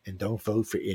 and 0.05 0.17
don't 0.17 0.41
vote 0.41 0.67
for 0.67 0.77
idiots. 0.77 0.93